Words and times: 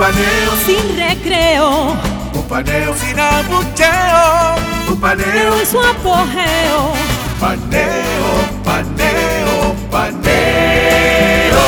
Un 0.00 0.06
paneo 0.06 0.56
sin 0.64 0.96
recreo. 0.96 1.92
Un 2.32 2.48
paneo 2.48 2.96
sin 2.96 3.20
abucheo. 3.20 4.56
Un 4.88 4.98
paneo 4.98 5.60
en 5.60 5.66
su 5.66 5.78
apogeo. 5.78 6.94
Paneo, 7.38 8.62
paneo, 8.64 9.76
paneo. 9.90 11.60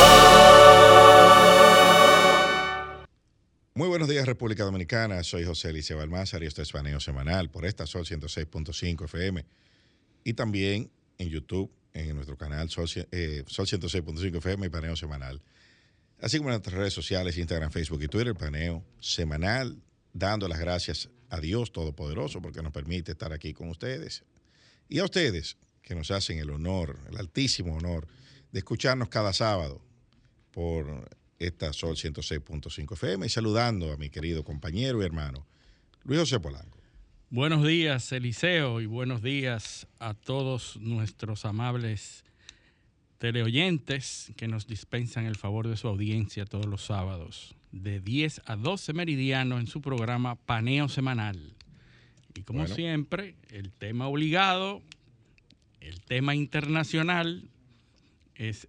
Muy 3.75 3.87
buenos 3.87 4.09
días, 4.09 4.25
República 4.25 4.63
Dominicana. 4.63 5.21
Soy 5.21 5.45
José 5.45 5.69
Eliseo 5.69 5.99
Balmázar 5.99 6.41
y 6.41 6.47
esto 6.47 6.63
es 6.63 6.71
Paneo 6.71 6.99
Semanal 6.99 7.51
por 7.51 7.67
esta 7.67 7.85
Sol 7.85 8.03
106.5 8.03 9.05
FM 9.05 9.45
y 10.23 10.33
también 10.33 10.89
en 11.19 11.29
YouTube, 11.29 11.71
en 11.93 12.15
nuestro 12.15 12.35
canal 12.35 12.71
Sol, 12.71 12.89
eh, 13.11 13.43
Sol 13.45 13.67
106.5 13.67 14.37
FM 14.37 14.65
y 14.65 14.69
Paneo 14.69 14.95
Semanal. 14.95 15.39
Así 16.23 16.37
como 16.37 16.51
en 16.51 16.53
nuestras 16.53 16.77
redes 16.77 16.93
sociales, 16.93 17.37
Instagram, 17.37 17.69
Facebook 17.69 18.01
y 18.01 18.07
Twitter, 18.07 18.33
Paneo 18.33 18.81
Semanal, 19.01 19.77
dando 20.13 20.47
las 20.47 20.57
gracias 20.57 21.09
a 21.29 21.41
Dios 21.41 21.73
Todopoderoso 21.73 22.41
porque 22.41 22.61
nos 22.61 22.71
permite 22.71 23.11
estar 23.11 23.33
aquí 23.33 23.53
con 23.53 23.67
ustedes. 23.67 24.23
Y 24.87 24.99
a 24.99 25.03
ustedes 25.03 25.57
que 25.81 25.95
nos 25.95 26.11
hacen 26.11 26.39
el 26.39 26.49
honor, 26.49 26.97
el 27.11 27.17
altísimo 27.17 27.75
honor 27.75 28.07
de 28.53 28.59
escucharnos 28.59 29.09
cada 29.09 29.33
sábado 29.33 29.81
por 30.51 31.11
esta 31.39 31.73
Sol 31.73 31.97
106.5 31.97 32.93
FM 32.93 33.25
y 33.25 33.29
saludando 33.29 33.91
a 33.91 33.97
mi 33.97 34.09
querido 34.09 34.45
compañero 34.45 35.01
y 35.01 35.05
hermano 35.05 35.45
Luis 36.05 36.21
José 36.21 36.39
Polanco. 36.39 36.79
Buenos 37.31 37.67
días, 37.67 38.09
Eliseo, 38.13 38.79
y 38.79 38.85
buenos 38.85 39.21
días 39.23 39.87
a 39.99 40.13
todos 40.13 40.77
nuestros 40.77 41.43
amables 41.43 42.23
teleoyentes 43.23 44.33
que 44.35 44.49
nos 44.49 44.67
dispensan 44.67 45.25
el 45.25 45.37
favor 45.37 45.69
de 45.69 45.77
su 45.77 45.87
audiencia 45.87 46.43
todos 46.43 46.65
los 46.65 46.83
sábados, 46.83 47.55
de 47.71 48.01
10 48.01 48.41
a 48.43 48.57
12 48.57 48.91
meridiano 48.91 49.59
en 49.59 49.67
su 49.67 49.81
programa 49.81 50.35
Paneo 50.35 50.89
Semanal. 50.89 51.53
Y 52.35 52.41
como 52.41 52.59
Bueno. 52.59 52.75
siempre, 52.75 53.37
el 53.49 53.71
tema 53.71 54.07
obligado, 54.07 54.81
el 55.79 56.01
tema 56.01 56.35
internacional 56.35 57.47
es 58.35 58.67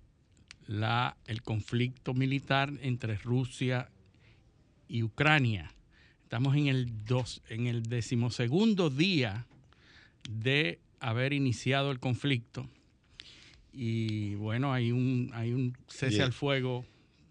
la, 0.68 1.16
el 1.26 1.42
conflicto 1.42 2.14
militar 2.14 2.72
entre 2.80 3.16
Rusia 3.16 3.90
y 4.86 5.02
Ucrania. 5.02 5.74
Estamos 6.22 6.54
en 6.54 6.68
el, 6.68 7.04
dos, 7.06 7.42
en 7.48 7.66
el 7.66 7.82
decimosegundo 7.82 8.88
día 8.88 9.48
de 10.30 10.78
haber 11.00 11.32
iniciado 11.32 11.90
el 11.90 11.98
conflicto. 11.98 12.70
Y 13.76 14.34
bueno, 14.36 14.72
hay 14.72 14.92
un, 14.92 15.30
hay 15.34 15.52
un 15.52 15.76
cese 15.88 16.22
al 16.22 16.32
fuego 16.32 16.84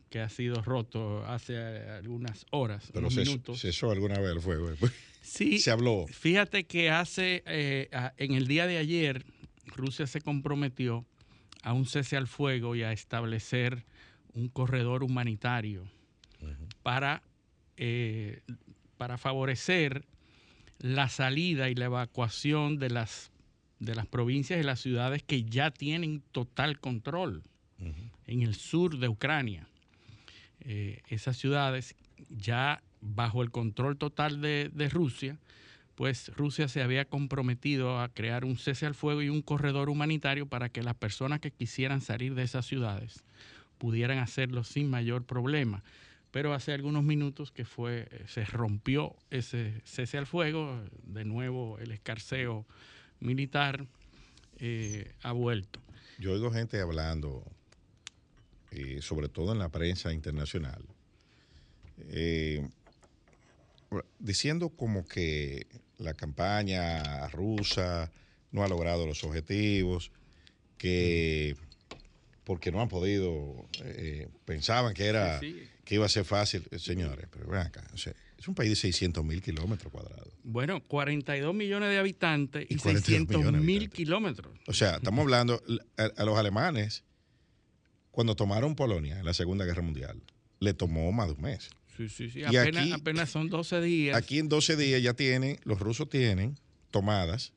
que 0.09 0.19
ha 0.19 0.29
sido 0.29 0.61
roto 0.61 1.25
hace 1.25 1.57
algunas 1.57 2.45
horas, 2.51 2.89
Pero 2.93 3.07
unos 3.07 3.15
ces- 3.15 3.27
minutos. 3.27 3.59
cesó 3.61 3.91
alguna 3.91 4.19
vez 4.19 4.31
el 4.33 4.41
fuego. 4.41 4.69
Sí, 5.25 5.59
Se 5.59 5.71
habló. 5.71 6.05
Fíjate 6.09 6.65
que 6.65 6.89
hace, 6.89 7.43
eh, 7.45 7.89
en 8.17 8.33
el 8.33 8.45
día 8.45 8.67
de 8.67 8.77
ayer, 8.77 9.23
Rusia 9.67 10.05
se 10.05 10.19
comprometió 10.19 11.05
a 11.61 11.71
un 11.71 11.85
cese 11.85 12.17
al 12.17 12.27
fuego 12.27 12.75
y 12.75 12.83
a 12.83 12.91
establecer 12.91 13.85
un 14.33 14.49
corredor 14.49 15.01
humanitario 15.01 15.85
para, 16.83 17.23
eh, 17.77 18.41
para 18.97 19.17
favorecer 19.17 20.03
la 20.79 21.07
salida 21.07 21.69
y 21.69 21.75
la 21.75 21.85
evacuación 21.85 22.77
de 22.77 22.89
las, 22.89 23.31
de 23.83 23.95
las 23.95 24.07
provincias 24.07 24.59
y 24.59 24.63
las 24.63 24.79
ciudades 24.79 25.23
que 25.23 25.43
ya 25.43 25.71
tienen 25.71 26.21
total 26.31 26.79
control 26.79 27.43
en 28.27 28.41
el 28.41 28.55
sur 28.55 28.97
de 28.97 29.09
Ucrania. 29.09 29.67
Eh, 30.61 31.01
esas 31.09 31.37
ciudades 31.37 31.95
ya 32.29 32.81
bajo 33.01 33.43
el 33.43 33.51
control 33.51 33.97
total 33.97 34.41
de, 34.41 34.69
de 34.73 34.89
Rusia, 34.89 35.37
pues 35.95 36.31
Rusia 36.35 36.67
se 36.67 36.81
había 36.81 37.05
comprometido 37.05 37.99
a 37.99 38.09
crear 38.09 38.45
un 38.45 38.57
cese 38.57 38.85
al 38.85 38.95
fuego 38.95 39.21
y 39.21 39.29
un 39.29 39.41
corredor 39.41 39.89
humanitario 39.89 40.47
para 40.47 40.69
que 40.69 40.81
las 40.81 40.95
personas 40.95 41.39
que 41.39 41.51
quisieran 41.51 42.01
salir 42.01 42.33
de 42.33 42.43
esas 42.43 42.65
ciudades 42.65 43.23
pudieran 43.77 44.19
hacerlo 44.19 44.63
sin 44.63 44.89
mayor 44.89 45.25
problema. 45.25 45.83
Pero 46.31 46.53
hace 46.53 46.73
algunos 46.73 47.03
minutos 47.03 47.51
que 47.51 47.65
fue, 47.65 48.07
eh, 48.09 48.23
se 48.27 48.43
rompió 48.45 49.15
ese 49.29 49.81
cese 49.83 50.17
al 50.17 50.25
fuego, 50.25 50.81
de 51.03 51.25
nuevo 51.25 51.77
el 51.79 51.91
escarceo 51.91 52.65
militar 53.23 53.85
eh, 54.59 55.11
ha 55.23 55.31
vuelto. 55.31 55.79
Yo 56.19 56.33
oigo 56.33 56.51
gente 56.51 56.79
hablando, 56.79 57.43
eh, 58.71 58.99
sobre 59.01 59.29
todo 59.29 59.51
en 59.53 59.59
la 59.59 59.69
prensa 59.69 60.13
internacional, 60.13 60.83
eh, 62.09 62.67
diciendo 64.19 64.69
como 64.69 65.07
que 65.07 65.67
la 65.97 66.13
campaña 66.13 67.27
rusa 67.29 68.11
no 68.51 68.63
ha 68.63 68.67
logrado 68.67 69.05
los 69.07 69.23
objetivos, 69.23 70.11
que 70.77 71.55
porque 72.43 72.71
no 72.71 72.81
han 72.81 72.89
podido, 72.89 73.67
eh, 73.83 74.27
pensaban 74.45 74.93
que 74.93 75.05
era 75.05 75.39
Sí, 75.39 75.53
sí. 75.53 75.69
que 75.85 75.95
iba 75.95 76.05
a 76.05 76.09
ser 76.09 76.25
fácil, 76.25 76.67
señores, 76.77 77.27
pero 77.31 77.47
ven 77.47 77.61
acá, 77.61 77.87
o 77.93 77.97
sea, 77.97 78.13
es 78.43 78.47
un 78.49 78.55
país 78.55 78.69
de 78.69 78.75
600 78.75 79.23
mil 79.23 79.41
kilómetros 79.41 79.91
cuadrados. 79.91 80.27
Bueno, 80.43 80.83
42 80.85 81.55
millones 81.55 81.89
de 81.89 81.97
habitantes 81.97 82.65
y, 82.69 82.73
Y 82.73 82.77
42 82.77 83.05
600 83.05 83.37
millones 83.37 83.61
de 83.61 83.65
mil 83.65 83.89
kilómetros. 83.89 84.53
O 84.67 84.73
sea, 84.73 84.95
estamos 84.97 85.21
hablando 85.23 85.61
a, 85.97 86.03
a 86.03 86.25
los 86.25 86.37
alemanes, 86.37 87.03
cuando 88.11 88.35
tomaron 88.35 88.75
Polonia 88.75 89.17
en 89.19 89.25
la 89.25 89.33
Segunda 89.33 89.63
Guerra 89.65 89.81
Mundial, 89.81 90.21
le 90.59 90.73
tomó 90.73 91.11
más 91.13 91.27
de 91.27 91.33
un 91.33 91.41
mes. 91.41 91.69
Sí, 91.95 92.09
sí, 92.09 92.29
sí. 92.29 92.39
Y 92.39 92.43
Apenas, 92.43 92.83
aquí- 92.83 92.91
apenas 92.91 93.29
son 93.29 93.49
12 93.49 93.79
días. 93.81 94.17
Aquí 94.17 94.39
en 94.39 94.49
12 94.49 94.75
días 94.75 95.01
ya 95.01 95.13
tienen, 95.13 95.59
los 95.63 95.79
rusos 95.79 96.09
tienen 96.09 96.59
tomadas 96.91 97.53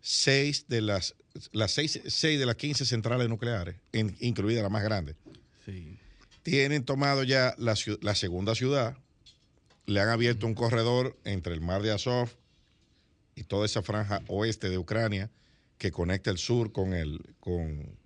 seis 0.00 0.66
de 0.68 0.80
las, 0.82 1.14
las 1.52 1.72
seis, 1.72 2.00
seis 2.06 2.38
de 2.38 2.46
las 2.46 2.56
15 2.56 2.84
centrales 2.86 3.28
nucleares, 3.28 3.76
in- 3.92 4.16
incluida 4.20 4.62
la 4.62 4.68
más 4.68 4.82
grande. 4.84 5.16
Sí. 5.66 5.98
Tienen 6.42 6.84
tomado 6.84 7.22
ya 7.24 7.54
la, 7.58 7.74
la 8.00 8.14
segunda 8.14 8.54
ciudad, 8.54 8.96
le 9.86 10.00
han 10.00 10.08
abierto 10.08 10.46
un 10.46 10.54
corredor 10.54 11.18
entre 11.24 11.54
el 11.54 11.60
mar 11.60 11.82
de 11.82 11.92
Azov 11.92 12.28
y 13.34 13.44
toda 13.44 13.66
esa 13.66 13.82
franja 13.82 14.22
oeste 14.28 14.68
de 14.68 14.78
Ucrania 14.78 15.30
que 15.78 15.90
conecta 15.90 16.30
el 16.30 16.38
sur 16.38 16.72
con, 16.72 16.92
el, 16.92 17.34
con, 17.40 17.96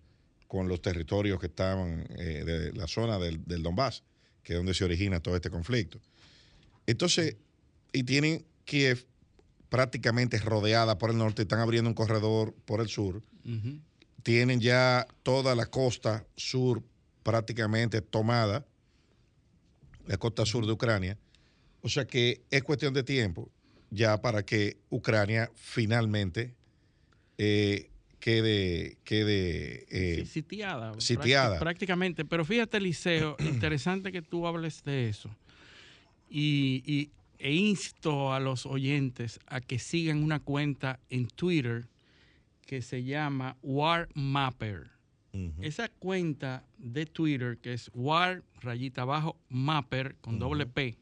con 0.47 0.69
los 0.69 0.81
territorios 0.81 1.41
que 1.41 1.47
estaban 1.47 2.07
eh, 2.17 2.45
de 2.45 2.73
la 2.73 2.87
zona 2.87 3.19
del, 3.19 3.45
del 3.45 3.63
Donbass, 3.63 4.05
que 4.43 4.53
es 4.53 4.59
donde 4.59 4.75
se 4.75 4.85
origina 4.85 5.21
todo 5.21 5.35
este 5.35 5.51
conflicto. 5.51 6.01
Entonces, 6.87 7.37
y 7.93 8.05
tienen 8.05 8.45
Kiev 8.65 9.07
prácticamente 9.69 10.39
rodeada 10.39 10.99
por 10.99 11.11
el 11.11 11.19
norte, 11.19 11.43
están 11.43 11.59
abriendo 11.59 11.91
un 11.91 11.95
corredor 11.95 12.55
por 12.65 12.81
el 12.81 12.89
sur, 12.89 13.23
tienen 14.23 14.61
ya 14.61 15.07
toda 15.23 15.55
la 15.55 15.67
costa 15.67 16.25
sur 16.37 16.83
prácticamente 17.25 18.01
tomada, 18.01 18.65
la 20.07 20.17
costa 20.17 20.47
sur 20.47 20.65
de 20.65 20.73
Ucrania. 20.73 21.19
O 21.85 21.89
sea 21.91 22.07
que 22.07 22.41
es 22.51 22.63
cuestión 22.63 22.95
de 22.95 23.03
tiempo 23.05 23.51
ya 23.91 24.21
para 24.23 24.43
que 24.45 24.79
Ucrania 24.89 25.51
finalmente 25.55 26.55
eh, 27.37 27.91
quede, 28.21 28.97
quede 29.05 29.85
eh, 29.91 30.21
Sí, 30.25 30.27
sitiada. 30.27 30.99
sitiada. 30.99 31.57
prácti- 31.57 31.61
Prácticamente. 31.61 32.25
Pero 32.25 32.45
fíjate, 32.47 32.81
Liceo, 32.81 33.37
interesante 33.41 34.11
que 34.13 34.23
tú 34.23 34.47
hables 34.47 34.83
de 34.83 35.11
eso. 35.11 35.29
Y, 36.31 36.83
y- 36.87 37.11
e 37.39 37.53
insto 37.53 38.33
a 38.33 38.41
los 38.41 38.65
oyentes 38.65 39.39
a 39.47 39.61
que 39.61 39.79
sigan 39.79 40.23
una 40.23 40.41
cuenta 40.41 40.99
en 41.11 41.27
Twitter 41.29 41.87
que 42.67 42.81
se 42.81 43.05
llama 43.05 43.57
War 43.63 44.09
Mapper. 44.15 44.91
Esa 45.61 45.89
cuenta 45.89 46.65
de 46.79 47.05
Twitter, 47.07 47.59
que 47.59 47.73
es 47.75 47.91
War 47.93 48.43
rayita 48.63 49.03
abajo 49.03 49.37
Mapper 49.49 50.15
con 50.21 50.39
doble 50.39 50.65
P, 50.65 50.97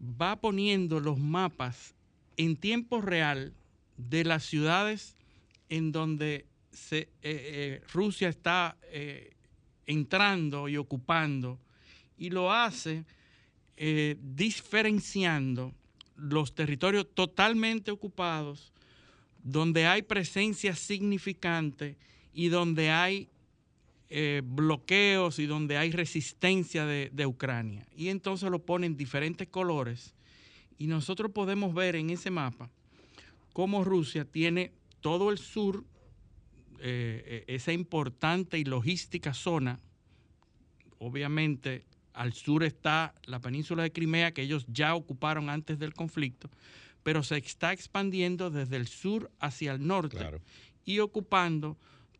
va 0.00 0.36
poniendo 0.36 1.00
los 1.00 1.18
mapas 1.18 1.94
en 2.36 2.56
tiempo 2.56 3.00
real 3.00 3.52
de 3.96 4.24
las 4.24 4.44
ciudades 4.44 5.16
en 5.68 5.92
donde 5.92 6.46
eh, 6.90 7.08
eh, 7.22 7.82
Rusia 7.92 8.28
está 8.28 8.76
eh, 8.84 9.32
entrando 9.86 10.68
y 10.68 10.76
ocupando, 10.76 11.58
y 12.18 12.30
lo 12.30 12.52
hace 12.52 13.04
diferenciando 14.18 15.74
los 16.16 16.54
territorios 16.54 17.06
totalmente 17.12 17.90
ocupados, 17.90 18.72
donde 19.42 19.86
hay 19.86 20.00
presencia 20.00 20.74
significante 20.74 21.98
y 22.32 22.48
donde 22.48 22.90
hay 22.90 23.28
eh, 24.08 24.42
bloqueos 24.44 25.38
y 25.38 25.46
donde 25.46 25.76
hay 25.78 25.90
resistencia 25.90 26.84
de, 26.86 27.10
de 27.12 27.26
Ucrania. 27.26 27.86
Y 27.96 28.08
entonces 28.08 28.50
lo 28.50 28.60
ponen 28.64 28.96
diferentes 28.96 29.48
colores 29.48 30.14
y 30.78 30.86
nosotros 30.86 31.32
podemos 31.32 31.74
ver 31.74 31.96
en 31.96 32.10
ese 32.10 32.30
mapa 32.30 32.70
cómo 33.52 33.82
Rusia 33.84 34.24
tiene 34.24 34.72
todo 35.00 35.30
el 35.30 35.38
sur, 35.38 35.84
eh, 36.80 37.44
esa 37.46 37.72
importante 37.72 38.58
y 38.58 38.64
logística 38.64 39.32
zona. 39.34 39.80
Obviamente, 40.98 41.84
al 42.12 42.32
sur 42.32 42.64
está 42.64 43.14
la 43.24 43.40
península 43.40 43.82
de 43.82 43.92
Crimea, 43.92 44.32
que 44.32 44.42
ellos 44.42 44.64
ya 44.68 44.94
ocuparon 44.94 45.50
antes 45.50 45.78
del 45.78 45.94
conflicto, 45.94 46.50
pero 47.02 47.22
se 47.22 47.36
está 47.36 47.72
expandiendo 47.72 48.50
desde 48.50 48.76
el 48.76 48.86
sur 48.88 49.30
hacia 49.38 49.72
el 49.72 49.86
norte 49.86 50.16
Claro. 50.16 50.40
y 50.84 50.98
ocupando 51.00 51.76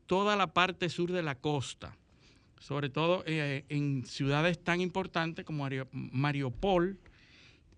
toda 0.06 0.36
la 0.36 0.46
parte 0.52 0.88
sur 0.88 1.12
de 1.12 1.22
la 1.22 1.34
costa, 1.34 1.96
sobre 2.58 2.88
todo 2.88 3.22
eh, 3.26 3.64
en 3.68 4.04
ciudades 4.04 4.58
tan 4.62 4.80
importantes 4.80 5.44
como 5.44 5.68
Mariupol 5.92 6.98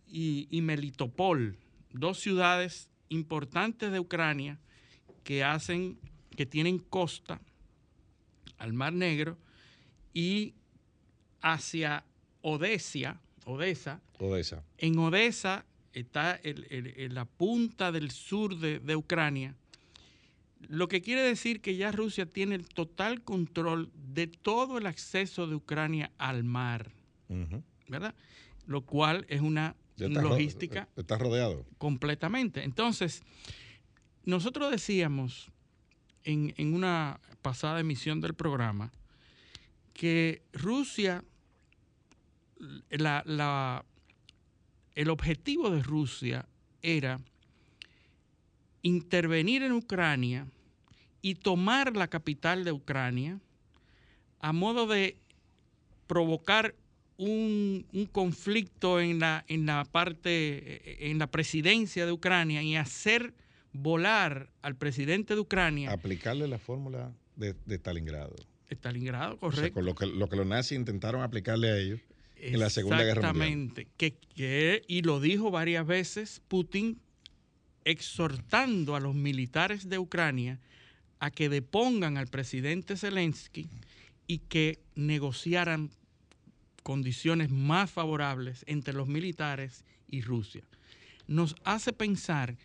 y, 0.06 0.46
y 0.50 0.62
Melitopol, 0.62 1.56
dos 1.92 2.18
ciudades 2.20 2.88
importantes 3.08 3.90
de 3.92 4.00
Ucrania 4.00 4.58
que 5.24 5.42
hacen, 5.44 5.98
que 6.36 6.46
tienen 6.46 6.78
costa 6.78 7.40
al 8.58 8.72
Mar 8.72 8.92
Negro 8.92 9.36
y 10.14 10.54
hacia 11.40 12.04
Odessa, 12.42 13.20
Odessa, 13.44 14.00
Odessa. 14.18 14.62
en 14.78 14.98
Odessa 14.98 15.64
está 15.92 16.34
el- 16.42 16.66
el- 16.70 16.86
el- 16.96 17.14
la 17.14 17.24
punta 17.24 17.92
del 17.92 18.10
sur 18.10 18.56
de, 18.58 18.78
de 18.80 18.96
Ucrania, 18.96 19.54
lo 20.68 20.88
que 20.88 21.00
quiere 21.02 21.22
decir 21.22 21.60
que 21.60 21.76
ya 21.76 21.92
Rusia 21.92 22.26
tiene 22.26 22.54
el 22.56 22.68
total 22.68 23.22
control 23.22 23.90
de 23.94 24.26
todo 24.26 24.78
el 24.78 24.86
acceso 24.86 25.46
de 25.46 25.54
Ucrania 25.54 26.10
al 26.18 26.44
mar. 26.44 26.90
¿verdad? 27.88 28.14
Lo 28.66 28.82
cual 28.82 29.24
es 29.28 29.40
una 29.40 29.76
ro- 29.98 30.08
logística 30.08 30.88
Está 30.96 31.16
rodeado. 31.18 31.64
completamente. 31.78 32.64
Entonces, 32.64 33.22
nosotros 34.24 34.70
decíamos 34.70 35.50
en, 36.24 36.52
en 36.56 36.74
una 36.74 37.20
pasada 37.42 37.80
emisión 37.80 38.20
del 38.20 38.34
programa 38.34 38.90
que 39.94 40.42
Rusia, 40.52 41.24
la- 42.90 43.22
la- 43.26 43.84
el 44.94 45.10
objetivo 45.10 45.70
de 45.70 45.82
Rusia 45.82 46.46
era 46.82 47.20
intervenir 48.82 49.62
en 49.62 49.72
Ucrania 49.72 50.46
y 51.22 51.34
tomar 51.36 51.96
la 51.96 52.08
capital 52.08 52.64
de 52.64 52.72
Ucrania 52.72 53.40
a 54.40 54.52
modo 54.52 54.86
de 54.86 55.16
provocar 56.06 56.74
un, 57.16 57.84
un 57.92 58.06
conflicto 58.06 59.00
en 59.00 59.18
la, 59.18 59.44
en 59.48 59.66
la 59.66 59.84
parte, 59.84 61.10
en 61.10 61.18
la 61.18 61.26
presidencia 61.26 62.06
de 62.06 62.12
Ucrania 62.12 62.62
y 62.62 62.76
hacer 62.76 63.34
volar 63.72 64.48
al 64.62 64.76
presidente 64.76 65.34
de 65.34 65.40
Ucrania, 65.40 65.90
Aplicarle 65.92 66.46
la 66.48 66.58
fórmula 66.58 67.12
de, 67.36 67.54
de 67.66 67.74
Stalingrado. 67.76 68.34
Stalingrado, 68.70 69.34
O 69.40 69.50
sea, 69.50 69.70
correcto. 69.70 69.74
con 69.74 69.84
lo 69.86 69.94
que, 69.94 70.06
lo 70.06 70.28
que 70.28 70.36
los 70.36 70.46
nazis 70.46 70.78
intentaron 70.78 71.22
aplicarle 71.22 71.70
a 71.70 71.78
ellos 71.78 72.00
en 72.36 72.60
la 72.60 72.70
Segunda 72.70 73.02
Guerra 73.02 73.32
Mundial. 73.32 73.48
Exactamente. 73.48 73.88
Que, 73.96 74.12
que- 74.34 74.82
y 74.86 75.02
lo 75.02 75.20
dijo 75.20 75.50
varias 75.50 75.86
veces 75.86 76.40
Putin, 76.48 77.00
exhortando 77.90 78.94
a 78.94 79.00
los 79.00 79.14
militares 79.14 79.88
de 79.88 79.98
Ucrania 79.98 80.60
a 81.20 81.30
que 81.30 81.48
depongan 81.48 82.18
al 82.18 82.26
presidente 82.26 82.96
Zelensky 82.96 83.66
y 84.26 84.38
que 84.38 84.78
negociaran 84.94 85.90
condiciones 86.82 87.50
más 87.50 87.90
favorables 87.90 88.62
entre 88.66 88.92
los 88.92 89.08
militares 89.08 89.84
y 90.06 90.20
Rusia. 90.20 90.62
Nos 91.26 91.56
hace 91.64 91.92
pensar 91.92 92.56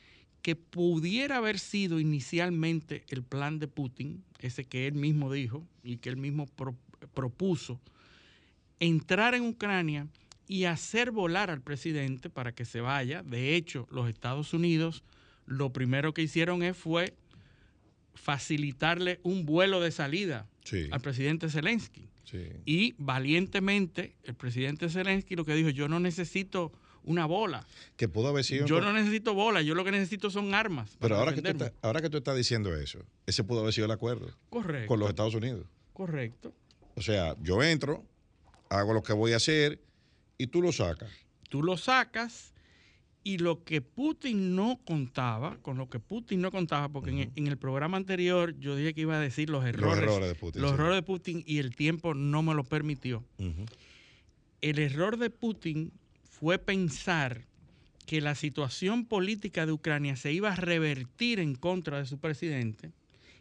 que 0.41 0.57
pudiera 0.57 1.37
haber 1.37 1.57
sido 1.57 2.01
inicialmente 2.01 3.05
el 3.07 3.23
plan 3.23 3.59
de 3.59 3.69
Putin, 3.69 4.23
ese 4.39 4.65
que 4.65 4.87
él 4.87 4.93
mismo 4.93 5.31
dijo 5.31 5.65
y 5.83 5.97
que 5.97 6.09
él 6.09 6.17
mismo 6.17 6.47
pro- 6.47 6.75
propuso, 7.13 7.79
entrar 8.81 9.35
en 9.35 9.43
Ucrania 9.43 10.07
y 10.49 10.65
hacer 10.65 11.11
volar 11.11 11.49
al 11.49 11.61
presidente 11.61 12.29
para 12.29 12.51
que 12.51 12.65
se 12.65 12.81
vaya. 12.81 13.23
De 13.23 13.55
hecho, 13.55 13.87
los 13.89 14.09
Estados 14.09 14.53
Unidos 14.53 15.03
lo 15.45 15.71
primero 15.73 16.13
que 16.13 16.21
hicieron 16.21 16.63
es, 16.63 16.75
fue 16.77 17.13
facilitarle 18.15 19.19
un 19.23 19.45
vuelo 19.45 19.81
de 19.81 19.91
salida 19.91 20.47
Sí, 20.63 20.87
al 20.91 21.01
presidente 21.01 21.49
Zelensky. 21.49 22.07
sí. 22.23 22.47
Y 22.65 22.95
valientemente 22.97 24.15
el 24.23 24.35
presidente 24.35 24.89
Zelensky 24.89 25.35
lo 25.35 25.43
que 25.45 25.53
dijo, 25.55 25.69
yo 25.69 25.87
no 25.89 25.99
necesito 25.99 26.71
una 27.03 27.25
bola, 27.25 27.65
Que 27.97 28.07
pudo 28.07 28.29
haber 28.29 28.45
sido. 28.45 28.65
yo 28.65 28.79
no 28.79 28.93
necesito 28.93 29.33
bola, 29.33 29.61
yo 29.61 29.75
lo 29.75 29.83
que 29.83 29.91
necesito 29.91 30.29
son 30.29 30.53
armas. 30.53 30.95
pero 31.01 31.17
ahora 31.17 31.31
que, 31.31 31.41
tú 31.41 31.47
defenderme". 31.47 31.67
estás, 31.67 31.83
ahora 31.83 32.01
que 32.01 32.09
tú 32.09 32.17
estás 32.17 32.37
diciendo 32.37 32.73
eso, 32.75 32.99
ese 33.25 33.43
pudo 33.43 33.59
haber 33.59 33.73
sido 33.73 33.85
el 33.85 33.91
acuerdo 33.91 34.31
Correcto. 34.49 34.87
con 34.87 34.99
los 35.01 35.09
Estados 35.09 35.35
Unidos. 35.35 35.67
Correcto. 35.91 36.53
O 36.95 37.01
sea, 37.01 37.35
yo 37.41 37.61
entro, 37.61 38.05
hago 38.69 38.93
lo 38.93 39.03
que 39.03 39.11
voy 39.13 39.33
a 39.33 39.37
hacer 39.37 39.81
y 40.37 40.47
tú 40.47 40.61
lo 40.61 40.71
sacas. 40.71 41.11
tú 41.49 41.61
lo 41.61 41.75
sacas 41.75 42.52
y 43.25 43.37
lo 43.37 43.63
que 43.63 43.81
Putin 43.81 44.55
no 44.55 44.79
contaba, 44.85 45.57
con 45.61 45.77
lo 45.77 45.89
que 45.89 45.99
Putin 45.99 46.41
no 46.41 46.51
contaba, 46.51 46.89
porque 46.89 47.11
en, 47.11 47.19
el- 47.19 47.31
en 47.35 47.47
el 47.47 47.57
programa 47.57 47.95
anterior 47.97 48.57
yo 48.59 48.75
dije 48.75 48.93
que 48.93 49.01
iba 49.01 49.15
a 49.15 49.19
decir 49.19 49.49
los 49.49 49.63
errores, 49.63 49.97
Los 49.97 49.97
errores 50.17 50.27
de 50.29 50.35
Putin. 50.35 50.61
los 50.61 50.71
sí. 50.71 50.75
errores 50.75 50.95
de 50.97 51.03
Putin 51.03 51.43
y 51.45 51.59
el 51.59 51.75
tiempo 51.75 52.13
no 52.13 52.43
me 52.43 52.53
lo 52.53 52.63
permitió. 52.65 53.23
El 54.61 54.79
error 54.79 55.17
de 55.17 55.29
Putin 55.29 55.91
fue 56.29 56.57
pensar 56.57 57.45
que 58.05 58.19
la 58.21 58.35
situación 58.35 59.05
política 59.05 59.65
de 59.65 59.71
Ucrania 59.71 60.15
se 60.17 60.33
iba 60.33 60.51
a 60.51 60.55
revertir 60.55 61.39
en 61.39 61.55
contra 61.55 61.99
de 61.99 62.05
su 62.05 62.17
presidente 62.17 62.91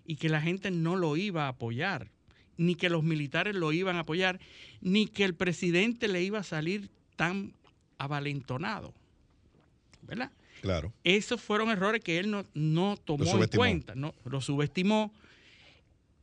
y 0.05 0.17
que 0.17 0.29
la 0.29 0.41
gente 0.41 0.71
no 0.71 0.95
lo 0.97 1.17
iba 1.17 1.47
a 1.47 1.49
apoyar, 1.49 2.11
ni 2.57 2.75
que 2.77 2.89
los 2.91 3.03
militares 3.03 3.57
lo 3.57 3.73
iban 3.73 3.97
a 3.97 4.01
apoyar, 4.01 4.39
ni 4.81 5.07
que 5.07 5.25
el 5.25 5.35
presidente 5.35 6.07
le 6.07 6.23
iba 6.23 6.39
a 6.39 6.45
salir 6.45 6.91
tan 7.17 7.55
avalentonado. 7.99 8.95
¿Verdad? 10.13 10.31
Claro. 10.61 10.93
Esos 11.05 11.41
fueron 11.41 11.71
errores 11.71 12.03
que 12.03 12.19
él 12.19 12.31
no, 12.31 12.45
no 12.55 12.97
tomó 12.97 13.43
en 13.43 13.49
cuenta, 13.49 13.95
no, 13.95 14.15
lo 14.25 14.41
subestimó. 14.41 15.13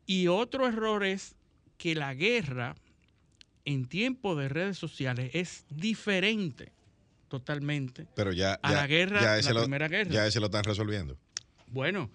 Y 0.05 0.27
otro 0.27 0.67
error 0.67 1.03
es 1.03 1.35
que 1.77 1.95
la 1.95 2.13
guerra 2.13 2.75
en 3.65 3.85
tiempo 3.85 4.35
de 4.35 4.47
redes 4.47 4.77
sociales 4.77 5.31
es 5.33 5.65
diferente 5.69 6.71
totalmente. 7.27 8.05
Pero 8.15 8.31
ya. 8.31 8.59
A 8.61 8.69
ya- 8.71 8.75
la 8.75 8.87
guerra, 8.87 9.21
ya 9.41 9.47
la 9.49 9.53
lo, 9.53 9.61
primera 9.61 9.87
guerra. 9.87 10.11
Ya 10.11 10.27
ese 10.27 10.39
lo 10.39 10.45
están 10.47 10.63
resolviendo. 10.63 11.17
Bueno, 11.67 12.09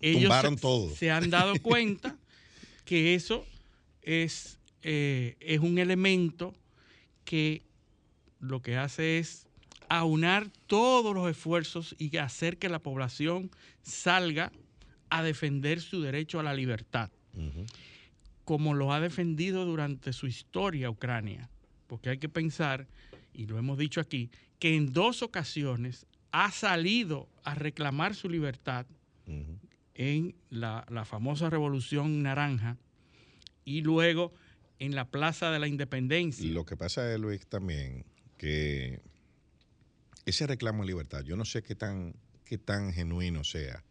ellos 0.00 0.32
se, 0.40 0.56
todo. 0.56 0.94
se 0.94 1.10
han 1.10 1.30
dado 1.30 1.54
cuenta 1.62 2.16
que 2.84 3.14
eso 3.14 3.46
es, 4.02 4.58
eh, 4.82 5.36
es 5.40 5.60
un 5.60 5.78
elemento 5.78 6.54
que 7.24 7.62
lo 8.40 8.60
que 8.60 8.76
hace 8.76 9.18
es 9.18 9.46
aunar 9.98 10.48
todos 10.66 11.14
los 11.14 11.28
esfuerzos 11.30 11.94
y 11.98 12.16
hacer 12.16 12.56
que 12.56 12.70
la 12.70 12.78
población 12.78 13.50
salga 13.82 14.50
a 15.10 15.22
defender 15.22 15.82
su 15.82 16.00
derecho 16.00 16.40
a 16.40 16.42
la 16.42 16.54
libertad, 16.54 17.10
como 18.44 18.72
lo 18.72 18.92
ha 18.92 19.00
defendido 19.00 19.66
durante 19.66 20.14
su 20.14 20.26
historia 20.26 20.88
Ucrania. 20.88 21.50
Porque 21.86 22.08
hay 22.08 22.16
que 22.16 22.30
pensar, 22.30 22.86
y 23.34 23.44
lo 23.44 23.58
hemos 23.58 23.76
dicho 23.76 24.00
aquí, 24.00 24.30
que 24.58 24.76
en 24.76 24.94
dos 24.94 25.22
ocasiones 25.22 26.06
ha 26.30 26.50
salido 26.50 27.28
a 27.44 27.54
reclamar 27.54 28.14
su 28.14 28.30
libertad 28.30 28.86
en 29.94 30.34
la, 30.48 30.86
la 30.88 31.04
famosa 31.04 31.50
Revolución 31.50 32.22
Naranja 32.22 32.78
y 33.66 33.82
luego 33.82 34.32
en 34.78 34.94
la 34.94 35.04
Plaza 35.04 35.50
de 35.50 35.58
la 35.58 35.68
Independencia. 35.68 36.50
Lo 36.50 36.64
que 36.64 36.78
pasa 36.78 37.12
es, 37.12 37.20
Luis, 37.20 37.46
también 37.46 38.06
que 38.38 39.02
ese 40.26 40.46
reclamo 40.46 40.82
de 40.82 40.88
libertad, 40.88 41.22
yo 41.24 41.36
no 41.36 41.44
sé 41.44 41.62
qué 41.62 41.74
tan, 41.74 42.14
qué 42.44 42.58
tan 42.58 42.92
genuino 42.92 43.44
sea, 43.44 43.82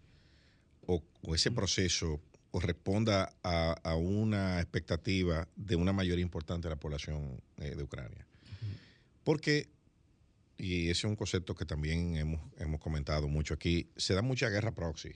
o, 0.88 1.04
o 1.22 1.36
ese 1.36 1.52
proceso 1.52 2.20
o 2.52 2.60
responda 2.60 3.34
a, 3.44 3.72
a 3.84 3.96
una 3.96 4.60
expectativa 4.60 5.48
de 5.56 5.76
una 5.76 5.94
mayoría 5.94 6.22
importante 6.24 6.68
de 6.68 6.76
la 6.76 6.80
población 6.80 7.42
eh, 7.58 7.76
de 7.76 7.84
Ucrania. 7.84 8.26
Porque, 9.24 9.70
y 10.58 10.84
ese 10.90 10.92
es 10.92 11.04
un 11.06 11.16
concepto 11.16 11.56
que 11.56 11.66
también 11.66 12.18
hemos, 12.18 12.42
hemos 12.58 12.80
comentado 12.82 13.28
mucho 13.28 13.54
aquí, 13.54 13.90
se 13.96 14.14
da 14.14 14.22
mucha 14.22 14.50
guerra 14.50 14.74
proxy. 14.74 15.12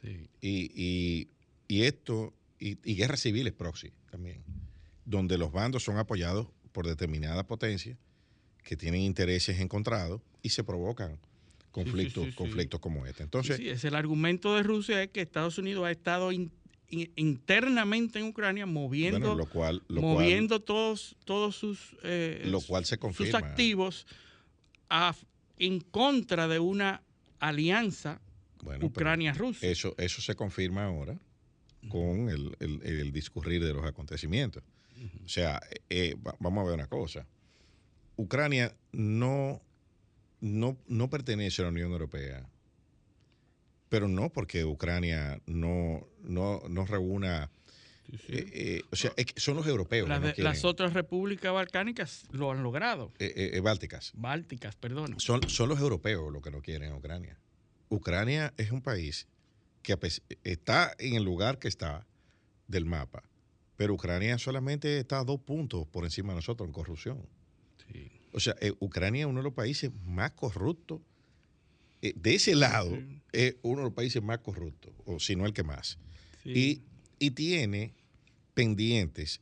Sí. 0.00 0.28
Y, 0.40 0.70
y- 0.74 1.28
y 1.68 1.82
esto, 1.84 2.34
y, 2.58 2.78
y 2.84 2.94
guerras 2.96 3.20
civiles 3.20 3.52
proxy 3.52 3.92
también, 4.10 4.42
donde 5.04 5.38
los 5.38 5.52
bandos 5.52 5.82
son 5.84 5.98
apoyados 5.98 6.48
por 6.72 6.86
determinada 6.86 7.46
potencia 7.46 7.96
que 8.62 8.76
tienen 8.76 9.00
intereses 9.00 9.60
encontrados 9.60 10.20
y 10.42 10.50
se 10.50 10.64
provocan 10.64 11.18
conflictos, 11.70 12.24
sí, 12.24 12.30
sí. 12.30 12.36
conflictos 12.36 12.80
como 12.80 13.06
este. 13.06 13.22
Entonces, 13.22 13.56
sí, 13.56 13.68
es 13.68 13.84
el 13.84 13.94
argumento 13.94 14.54
de 14.54 14.62
Rusia 14.62 15.02
es 15.02 15.10
que 15.10 15.20
Estados 15.22 15.58
Unidos 15.58 15.84
ha 15.84 15.90
estado 15.90 16.30
in- 16.32 16.52
in- 16.90 17.10
internamente 17.16 18.18
en 18.18 18.26
Ucrania 18.26 18.66
moviendo, 18.66 19.18
bueno, 19.20 19.34
lo 19.36 19.46
cual, 19.46 19.82
lo 19.88 20.02
moviendo 20.02 20.60
todos, 20.60 21.16
todos 21.24 21.56
sus, 21.56 21.96
eh, 22.02 22.42
lo 22.46 22.60
cual 22.60 22.84
se 22.84 22.96
sus 22.96 23.00
confirma. 23.00 23.38
activos 23.38 24.06
a- 24.90 25.14
en 25.58 25.80
contra 25.80 26.48
de 26.48 26.58
una 26.58 27.02
alianza 27.38 28.20
Bueno, 28.62 28.86
Ucrania-Rusia. 28.86 29.68
Eso, 29.70 29.94
eso 29.98 30.20
se 30.22 30.34
confirma 30.36 30.84
ahora 30.84 31.18
con 31.88 32.28
el, 32.28 32.54
el- 32.60 32.82
el 32.82 33.12
discurrir 33.12 33.64
de 33.64 33.72
los 33.72 33.84
acontecimientos. 33.84 34.62
O 35.24 35.28
sea, 35.28 35.60
eh, 35.90 36.14
va- 36.24 36.36
vamos 36.38 36.62
a 36.62 36.64
ver 36.66 36.74
una 36.74 36.86
cosa. 36.86 37.26
Ucrania 38.22 38.74
no, 38.92 39.60
no, 40.40 40.76
no 40.86 41.10
pertenece 41.10 41.62
a 41.62 41.64
la 41.64 41.70
Unión 41.70 41.90
Europea, 41.90 42.48
pero 43.88 44.06
no 44.08 44.30
porque 44.30 44.64
Ucrania 44.64 45.40
no, 45.46 46.06
no, 46.22 46.62
no 46.68 46.86
reúna... 46.86 47.50
Sí, 48.10 48.18
sí. 48.18 48.32
eh, 48.32 48.50
eh, 48.52 48.82
o 48.90 48.96
sea, 48.96 49.12
es 49.16 49.26
que 49.26 49.40
son 49.40 49.56
los 49.56 49.66
europeos 49.66 50.08
Las, 50.08 50.20
no 50.20 50.32
las 50.36 50.64
otras 50.64 50.92
repúblicas 50.92 51.52
balcánicas 51.52 52.24
lo 52.30 52.50
han 52.50 52.62
logrado. 52.62 53.12
eh, 53.18 53.52
eh, 53.54 53.60
bálticas. 53.60 54.12
Bálticas, 54.14 54.76
perdón. 54.76 55.18
Son, 55.18 55.48
son 55.48 55.68
los 55.68 55.80
europeos 55.80 56.32
los 56.32 56.42
que 56.42 56.50
no 56.50 56.60
quieren 56.62 56.92
a 56.92 56.96
Ucrania. 56.96 57.38
Ucrania 57.88 58.52
es 58.56 58.70
un 58.70 58.82
país 58.82 59.26
que 59.82 59.98
está 60.44 60.94
en 60.98 61.14
el 61.14 61.24
lugar 61.24 61.58
que 61.58 61.68
está 61.68 62.06
del 62.68 62.84
mapa, 62.84 63.22
pero 63.76 63.94
Ucrania 63.94 64.38
solamente 64.38 64.98
está 64.98 65.20
a 65.20 65.24
dos 65.24 65.40
puntos 65.40 65.86
por 65.88 66.04
encima 66.04 66.32
de 66.32 66.36
nosotros 66.36 66.66
en 66.66 66.72
corrupción. 66.72 67.26
Sí. 67.92 68.10
O 68.32 68.40
sea, 68.40 68.54
eh, 68.60 68.72
Ucrania 68.80 69.20
es 69.22 69.26
uno 69.26 69.40
de 69.40 69.44
los 69.44 69.54
países 69.54 69.90
más 70.06 70.30
corruptos. 70.32 71.00
eh, 72.04 72.14
de 72.16 72.34
ese 72.34 72.56
lado, 72.56 72.96
Sí. 72.96 73.20
es 73.30 73.56
uno 73.62 73.78
de 73.78 73.84
los 73.84 73.92
países 73.92 74.20
más 74.20 74.38
corruptos, 74.38 74.92
o 75.04 75.20
si 75.20 75.36
no 75.36 75.46
el 75.46 75.52
que 75.52 75.62
más. 75.62 75.98
Sí. 76.42 76.82
Y, 77.20 77.26
y 77.26 77.30
tiene 77.30 77.94
pendientes 78.54 79.40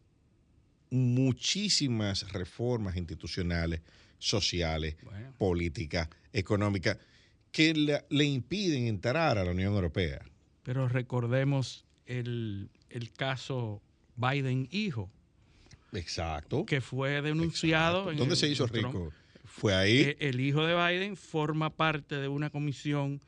muchísimas 0.91 2.31
reformas 2.33 2.97
institucionales, 2.97 3.81
sociales, 4.19 4.97
Bueno. 5.03 5.33
políticas, 5.39 6.09
económicas, 6.33 6.99
que 7.53 7.75
le, 7.75 8.05
le 8.11 8.25
impiden 8.25 8.87
entrar 8.87 9.39
a 9.39 9.45
la 9.45 9.51
Unión 9.53 9.73
Europea. 9.75 10.21
Pero 10.63 10.89
recordemos 10.89 11.85
el, 12.07 12.69
el 12.91 13.11
caso 13.13 13.81
Biden 14.17 14.69
hijo, 14.71 15.11
Exacto. 15.93 16.65
que 16.67 16.81
fue 16.81 17.21
denunciado. 17.23 18.11
En 18.11 18.17
¿Dónde 18.19 18.35
el- 18.35 18.39
se 18.41 18.49
hizo 18.49 18.67
Trump. 18.67 18.87
rico? 18.95 19.13
Fue 19.45 19.75
ahí. 19.75 19.99
Eh, 20.01 20.17
El 20.21 20.41
hijo 20.41 20.65
de 20.65 20.75
Biden 20.75 21.17
forma 21.17 21.71
parte 21.71 22.17
de 22.17 22.29
una 22.29 22.51
comisión 22.51 23.21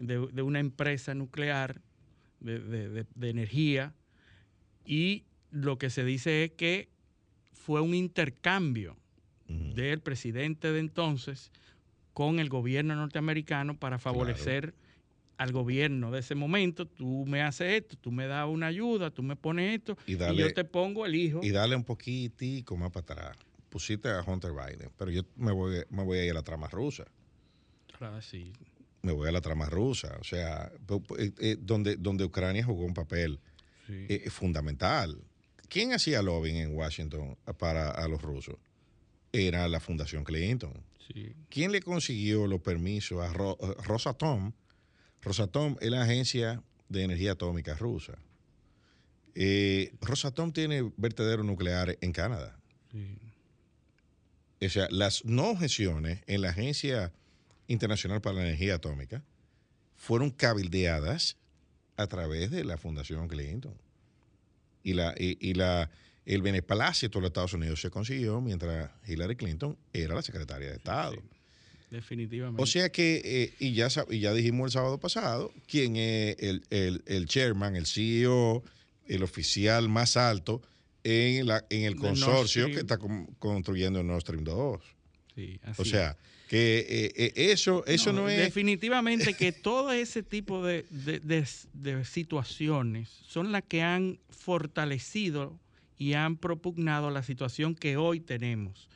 de, 0.00 0.26
de 0.32 0.42
una 0.42 0.58
empresa 0.60 1.14
nuclear 1.14 1.80
de, 2.40 2.58
de- 2.58 2.88
de- 2.88 3.06
de 3.14 3.30
energía 3.30 3.94
y 4.84 5.24
lo 5.50 5.78
que 5.78 5.90
se 5.90 6.04
dice 6.04 6.44
es 6.44 6.50
que 6.52 6.88
fue 7.52 7.80
un 7.80 7.94
intercambio 7.94 8.96
del 9.48 10.00
presidente 10.00 10.70
de 10.72 10.78
entonces 10.80 11.50
con 12.12 12.38
el 12.38 12.48
gobierno 12.48 12.94
norteamericano 12.96 13.78
para 13.78 13.98
favorecer 13.98 14.74
al 15.38 15.52
gobierno 15.52 16.10
de 16.10 16.20
ese 16.20 16.34
momento. 16.34 16.86
Tú 16.86 17.24
me 17.26 17.40
haces 17.42 17.82
esto, 17.82 17.96
tú 17.96 18.10
me 18.12 18.26
das 18.26 18.46
una 18.48 18.66
ayuda, 18.66 19.10
tú 19.10 19.22
me 19.22 19.36
pones 19.36 19.78
esto 19.78 19.96
Y 20.06 20.12
y, 20.12 20.16
dale- 20.16 20.36
yo 20.42 20.52
te 20.52 20.64
pongo 20.64 21.06
el 21.06 21.14
hijo. 21.14 21.40
y 21.42 21.50
darle 21.50 21.76
un 21.76 21.84
poquitico 21.84 22.76
más 22.76 22.90
para 22.90 23.02
atrás. 23.14 23.36
Pusiste 23.70 24.08
a 24.08 24.22
Hunter 24.22 24.52
Biden, 24.52 24.90
pero 24.98 25.10
yo 25.10 25.22
me 25.36 25.52
voy, 25.52 25.82
me 25.90 26.02
voy 26.04 26.18
a 26.18 26.24
ir 26.24 26.30
a 26.32 26.34
la 26.34 26.42
trama 26.42 26.68
rusa. 26.68 27.04
Ah, 28.00 28.20
sí. 28.22 28.52
Me 29.02 29.12
voy 29.12 29.28
a 29.28 29.32
la 29.32 29.40
trama 29.40 29.66
rusa. 29.66 30.16
O 30.20 30.24
sea, 30.24 30.70
eh, 31.18 31.32
eh, 31.38 31.56
donde, 31.60 31.96
donde 31.96 32.24
Ucrania 32.24 32.64
jugó 32.64 32.84
un 32.84 32.94
papel 32.94 33.38
sí. 33.86 34.06
eh, 34.08 34.30
fundamental. 34.30 35.16
¿Quién 35.68 35.92
hacía 35.92 36.22
lobbying 36.22 36.56
en 36.56 36.74
Washington 36.74 37.36
para 37.58 37.90
a 37.90 38.08
los 38.08 38.22
rusos? 38.22 38.56
Era 39.32 39.68
la 39.68 39.78
Fundación 39.80 40.24
Clinton. 40.24 40.72
sí. 41.06 41.32
¿Quién 41.50 41.70
le 41.72 41.80
consiguió 41.82 42.46
los 42.46 42.60
permisos 42.60 43.20
a 43.22 43.32
Ro- 43.32 43.58
Rosatom? 43.84 44.52
Rosatom 45.22 45.76
es 45.80 45.90
la 45.90 46.02
agencia 46.02 46.62
de 46.88 47.02
energía 47.02 47.32
atómica 47.32 47.74
rusa. 47.74 48.18
Eh, 49.34 49.92
Rosatom 50.00 50.52
tiene 50.52 50.92
vertederos 50.96 51.44
nucleares 51.44 51.98
en 52.00 52.12
Canadá. 52.12 52.58
sí. 52.90 53.16
O 54.60 54.68
sea, 54.68 54.88
las 54.90 55.24
no 55.24 55.50
objeciones 55.50 56.24
en 56.26 56.42
la 56.42 56.50
Agencia 56.50 57.12
Internacional 57.68 58.20
para 58.20 58.36
la 58.36 58.42
Energía 58.42 58.74
Atómica 58.74 59.22
fueron 59.94 60.30
cabildeadas 60.30 61.36
a 61.96 62.08
través 62.08 62.50
de 62.50 62.64
la 62.64 62.76
Fundación 62.76 63.28
Clinton. 63.28 63.74
Y, 64.82 64.94
la, 64.94 65.14
y, 65.16 65.38
y 65.40 65.54
la, 65.54 65.90
el 66.26 66.42
beneplácito 66.42 67.18
de 67.18 67.22
los 67.22 67.28
Estados 67.28 67.52
Unidos 67.52 67.80
se 67.80 67.90
consiguió 67.90 68.40
mientras 68.40 68.90
Hillary 69.06 69.36
Clinton 69.36 69.78
era 69.92 70.14
la 70.14 70.22
secretaria 70.22 70.70
de 70.70 70.76
Estado. 70.76 71.12
sí. 71.12 71.20
Definitivamente. 71.90 72.62
O 72.62 72.66
sea 72.66 72.90
que, 72.90 73.22
eh, 73.24 73.54
y, 73.58 73.72
ya, 73.72 73.88
y 74.10 74.18
ya 74.20 74.32
dijimos 74.34 74.66
el 74.66 74.72
sábado 74.72 74.98
pasado, 74.98 75.52
quién 75.66 75.96
es 75.96 76.36
el, 76.38 76.62
el, 76.70 77.02
el 77.06 77.26
chairman, 77.26 77.76
el 77.76 77.86
CEO, 77.86 78.62
el 79.06 79.22
oficial 79.22 79.88
más 79.88 80.16
alto 80.16 80.60
en, 81.04 81.46
la, 81.46 81.64
en 81.70 81.82
el 81.84 81.96
consorcio 81.96 82.66
que 82.66 82.80
está 82.80 82.98
con- 82.98 83.26
construyendo 83.38 84.02
Nord 84.02 84.20
Stream 84.20 84.44
2. 84.44 84.80
Sí, 85.34 85.58
así 85.62 85.80
O 85.82 85.84
sea, 85.86 86.16
que 86.48 86.78
eh, 86.88 87.12
eh, 87.16 87.32
eso, 87.52 87.84
eso 87.86 88.12
no, 88.12 88.28
es... 88.28 88.38
Definitivamente 88.38 89.32
que 89.34 89.52
todo 89.52 89.92
ese 89.92 90.22
tipo 90.22 90.64
de, 90.64 90.84
de- 90.90 91.20
de- 91.20 91.46
de 91.74 92.04
situaciones 92.04 93.08
son 93.26 93.52
las 93.52 93.62
que 93.64 93.80
han 93.82 94.18
fortalecido 94.28 95.58
y 95.96 96.12
han 96.14 96.36
propugnado 96.36 97.10
la 97.10 97.22
situación 97.22 97.74
que 97.74 97.96
hoy 97.96 98.20
tenemos. 98.20 98.88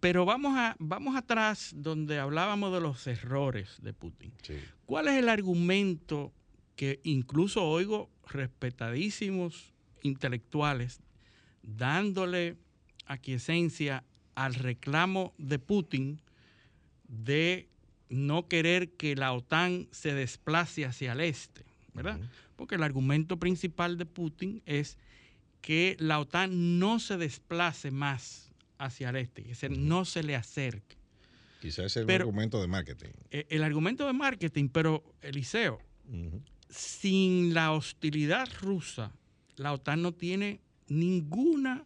Pero 0.00 0.24
vamos, 0.24 0.56
a, 0.56 0.76
vamos 0.78 1.16
atrás 1.16 1.72
donde 1.74 2.18
hablábamos 2.18 2.72
de 2.72 2.80
los 2.80 3.06
errores 3.06 3.78
de 3.82 3.92
Putin. 3.92 4.32
Sí. 4.42 4.54
¿Cuál 4.84 5.08
es 5.08 5.14
el 5.14 5.28
argumento 5.28 6.32
que 6.76 7.00
incluso 7.02 7.64
oigo 7.64 8.10
respetadísimos 8.26 9.72
intelectuales 10.02 11.00
dándole 11.62 12.56
aquiescencia 13.06 14.04
al 14.34 14.54
reclamo 14.54 15.34
de 15.38 15.58
Putin 15.58 16.20
de 17.08 17.68
no 18.08 18.46
querer 18.46 18.92
que 18.92 19.16
la 19.16 19.32
OTAN 19.32 19.88
se 19.90 20.14
desplace 20.14 20.84
hacia 20.84 21.12
el 21.12 21.20
este, 21.20 21.64
¿verdad? 21.94 22.20
Porque 22.54 22.76
el 22.76 22.82
argumento 22.82 23.38
principal 23.38 23.98
de 23.98 24.06
Putin 24.06 24.62
es 24.66 24.98
que 25.60 25.96
la 25.98 26.20
OTAN 26.20 26.78
no 26.78 27.00
se 27.00 27.16
desplace 27.16 27.90
más 27.90 28.45
hacia 28.78 29.10
el 29.10 29.16
este, 29.16 29.42
que 29.42 29.54
se- 29.54 29.68
no 29.68 30.04
se 30.04 30.22
le 30.22 30.36
acerque. 30.36 30.96
Quizás 31.60 31.86
es 31.86 31.96
el 31.96 32.06
Pero- 32.06 32.24
argumento 32.24 32.60
de 32.60 32.66
marketing. 32.68 33.10
Eh, 33.30 33.46
El 33.50 33.62
argumento 33.62 34.06
de 34.06 34.12
marketing, 34.12 34.68
pero 34.68 35.02
Eliseo, 35.22 35.80
sin 36.68 37.54
la 37.54 37.72
hostilidad 37.72 38.48
rusa, 38.60 39.12
la 39.56 39.72
OTAN 39.72 40.02
no 40.02 40.12
tiene 40.12 40.60
ninguna 40.88 41.84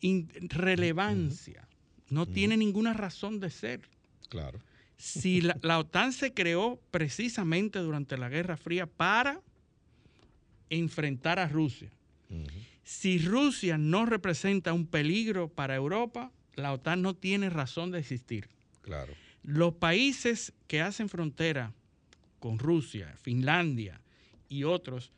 in- 0.00 0.28
relevancia, 0.48 1.68
no 2.10 2.26
tiene 2.26 2.56
ninguna 2.56 2.92
razón 2.94 3.38
de 3.40 3.50
ser. 3.50 3.80
Claro. 4.28 4.60
Si 4.96 5.42
la, 5.42 5.58
la 5.62 5.78
OTAN 5.78 6.12
se 6.12 6.32
creó 6.32 6.80
precisamente 6.90 7.78
durante 7.80 8.16
la 8.16 8.28
Guerra 8.30 8.56
Fría 8.56 8.86
para 8.86 9.40
enfrentar 10.70 11.38
a 11.38 11.46
Rusia. 11.48 11.90
Si 12.86 13.18
Rusia 13.18 13.78
no 13.78 14.06
representa 14.06 14.72
un 14.72 14.86
peligro 14.86 15.48
para 15.48 15.74
Europa, 15.74 16.30
la 16.54 16.72
OTAN 16.72 17.02
no 17.02 17.14
tiene 17.14 17.50
razón 17.50 17.90
de 17.90 17.98
existir. 17.98 18.48
Claro. 18.82 19.12
Los 19.42 19.74
países 19.74 20.52
que 20.68 20.80
hacen 20.80 21.08
frontera 21.08 21.72
con 22.38 22.60
Rusia, 22.60 23.12
Finlandia 23.20 24.00
y 24.48 24.62
otros, 24.62 25.10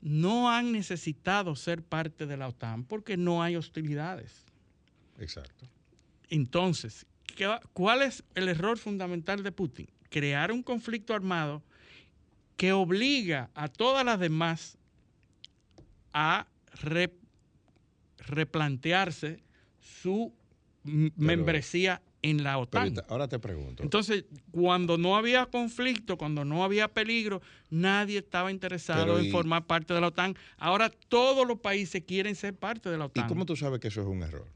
no 0.00 0.50
han 0.50 0.72
necesitado 0.72 1.56
ser 1.56 1.82
parte 1.82 2.24
de 2.24 2.38
la 2.38 2.48
OTAN 2.48 2.84
porque 2.84 3.18
no 3.18 3.42
hay 3.42 3.54
hostilidades. 3.54 4.46
Exacto. 5.18 5.66
Entonces, 6.30 7.04
¿qué 7.36 7.46
va- 7.46 7.60
¿cuál 7.74 8.00
es 8.00 8.24
el 8.34 8.48
error 8.48 8.78
fundamental 8.78 9.42
de 9.42 9.52
Putin? 9.52 9.88
Crear 10.08 10.52
un 10.52 10.62
conflicto 10.62 11.12
armado 11.12 11.62
que 12.56 12.72
obliga 12.72 13.50
a 13.54 13.68
todas 13.68 14.06
las 14.06 14.18
demás 14.18 14.78
a 16.14 16.46
re- 16.82 17.12
replantearse 18.18 19.40
su 19.80 20.32
membresía 20.84 22.00
en 22.22 22.42
la 22.42 22.58
OTAN. 22.58 22.94
ahora 23.08 23.28
te 23.28 23.38
pregunto. 23.38 23.82
Entonces, 23.82 24.24
cuando 24.50 24.98
no 24.98 25.16
había 25.16 25.46
conflicto, 25.46 26.18
cuando 26.18 26.44
no 26.44 26.64
había 26.64 26.88
peligro, 26.88 27.40
nadie 27.70 28.18
estaba 28.18 28.50
interesado 28.50 29.18
en 29.18 29.26
y- 29.26 29.30
formar 29.30 29.66
parte 29.66 29.94
de 29.94 30.00
la 30.02 30.08
OTAN. 30.08 30.36
Ahora 30.58 30.90
todos 31.08 31.46
los 31.46 31.60
países 31.60 32.02
quieren 32.06 32.34
ser 32.36 32.54
parte 32.54 32.90
de 32.90 32.98
la 32.98 33.04
¿Y 33.04 33.06
OTAN. 33.06 33.28
cómo 33.28 33.46
tú 33.46 33.56
sabes 33.56 33.80
que 33.80 33.88
eso 33.88 34.02
es 34.02 34.06
un 34.06 34.22
error? 34.22 34.46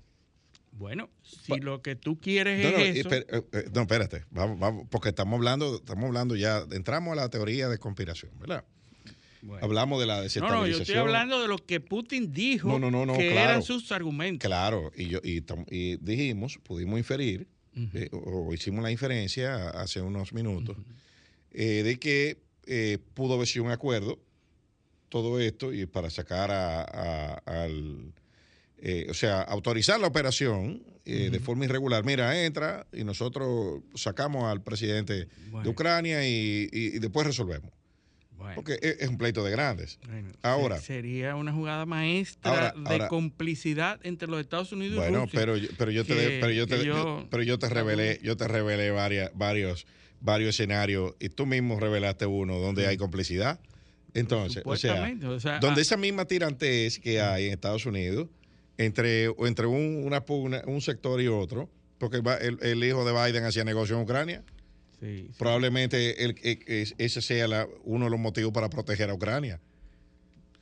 Bueno, 0.73 1.09
si 1.23 1.56
lo 1.61 1.80
que 1.83 1.94
tú 1.94 2.18
quieres 2.21 2.64
No, 2.64 2.73
no, 2.73 2.78
es 2.85 2.97
y 2.97 3.00
eso, 3.00 3.09
eh, 3.12 3.25
eh, 3.30 3.64
no, 3.73 3.83
espérate, 3.83 4.25
vamos, 4.30 4.59
vamos, 4.59 4.87
porque 4.90 5.11
estamos 5.11 5.37
hablando, 5.37 5.76
estamos 5.76 6.04
hablando 6.06 6.35
ya, 6.35 6.64
entramos 6.73 7.12
a 7.12 7.16
la 7.16 7.28
teoría 7.30 7.68
de 7.68 7.78
conspiración, 7.78 8.33
¿verdad? 8.40 8.64
Bueno. 9.45 9.65
Hablamos 9.65 10.01
de 10.01 10.07
la 10.07 10.17
no, 10.17 10.23
desestabilización. 10.23 10.71
no, 10.71 10.77
yo 10.77 10.83
estoy 10.83 10.97
hablando 10.97 11.41
de 11.43 11.49
lo 11.49 11.59
que 11.59 11.81
Putin 11.81 12.33
dijo 12.33 12.69
No, 12.69 12.79
no, 12.79 12.91
no, 12.91 13.07
no, 13.07 13.13
que 13.17 13.31
claro. 13.31 13.51
eran 13.51 13.63
sus 13.63 13.93
argumentos. 13.93 14.47
Claro, 14.47 14.91
y, 14.97 15.09
yo, 15.09 15.21
y, 15.23 15.97
dijimos, 15.99 16.59
pudimos 16.63 16.99
inferir, 16.99 17.47
eh, 17.77 18.09
o, 18.13 18.49
o 18.49 18.55
hicimos 18.55 18.83
la 18.83 18.91
inferencia 18.91 19.69
hace 19.71 20.01
unos 20.01 20.33
minutos, 20.33 20.77
eh, 21.53 21.83
de 21.85 21.99
que 21.99 22.39
eh, 22.67 22.99
pudo 23.15 23.35
haber 23.35 23.47
sido 23.47 23.65
un 23.65 23.71
acuerdo 23.71 24.19
todo 25.09 25.39
esto 25.39 25.73
y 25.73 25.87
para 25.87 26.11
sacar 26.11 26.51
a, 26.51 26.83
a- 26.83 27.35
al, 27.65 28.13
o 29.09 29.15
sea, 29.15 29.41
autorizar 29.43 29.99
la 30.01 30.07
operación 30.09 30.83
eh, 31.07 31.29
de 31.31 31.39
forma 31.41 31.65
irregular. 31.67 32.05
Mira, 32.05 32.45
entra 32.45 32.87
y 32.93 33.05
nosotros 33.05 33.83
sacamos 33.95 34.45
al 34.45 34.63
presidente 34.63 35.29
Bueno. 35.51 35.63
de 35.65 35.69
Ucrania 35.71 36.27
y, 36.27 36.69
y- 36.73 36.97
y 36.97 36.99
después 36.99 37.27
resolvemos. 37.27 37.71
Bueno, 38.37 38.55
Porque 38.57 38.79
es, 38.83 38.97
es 39.00 39.09
un 39.09 39.17
pleito 39.17 39.43
de 39.45 39.50
grandes. 39.50 39.99
bueno, 40.07 40.33
ahora- 40.43 40.79
se- 40.79 40.87
sería 40.87 41.35
una 41.37 41.53
jugada 41.53 41.87
maestra 41.87 42.50
Ahora- 42.50 42.75
de 42.76 42.93
ahora- 42.95 43.09
complicidad 43.09 44.00
entre 44.03 44.29
los 44.29 44.41
Estados 44.41 44.73
Unidos 44.73 44.95
y 44.97 44.99
Bueno, 44.99 45.25
Rusia. 45.25 45.41
pero, 45.41 45.57
yo- 45.57 45.69
pero 45.79 45.91
yo 45.91 46.05
te, 46.05 46.14
pero 46.41 46.50
yo 46.50 46.67
te, 46.67 46.85
yo- 46.85 47.26
pero 47.31 47.43
yo 47.43 47.59
te 47.59 47.69
revelé, 47.69 48.19
yo 48.23 48.37
te 48.37 48.47
revelé 48.49 48.91
varias, 48.91 49.31
varios, 49.35 49.87
varios 50.21 50.50
escenarios 50.50 51.14
y 51.21 51.29
tú 51.29 51.47
mismo 51.47 51.79
revelaste 51.81 52.26
uno 52.26 52.59
donde 52.59 52.87
hay 52.87 52.97
complicidad. 52.97 53.61
Entonces, 54.14 54.62
o 54.64 54.76
sea, 54.76 54.91
Supuestamente, 54.93 55.26
o 55.26 55.41
sea, 55.41 55.59
donde 55.59 55.81
ah, 55.81 55.83
esa 55.83 55.97
misma 55.97 56.25
tirantez 56.26 56.99
que 57.00 57.21
hay 57.21 57.47
en 57.47 57.53
Estados 57.53 57.85
Unidos 57.87 58.29
entre, 58.79 59.25
entre 59.38 59.67
un, 59.67 60.03
una 60.05 60.25
pugna- 60.25 60.62
un 60.67 60.81
sector 60.81 61.21
y 61.21 61.29
otro, 61.29 61.69
porque 61.99 62.21
va- 62.21 62.37
el, 62.37 62.59
el 62.62 62.83
hijo 62.85 63.05
de 63.05 63.12
Biden 63.12 63.45
hacía 63.45 63.64
negocio 63.64 63.97
en 63.97 64.03
Ucrania, 64.03 64.43
sí, 65.05 65.27
sí. 65.29 65.35
probablemente 65.39 66.25
el- 66.25 66.37
e- 66.43 66.61
es- 66.67 66.95
ese 66.99 67.23
sea 67.23 67.47
la- 67.49 67.69
uno 67.85 68.07
de 68.07 68.11
los 68.11 68.21
motivos 68.21 68.53
para 68.53 68.69
proteger 68.71 69.11
a 69.11 69.15
Ucrania. 69.15 69.61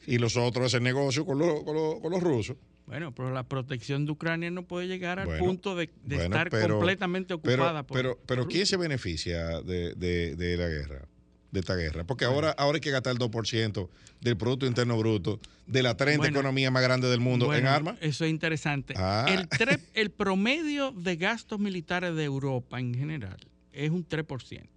Y 0.06 0.18
los 0.18 0.36
otros 0.36 0.66
hacen 0.66 0.82
negocio 0.82 1.24
con, 1.24 1.38
los- 1.38 1.62
con 1.62 1.74
los- 1.76 2.00
con 2.00 2.10
los 2.10 2.20
rusos. 2.22 2.56
Bueno, 2.86 3.14
pero 3.14 3.30
la 3.30 3.44
protección 3.44 4.04
de 4.06 4.12
Ucrania 4.12 4.50
no 4.50 4.64
puede 4.64 4.88
llegar 4.88 5.20
al 5.20 5.26
Bueno, 5.26 5.44
punto 5.44 5.76
de, 5.76 5.86
de 6.04 6.16
bueno, 6.16 6.22
estar 6.24 6.50
pero- 6.50 6.76
completamente 6.78 7.38
Pero, 7.38 7.62
ocupada 7.62 7.84
por 7.84 7.96
pero, 7.96 8.18
pero 8.26 8.48
¿quién 8.48 8.66
se 8.66 8.76
beneficia 8.76 9.60
de, 9.62 9.94
de- 9.94 10.34
de 10.34 10.56
la 10.56 10.66
guerra? 10.68 11.06
De 11.52 11.60
esta 11.60 11.76
guerra. 11.76 12.04
Porque 12.04 12.24
ahora, 12.24 12.50
ahora 12.52 12.76
hay 12.76 12.80
que 12.80 12.90
gastar 12.90 13.12
el 13.12 13.18
2% 13.18 13.90
del 14.22 14.36
Producto 14.38 14.66
Interno 14.66 14.96
Bruto 14.98 15.38
de 15.66 15.82
la 15.82 15.96
30 15.98 16.18
Bueno, 16.22 16.38
economía 16.38 16.70
más 16.70 16.82
grande 16.82 17.08
del 17.08 17.20
mundo 17.20 17.52
en 17.54 17.66
armas. 17.66 17.96
Eso 18.00 18.24
es 18.24 18.30
interesante. 18.30 18.94
Ah. 18.96 19.26
El, 19.28 19.48
tre- 19.50 19.78
el 19.92 20.10
promedio 20.10 20.92
de 20.92 21.16
gastos 21.16 21.60
militares 21.60 22.16
de 22.16 22.24
Europa 22.24 22.80
en 22.80 22.94
general 22.94 23.36
es 23.72 23.90
un 23.90 24.06
3%. 24.06 24.68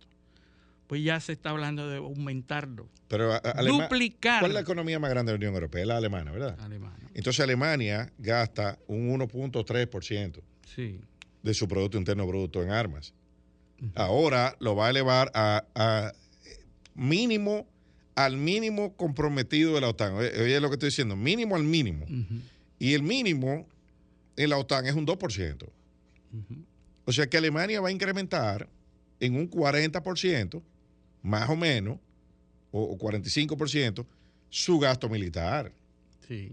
Pues 0.88 1.04
ya 1.04 1.20
se 1.20 1.32
está 1.34 1.50
hablando 1.50 1.90
de 1.90 1.98
aumentarlo. 1.98 2.88
Pero 3.08 3.34
a- 3.34 3.38
a- 3.38 3.40
Alema- 3.52 3.84
duplicar. 3.84 4.40
¿Cuál 4.40 4.52
es 4.52 4.56
la 4.56 4.62
economía 4.62 5.00
más 5.00 5.10
grande 5.10 5.32
de 5.32 5.38
la 5.38 5.40
Unión 5.40 5.54
Europea? 5.56 5.82
Es 5.82 5.88
la 5.88 5.98
alemana, 5.98 6.32
¿verdad? 6.32 6.58
Alemania. 6.60 7.10
Entonces 7.16 7.40
Alemania 7.40 8.12
gasta 8.20 8.78
un 8.88 9.10
1.3% 9.10 10.42
Sí. 10.76 11.00
de 11.42 11.54
su 11.54 11.68
Producto 11.68 11.98
Interno 11.98 12.28
Bruto 12.28 12.62
en 12.64 12.70
armas. 12.72 13.14
Ahora 13.96 14.56
lo 14.60 14.76
va 14.76 14.88
a 14.88 14.90
elevar 14.90 15.32
a, 15.34 15.66
a 15.76 16.14
mínimo, 16.94 17.68
al 18.16 18.38
mínimo 18.38 18.94
comprometido 18.96 19.76
de 19.76 19.82
la 19.82 19.90
OTAN. 19.90 20.14
Oye, 20.16 20.60
lo 20.60 20.70
que 20.70 20.76
estoy 20.76 20.90
diciendo, 20.90 21.16
mínimo 21.16 21.56
al 21.56 21.64
mínimo. 21.64 22.06
Y 22.80 22.94
el 22.94 23.04
mínimo 23.04 23.68
en 24.38 24.50
la 24.50 24.58
OTAN 24.58 24.86
es 24.86 24.94
un 24.96 25.06
2%. 25.06 25.64
ujú. 26.34 26.56
O 27.06 27.12
sea 27.12 27.28
que 27.28 27.38
Alemania 27.38 27.82
va 27.82 27.90
a 27.90 27.92
incrementar 27.92 28.68
en 29.20 29.36
un 29.36 29.50
40%, 29.50 30.62
más 31.22 31.50
o 31.50 31.56
menos, 31.56 31.98
o, 32.72 32.84
o 32.84 32.98
45%, 32.98 34.06
su 34.50 34.80
gasto 34.80 35.10
militar. 35.10 35.72
Sí. 36.28 36.52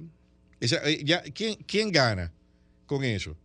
Esa- 0.60 0.88
eh, 0.88 1.02
ya, 1.04 1.22
¿quién, 1.22 1.56
quién 1.66 1.90
gana 1.90 2.32
con 2.86 3.04
eso? 3.04 3.36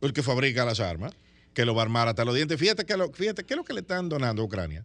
El 0.00 0.12
que 0.12 0.22
fabrica 0.22 0.64
las 0.64 0.80
armas, 0.80 1.12
que 1.52 1.64
lo 1.64 1.74
va 1.74 1.82
a 1.82 1.84
armar 1.84 2.08
hasta 2.08 2.24
los 2.24 2.34
dientes. 2.34 2.58
Fíjate 2.58 2.84
que 2.84 2.96
lo, 2.96 3.12
fíjate 3.12 3.44
qué 3.44 3.54
es 3.54 3.58
lo 3.58 3.64
que 3.64 3.74
le 3.74 3.80
están 3.80 4.08
donando 4.08 4.42
a 4.42 4.44
Ucrania. 4.44 4.84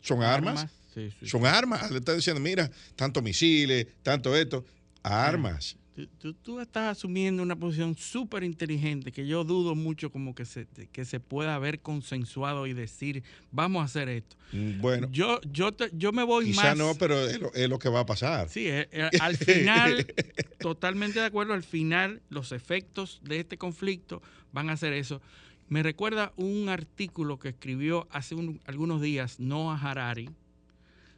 Son 0.00 0.22
armas. 0.22 0.66
Sí, 0.94 1.10
sí, 1.20 1.26
Son 1.28 1.44
armas. 1.44 1.90
Le 1.90 1.98
están 1.98 2.16
diciendo, 2.16 2.40
mira, 2.40 2.70
tanto 2.96 3.20
misiles, 3.20 3.86
tanto 4.02 4.34
esto. 4.34 4.64
Armas. 5.02 5.76
Tú, 5.96 6.06
tú- 6.18 6.34
tú 6.34 6.60
estás 6.60 6.94
asumiendo 6.98 7.42
una 7.42 7.56
posición 7.56 7.96
súper 7.96 8.44
inteligente 8.44 9.10
que 9.12 9.26
yo 9.26 9.44
dudo 9.44 9.74
mucho 9.74 10.12
como 10.12 10.34
que 10.34 10.44
se, 10.44 10.66
que 10.92 11.04
se 11.06 11.20
pueda 11.20 11.54
haber 11.54 11.80
consensuado 11.80 12.66
y 12.66 12.74
decir, 12.74 13.22
vamos 13.50 13.80
a 13.80 13.84
hacer 13.86 14.10
esto. 14.10 14.36
Mm, 14.52 14.80
Bueno, 14.82 15.08
Yo, 15.10 15.40
yo, 15.50 15.72
te- 15.72 15.88
yo 15.94 16.12
me 16.12 16.22
voy 16.22 16.44
quizá 16.44 16.74
más... 16.74 16.76
no, 16.78 16.94
pero 16.96 17.18
es 17.26 17.40
lo, 17.40 17.50
es 17.54 17.66
lo 17.70 17.78
que 17.78 17.88
va 17.88 18.00
a 18.00 18.06
pasar. 18.06 18.50
Sí, 18.50 18.66
eh, 18.68 18.86
eh, 18.92 19.08
al 19.20 19.38
final, 19.38 20.06
totalmente 20.60 21.18
de 21.20 21.24
acuerdo, 21.24 21.54
al 21.54 21.62
final 21.62 22.20
los 22.28 22.52
efectos 22.52 23.20
de 23.24 23.40
este 23.40 23.56
conflicto 23.56 24.20
van 24.52 24.68
a 24.68 24.76
ser 24.76 24.92
eso. 24.92 25.22
Me 25.70 25.82
recuerda 25.82 26.34
un 26.36 26.68
artículo 26.68 27.38
que 27.38 27.48
escribió 27.48 28.06
hace 28.10 28.34
un- 28.34 28.60
algunos 28.66 29.00
días 29.00 29.40
Noah 29.40 29.80
Harari 29.80 30.28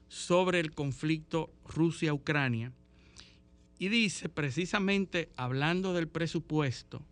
sobre 0.08 0.60
el 0.60 0.70
conflicto 0.72 1.50
Rusia-Ucrania 1.66 2.72
y 3.78 3.88
dice 3.88 4.28
precisamente, 4.28 5.28
hablando 5.36 5.92
del 5.94 6.08
presupuesto, 6.08 7.02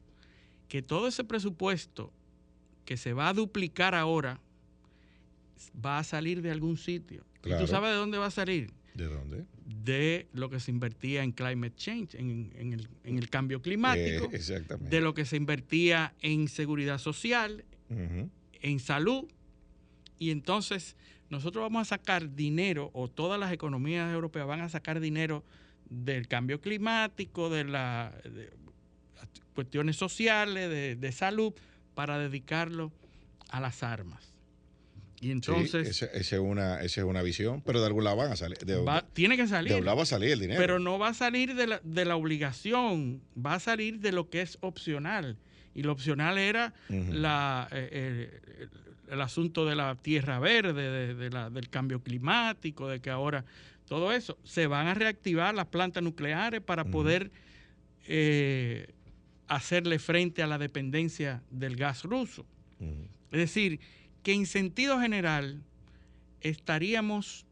que 0.68 0.82
todo 0.82 1.06
ese 1.08 1.24
presupuesto 1.24 2.12
que 2.84 2.96
se 2.96 3.12
va 3.12 3.28
a 3.28 3.32
duplicar 3.34 3.94
ahora 3.94 4.40
va 5.84 5.98
a 5.98 6.04
salir 6.04 6.42
de 6.42 6.50
algún 6.50 6.76
sitio. 6.76 7.24
¿Y 7.44 7.56
tú 7.56 7.66
sabes 7.66 7.90
de 7.90 7.96
dónde 7.96 8.18
va 8.18 8.26
a 8.26 8.30
salir? 8.30 8.72
¿De 8.94 9.04
dónde? 9.04 9.44
de 9.66 10.28
lo 10.32 10.48
que 10.48 10.60
se 10.60 10.70
invertía 10.70 11.24
en 11.24 11.32
climate 11.32 11.74
change, 11.76 12.14
en, 12.14 12.52
en 12.56 12.72
el, 12.72 12.88
en 13.02 13.18
el 13.18 13.28
cambio 13.28 13.60
climático, 13.60 14.26
Eh, 14.26 14.36
exactamente. 14.36 14.94
de 14.94 15.02
lo 15.02 15.12
que 15.12 15.24
se 15.24 15.36
invertía 15.36 16.14
en 16.22 16.46
seguridad 16.48 16.98
social, 16.98 17.64
en 17.88 18.78
salud. 18.80 19.24
Y 20.18 20.30
entonces 20.30 20.96
nosotros 21.30 21.62
vamos 21.62 21.82
a 21.82 21.84
sacar 21.96 22.34
dinero, 22.36 22.90
o 22.94 23.08
todas 23.08 23.38
las 23.40 23.52
economías 23.52 24.12
europeas 24.14 24.46
van 24.46 24.60
a 24.60 24.68
sacar 24.68 25.00
dinero 25.00 25.42
del 25.88 26.28
cambio 26.28 26.60
climático, 26.60 27.48
de 27.50 27.64
las 27.64 28.12
cuestiones 29.54 29.96
sociales, 29.96 30.68
de, 30.68 30.96
de 30.96 31.12
salud, 31.12 31.52
para 31.94 32.18
dedicarlo 32.18 32.92
a 33.48 33.60
las 33.60 33.82
armas. 33.82 34.32
Y 35.18 35.26
Sí, 35.26 35.30
entonces 35.32 35.88
esa, 35.88 36.06
esa 36.06 36.36
es 36.36 36.42
una, 36.42 36.82
esa 36.82 37.00
es 37.00 37.06
una 37.06 37.22
visión, 37.22 37.62
pero 37.62 37.80
de 37.80 37.86
algún 37.86 38.04
lado 38.04 38.16
van 38.16 38.32
a 38.32 38.36
salir. 38.36 38.58
De, 38.58 38.76
va- 38.76 39.06
tiene 39.14 39.36
que 39.38 39.46
salir. 39.46 39.68
de 39.70 39.74
algún 39.76 39.86
lado 39.86 39.96
va 39.98 40.02
a 40.02 40.06
salir 40.06 40.30
el 40.32 40.40
dinero. 40.40 40.60
Pero 40.60 40.78
no 40.78 40.98
va 40.98 41.08
a 41.08 41.14
salir 41.14 41.54
de 41.54 41.66
la, 41.66 41.80
de 41.82 42.04
la 42.04 42.16
obligación, 42.16 43.22
va 43.34 43.54
a 43.54 43.60
salir 43.60 44.00
de 44.00 44.12
lo 44.12 44.28
que 44.28 44.42
es 44.42 44.58
opcional. 44.60 45.38
Y 45.74 45.82
lo 45.82 45.92
opcional 45.92 46.36
era 46.38 46.74
la, 46.88 47.68
eh, 47.72 47.88
eh, 47.92 48.40
el, 49.06 49.12
el 49.14 49.20
asunto 49.22 49.64
de 49.64 49.74
la 49.76 49.94
tierra 49.94 50.38
verde, 50.38 50.74
de, 50.90 51.14
de 51.14 51.30
la- 51.30 51.48
del 51.48 51.70
cambio 51.70 52.02
climático, 52.02 52.88
de 52.88 53.00
que 53.00 53.08
ahora 53.08 53.44
todo 53.86 54.12
eso. 54.12 54.38
Se 54.44 54.66
van 54.66 54.86
a 54.88 54.94
reactivar 54.94 55.54
las 55.54 55.66
plantas 55.66 56.02
nucleares 56.02 56.60
para 56.60 56.84
poder 56.84 57.30
eh, 58.06 58.92
hacerle 59.48 59.98
frente 59.98 60.42
a 60.42 60.46
la 60.46 60.58
dependencia 60.58 61.42
del 61.50 61.76
gas 61.76 62.04
ruso. 62.04 62.44
Es 63.30 63.38
decir, 63.38 63.80
que 64.22 64.32
en 64.34 64.46
sentido 64.46 65.00
general 65.00 65.62
estaríamos 66.40 67.46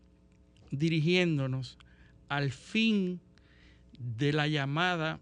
dirigiéndonos 0.70 1.78
al 2.28 2.50
fin 2.52 3.20
de 3.98 4.32
la 4.32 4.48
llamada 4.48 5.20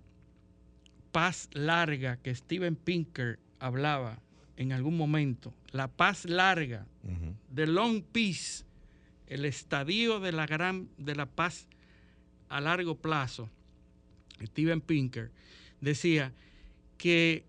paz 1.12 1.48
larga 1.52 2.16
que 2.16 2.34
Steven 2.34 2.74
Pinker 2.74 3.38
hablaba 3.58 4.18
en 4.56 4.72
algún 4.72 4.96
momento, 4.96 5.54
la 5.72 5.88
paz 5.88 6.24
larga, 6.24 6.86
Ujú. 7.04 7.34
the 7.54 7.66
long 7.66 8.02
peace, 8.02 8.64
el 9.32 9.44
estadio 9.46 10.20
de 10.20 10.32
la 10.32 10.46
gran 10.46 10.88
de 10.98 11.14
la 11.14 11.26
paz 11.26 11.66
a 12.48 12.60
largo 12.60 12.96
plazo. 12.96 13.48
Steven 14.42 14.80
Pinker 14.80 15.30
decía 15.80 16.32
que 16.98 17.44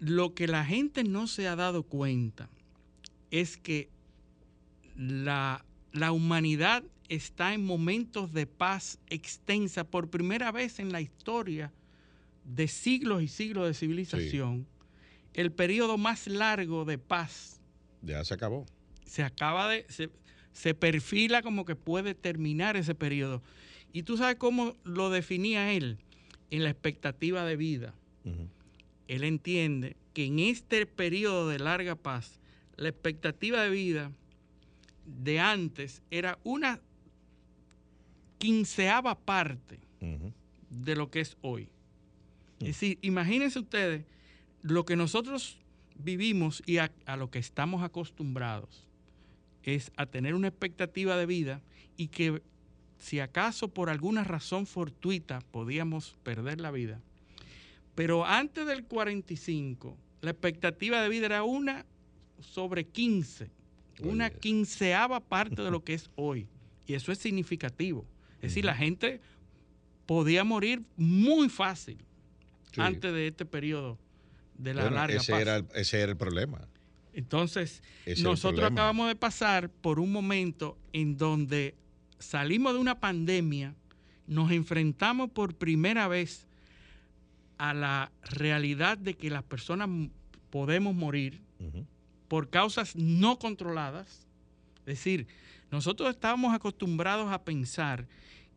lo 0.00 0.34
que 0.34 0.48
la 0.48 0.64
gente 0.64 1.04
no 1.04 1.26
se 1.26 1.46
ha 1.46 1.54
dado 1.56 1.84
cuenta 1.84 2.48
es 3.30 3.56
que 3.56 3.88
la, 4.96 5.64
la 5.92 6.10
humanidad 6.12 6.82
está 7.08 7.54
en 7.54 7.64
momentos 7.64 8.32
de 8.32 8.46
paz 8.46 8.98
extensa 9.08 9.84
por 9.84 10.10
primera 10.10 10.50
vez 10.50 10.78
en 10.80 10.90
la 10.92 11.00
historia 11.00 11.72
de 12.44 12.66
siglos 12.66 13.22
y 13.22 13.28
siglos 13.28 13.66
de 13.66 13.74
civilización. 13.74 14.66
El 15.34 15.52
periodo 15.52 15.98
más 15.98 16.26
largo 16.26 16.84
de 16.84 16.98
paz 16.98 17.60
Ya 18.02 18.24
se 18.24 18.34
acabó. 18.34 18.66
se 19.04 19.22
acaba 19.22 19.68
de, 19.68 19.86
se, 19.88 20.10
se 20.58 20.74
perfila 20.74 21.40
como 21.40 21.64
que 21.64 21.76
puede 21.76 22.16
terminar 22.16 22.76
ese 22.76 22.96
periodo. 22.96 23.42
Y 23.92 24.02
tú 24.02 24.16
sabes 24.16 24.36
cómo 24.36 24.74
lo 24.82 25.08
definía 25.08 25.72
él 25.72 25.98
en 26.50 26.64
la 26.64 26.70
expectativa 26.70 27.44
de 27.44 27.54
vida. 27.54 27.94
Él 29.06 29.22
entiende 29.22 29.96
que 30.14 30.24
en 30.24 30.40
este 30.40 30.84
periodo 30.84 31.48
de 31.48 31.60
larga 31.60 31.94
paz, 31.94 32.40
la 32.76 32.88
expectativa 32.88 33.62
de 33.62 33.70
vida 33.70 34.10
de 35.06 35.38
antes 35.38 36.02
era 36.10 36.40
una 36.42 36.80
quinceava 38.38 39.14
parte 39.14 39.78
de 40.70 40.96
lo 40.96 41.08
que 41.08 41.20
es 41.20 41.36
hoy. 41.40 41.68
Es 42.58 42.66
decir, 42.66 42.98
imagínense 43.00 43.60
ustedes 43.60 44.04
lo 44.62 44.84
que 44.84 44.96
nosotros 44.96 45.56
vivimos 45.94 46.64
y 46.66 46.78
a, 46.78 46.90
a 47.06 47.16
lo 47.16 47.30
que 47.30 47.38
estamos 47.38 47.84
acostumbrados 47.84 48.87
es 49.62 49.90
a 49.96 50.06
tener 50.06 50.34
una 50.34 50.48
expectativa 50.48 51.16
de 51.16 51.26
vida 51.26 51.62
y 51.96 52.08
que 52.08 52.42
si 52.98 53.20
acaso 53.20 53.68
por 53.68 53.90
alguna 53.90 54.24
razón 54.24 54.66
fortuita 54.66 55.40
podíamos 55.50 56.16
perder 56.22 56.60
la 56.60 56.70
vida. 56.70 57.00
Pero 57.94 58.24
antes 58.24 58.66
del 58.66 58.84
45, 58.84 59.96
la 60.20 60.30
expectativa 60.30 61.00
de 61.02 61.08
vida 61.08 61.26
era 61.26 61.42
una 61.44 61.84
sobre 62.40 62.84
15, 62.84 63.50
una 64.00 64.30
quinceava 64.30 65.20
parte 65.20 65.62
de 65.62 65.70
lo 65.70 65.82
que 65.82 65.94
es 65.94 66.08
hoy. 66.16 66.46
Y 66.86 66.94
eso 66.94 67.12
es 67.12 67.18
significativo. 67.18 68.04
Es 68.36 68.50
decir, 68.50 68.64
la 68.64 68.74
gente 68.74 69.20
podía 70.06 70.44
morir 70.44 70.82
muy 70.96 71.48
fácil 71.48 71.98
Sí. 72.72 72.80
antes 72.82 73.12
de 73.12 73.28
este 73.28 73.44
periodo 73.46 73.98
de 74.58 74.74
la 74.74 74.82
Bueno, 74.82 74.96
larga 74.96 75.16
ese, 75.16 75.32
paz. 75.32 75.40
era 75.40 75.56
el, 75.56 75.66
ese 75.74 76.00
era 76.00 76.12
el 76.12 76.18
problema. 76.18 76.60
Entonces, 77.18 77.82
es 78.06 78.22
nosotros 78.22 78.60
acabamos 78.70 79.08
de 79.08 79.16
pasar 79.16 79.70
por 79.70 79.98
un 79.98 80.12
momento 80.12 80.78
en 80.92 81.16
donde 81.16 81.74
salimos 82.20 82.74
de 82.74 82.78
una 82.78 83.00
pandemia, 83.00 83.74
nos 84.28 84.52
enfrentamos 84.52 85.28
por 85.28 85.56
primera 85.56 86.06
vez 86.06 86.46
a 87.58 87.74
la 87.74 88.12
realidad 88.22 88.96
de 88.98 89.14
que 89.14 89.30
las 89.30 89.42
personas 89.42 89.88
podemos 90.50 90.94
morir 90.94 91.40
por 92.28 92.50
causas 92.50 92.94
no 92.94 93.36
controladas. 93.40 94.28
Es 94.80 94.86
decir, 94.86 95.26
nosotros 95.72 96.10
estábamos 96.10 96.54
acostumbrados 96.54 97.32
a 97.32 97.42
pensar 97.42 98.06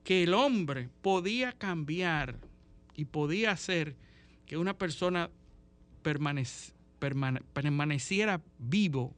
que 0.04 0.22
el 0.22 0.36
hombre 0.36 0.90
podía 1.02 1.52
cambiar 1.52 2.38
y 2.96 3.06
podía 3.06 3.50
hacer 3.50 3.96
que 4.46 4.56
una 4.58 4.78
persona 4.78 5.32
permanec- 6.04 6.74
permane- 7.02 7.42
permaneciera 7.54 8.40
vivo 8.60 9.14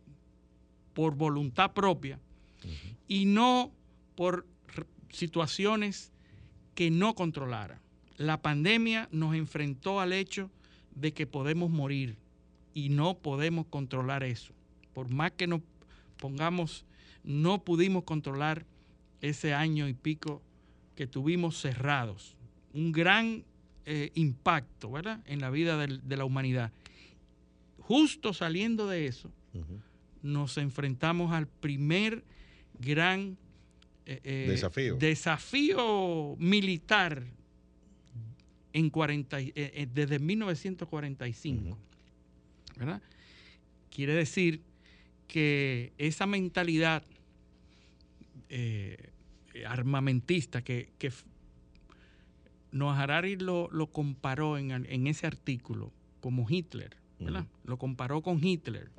por 0.96 1.16
voluntad 1.16 1.74
propia 1.74 2.20
y 3.08 3.26
no 3.26 3.72
por 4.16 4.48
situaciones 5.10 6.12
que 6.76 6.90
no 6.90 7.14
controlara. 7.14 7.80
La 8.18 8.42
pandemia 8.42 9.10
nos 9.12 9.36
enfrentó 9.36 10.00
al 10.00 10.14
hecho 10.14 10.50
de 10.96 11.14
que 11.14 11.28
podemos 11.28 11.70
morir 11.70 12.16
y 12.74 12.90
no 12.90 13.16
podemos 13.18 13.66
controlar 13.68 14.24
eso. 14.24 14.54
Por 14.94 15.10
más 15.10 15.32
que 15.34 15.46
nos 15.48 15.62
pongamos, 16.18 16.86
no 17.24 17.64
pudimos 17.64 18.04
controlar 18.04 18.66
ese 19.22 19.54
año 19.54 19.88
y 19.88 19.94
pico 19.94 20.42
que 20.96 21.08
tuvimos 21.08 21.60
cerrados. 21.60 22.36
Un 22.74 22.92
gran 22.92 23.44
eh, 23.86 24.12
impacto, 24.16 24.90
¿verdad? 24.92 25.20
En 25.26 25.42
la 25.42 25.50
vida 25.50 25.78
del- 25.78 26.08
de 26.08 26.16
la 26.16 26.24
humanidad. 26.24 26.72
Justo 27.88 28.34
saliendo 28.34 28.88
de 28.88 29.08
eso, 29.08 29.32
nos 30.22 30.58
enfrentamos 30.58 31.32
al 31.34 31.48
primer 31.48 32.24
gran 32.80 33.38
eh, 34.06 34.20
eh, 34.24 34.46
Desafío. 34.50 34.96
desafío 34.98 36.36
militar 36.40 37.24
en 38.74 38.90
40 38.90 39.42
y- 39.42 39.54
eh, 39.56 39.88
desde 39.94 40.20
1945. 40.20 41.70
Ujú. 41.70 41.78
¿verdad? 42.78 43.02
Quiere 43.92 44.14
decir 44.14 44.62
que 45.28 45.94
esa 45.98 46.26
mentalidad 46.26 47.04
eh, 48.50 49.10
armamentista 49.68 50.64
que, 50.64 50.90
que 50.98 51.12
Noah 52.72 53.00
Harari 53.02 53.36
lo, 53.36 53.70
lo 53.72 53.88
comparó 53.92 54.58
en 54.58 55.08
ese 55.08 55.28
artículo 55.28 55.92
como 56.22 56.50
Hitler, 56.50 56.98
¿verdad? 57.26 57.48
Lo 57.66 57.78
comparó 57.78 58.22
con 58.22 58.44
Hitler. 58.44 58.90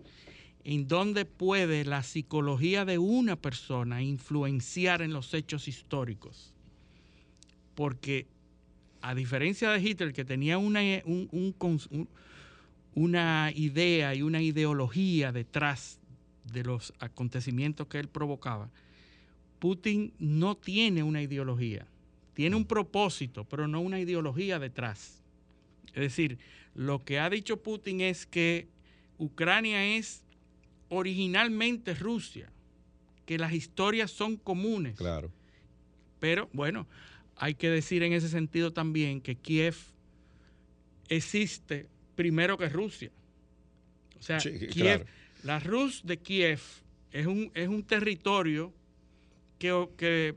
En 0.64 0.88
donde 0.88 1.24
puede 1.26 1.84
la 1.84 2.02
psicología 2.02 2.84
de 2.84 2.98
una 2.98 3.36
persona 3.36 4.02
influenciar 4.02 5.02
en 5.02 5.12
los 5.12 5.34
hechos 5.34 5.68
históricos. 5.68 6.52
Porque 7.74 8.26
a 9.02 9.14
diferencia 9.14 9.70
de 9.70 9.80
Hitler, 9.82 10.12
que 10.12 10.24
tenía 10.24 10.56
una, 10.58 10.80
un- 11.04 11.28
un- 11.30 12.08
una 12.94 13.50
idea 13.54 14.14
y 14.14 14.22
una 14.22 14.40
ideología 14.40 15.32
detrás 15.32 15.98
de 16.52 16.62
los 16.64 16.92
acontecimientos 17.00 17.86
que 17.88 17.98
él 17.98 18.08
provocaba, 18.08 18.70
Putin 19.58 20.12
no 20.18 20.56
tiene 20.56 21.02
una 21.02 21.20
ideología. 21.22 21.86
Tiene 22.34 22.56
un 22.56 22.64
propósito, 22.64 23.44
pero 23.44 23.66
no 23.68 23.80
una 23.80 23.98
ideología 24.00 24.58
detrás. 24.58 25.22
Es 25.94 26.02
decir, 26.02 26.38
lo 26.74 27.04
que 27.04 27.18
ha 27.18 27.30
dicho 27.30 27.62
Putin 27.62 28.00
es 28.00 28.26
que 28.26 28.68
Ucrania 29.18 29.96
es 29.96 30.24
originalmente 30.88 31.94
Rusia, 31.94 32.50
que 33.26 33.38
las 33.38 33.52
historias 33.52 34.10
son 34.10 34.36
comunes. 34.36 34.96
Claro. 34.96 35.30
Pero 36.20 36.48
bueno, 36.52 36.86
hay 37.36 37.54
que 37.54 37.70
decir 37.70 38.02
en 38.02 38.12
ese 38.12 38.28
sentido 38.28 38.72
también 38.72 39.20
que 39.20 39.36
Kiev 39.36 39.76
existe 41.08 41.88
primero 42.16 42.58
que 42.58 42.68
Rusia. 42.68 43.10
O 44.18 44.22
sea, 44.22 44.40
Sí, 44.40 44.50
Kiev, 44.58 44.70
claro. 44.72 45.04
la 45.42 45.60
Rus 45.60 46.02
de 46.04 46.18
Kiev 46.18 46.60
es 47.12 47.26
un, 47.26 47.50
es 47.54 47.68
un 47.68 47.84
territorio 47.84 48.72
que, 49.58 49.88
que 49.96 50.34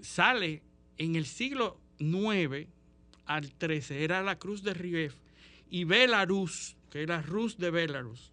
sale 0.00 0.62
en 0.98 1.16
el 1.16 1.26
siglo 1.26 1.80
IX 1.98 2.68
al 3.34 3.44
XIII, 3.60 4.02
era 4.04 4.22
la 4.22 4.38
Cruz 4.38 4.62
de 4.62 4.74
Riev, 4.74 5.12
y 5.70 5.84
Belarus, 5.84 6.76
que 6.90 7.02
era 7.02 7.22
Rus 7.22 7.56
de 7.58 7.70
Belarus, 7.70 8.32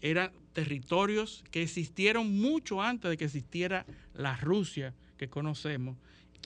eran 0.00 0.30
territorios 0.52 1.44
que 1.50 1.62
existieron 1.62 2.38
mucho 2.40 2.82
antes 2.82 3.10
de 3.10 3.16
que 3.16 3.24
existiera 3.24 3.86
la 4.14 4.36
Rusia 4.36 4.94
que 5.16 5.28
conocemos 5.28 5.96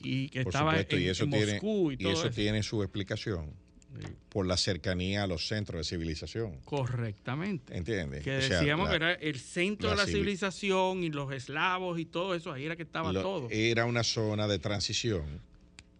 y 0.03 0.29
que 0.29 0.43
Por 0.43 0.53
estaba 0.53 0.71
supuesto, 0.71 0.95
en, 0.95 1.01
y 1.01 1.05
eso, 1.07 1.23
en 1.23 1.29
Moscú 1.31 1.91
y 1.91 1.93
y 1.95 1.97
todo 1.97 2.11
eso 2.13 2.27
eso. 2.27 2.35
tiene 2.35 2.63
su 2.63 2.81
explicación 2.83 3.51
Sí, 3.99 4.05
por 4.29 4.45
la 4.45 4.57
cercanía 4.57 5.23
a 5.23 5.27
los 5.27 5.47
centros 5.47 5.79
de 5.79 5.83
civilización. 5.95 6.57
Correctamente. 6.65 7.75
¿Entiendes? 7.75 8.23
Que 8.23 8.37
O 8.37 8.41
sea, 8.41 8.59
decíamos 8.59 8.85
la- 8.85 8.91
que 8.91 8.95
era 8.97 9.13
el 9.13 9.39
centro 9.39 9.89
la 9.89 9.95
de 9.95 9.97
la 10.01 10.05
civil- 10.05 10.17
civilización 10.23 11.03
y 11.03 11.09
los 11.09 11.31
eslavos 11.33 11.97
y 11.99 12.05
todo 12.05 12.35
eso, 12.35 12.51
ahí 12.51 12.65
era 12.65 12.75
que 12.75 12.83
estaba 12.83 13.11
lo- 13.13 13.21
todo. 13.21 13.47
Era 13.49 13.85
una 13.85 14.03
zona 14.03 14.47
de 14.47 14.59
transición 14.59 15.23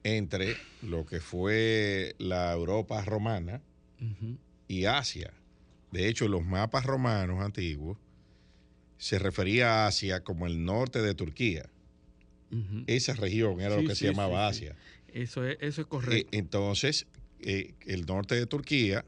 entre 0.04 0.58
lo 0.82 1.06
que 1.06 1.20
fue 1.20 2.16
la 2.20 2.52
Europa 2.54 3.04
romana 3.04 3.62
y 4.68 4.86
Asia. 4.86 5.34
De 5.92 6.08
hecho, 6.08 6.28
los 6.28 6.46
mapas 6.46 6.86
romanos 6.86 7.44
antiguos 7.44 7.98
se 8.98 9.20
refería 9.20 9.86
a 9.86 9.88
Asia 9.88 10.24
como 10.24 10.48
el 10.48 10.64
norte 10.66 11.02
de 11.02 11.14
Turquía. 11.16 11.70
Esa 12.88 13.14
región 13.14 13.60
era 13.60 13.76
Sí, 13.76 13.82
lo 13.82 13.88
que 13.90 13.96
sí, 13.96 14.06
se 14.06 14.12
llamaba 14.12 14.52
sí. 14.54 14.66
Asia. 14.68 14.76
Eso 15.14 15.46
es, 15.46 15.58
eso 15.62 15.82
es 15.82 15.86
Eh, 15.86 15.90
correcto. 15.90 16.30
entonces, 16.32 17.08
eh, 17.42 17.74
el 17.86 18.06
norte 18.06 18.36
de 18.36 18.46
Turquía, 18.46 19.04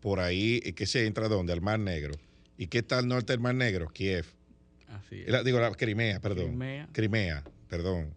por 0.00 0.20
ahí 0.20 0.60
eh, 0.64 0.72
que 0.72 0.86
se 0.86 1.06
entra 1.06 1.28
donde? 1.28 1.52
Al 1.52 1.60
Mar 1.60 1.78
Negro. 1.78 2.14
¿Y 2.58 2.66
qué 2.68 2.78
está 2.78 2.98
al 2.98 3.06
norte 3.08 3.32
del 3.32 3.40
Mar 3.40 3.54
Negro? 3.54 3.88
Kiev. 3.88 4.26
Así 4.88 5.22
es. 5.22 5.28
La- 5.28 5.42
digo, 5.42 5.60
la 5.60 5.70
Crimea, 5.72 6.20
perdón. 6.20 6.46
Crimea. 6.48 6.88
Crimea, 6.92 7.44
perdón. 7.68 8.14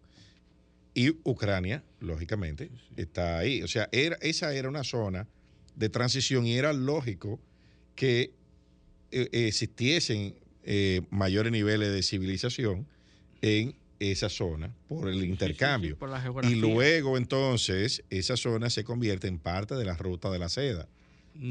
Y 0.93 1.09
Ucrania, 1.23 1.83
lógicamente, 1.99 2.69
está 2.97 3.37
ahí. 3.37 3.61
O 3.61 3.67
sea, 3.67 3.87
era, 3.91 4.17
esa 4.21 4.53
era 4.53 4.67
una 4.69 4.83
zona 4.83 5.27
de 5.75 5.89
transición 5.89 6.45
y 6.45 6.55
era 6.55 6.73
lógico 6.73 7.39
que 7.95 8.31
eh, 9.11 9.29
existiesen 9.31 10.35
eh, 10.63 11.01
mayores 11.09 11.51
niveles 11.51 11.91
de 11.93 12.03
civilización 12.03 12.85
en 13.41 13.75
esa 13.99 14.29
zona 14.29 14.73
por 14.87 15.07
el 15.09 15.15
Sí, 15.15 15.19
sí, 15.21 15.25
sí, 15.25 15.31
intercambio. 15.31 15.97
por 15.97 16.09
la 16.09 16.21
geografía. 16.21 16.55
Y 16.55 16.59
luego 16.59 17.17
entonces 17.17 18.03
esa 18.09 18.35
zona 18.37 18.69
se 18.69 18.83
convierte 18.83 19.27
en 19.27 19.39
parte 19.39 19.75
de 19.75 19.85
la 19.85 19.95
ruta 19.95 20.29
de 20.31 20.39
la 20.39 20.49
seda. 20.49 20.87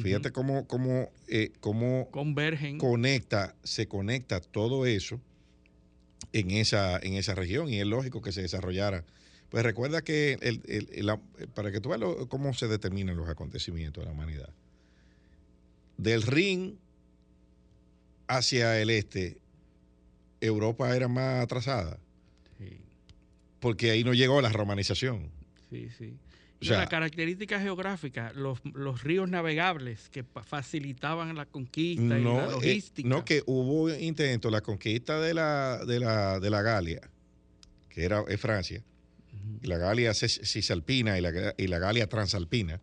Fíjate 0.02 0.32
cómo, 0.32 0.66
cómo, 0.66 1.10
eh, 1.28 1.50
cómo 1.60 2.08
Convergen. 2.10 2.76
conecta, 2.76 3.54
se 3.64 3.86
conecta 3.88 4.40
todo 4.40 4.84
eso 4.84 5.18
en 6.34 6.50
esa, 6.50 6.98
en 6.98 7.14
esa 7.14 7.34
región 7.34 7.70
y 7.70 7.80
es 7.80 7.86
lógico 7.86 8.20
que 8.20 8.32
se 8.32 8.42
desarrollara. 8.42 9.04
Pues 9.50 9.64
recuerda 9.64 10.02
que 10.02 10.34
el- 10.42 10.62
el- 10.66 11.06
la- 11.06 11.20
para 11.54 11.72
que 11.72 11.80
tú 11.80 11.88
veas 11.88 12.00
lo- 12.00 12.28
cómo 12.28 12.52
se 12.54 12.68
determinan 12.68 13.16
los 13.16 13.28
acontecimientos 13.28 14.02
de 14.02 14.06
la 14.06 14.12
humanidad. 14.12 14.50
Del 15.96 16.22
Rin 16.22 16.78
hacia 18.26 18.80
el 18.80 18.90
este, 18.90 19.38
Europa 20.40 20.94
era 20.94 21.08
más 21.08 21.42
atrasada, 21.42 21.98
Sí, 22.58 22.78
porque 23.60 23.90
ahí 23.90 24.04
no 24.04 24.12
llegó 24.14 24.40
la 24.40 24.50
romanización. 24.50 25.30
sí, 25.70 25.88
sí. 25.96 26.14
O 26.60 26.64
sea, 26.64 26.78
la 26.78 26.86
característica 26.88 27.60
geográfica, 27.60 28.32
los, 28.34 28.58
los 28.74 29.04
ríos 29.04 29.28
navegables 29.28 30.08
que 30.10 30.24
facilitaban 30.24 31.36
la 31.36 31.46
conquista 31.46 32.18
y 32.18 32.24
la 32.24 32.44
eh, 32.46 32.50
logística. 32.50 33.08
no, 33.08 33.24
que 33.24 33.44
hubo 33.46 33.88
intento, 33.94 34.50
la 34.50 34.60
conquista 34.60 35.20
de 35.20 35.34
la, 35.34 35.84
de 35.86 36.00
la, 36.00 36.40
de 36.40 36.50
la 36.50 36.62
Galia, 36.62 37.00
que 37.88 38.02
era 38.04 38.24
es 38.26 38.40
Francia, 38.40 38.82
la 39.62 39.78
Galia 39.78 40.10
cis- 40.12 40.42
cisalpina 40.44 41.18
y 41.18 41.20
la, 41.20 41.54
y 41.56 41.66
la 41.66 41.78
Galia 41.78 42.08
transalpina, 42.08 42.80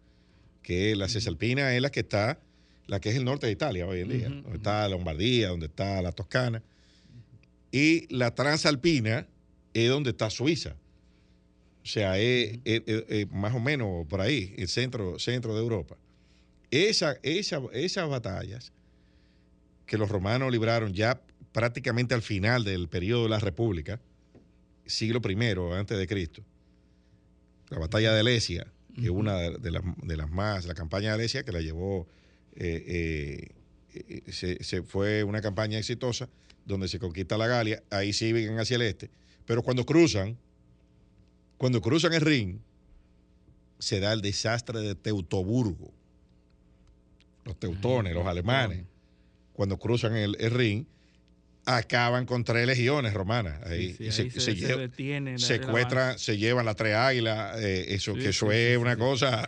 que 0.61 0.95
la 0.95 1.07
cisalpina 1.07 1.75
es 1.75 1.81
la 1.81 1.91
que 1.91 2.01
está, 2.01 2.39
la 2.87 2.99
que 2.99 3.09
es 3.09 3.15
el 3.15 3.25
norte 3.25 3.45
de 3.47 3.53
Italia 3.53 3.85
hoy 3.87 4.01
en 4.01 4.09
día, 4.09 4.29
donde 4.29 4.57
está 4.57 4.87
Lombardía, 4.89 5.49
donde 5.49 5.67
está 5.67 6.01
la 6.01 6.11
Toscana, 6.11 6.61
y 7.71 8.13
la 8.13 8.33
transalpina 8.33 9.27
es 9.73 9.89
donde 9.89 10.11
está 10.11 10.29
Suiza. 10.29 10.75
O 11.83 11.87
sea, 11.87 12.17
es, 12.17 12.59
es- 12.63 12.81
es- 12.85 13.03
es 13.09 13.31
más 13.31 13.53
o 13.53 13.59
menos 13.59 14.07
por 14.07 14.21
ahí, 14.21 14.53
el 14.57 14.67
centro, 14.67 15.19
centro 15.19 15.53
de 15.53 15.59
Europa. 15.61 15.97
Esa, 16.71 17.17
esa, 17.21 17.61
esas 17.73 18.09
batallas 18.09 18.71
que 19.85 19.97
los 19.97 20.09
romanos 20.09 20.51
libraron 20.51 20.93
ya 20.93 21.21
prácticamente 21.51 22.15
al 22.15 22.21
final 22.23 22.63
del 22.63 22.87
periodo 22.89 23.23
de 23.23 23.29
la 23.29 23.39
República, 23.39 24.01
siglo 24.85 25.21
I 25.23 25.35
antes 25.73 25.97
de 25.97 26.07
Cristo. 26.07 26.43
La 27.69 27.79
batalla 27.79 28.13
de 28.13 28.19
Alesia, 28.19 28.67
que 28.95 29.05
es 29.05 29.09
una 29.09 29.35
de, 29.35 29.71
las, 29.71 29.83
de 30.03 30.17
las 30.17 30.29
más, 30.29 30.65
la 30.65 30.75
campaña 30.75 31.09
de 31.09 31.15
Alesia 31.15 31.43
que 31.43 31.51
la 31.51 31.61
llevó, 31.61 32.07
eh, 32.55 33.51
eh, 33.93 34.03
eh, 34.07 34.31
se, 34.31 34.63
se 34.63 34.83
fue 34.83 35.23
una 35.23 35.41
campaña 35.41 35.77
exitosa 35.77 36.29
donde 36.65 36.87
se 36.87 36.99
conquista 36.99 37.37
la 37.37 37.47
Galia, 37.47 37.83
ahí 37.89 38.13
siguen 38.13 38.59
hacia 38.59 38.75
el 38.75 38.83
este, 38.83 39.09
pero 39.45 39.61
cuando 39.61 39.85
cruzan, 39.85 40.37
cuando 41.57 41.81
cruzan 41.81 42.13
el 42.13 42.21
Rin, 42.21 42.61
se 43.79 43.99
da 43.99 44.13
el 44.13 44.21
desastre 44.21 44.79
de 44.79 44.95
Teutoburgo. 44.95 45.91
Los 47.43 47.59
teutones, 47.59 48.13
los 48.13 48.25
alemanes 48.25 48.85
cuando 49.55 49.77
cruzan 49.79 50.15
el, 50.15 50.35
el 50.39 50.51
ring, 50.51 50.85
acaban 51.65 52.25
con 52.25 52.43
tres 52.43 52.67
legiones 52.67 53.13
romanas. 53.13 53.59
Ahí, 53.65 53.89
Sí, 53.93 53.95
sí, 53.97 54.03
Y 54.05 54.11
se, 54.11 54.21
ahí 54.51 54.59
se- 54.59 54.75
detiene 54.77 55.39
secuestran, 55.39 56.19
se 56.19 56.37
llevan 56.37 56.65
las 56.65 56.75
tres 56.75 56.95
águilas. 56.95 57.59
eh, 57.59 57.93
eso 57.95 58.13
Sí, 58.13 58.19
que 58.19 58.29
eso 58.29 58.51
es 58.51 58.77
una 58.77 58.95
cosa, 58.97 59.47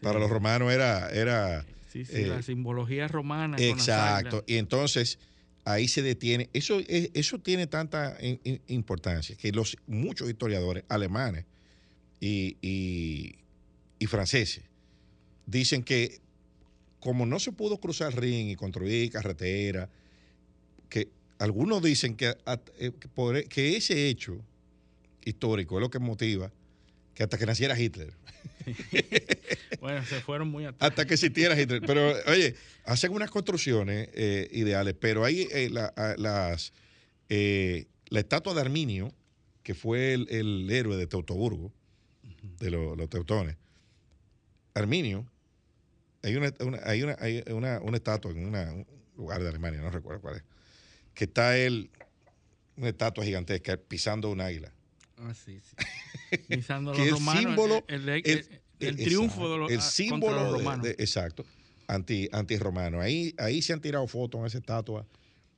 para 0.00 0.18
los 0.18 0.30
romanos 0.30 0.72
era, 0.72 1.10
era 1.10 1.64
Sí, 1.92 2.04
sí, 2.06 2.12
eh, 2.22 2.26
la 2.28 2.40
simbología 2.42 3.06
romana. 3.06 3.58
exacto. 3.58 4.44
Y 4.46 4.56
entonces 4.56 5.18
ahí 5.64 5.88
se 5.88 6.00
detiene. 6.02 6.48
Eso, 6.54 6.80
es- 6.88 7.10
eso 7.12 7.38
tiene 7.38 7.66
tanta 7.66 8.16
in- 8.22 8.40
in- 8.44 8.62
importancia 8.68 9.36
que 9.36 9.52
los 9.52 9.76
muchos 9.86 10.28
historiadores 10.28 10.84
alemanes 10.88 11.44
y, 12.18 12.56
y- 12.62 13.34
y 13.98 14.06
franceses 14.06 14.64
dicen 15.46 15.82
que 15.82 16.20
como 16.98 17.26
no 17.26 17.38
se 17.40 17.52
pudo 17.52 17.78
cruzar 17.78 18.12
el 18.12 18.16
ring 18.18 18.48
y 18.48 18.54
construir 18.56 19.10
carretera, 19.10 19.90
algunos 21.42 21.82
dicen 21.82 22.16
que, 22.16 22.36
eh, 22.78 22.92
que 23.48 23.76
ese 23.76 24.08
hecho 24.08 24.38
histórico 25.24 25.76
es 25.78 25.80
lo 25.82 25.90
que 25.90 25.98
motiva 25.98 26.52
que 27.14 27.22
hasta 27.22 27.36
que 27.38 27.46
naciera 27.46 27.78
Hitler, 27.78 28.12
Bueno, 29.80 30.04
se 30.06 30.20
fueron 30.20 30.48
muy 30.48 30.64
atrás. 30.64 30.90
hasta 30.90 31.04
que 31.04 31.14
existiera 31.14 31.60
Hitler. 31.60 31.82
Pero, 31.84 32.14
oye, 32.28 32.54
hacen 32.84 33.12
unas 33.12 33.30
construcciones 33.30 34.08
eh, 34.14 34.48
ideales, 34.52 34.94
pero 34.98 35.24
hay 35.24 35.48
eh, 35.50 35.68
la, 35.70 35.92
las, 36.16 36.72
eh, 37.28 37.86
la 38.08 38.20
estatua 38.20 38.54
de 38.54 38.60
Arminio, 38.60 39.12
que 39.64 39.74
fue 39.74 40.14
el, 40.14 40.28
el 40.30 40.70
héroe 40.70 40.96
de 40.96 41.06
Teutoburgo, 41.08 41.72
de 42.60 42.70
lo- 42.70 42.94
los 42.94 43.10
teutones. 43.10 43.56
Arminio, 44.74 45.26
hay 46.22 46.36
una, 46.36 46.52
una- 46.60 46.80
hay 46.84 47.02
una, 47.02 47.16
hay 47.20 47.42
una, 47.50 47.80
una 47.80 47.96
estatua 47.96 48.30
en 48.30 48.46
un 48.54 48.86
lugar 49.16 49.42
de 49.42 49.48
Alemania, 49.48 49.80
no 49.80 49.90
recuerdo 49.90 50.20
cuál 50.20 50.36
es, 50.36 50.42
que 51.14 51.24
está 51.24 51.56
él, 51.58 51.90
una 52.76 52.88
estatua 52.88 53.24
gigantesca, 53.24 53.76
pisando 53.76 54.30
un 54.30 54.40
águila. 54.40 54.72
Ah, 55.18 55.34
sí, 55.34 55.60
sí. 55.60 56.36
Pisando 56.48 56.92
a 56.92 56.94
que 56.94 57.02
los 57.10 57.10
romanos, 57.20 57.42
símbolo- 57.42 57.84
el, 57.88 58.08
el- 58.08 58.22
el- 58.24 58.48
el 58.80 58.88
el- 58.88 58.96
triunfo 59.04 59.50
de 59.50 59.58
los, 59.58 59.70
el 59.70 59.78
ah, 59.78 59.82
símbolo 59.82 60.42
los 60.44 60.52
romanos. 60.58 60.84
de- 60.84 60.96
exacto 60.98 61.44
anti 61.86 62.28
anti 62.32 62.56
romano 62.56 63.00
ahí 63.00 63.34
ahí 63.38 63.60
se 63.62 63.72
han 63.72 63.80
tirado 63.80 64.06
fotos 64.08 64.40
en 64.40 64.46
esa 64.46 64.58
estatua 64.58 65.06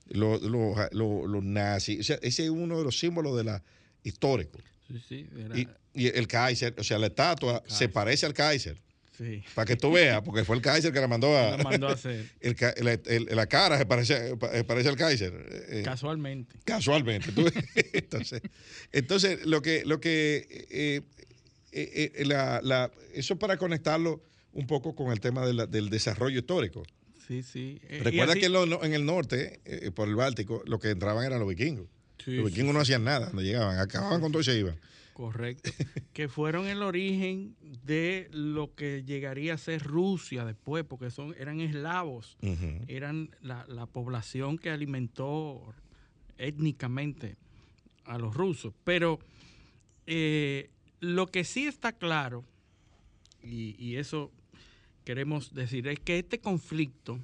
los, 0.09 0.43
los, 0.43 0.77
los- 0.93 1.29
los 1.31 1.43
nazis 1.45 2.01
o 2.01 2.03
sea, 2.03 2.19
ese 2.23 2.45
es 2.45 2.51
uno 2.51 2.77
de 2.77 2.85
los 2.85 2.99
símbolos 2.99 3.37
de 3.37 3.45
la 3.45 3.63
histórico 4.03 4.59
sí, 4.89 5.01
sí, 5.09 5.27
era- 5.39 5.59
y, 5.59 5.69
y 5.95 6.09
el 6.09 6.27
Kaiser 6.27 6.75
o 6.79 6.83
sea 6.85 6.99
la 6.99 7.07
estatua 7.07 7.63
se 7.67 7.89
parece 7.89 8.27
al 8.27 8.35
Kaiser 8.35 8.79
sí. 9.17 9.43
para 9.55 9.67
que 9.67 9.77
tú 9.77 9.93
veas 9.93 10.23
porque 10.23 10.45
fue 10.45 10.57
el 10.57 10.63
Kaiser 10.63 10.93
que 10.93 11.01
la 11.01 11.09
mandó 11.09 11.37
a 11.37 11.57
La 11.57 11.65
mandó 11.65 11.89
a 11.89 11.93
hacer 11.93 12.27
el 12.41 12.57
la, 12.83 12.93
el- 12.93 13.29
la 13.31 13.47
cara 13.47 13.79
se 13.79 13.87
parece, 13.87 14.37
parece 14.37 14.89
al 14.89 14.97
Kaiser 14.97 15.33
eh, 15.69 15.83
casualmente. 15.85 16.57
casualmente. 16.65 17.33
tú- 17.33 17.47
entonces, 17.93 18.43
entonces, 18.93 19.45
lo 19.47 19.63
que, 19.63 19.85
lo 19.85 20.01
que 20.01 20.47
eh, 20.71 21.03
eh, 21.73 22.13
eh, 22.17 22.25
la- 22.25 22.61
la- 22.63 22.91
eso 23.15 23.37
para 23.39 23.57
conectarlo 23.57 24.23
un 24.53 24.67
poco 24.67 24.95
con 24.95 25.11
el 25.13 25.21
tema 25.21 25.45
de 25.47 25.55
la- 25.55 25.67
del 25.67 25.91
desarrollo 25.91 26.39
histórico. 26.39 26.83
Sí, 27.27 27.43
sí. 27.43 27.81
Recuerda 28.03 28.33
así- 28.33 28.41
que 28.41 28.47
en, 28.47 28.53
lo- 28.53 28.85
en 28.85 28.93
el 28.95 29.05
norte, 29.07 29.61
por 29.95 30.09
el 30.09 30.15
Báltico, 30.15 30.63
lo 30.67 30.79
que 30.79 30.91
entraban 30.91 31.25
eran 31.25 31.39
los 31.41 31.49
vikingos. 31.49 31.87
Sí, 32.23 32.33
los 32.37 32.47
sí, 32.47 32.51
vikingos 32.55 32.75
no 32.75 32.81
hacían 32.81 33.03
nada 33.05 33.27
cuando 33.27 33.43
llegaban, 33.43 33.79
acababan 33.79 34.21
con 34.21 34.31
todo 34.31 34.41
y 34.43 34.45
se 34.45 34.57
iban. 34.59 34.77
Correcto. 35.15 35.71
que 36.13 36.29
fueron 36.29 36.67
el 36.67 36.83
origen 36.83 37.57
de 37.85 38.29
lo 38.33 38.75
que 38.75 39.03
llegaría 39.05 39.55
a 39.55 39.59
ser 39.59 39.83
Rusia 39.83 40.45
después, 40.45 40.85
porque 40.85 41.11
son 41.11 41.35
eran 41.39 41.61
eslavos, 41.61 42.37
eran 42.89 43.31
la, 43.41 43.65
la 43.69 43.87
población 43.87 44.59
que 44.59 44.71
alimentó 44.71 45.73
étnicamente 46.37 47.37
a 48.05 48.19
los 48.19 48.35
rusos. 48.35 48.75
Pero 48.85 49.19
eh, 50.07 50.69
lo 51.01 51.27
que 51.29 51.45
sí 51.45 51.67
está 51.67 51.93
claro, 51.93 52.45
y, 53.43 53.77
y 53.79 53.97
eso 53.97 54.33
queremos 55.05 55.55
decir, 55.55 55.87
es 55.89 56.01
que 56.01 56.19
este 56.19 56.41
conflicto, 56.41 57.19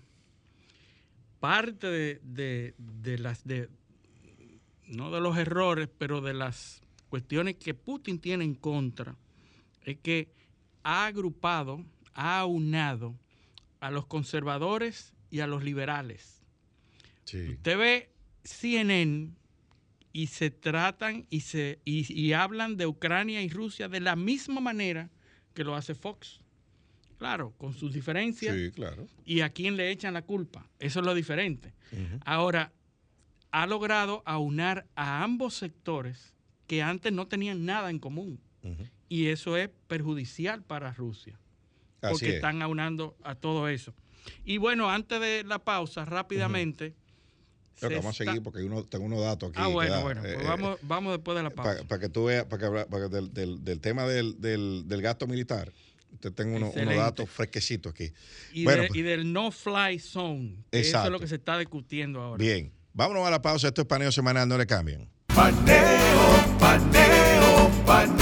parte 1.40 1.86
de, 1.88 2.20
de- 2.22 2.74
de 2.78 3.18
las 3.18 3.44
de 3.44 3.68
no 4.86 5.10
de 5.10 5.20
los 5.20 5.36
errores, 5.38 5.88
pero 5.98 6.20
de 6.20 6.34
las 6.34 6.82
cuestiones 7.10 7.56
que 7.56 7.74
Putin 7.74 8.18
tiene 8.18 8.44
en 8.44 8.54
contra, 8.54 9.16
es 9.84 9.98
que 9.98 10.32
ha 10.82 11.04
agrupado, 11.06 11.84
ha 12.14 12.38
aunado 12.40 13.14
a 13.80 13.90
los 13.90 14.06
conservadores 14.06 15.12
y 15.30 15.40
a 15.40 15.46
los 15.46 15.62
liberales. 15.62 16.42
Sí. 17.24 17.50
Usted 17.50 17.76
ve 17.78 18.10
CNN 18.44 19.32
y 20.12 20.26
se 20.28 20.50
tratan 20.50 21.26
y, 21.30 21.40
se, 21.40 21.80
y, 21.84 22.10
y 22.12 22.32
hablan 22.32 22.76
de 22.76 22.86
Ucrania 22.86 23.42
y 23.42 23.48
Rusia 23.48 23.88
de 23.88 24.00
la 24.00 24.16
misma 24.16 24.60
manera 24.60 25.10
que 25.54 25.64
lo 25.64 25.74
hace 25.74 25.94
Fox. 25.94 26.40
Claro, 27.18 27.52
con 27.58 27.74
sus 27.74 27.92
diferencias 27.92 28.56
Sí, 28.56 28.70
claro. 28.70 29.06
y 29.26 29.40
a 29.42 29.50
quién 29.50 29.76
le 29.76 29.90
echan 29.90 30.14
la 30.14 30.22
culpa. 30.22 30.66
Eso 30.78 31.00
es 31.00 31.06
lo 31.06 31.14
diferente. 31.14 31.74
Ahora, 32.24 32.72
ha 33.50 33.66
logrado 33.66 34.22
aunar 34.24 34.86
a 34.94 35.22
ambos 35.22 35.54
sectores 35.54 36.32
que 36.70 36.82
antes 36.82 37.12
no 37.12 37.26
tenían 37.26 37.66
nada 37.66 37.90
en 37.90 37.98
común. 37.98 38.38
Y 39.08 39.26
eso 39.26 39.56
es 39.56 39.70
perjudicial 39.88 40.62
para 40.62 40.92
Rusia, 40.92 41.36
Así 42.00 42.12
porque 42.12 42.28
es. 42.28 42.34
están 42.36 42.62
aunando 42.62 43.16
a 43.24 43.34
todo 43.34 43.66
eso. 43.66 43.92
Y 44.44 44.58
bueno, 44.58 44.88
antes 44.88 45.20
de 45.20 45.42
la 45.42 45.58
pausa, 45.58 46.04
rápidamente. 46.04 46.94
Vamos 47.82 48.06
a 48.06 48.12
seguir 48.12 48.40
porque 48.40 48.62
uno, 48.62 48.84
tengo 48.84 49.06
unos 49.06 49.20
datos 49.20 49.50
aquí. 49.50 49.58
Ah, 49.60 49.66
bueno, 49.66 49.94
da, 49.96 50.02
bueno, 50.02 50.20
eh, 50.24 50.34
pues 50.34 50.44
eh, 50.44 50.48
vamos, 50.48 50.78
vamos 50.82 51.12
después 51.14 51.36
de 51.38 51.42
la 51.42 51.50
pausa. 51.50 51.82
Para 51.88 52.00
que 52.00 52.08
tú 52.08 52.26
veas, 52.26 52.44
para 52.44 52.62
que, 52.70 52.86
para 52.88 53.08
que 53.08 53.16
del, 53.16 53.34
del- 53.34 53.64
del 53.64 53.80
tema 53.80 54.04
del, 54.06 54.40
del- 54.40 54.84
del 54.86 55.02
gasto 55.02 55.26
militar, 55.26 55.72
usted 56.12 56.32
tengo 56.32 56.54
unos, 56.56 56.76
unos 56.76 56.94
datos 56.94 57.28
fresquecitos 57.28 57.92
aquí. 57.92 58.12
y, 58.52 58.62
bueno, 58.62 58.82
de- 58.82 58.88
pues- 58.88 59.00
y 59.00 59.02
del 59.02 59.32
no-fly 59.32 59.98
zone. 59.98 60.62
que 60.70 60.78
Eso 60.80 61.02
es 61.02 61.10
lo 61.10 61.18
que 61.18 61.26
se 61.26 61.34
está 61.34 61.58
discutiendo 61.58 62.20
ahora. 62.20 62.38
Bien, 62.44 62.70
vámonos 62.92 63.26
a 63.26 63.30
la 63.30 63.42
pausa. 63.42 63.66
Esto 63.66 63.80
es 63.80 63.88
paneo 63.88 64.12
semanal, 64.12 64.48
no 64.48 64.56
le 64.56 64.66
cambien. 64.68 65.08
Paneo, 65.34 66.09
paneo, 66.58 67.70
paneo. 67.86 68.20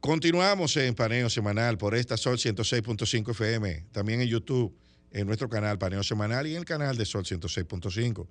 Continuamos 0.00 0.76
en 0.76 0.94
paneo 0.94 1.28
semanal 1.28 1.78
por 1.78 1.94
esta 1.94 2.16
Sol 2.16 2.36
106.5 2.38 3.30
FM, 3.32 3.86
también 3.92 4.20
en 4.20 4.28
YouTube, 4.28 4.74
en 5.10 5.26
nuestro 5.26 5.48
canal 5.48 5.78
Paneo 5.78 6.02
Semanal 6.02 6.46
y 6.46 6.52
en 6.52 6.58
el 6.58 6.64
canal 6.64 6.96
de 6.96 7.04
Sol 7.04 7.24
106.5, 7.24 8.26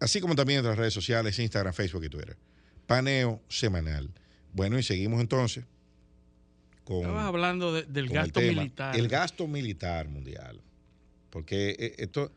así 0.00 0.20
como 0.20 0.34
también 0.34 0.60
en 0.60 0.66
las 0.66 0.76
redes 0.78 0.94
sociales, 0.94 1.38
Instagram, 1.38 1.72
Facebook 1.74 2.04
y 2.04 2.08
Twitter. 2.08 2.36
Paneo 2.86 3.40
semanal. 3.48 4.10
Bueno, 4.52 4.78
y 4.78 4.82
seguimos 4.82 5.20
entonces 5.20 5.64
con... 6.84 6.98
Estabas 6.98 7.26
hablando 7.26 7.72
de- 7.72 7.84
del 7.84 8.04
el 8.06 8.10
gasto 8.12 8.40
militar. 8.40 8.96
El 8.96 9.08
gasto 9.08 9.46
militar 9.46 10.08
mundial. 10.08 10.60
Porque 11.30 11.70
eh, 11.78 11.94
esto, 11.98 12.30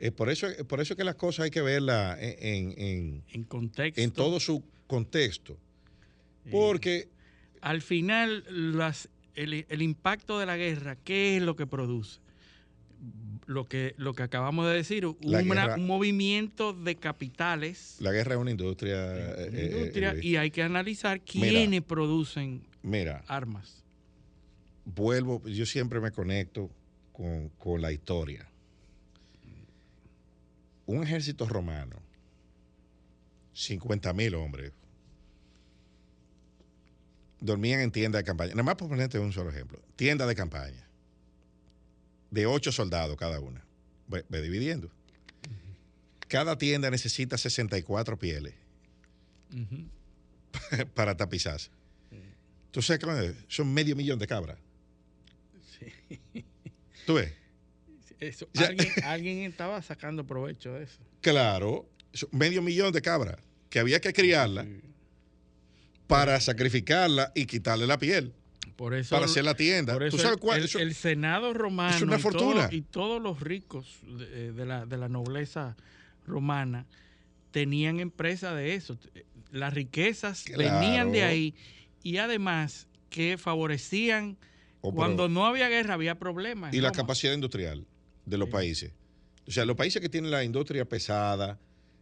eh, 0.00 0.10
por 0.12 0.30
eso, 0.30 0.46
por 0.68 0.80
eso 0.80 0.94
es 0.94 0.96
que 0.96 1.04
las 1.04 1.16
cosas 1.16 1.44
hay 1.44 1.50
que 1.50 1.60
verlas 1.62 2.18
en, 2.20 2.72
en- 2.78 3.24
en 3.32 3.44
contexto. 3.44 4.00
en 4.00 4.10
todo 4.12 4.38
su 4.40 4.62
contexto. 4.86 5.56
Porque 6.50 7.08
Al 7.60 7.82
final, 7.82 8.44
las, 8.78 9.08
el, 9.34 9.66
el 9.68 9.82
impacto 9.82 10.38
de 10.38 10.46
la 10.46 10.56
guerra, 10.56 10.96
¿qué 10.96 11.36
es 11.36 11.42
lo 11.42 11.56
que 11.56 11.66
produce? 11.66 12.20
Lo 13.46 13.66
que, 13.66 13.94
lo 13.96 14.12
que 14.14 14.22
acabamos 14.22 14.66
de 14.68 14.74
decir, 14.74 15.04
La 15.04 15.40
una- 15.40 15.42
guerra- 15.66 15.74
un 15.76 15.86
movimiento 15.86 16.72
de 16.72 16.96
capitales 16.96 17.96
la 18.00 18.12
guerra 18.12 18.34
es 18.34 18.40
una 18.40 18.50
industria. 18.50 18.96
una 19.04 19.12
eh, 19.12 19.92
eh, 19.94 20.20
y 20.22 20.36
hay 20.36 20.50
que 20.50 20.62
analizar 20.62 21.20
Mira. 21.34 21.48
quiénes 21.48 21.82
producen 21.82 22.62
Mira, 22.82 23.24
armas. 23.28 23.84
vuelvo, 24.84 25.42
yo 25.46 25.66
siempre 25.66 26.00
me 26.00 26.10
conecto 26.12 26.70
con, 27.12 27.50
con 27.58 27.80
la 27.82 27.92
historia. 27.92 28.47
Un 30.88 31.02
ejército 31.02 31.46
romano, 31.46 31.96
50 33.52 34.10
mil 34.14 34.34
hombres, 34.34 34.72
dormían 37.40 37.80
en 37.80 37.90
tiendas 37.90 38.20
de 38.20 38.24
campaña. 38.24 38.52
Nada 38.52 38.62
más 38.62 38.76
por 38.76 38.88
ponerte 38.88 39.18
un 39.18 39.30
solo 39.34 39.50
ejemplo. 39.50 39.82
Tienda 39.96 40.26
de 40.26 40.34
campaña. 40.34 40.88
De 42.30 42.46
ocho 42.46 42.72
soldados 42.72 43.18
cada 43.18 43.38
una. 43.38 43.62
Ve, 44.06 44.24
ve 44.30 44.40
dividiendo. 44.40 44.90
Cada 46.26 46.56
tienda 46.56 46.90
necesita 46.90 47.36
64 47.36 48.18
pieles 48.18 48.54
para 50.94 51.18
tapizarse. 51.18 51.68
¿Tú 52.70 52.80
sabes 52.80 53.04
qué? 53.04 53.34
Son 53.48 53.74
medio 53.74 53.94
millón 53.94 54.18
de 54.18 54.26
cabras. 54.26 54.56
¿Tú 57.04 57.12
ves? 57.12 57.37
Eso, 58.20 58.48
alguien, 58.56 58.88
alguien 59.04 59.38
estaba 59.42 59.80
sacando 59.82 60.26
provecho 60.26 60.72
de 60.74 60.84
eso. 60.84 60.98
Claro, 61.20 61.88
medio 62.32 62.62
millón 62.62 62.92
de 62.92 63.00
cabras 63.02 63.36
que 63.70 63.78
había 63.78 64.00
que 64.00 64.12
criarla 64.12 64.66
para 66.06 66.40
sacrificarla 66.40 67.32
y 67.34 67.46
quitarle 67.46 67.86
la 67.86 67.98
piel 67.98 68.32
Por 68.76 68.94
eso, 68.94 69.14
para 69.14 69.26
hacer 69.26 69.44
la 69.44 69.54
tienda. 69.54 69.92
por 69.94 70.02
eso 70.04 70.16
¿Tú 70.16 70.22
sabes 70.22 70.36
el, 70.36 70.40
cuál? 70.40 70.58
el- 70.60 70.64
Eso- 70.64 70.78
el 70.78 70.94
Senado 70.94 71.52
romano 71.52 71.94
es 71.94 72.02
una 72.02 72.16
y 72.18 72.22
todo- 72.22 72.32
fortuna. 72.32 72.68
y 72.72 72.80
todos 72.82 73.22
los 73.22 73.40
ricos 73.40 73.98
de, 74.02 74.52
de 74.52 74.66
la, 74.66 74.86
de 74.86 74.96
la 74.96 75.08
nobleza 75.08 75.76
romana 76.26 76.86
tenían 77.50 78.00
empresa 78.00 78.54
de 78.54 78.74
eso. 78.74 78.98
Las 79.50 79.74
riquezas 79.74 80.44
venían 80.56 81.12
de 81.12 81.24
ahí 81.24 81.54
y 82.02 82.18
además 82.18 82.86
que 83.10 83.38
favorecían 83.38 84.36
Oh, 84.80 84.94
cuando 84.94 85.28
no 85.28 85.44
había 85.44 85.68
guerra 85.68 85.94
había 85.94 86.20
problemas. 86.20 86.72
y 86.72 86.80
la 86.80 86.92
capacidad 86.92 87.32
industrial 87.34 87.84
de 88.28 88.38
los 88.38 88.48
países. 88.48 88.92
O 89.46 89.50
sea, 89.50 89.64
los 89.64 89.76
países 89.76 90.00
que 90.02 90.08
tienen 90.08 90.30
la 90.30 90.44
industria 90.44 90.84
pesada, 90.84 91.58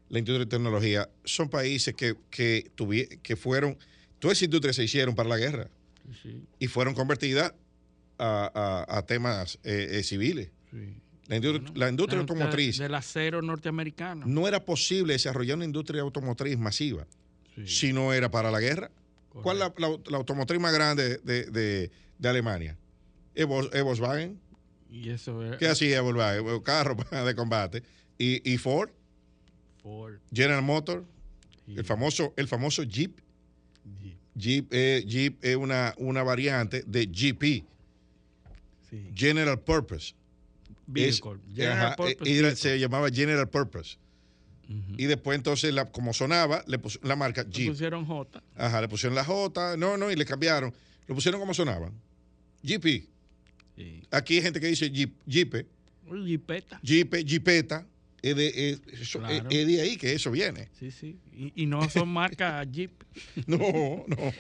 la 0.09 0.19
industria 0.19 0.45
de 0.45 0.51
tecnología, 0.51 1.09
son 1.25 1.49
países 1.49 1.95
que, 1.95 2.15
que, 2.31 2.71
tuvi- 2.77 3.21
que 3.23 3.37
fueron, 3.37 3.77
todas 4.19 4.39
esas 4.39 4.45
industrias 4.47 4.77
se 4.77 4.85
hicieron 4.85 5.15
para 5.15 5.29
la 5.29 5.37
guerra 5.39 5.69
Sí, 6.23 6.43
y 6.61 6.67
fueron 6.69 6.95
convertidas 6.95 7.53
a, 8.19 8.85
a- 8.89 8.99
a 8.99 9.07
temas 9.07 9.59
eh, 9.65 9.89
eh, 9.99 10.03
civiles. 10.03 10.51
sí. 10.71 10.95
La 11.29 11.35
industria, 11.37 11.63
Bueno, 11.63 11.81
la 11.81 11.89
industria 11.89 12.17
la- 12.19 12.21
automotriz, 12.21 12.79
Del 12.79 12.95
acero 12.95 13.43
norteamericano. 13.43 14.27
no 14.27 14.47
era 14.47 14.65
posible 14.65 15.15
desarrollar 15.15 15.57
una 15.57 15.65
industria 15.65 16.03
automotriz 16.03 16.57
masiva 16.57 17.05
Sí, 17.57 17.67
si 17.67 17.93
no 17.93 18.13
era 18.13 18.31
para 18.31 18.53
la 18.53 18.61
guerra. 18.61 18.93
¿Cuál 19.31 19.57
es 19.57 19.61
la, 19.61 19.71
correcto. 19.71 20.03
la- 20.07 20.11
la 20.13 20.17
automotriz 20.19 20.61
más 20.61 20.73
grande 20.73 21.19
de, 21.25 21.45
de- 21.51 21.91
de 22.19 22.29
Alemania? 22.29 22.77
Es 23.35 23.45
Volkswagen. 23.45 24.39
Y 25.03 25.11
eso 25.11 25.43
es 25.45 25.57
¿Qué 25.59 25.69
hacía 25.69 26.01
Volkswagen? 26.01 26.61
Carro 26.61 26.97
de 27.25 27.35
combate. 27.35 27.83
Y, 28.19 28.51
y 28.51 28.57
Ford, 28.59 28.91
Ford. 29.83 30.15
General 30.33 30.63
Motors, 30.63 31.05
el 31.69 31.85
famoso, 31.85 32.33
el 32.37 32.49
famoso 32.49 32.83
Jeep. 32.83 33.19
y- 34.03 34.17
Jeep, 34.39 34.69
eh, 34.73 35.05
Jeep 35.07 35.43
es 35.45 35.57
una, 35.57 35.95
una 35.99 36.23
variante 36.23 36.83
de 36.87 37.07
GP, 37.07 37.65
sí. 38.91 39.11
General 39.15 39.59
Purpose. 39.61 40.09
Es- 40.09 40.15
Vehicle. 41.21 41.41
General 41.55 41.87
ajá, 41.89 41.97
Purpose 41.97 42.31
eh, 42.33 42.39
era- 42.39 42.55
se 42.57 42.79
llamaba 42.79 43.09
General 43.11 43.49
Purpose. 43.49 43.99
Y 44.97 45.05
después 45.05 45.37
entonces, 45.37 45.73
la, 45.73 45.85
como 45.93 46.13
sonaba, 46.13 46.65
le 46.67 46.81
puso 46.81 46.99
la 47.05 47.15
marca 47.15 47.45
Le 47.45 47.51
Jeep. 47.51 47.69
pusieron 47.71 48.05
J. 48.05 48.43
Ajá, 48.57 48.81
le 48.81 48.89
pusieron 48.89 49.15
la 49.15 49.25
J, 49.25 49.77
no, 49.77 49.97
no, 49.97 50.11
y 50.11 50.17
le 50.17 50.25
cambiaron. 50.25 50.75
Lo 51.07 51.15
pusieron 51.15 51.41
como 51.41 51.55
sonaban. 51.55 51.93
GP. 52.65 53.07
Sí. 53.77 54.03
Aquí 54.11 54.37
hay 54.37 54.43
gente 54.43 54.59
que 54.61 54.67
dice 54.69 54.91
Jeep, 54.91 55.15
Jeep, 55.27 55.67
Un 56.07 56.27
Jeepeta. 56.27 56.81
Jeep, 56.83 57.15
Jeepeta. 57.25 57.87
Es 58.23 58.35
de, 58.35 58.71
es- 58.71 58.81
eso- 59.01 59.19
Claro. 59.21 59.35
es- 59.51 59.57
es 59.57 59.67
de 59.67 59.81
ahí 59.83 59.97
que 59.97 60.13
eso 60.13 60.31
viene. 60.31 60.69
Sí, 60.79 60.91
sí. 60.91 61.19
Y, 61.33 61.53
y 61.63 61.67
no 61.67 61.89
son 61.91 62.09
marcas 62.09 62.67
Jeep. 62.73 62.91
No, 63.47 63.59
no. 64.09 64.33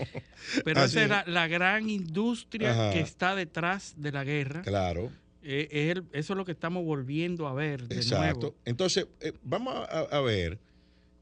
Pero 0.64 0.80
Así 0.80 0.96
esa 0.98 1.02
es 1.04 1.08
la, 1.10 1.24
la 1.26 1.46
gran 1.48 1.88
industria 1.90 2.72
Ajá. 2.72 2.92
que 2.92 3.00
está 3.00 3.34
detrás 3.36 3.94
de 3.98 4.10
la 4.12 4.24
guerra. 4.24 4.62
Claro, 4.62 5.12
Eh, 5.48 5.90
el- 5.92 6.04
eso 6.12 6.32
es 6.32 6.36
lo 6.36 6.44
que 6.44 6.50
estamos 6.52 6.84
volviendo 6.84 7.46
a 7.46 7.54
ver 7.54 7.86
de 7.86 7.96
exacto. 7.96 8.40
nuevo. 8.40 8.56
Entonces, 8.64 9.06
eh, 9.20 9.32
vamos 9.44 9.74
a, 9.76 10.00
a 10.00 10.20
ver, 10.20 10.58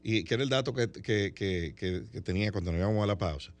y 0.01 0.23
que 0.23 0.33
era 0.33 0.41
el 0.43 0.49
dato 0.49 0.73
que, 0.73 0.89
que- 0.89 1.33
que- 1.35 1.73
que- 1.75 2.03
que 2.11 2.21
tenía 2.21 2.51
cuando 2.51 2.71
nos 2.71 2.79
íbamos 2.79 3.03
a 3.03 3.07
la 3.07 3.17
pausa. 3.17 3.51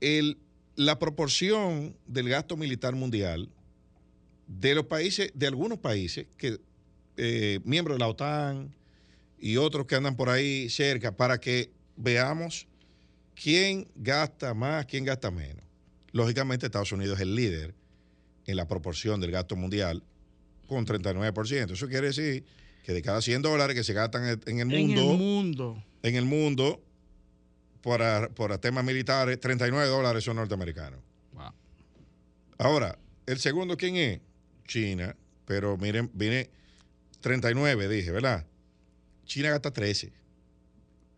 El, 0.00 0.38
la 0.80 0.98
proporción 0.98 1.94
del 2.06 2.30
gasto 2.30 2.56
militar 2.56 2.94
mundial 2.94 3.50
de 4.46 4.74
los 4.74 4.86
países, 4.86 5.30
de 5.34 5.46
algunos 5.46 5.76
países 5.76 6.26
que 6.38 6.58
eh, 7.18 7.60
miembros 7.64 7.96
de 7.96 7.98
la 7.98 8.08
OTAN 8.08 8.74
y 9.38 9.58
otros 9.58 9.84
que 9.84 9.96
andan 9.96 10.16
por 10.16 10.30
ahí 10.30 10.70
cerca, 10.70 11.14
para 11.14 11.38
que 11.38 11.70
veamos 11.96 12.66
quién 13.34 13.88
gasta 13.94 14.54
más, 14.54 14.86
quién 14.86 15.04
gasta 15.04 15.30
menos. 15.30 15.62
Lógicamente, 16.12 16.64
Estados 16.64 16.92
Unidos 16.92 17.18
es 17.18 17.24
el 17.24 17.34
líder 17.34 17.74
en 18.46 18.56
la 18.56 18.66
proporción 18.66 19.20
del 19.20 19.32
gasto 19.32 19.56
mundial 19.56 20.02
con 20.66 20.86
39%. 20.86 21.72
Eso 21.72 21.88
quiere 21.88 22.06
decir 22.06 22.42
que 22.84 22.94
de 22.94 23.02
cada 23.02 23.20
100 23.20 23.42
dólares 23.42 23.76
que 23.76 23.84
se 23.84 23.92
gastan 23.92 24.24
en 24.24 24.40
en 24.46 24.60
el 24.60 24.74
En 24.74 24.86
mundo, 24.86 25.12
el 25.12 25.18
mundo. 25.18 25.84
en 26.02 26.16
el 26.16 26.24
mundo 26.24 26.80
para, 27.82 28.28
para 28.28 28.58
temas 28.58 28.84
militares, 28.84 29.38
39 29.40 29.88
dólares 29.88 30.24
son 30.24 30.36
norteamericanos. 30.36 31.00
Wow. 31.32 31.52
Ahora, 32.58 32.98
el 33.26 33.38
segundo, 33.38 33.76
¿quién 33.76 33.96
es? 33.96 34.20
China, 34.66 35.16
pero 35.46 35.76
miren, 35.76 36.10
viene 36.14 36.50
39, 37.20 37.88
dije, 37.88 38.10
¿verdad? 38.10 38.46
China 39.24 39.50
gasta 39.50 39.72
13. 39.72 40.12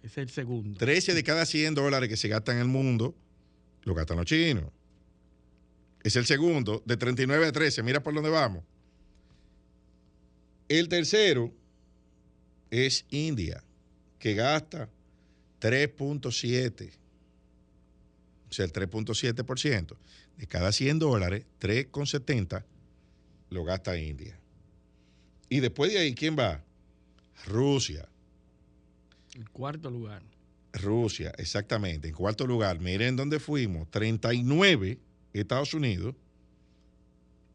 Es 0.02 0.18
el 0.18 0.30
segundo. 0.30 0.78
13 0.78 1.14
de 1.14 1.22
cada 1.22 1.46
100 1.46 1.74
dólares 1.74 2.08
que 2.08 2.16
se 2.16 2.28
gastan 2.28 2.56
en 2.56 2.62
el 2.62 2.68
mundo, 2.68 3.14
lo 3.82 3.94
gastan 3.94 4.16
los 4.16 4.26
chinos. 4.26 4.70
Es 6.02 6.16
el 6.16 6.26
segundo, 6.26 6.82
de 6.84 6.96
39 6.96 7.46
a 7.46 7.52
13, 7.52 7.82
mira 7.82 8.02
por 8.02 8.12
dónde 8.14 8.30
vamos. 8.30 8.64
El 10.68 10.88
tercero 10.88 11.52
es 12.70 13.04
India, 13.10 13.62
que 14.18 14.34
gasta 14.34 14.88
3.7. 15.62 16.90
O 18.50 18.52
sea, 18.52 18.64
el 18.64 18.72
3.7%. 18.72 19.96
De 20.36 20.46
cada 20.46 20.72
100 20.72 20.98
dólares, 20.98 21.46
3.70 21.60 22.64
lo 23.50 23.64
gasta 23.64 23.96
India. 23.96 24.38
Y 25.48 25.60
después 25.60 25.92
de 25.92 26.00
ahí, 26.00 26.14
¿quién 26.14 26.36
va? 26.36 26.64
Rusia. 27.46 28.08
El 29.34 29.48
cuarto 29.50 29.90
lugar. 29.90 30.22
Rusia, 30.72 31.32
exactamente. 31.38 32.08
En 32.08 32.14
cuarto 32.14 32.46
lugar, 32.46 32.80
miren 32.80 33.14
dónde 33.14 33.38
fuimos. 33.38 33.90
39 33.90 34.98
Estados 35.32 35.74
Unidos 35.74 36.14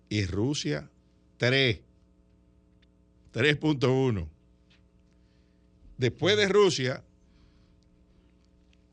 y 0.08 0.26
Rusia 0.26 0.90
3. 1.38 1.80
3.1. 3.34 4.28
Después 5.98 6.38
de 6.38 6.48
Rusia, 6.48 7.04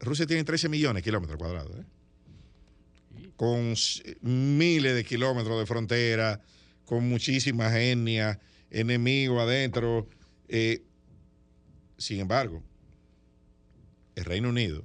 Rusia 0.01 0.27
tiene 0.27 0.45
13 0.45 0.69
millones 0.69 1.03
de 1.03 1.05
kilómetros 1.05 1.39
cuadrados. 1.39 1.77
¿eh? 1.79 1.85
Con 3.37 3.75
miles 4.23 4.95
de 4.95 5.05
kilómetros 5.05 5.59
de 5.59 5.67
frontera, 5.67 6.41
con 6.85 7.09
muchísimas 7.09 7.75
etnias, 7.75 8.39
enemigos 8.71 9.41
adentro. 9.41 10.09
eh, 10.49 10.83
sin 11.97 12.21
embargo, 12.21 12.63
el 14.17 14.25
Reino 14.25 14.49
Unido, 14.49 14.85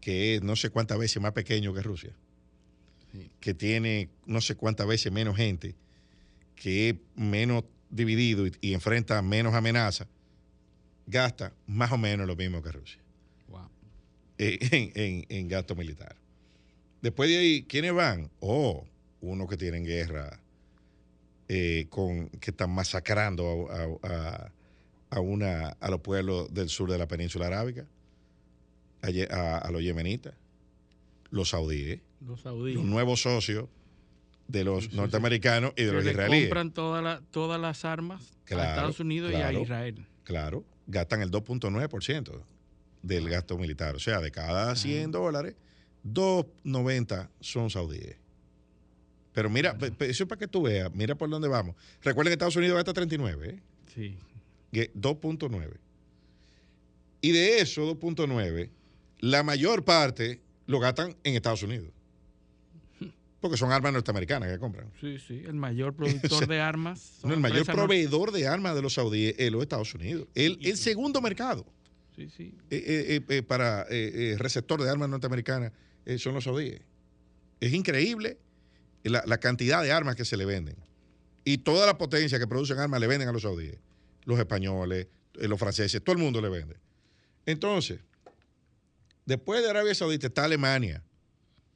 que 0.00 0.36
es 0.36 0.42
no 0.42 0.54
sé 0.54 0.70
cuántas 0.70 0.98
veces 0.98 1.20
más 1.20 1.32
pequeño 1.32 1.72
que 1.74 1.82
Rusia, 1.82 2.12
Sí. 3.12 3.30
que 3.40 3.54
tiene 3.54 4.10
no 4.26 4.42
sé 4.42 4.54
cuántas 4.54 4.86
veces 4.86 5.10
menos 5.10 5.34
gente, 5.36 5.74
que 6.54 6.90
es 6.90 6.96
menos 7.16 7.64
dividido 7.88 8.46
y, 8.46 8.52
y 8.60 8.74
enfrenta 8.74 9.20
menos 9.22 9.54
amenazas, 9.54 10.08
gasta 11.06 11.54
más 11.66 11.90
o 11.90 11.96
menos 11.98 12.26
lo 12.26 12.36
mismo 12.36 12.62
que 12.62 12.70
Rusia 12.70 13.00
en, 14.72 14.92
en- 14.94 15.26
en 15.28 15.48
gasto 15.48 15.74
militar. 15.74 16.16
Después 17.02 17.28
de 17.30 17.38
ahí, 17.38 17.62
¿quiénes 17.64 17.92
van? 17.92 18.30
Oh, 18.40 18.84
unos 19.20 19.48
que 19.48 19.56
tienen 19.56 19.84
guerra, 19.84 20.40
eh, 21.48 21.86
con, 21.90 22.28
que 22.30 22.50
están 22.50 22.70
masacrando 22.70 23.68
a, 24.02 24.50
a- 25.10 25.20
una, 25.20 25.68
a 25.80 25.90
los 25.90 26.00
pueblos 26.00 26.52
del 26.52 26.68
sur 26.68 26.90
de 26.90 26.98
la 26.98 27.08
península 27.08 27.46
arábica. 27.46 27.86
a, 29.02 29.58
a- 29.58 29.70
los 29.70 29.82
yemenitas, 29.82 30.34
los 31.30 31.50
saudíes, 31.50 32.00
Los 32.26 32.40
saudíes. 32.42 32.76
los 32.76 32.84
nuevos 32.84 33.22
socios 33.22 33.68
de 34.48 34.64
los 34.64 34.78
Sí, 34.84 34.84
sí, 34.86 34.90
sí. 34.90 34.96
norteamericanos 34.96 35.72
y 35.76 35.84
de 35.84 35.92
los 35.92 36.04
israelíes. 36.04 36.44
compran 36.46 36.72
toda 36.72 37.00
la- 37.02 37.22
todas 37.30 37.60
las 37.60 37.84
armas 37.84 38.22
Claro, 38.44 38.62
a 38.62 38.68
Estados 38.70 39.00
Unidos 39.00 39.30
y 39.32 39.36
a 39.36 39.52
Israel. 39.52 40.04
Claro, 40.24 40.64
gastan 40.86 41.22
el 41.22 41.30
2.9% 41.30 42.42
del 43.08 43.28
gasto 43.28 43.58
militar. 43.58 43.96
O 43.96 43.98
sea, 43.98 44.20
de 44.20 44.30
cada 44.30 44.76
100 44.76 45.10
dólares, 45.10 45.56
2.90 46.04 47.30
son 47.40 47.70
saudíes. 47.70 48.16
Pero 49.32 49.50
mira, 49.50 49.76
eso 50.00 50.24
es 50.24 50.28
para 50.28 50.38
que 50.38 50.48
tú 50.48 50.62
veas, 50.62 50.92
mira 50.94 51.14
por 51.14 51.28
dónde 51.30 51.48
vamos. 51.48 51.74
Recuerden 52.02 52.30
que 52.30 52.34
Estados 52.34 52.56
Unidos 52.56 52.76
gasta 52.76 52.92
39, 52.92 53.48
¿eh? 53.48 53.62
Sí. 53.94 54.16
Que 54.72 54.92
2.9. 54.94 55.76
Y 57.20 57.32
de 57.32 57.60
eso, 57.60 57.96
2.9, 57.98 58.70
la 59.20 59.42
mayor 59.42 59.84
parte 59.84 60.40
lo 60.66 60.78
gastan 60.80 61.16
en 61.24 61.34
Estados 61.34 61.62
Unidos. 61.62 61.90
Porque 63.40 63.56
son 63.56 63.70
armas 63.70 63.92
norteamericanas 63.92 64.50
que 64.50 64.58
compran. 64.58 64.90
Sí, 65.00 65.18
sí. 65.18 65.44
El 65.46 65.54
mayor 65.54 65.94
productor 65.96 66.48
de 66.48 66.60
armas. 66.60 67.20
No, 67.22 67.32
el 67.34 67.40
mayor 67.40 67.64
proveedor 67.64 68.32
de 68.32 68.48
armas 68.48 68.74
de 68.74 68.82
los 68.82 68.94
saudíes 68.94 69.36
es 69.38 69.52
los 69.52 69.62
Estados 69.62 69.94
Unidos. 69.94 70.26
El, 70.34 70.58
el 70.62 70.76
segundo 70.76 71.20
mercado. 71.20 71.64
Sí, 72.18 72.28
sí. 72.36 72.52
eh, 72.70 73.20
eh, 73.20 73.24
eh, 73.28 73.42
para 73.44 73.86
receptor 74.38 74.82
de 74.82 74.90
armas 74.90 75.08
norteamericanas 75.08 75.70
son 76.16 76.34
los 76.34 76.42
saudíes. 76.42 76.80
Es 77.60 77.72
increíble 77.72 78.38
la, 79.04 79.22
la 79.24 79.38
cantidad 79.38 79.84
de 79.84 79.92
armas 79.92 80.16
que 80.16 80.24
se 80.24 80.36
le 80.36 80.44
venden. 80.44 80.74
Y 81.44 81.58
toda 81.58 81.86
la 81.86 81.96
potencia 81.96 82.40
que 82.40 82.48
producen 82.48 82.78
armas 82.78 82.98
le 82.98 83.06
venden 83.06 83.28
a 83.28 83.32
los 83.32 83.42
saudíes. 83.42 83.78
Los 84.24 84.36
españoles, 84.40 85.06
los 85.34 85.58
franceses, 85.60 86.02
todo 86.02 86.16
el 86.16 86.20
mundo 86.20 86.40
le 86.40 86.48
vende. 86.48 86.76
Entonces, 87.46 88.00
después 89.24 89.62
de 89.62 89.70
Arabia 89.70 89.94
Saudita 89.94 90.26
está 90.26 90.44
Alemania, 90.44 91.04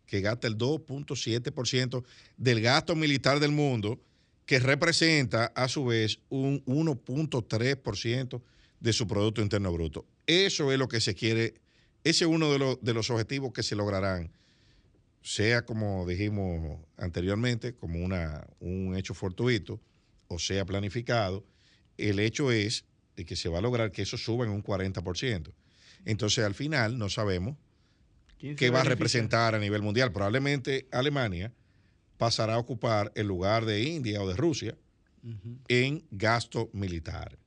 que 0.06 0.20
gasta 0.22 0.48
el 0.48 0.58
2.7% 0.58 2.04
del 2.36 2.60
gasto 2.60 2.96
militar 2.96 3.38
del 3.38 3.52
mundo, 3.52 4.00
que 4.44 4.58
representa 4.58 5.46
a 5.54 5.68
su 5.68 5.84
vez 5.84 6.18
un 6.30 6.64
1.3% 6.64 8.42
de 8.80 8.92
su 8.92 9.06
Producto 9.06 9.40
Interno 9.40 9.72
Bruto. 9.72 10.04
Eso 10.26 10.72
es 10.72 10.78
lo 10.78 10.88
que 10.88 11.00
se 11.00 11.14
quiere, 11.14 11.54
ese 12.04 12.24
es 12.24 12.30
uno 12.30 12.52
de 12.52 12.58
los, 12.58 12.82
de 12.82 12.94
los 12.94 13.10
objetivos 13.10 13.52
que 13.52 13.62
se 13.62 13.76
lograrán, 13.76 14.30
sea 15.22 15.64
como 15.64 16.06
dijimos 16.06 16.80
anteriormente, 16.96 17.74
como 17.74 18.04
una, 18.04 18.46
un 18.60 18.96
hecho 18.96 19.14
fortuito, 19.14 19.80
o 20.28 20.38
sea 20.38 20.64
planificado. 20.64 21.44
El 21.96 22.18
hecho 22.18 22.50
es 22.50 22.84
de 23.16 23.24
que 23.24 23.36
se 23.36 23.48
va 23.48 23.58
a 23.58 23.62
lograr 23.62 23.92
que 23.92 24.02
eso 24.02 24.16
suba 24.16 24.44
en 24.44 24.50
un 24.50 24.62
40%. 24.62 25.52
Entonces, 26.04 26.44
al 26.44 26.54
final, 26.54 26.98
no 26.98 27.08
sabemos 27.08 27.56
¿Quién 28.38 28.54
se 28.54 28.56
qué 28.56 28.70
va 28.70 28.80
a 28.80 28.84
representar 28.84 29.54
a 29.54 29.58
nivel 29.58 29.82
mundial. 29.82 30.12
Probablemente 30.12 30.88
Alemania 30.90 31.52
pasará 32.18 32.54
a 32.54 32.58
ocupar 32.58 33.12
el 33.14 33.26
lugar 33.26 33.64
de 33.64 33.82
India 33.82 34.20
o 34.22 34.28
de 34.28 34.36
Rusia 34.36 34.76
en 35.68 36.04
gasto 36.10 36.68
militar. 36.72 37.38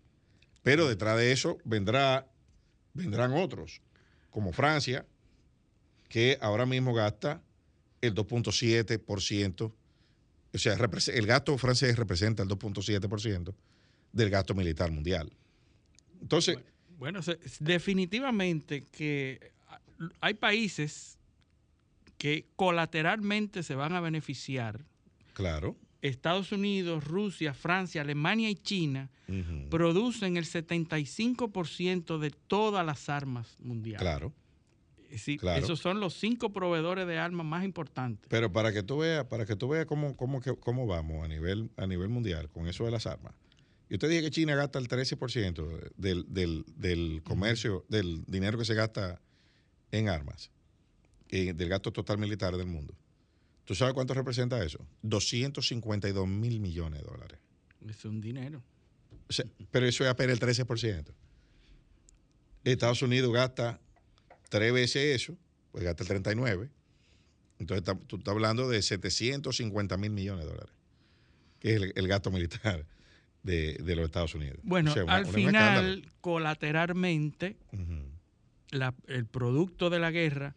Pero 0.64 0.88
detrás 0.88 1.18
de 1.18 1.32
eso 1.32 1.58
vendrá, 1.66 2.28
vendrán 2.96 3.34
otros, 3.34 3.82
como 4.32 4.52
Francia, 4.52 5.06
que 6.10 6.38
ahora 6.42 6.66
mismo 6.66 6.94
gasta 6.94 7.42
el 8.02 8.14
2.7%. 8.16 9.72
O 10.54 10.58
sea, 10.58 10.74
el 11.14 11.26
gasto 11.28 11.58
francés 11.58 11.98
representa 11.98 12.42
el 12.44 12.50
2.7% 12.50 13.54
del 14.14 14.30
gasto 14.30 14.56
militar 14.56 14.92
mundial. 14.92 15.32
Entonces, 16.22 16.58
Bueno, 16.98 17.22
se- 17.22 17.38
definitivamente 17.60 18.84
que 18.92 19.52
hay 20.22 20.34
países 20.36 21.18
que 22.18 22.46
colateralmente 22.56 23.64
se 23.64 23.76
van 23.76 23.94
a 23.94 24.00
beneficiar. 24.00 24.86
claro. 25.34 25.76
Estados 26.08 26.52
Unidos, 26.52 27.04
Rusia, 27.04 27.54
Francia, 27.54 28.02
Alemania 28.02 28.50
y 28.50 28.56
China 28.56 29.10
ujú, 29.28 29.70
producen 29.70 30.38
el 30.38 30.46
75% 30.46 32.18
de 32.20 32.32
todas 32.32 32.86
las 32.86 33.10
armas 33.10 33.56
mundiales. 33.60 34.02
claro. 34.02 34.34
Claro. 35.40 35.64
Esos 35.64 35.80
son 35.80 36.02
los 36.02 36.16
cinco 36.16 36.52
proveedores 36.52 37.08
de 37.08 37.18
armas 37.18 37.46
más 37.46 37.64
importantes. 37.64 38.28
Pero 38.30 38.52
para 38.52 38.74
que 38.74 38.84
tú 38.84 38.98
veas, 38.98 39.24
para 39.26 39.46
que 39.46 39.56
tú 39.56 39.70
veas 39.70 39.86
cómo, 39.86 40.18
cómo, 40.18 40.88
vamos 40.88 41.24
a 41.24 41.28
nivel, 41.30 41.70
a 41.78 41.88
nivel 41.88 42.10
mundial 42.10 42.50
con 42.50 42.68
eso 42.68 42.84
de 42.84 42.92
las 42.92 43.06
armas. 43.06 43.34
Yo 43.90 43.98
te 43.98 44.10
dije 44.10 44.24
que 44.24 44.32
China 44.32 44.56
gasta 44.56 44.78
el 44.78 44.90
13% 44.90 45.92
del, 45.96 46.26
del, 46.28 46.66
del 46.76 47.22
comercio, 47.24 47.86
del 47.88 48.26
dinero 48.26 48.58
que 48.58 48.66
se 48.66 48.74
gasta 48.74 49.22
en 49.92 50.10
armas, 50.10 50.52
eh, 51.30 51.54
del 51.54 51.70
gasto 51.70 51.94
total 51.94 52.18
militar 52.18 52.58
del 52.58 52.68
mundo. 52.68 52.94
¿Tú 53.66 53.76
sabes 53.76 53.94
cuánto 53.94 54.14
representa 54.14 54.64
eso? 54.64 54.86
252 55.02 56.28
mil 56.28 56.60
millones 56.60 57.02
de 57.02 57.06
dólares. 57.10 57.40
Es 57.88 58.06
un 58.06 58.22
dinero. 58.22 58.64
O 59.28 59.34
sea, 59.34 59.46
pero 59.72 59.86
eso 59.88 60.04
es 60.04 60.10
apenas 60.10 60.34
el 60.34 60.40
13%. 60.40 61.06
Estados 62.64 63.02
Unidos 63.02 63.32
gasta 63.34 63.80
tres 64.50 64.74
veces 64.74 65.22
eso, 65.22 65.38
pues 65.72 65.84
gasta 65.84 66.04
el 66.04 66.08
39. 66.10 66.70
Entonces 67.60 67.88
está- 67.88 67.96
tú 68.08 68.18
estás 68.18 68.32
hablando 68.34 68.68
de 68.70 68.82
750 68.82 69.98
mil 69.98 70.12
millones 70.12 70.46
de 70.46 70.52
dólares, 70.52 70.74
que 71.60 71.70
es 71.76 71.82
el, 71.82 71.94
el 71.96 72.08
gasto 72.08 72.32
militar 72.32 72.86
de, 73.44 73.74
de 73.74 73.96
los 73.96 74.06
Estados 74.06 74.34
Unidos. 74.36 74.60
Bueno, 74.64 74.92
O 74.92 74.94
sea, 74.94 75.04
una- 75.04 75.16
al 75.16 75.24
una- 75.26 75.34
final, 75.34 76.10
colateralmente, 76.22 77.58
la- 78.72 78.96
el 79.08 79.26
producto 79.26 79.90
de 79.90 80.00
la 80.00 80.12
guerra 80.12 80.56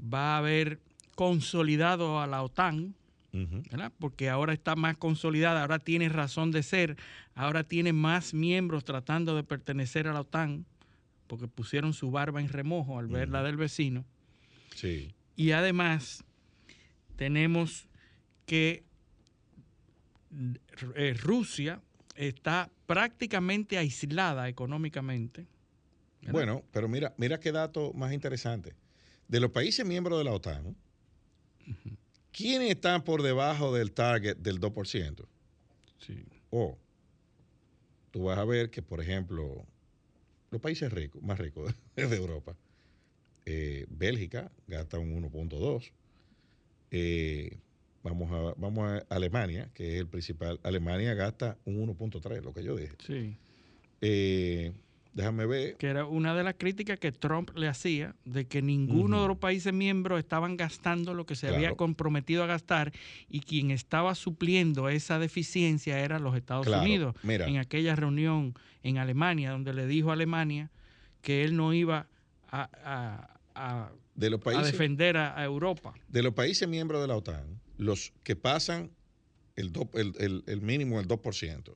va 0.00 0.34
a 0.36 0.38
haber 0.38 0.80
consolidado 1.18 2.20
a 2.20 2.28
la 2.28 2.44
OTAN. 2.44 2.94
¿verdad? 3.32 3.92
Porque 3.98 4.28
ahora 4.28 4.52
está 4.52 4.76
más 4.76 4.96
consolidada, 4.96 5.62
ahora 5.62 5.80
tiene 5.80 6.08
razón 6.08 6.52
de 6.52 6.62
ser, 6.62 6.96
ahora 7.34 7.64
tiene 7.64 7.92
más 7.92 8.34
miembros 8.34 8.84
tratando 8.84 9.34
de 9.34 9.42
pertenecer 9.42 10.06
a 10.06 10.12
la 10.12 10.20
OTAN, 10.20 10.64
porque 11.26 11.48
pusieron 11.48 11.92
su 11.92 12.12
barba 12.12 12.40
en 12.40 12.48
remojo 12.48 13.00
al 13.00 13.08
ver 13.08 13.30
la 13.30 13.42
del 13.42 13.56
vecino. 13.56 14.04
Sí. 14.76 15.12
Y 15.34 15.50
además 15.50 16.22
tenemos 17.16 17.88
que 18.46 18.84
eh, 20.94 21.14
Rusia 21.20 21.80
está 22.14 22.70
prácticamente 22.86 23.76
aislada 23.76 24.48
económicamente. 24.48 25.48
¿verdad? 26.20 26.32
Bueno, 26.32 26.64
pero 26.70 26.86
mira, 26.88 27.12
mira 27.18 27.40
qué 27.40 27.50
dato 27.50 27.92
más 27.92 28.12
interesante. 28.12 28.76
De 29.26 29.40
los 29.40 29.50
países 29.50 29.84
miembros 29.84 30.18
de 30.18 30.24
la 30.24 30.32
OTAN, 30.32 30.76
¿quiénes 32.32 32.70
están 32.70 33.02
por 33.02 33.22
debajo 33.22 33.74
del 33.74 33.92
target 33.92 34.36
del 34.36 34.60
2%? 34.60 35.24
Sí. 35.98 36.24
O 36.50 36.78
tú 38.10 38.24
vas 38.24 38.38
a 38.38 38.44
ver 38.44 38.70
que, 38.70 38.82
por 38.82 39.00
ejemplo, 39.00 39.66
los 40.50 40.60
países 40.60 40.92
ricos, 40.92 41.22
más 41.22 41.38
ricos 41.38 41.74
de 41.96 42.16
Europa, 42.16 42.56
eh, 43.44 43.86
Bélgica 43.88 44.50
gasta 44.66 44.98
un 44.98 45.22
1.2. 45.22 45.92
Eh, 46.90 47.58
vamos, 48.02 48.30
a, 48.32 48.60
vamos 48.60 48.88
a 48.88 49.14
Alemania, 49.14 49.70
que 49.74 49.94
es 49.94 50.00
el 50.00 50.08
principal. 50.08 50.60
Alemania 50.62 51.14
gasta 51.14 51.58
un 51.64 51.86
1.3, 51.86 52.42
lo 52.42 52.52
que 52.52 52.62
yo 52.62 52.76
dije. 52.76 52.94
Sí. 53.04 53.36
Eh, 54.00 54.72
déjame 55.18 55.44
ver. 55.46 55.76
que 55.76 55.88
era 55.88 56.06
una 56.06 56.34
de 56.34 56.44
las 56.44 56.54
críticas 56.54 56.98
que 56.98 57.12
Trump 57.12 57.50
le 57.56 57.68
hacía, 57.68 58.14
de 58.24 58.46
que 58.46 58.62
ninguno 58.62 59.20
de 59.22 59.28
los 59.28 59.36
países 59.38 59.72
miembros 59.74 60.18
estaban 60.20 60.56
gastando 60.56 61.12
lo 61.12 61.26
que 61.26 61.34
se 61.36 61.48
había 61.48 61.74
comprometido 61.74 62.42
a 62.44 62.46
gastar 62.46 62.92
y 63.28 63.40
quien 63.40 63.70
estaba 63.70 64.14
supliendo 64.14 64.88
esa 64.88 65.18
deficiencia 65.18 65.98
eran 66.00 66.22
los 66.22 66.36
Estados 66.36 66.66
Claro, 66.66 66.82
Unidos. 66.82 67.16
mira. 67.22 67.46
En 67.46 67.58
aquella 67.58 67.94
reunión 67.96 68.54
en 68.82 68.98
Alemania, 68.98 69.50
donde 69.50 69.74
le 69.74 69.86
dijo 69.86 70.10
a 70.10 70.12
Alemania 70.14 70.70
que 71.20 71.44
él 71.44 71.56
no 71.56 71.74
iba 71.74 72.06
a, 72.50 72.70
a- 72.84 73.38
a- 73.54 73.92
De 74.14 74.30
los 74.30 74.40
a 74.46 74.62
defender 74.62 75.16
a, 75.16 75.38
a 75.38 75.44
Europa. 75.44 75.92
de 76.08 76.22
los 76.22 76.32
países 76.32 76.68
miembros 76.68 77.00
de 77.02 77.08
la 77.08 77.16
OTAN, 77.16 77.60
los 77.76 78.12
que 78.22 78.36
pasan 78.36 78.90
el, 79.56 79.72
do- 79.72 79.90
el, 79.94 80.14
el- 80.20 80.44
el 80.46 80.60
mínimo, 80.62 81.00
el 81.00 81.08
2%, 81.08 81.74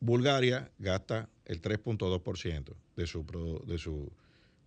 Bulgaria 0.00 0.70
gasta 0.78 1.28
el 1.48 1.60
3.2% 1.60 2.72
de 2.96 3.06
su, 3.06 3.24
produ- 3.26 3.64
de, 3.64 3.78
su, 3.78 4.10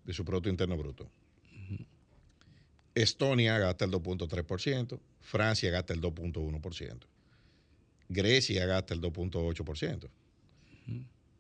de 0.03 0.13
su 0.13 0.25
Producto 0.25 0.49
Interno 0.49 0.77
Bruto. 0.77 1.09
Estonia 2.93 3.57
gasta 3.57 3.85
el 3.85 3.91
2.3%, 3.91 4.99
Francia 5.21 5.71
gasta 5.71 5.93
el 5.93 6.01
2.1%, 6.01 6.97
Grecia 8.09 8.65
gasta 8.65 8.93
el 8.93 8.99
2.8%. 9.01 10.09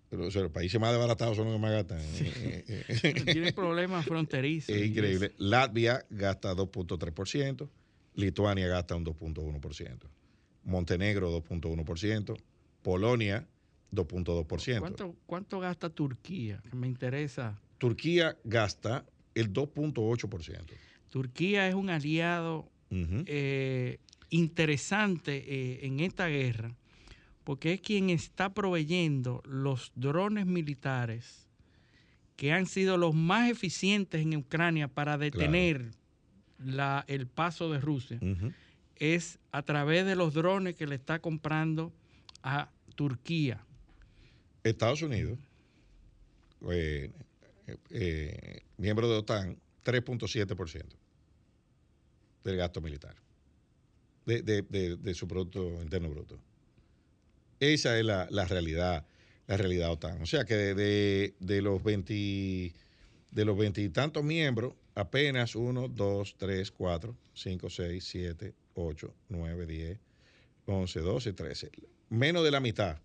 Pero, 0.09 0.27
o 0.27 0.31
sea, 0.31 0.41
los 0.43 0.51
países 0.51 0.79
más 0.79 0.91
desbaratados 0.91 1.37
son 1.37 1.45
los 1.45 1.55
que 1.55 1.61
más 1.61 1.71
gastan. 1.71 2.01
Tiene 3.25 3.53
problemas 3.53 4.05
fronterizos. 4.05 4.75
Es 4.75 4.87
increíble. 4.89 5.33
Latvia 5.37 6.05
gasta 6.09 6.53
2.3%, 6.53 7.67
Lituania 8.15 8.67
gasta 8.67 8.95
un 8.95 9.05
2.1%, 9.05 9.99
Montenegro 10.63 11.41
2.1%, 11.43 12.37
Polonia 12.81 13.47
2.2%. 13.91 14.79
¿Cuánto, 14.79 15.15
¿Cuánto 15.25 15.59
gasta 15.59 15.89
Turquía? 15.89 16.61
Me 16.73 16.87
interesa. 16.87 17.59
Turquía 17.77 18.37
gasta 18.43 19.05
el 19.35 19.51
2.8%. 19.53 20.63
Turquía 21.09 21.67
es 21.67 21.75
un 21.75 21.89
aliado 21.89 22.69
eh, 23.25 23.99
interesante 24.29 25.43
eh, 25.47 25.85
en 25.85 25.99
esta 26.01 26.27
guerra 26.27 26.75
porque 27.43 27.73
es 27.73 27.81
quien 27.81 28.09
está 28.09 28.53
proveyendo 28.53 29.41
los 29.45 29.91
drones 29.95 30.45
militares 30.45 31.47
que 32.35 32.51
han 32.53 32.65
sido 32.65 32.97
los 32.97 33.13
más 33.15 33.49
eficientes 33.49 34.21
en 34.21 34.35
Ucrania 34.37 34.87
para 34.87 35.17
detener 35.17 35.91
la- 36.59 37.03
el 37.07 37.27
paso 37.27 37.71
de 37.71 37.79
Rusia. 37.79 38.19
Es 38.95 39.39
a 39.51 39.63
través 39.63 40.05
de 40.05 40.15
los 40.15 40.33
drones 40.33 40.75
que 40.75 40.85
le 40.87 40.95
está 40.95 41.19
comprando 41.19 41.91
a 42.43 42.69
Turquía. 42.95 43.63
Estados 44.63 45.01
Unidos, 45.01 45.39
eh, 46.69 47.09
eh, 47.89 48.61
miembro 48.77 49.09
de 49.09 49.15
OTAN, 49.15 49.57
3.7% 49.83 50.95
del 52.43 52.57
gasto 52.57 52.81
militar, 52.81 53.15
de, 54.25 54.41
de- 54.41 55.13
su 55.15 55.27
Producto 55.27 55.81
Interno 55.81 56.09
Bruto. 56.09 56.39
Esa 57.59 57.97
es 57.99 58.05
la, 58.05 58.27
la 58.31 58.45
realidad, 58.45 59.05
la 59.47 59.57
realidad 59.57 59.91
OTAN. 59.91 60.21
O 60.21 60.25
sea 60.25 60.45
que 60.45 60.55
de 60.55 61.61
los 61.61 61.83
20, 61.83 62.73
de 63.31 63.45
los 63.45 63.57
veintitantos 63.57 64.23
miembros, 64.23 64.73
apenas 64.95 65.55
1, 65.55 65.87
2, 65.89 66.35
3, 66.37 66.71
4, 66.71 67.15
5, 67.33 67.69
6, 67.69 68.03
7, 68.03 68.53
8, 68.75 69.13
9, 69.29 69.65
10, 69.65 69.99
11, 70.65 70.99
12, 70.99 71.33
13. 71.33 71.71
Menos 72.09 72.43
de 72.43 72.51
la 72.51 72.59
mitad 72.59 72.99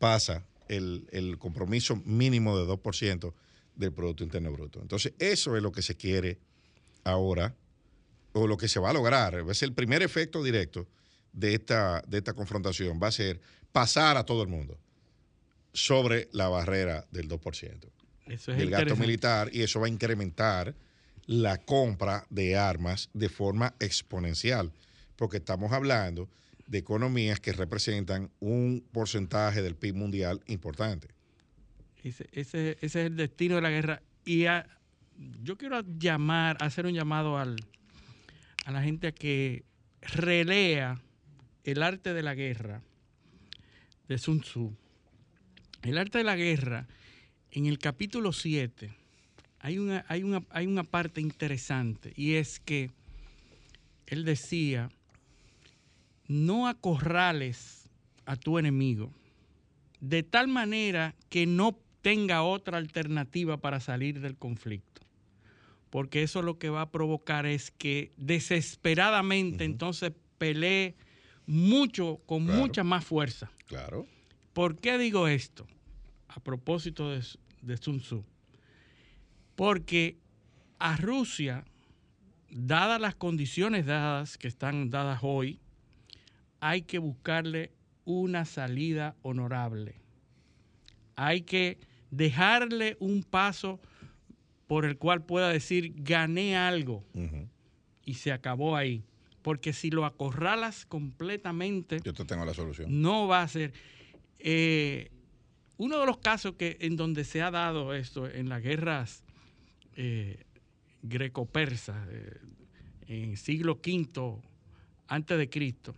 pasa 0.00 0.44
el, 0.66 1.06
el 1.12 1.38
compromiso 1.38 1.94
mínimo 2.04 2.58
de 2.58 2.64
2% 2.64 3.32
del 3.76 3.92
Producto 3.92 4.24
Interno 4.24 4.50
Bruto. 4.50 4.80
Entonces, 4.80 5.12
eso 5.20 5.56
es 5.56 5.62
lo 5.62 5.70
que 5.70 5.82
se 5.82 5.96
quiere 5.96 6.38
ahora, 7.04 7.54
o 8.32 8.46
lo 8.46 8.56
que 8.56 8.68
se 8.68 8.80
va 8.80 8.90
a 8.90 8.92
lograr. 8.92 9.46
Va 9.46 9.52
a 9.52 9.54
ser 9.54 9.68
el 9.68 9.74
primer 9.74 10.02
efecto 10.02 10.42
directo 10.42 10.88
de 11.32 11.54
esta, 11.54 12.02
de 12.06 12.18
esta 12.18 12.32
confrontación, 12.32 12.98
va 13.00 13.08
a 13.08 13.12
ser 13.12 13.40
pasar 13.72 14.16
a 14.16 14.24
todo 14.24 14.42
el 14.42 14.48
mundo 14.48 14.78
sobre 15.72 16.28
la 16.32 16.48
barrera 16.48 17.06
del 17.12 17.28
2% 17.28 17.78
Eso 18.26 18.52
es 18.52 18.58
del 18.58 18.70
gasto 18.70 18.96
militar 18.96 19.50
y 19.52 19.62
eso 19.62 19.80
va 19.80 19.86
a 19.86 19.90
incrementar 19.90 20.74
la 21.26 21.58
compra 21.58 22.26
de 22.28 22.56
armas 22.56 23.08
de 23.12 23.28
forma 23.28 23.74
exponencial, 23.78 24.72
porque 25.14 25.36
estamos 25.36 25.72
hablando 25.72 26.28
de 26.70 26.78
economías 26.78 27.40
que 27.40 27.52
representan 27.52 28.30
un 28.38 28.84
porcentaje 28.92 29.60
del 29.60 29.74
PIB 29.74 29.96
mundial 29.96 30.40
importante. 30.46 31.08
Ese, 32.04 32.28
ese- 32.32 32.78
ese 32.80 32.86
es 32.86 32.94
el 32.96 33.16
destino 33.16 33.56
de 33.56 33.60
la 33.62 33.70
guerra. 33.70 34.02
Y 34.24 34.46
a- 34.46 34.66
yo 35.42 35.58
quiero 35.58 35.80
llamar, 35.98 36.56
hacer 36.60 36.86
un 36.86 36.94
llamado 36.94 37.36
al, 37.38 37.56
a 38.66 38.70
la 38.70 38.82
gente 38.82 39.08
a 39.08 39.12
que 39.12 39.64
relea 40.00 41.00
el 41.64 41.82
arte 41.82 42.14
de 42.14 42.22
la 42.22 42.34
guerra 42.36 42.82
de 44.08 44.16
Sun 44.18 44.40
Tzu. 44.40 44.72
El 45.82 45.98
arte 45.98 46.18
de 46.18 46.24
la 46.24 46.36
guerra, 46.36 46.86
en 47.50 47.66
el 47.66 47.78
capítulo 47.80 48.32
7, 48.32 48.94
hay 49.58 49.78
una, 49.78 50.04
hay 50.08 50.22
una, 50.22 50.44
hay 50.50 50.66
una 50.66 50.84
parte 50.84 51.20
interesante 51.20 52.12
y 52.16 52.34
es 52.34 52.60
que 52.60 52.90
él 54.06 54.24
decía, 54.24 54.88
no 56.30 56.68
acorrales 56.68 57.90
a 58.24 58.36
tu 58.36 58.56
enemigo 58.60 59.10
de 60.00 60.22
tal 60.22 60.46
manera 60.46 61.16
que 61.28 61.44
no 61.44 61.76
tenga 62.02 62.44
otra 62.44 62.78
alternativa 62.78 63.56
para 63.60 63.80
salir 63.80 64.20
del 64.20 64.36
conflicto. 64.36 65.02
Porque 65.90 66.22
eso 66.22 66.40
lo 66.40 66.56
que 66.56 66.70
va 66.70 66.82
a 66.82 66.90
provocar 66.92 67.46
es 67.46 67.72
que 67.72 68.12
desesperadamente 68.16 69.64
entonces 69.64 70.12
pelee 70.38 70.94
mucho, 71.46 72.20
con 72.26 72.44
Claro. 72.46 72.60
mucha 72.60 72.84
más 72.84 73.04
fuerza. 73.04 73.50
Claro. 73.66 74.06
¿Por 74.52 74.78
qué 74.78 74.98
digo 74.98 75.26
esto? 75.26 75.66
A 76.28 76.38
propósito 76.38 77.10
de, 77.10 77.22
de 77.62 77.76
Sun 77.76 77.98
Tzu. 77.98 78.24
Porque 79.56 80.16
a 80.78 80.96
Rusia, 80.96 81.64
dadas 82.50 83.00
las 83.00 83.16
condiciones 83.16 83.84
dadas 83.84 84.38
que 84.38 84.46
están 84.48 84.90
dadas 84.90 85.18
hoy, 85.22 85.58
hay 86.60 86.82
que 86.82 86.98
buscarle 86.98 87.72
una 88.04 88.44
salida 88.44 89.16
honorable. 89.22 89.94
Hay 91.16 91.42
que 91.42 91.78
dejarle 92.10 92.96
un 93.00 93.22
paso 93.22 93.80
por 94.66 94.84
el 94.84 94.96
cual 94.98 95.22
pueda 95.24 95.48
decir, 95.50 95.92
gané 95.96 96.56
algo 96.56 97.04
y 98.04 98.14
se 98.14 98.32
acabó 98.32 98.76
ahí. 98.76 99.04
Porque 99.42 99.72
si 99.72 99.90
lo 99.90 100.04
acorralas 100.04 100.84
completamente, 100.86 101.98
Yo 102.04 102.12
te 102.12 102.24
tengo 102.24 102.44
la 102.44 102.54
solución. 102.54 103.00
no 103.00 103.26
va 103.26 103.42
a 103.42 103.48
ser. 103.48 103.72
eh, 104.38 105.10
uno 105.78 105.98
de 105.98 106.04
los 106.04 106.18
casos 106.18 106.56
que 106.56 106.76
en 106.80 106.96
donde 106.96 107.24
se 107.24 107.40
ha 107.40 107.50
dado 107.50 107.94
esto 107.94 108.28
en 108.28 108.50
las 108.50 108.62
guerras 108.62 109.24
eh, 109.96 110.44
greco-persas 111.02 112.06
eh, 112.10 112.38
en 113.06 113.36
siglo 113.38 113.80
V 113.82 114.42
antes 115.08 115.38
de 115.38 115.48
Cristo 115.48 115.94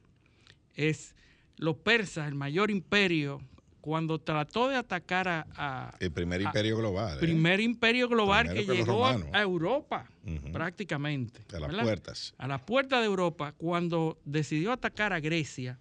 es 0.74 1.14
los 1.56 1.76
persas, 1.76 2.28
el 2.28 2.34
mayor 2.34 2.70
imperio, 2.70 3.40
cuando 3.80 4.20
trató 4.20 4.68
de 4.68 4.76
atacar 4.76 5.26
a, 5.28 5.46
a- 5.56 5.96
El 5.98 6.12
primer 6.12 6.40
a- 6.40 6.44
imperio 6.44 6.76
global. 6.76 7.16
¿eh? 7.16 7.20
primer 7.20 7.60
imperio 7.60 8.08
global 8.08 8.46
Primero 8.46 8.66
que 8.72 8.78
llegó 8.78 9.06
a, 9.06 9.42
Europa 9.42 10.08
prácticamente. 10.52 11.40
A 11.54 11.60
las 11.60 11.68
¿verdad? 11.70 11.82
puertas. 11.84 12.34
a 12.38 12.46
las 12.46 12.60
puertas 12.62 13.00
de 13.00 13.06
Europa, 13.06 13.52
cuando 13.56 14.18
decidió 14.24 14.70
atacar 14.72 15.12
a 15.12 15.20
Grecia, 15.20 15.78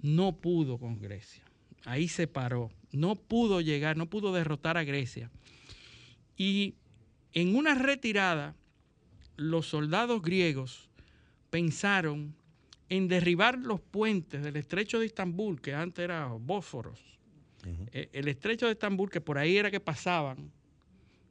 no 0.00 0.32
pudo 0.36 0.78
con 0.78 0.98
Grecia. 1.00 1.42
Ahí 1.86 2.08
se 2.08 2.26
paró. 2.26 2.70
No 2.92 3.16
pudo 3.16 3.60
llegar, 3.60 3.96
no 3.96 4.06
pudo 4.06 4.32
derrotar 4.32 4.76
a 4.76 4.84
Grecia. 4.84 5.30
Y 6.36 6.74
en 7.32 7.56
una 7.56 7.74
retirada, 7.74 8.54
los 9.36 9.66
soldados 9.66 10.20
griegos 10.22 10.88
pensaron 11.50 12.34
en 12.88 13.08
derribar 13.08 13.58
los 13.58 13.80
puentes 13.80 14.42
del 14.42 14.56
estrecho 14.56 14.98
de 15.00 15.06
Estambul, 15.06 15.60
que 15.60 15.74
antes 15.74 16.02
era 16.04 16.26
Bósforos. 16.26 17.00
Eh, 17.92 18.10
El 18.12 18.28
estrecho 18.28 18.66
de 18.66 18.72
Estambul, 18.72 19.08
que 19.10 19.20
por 19.22 19.38
ahí 19.38 19.56
era 19.56 19.70
que 19.70 19.80
pasaban. 19.80 20.52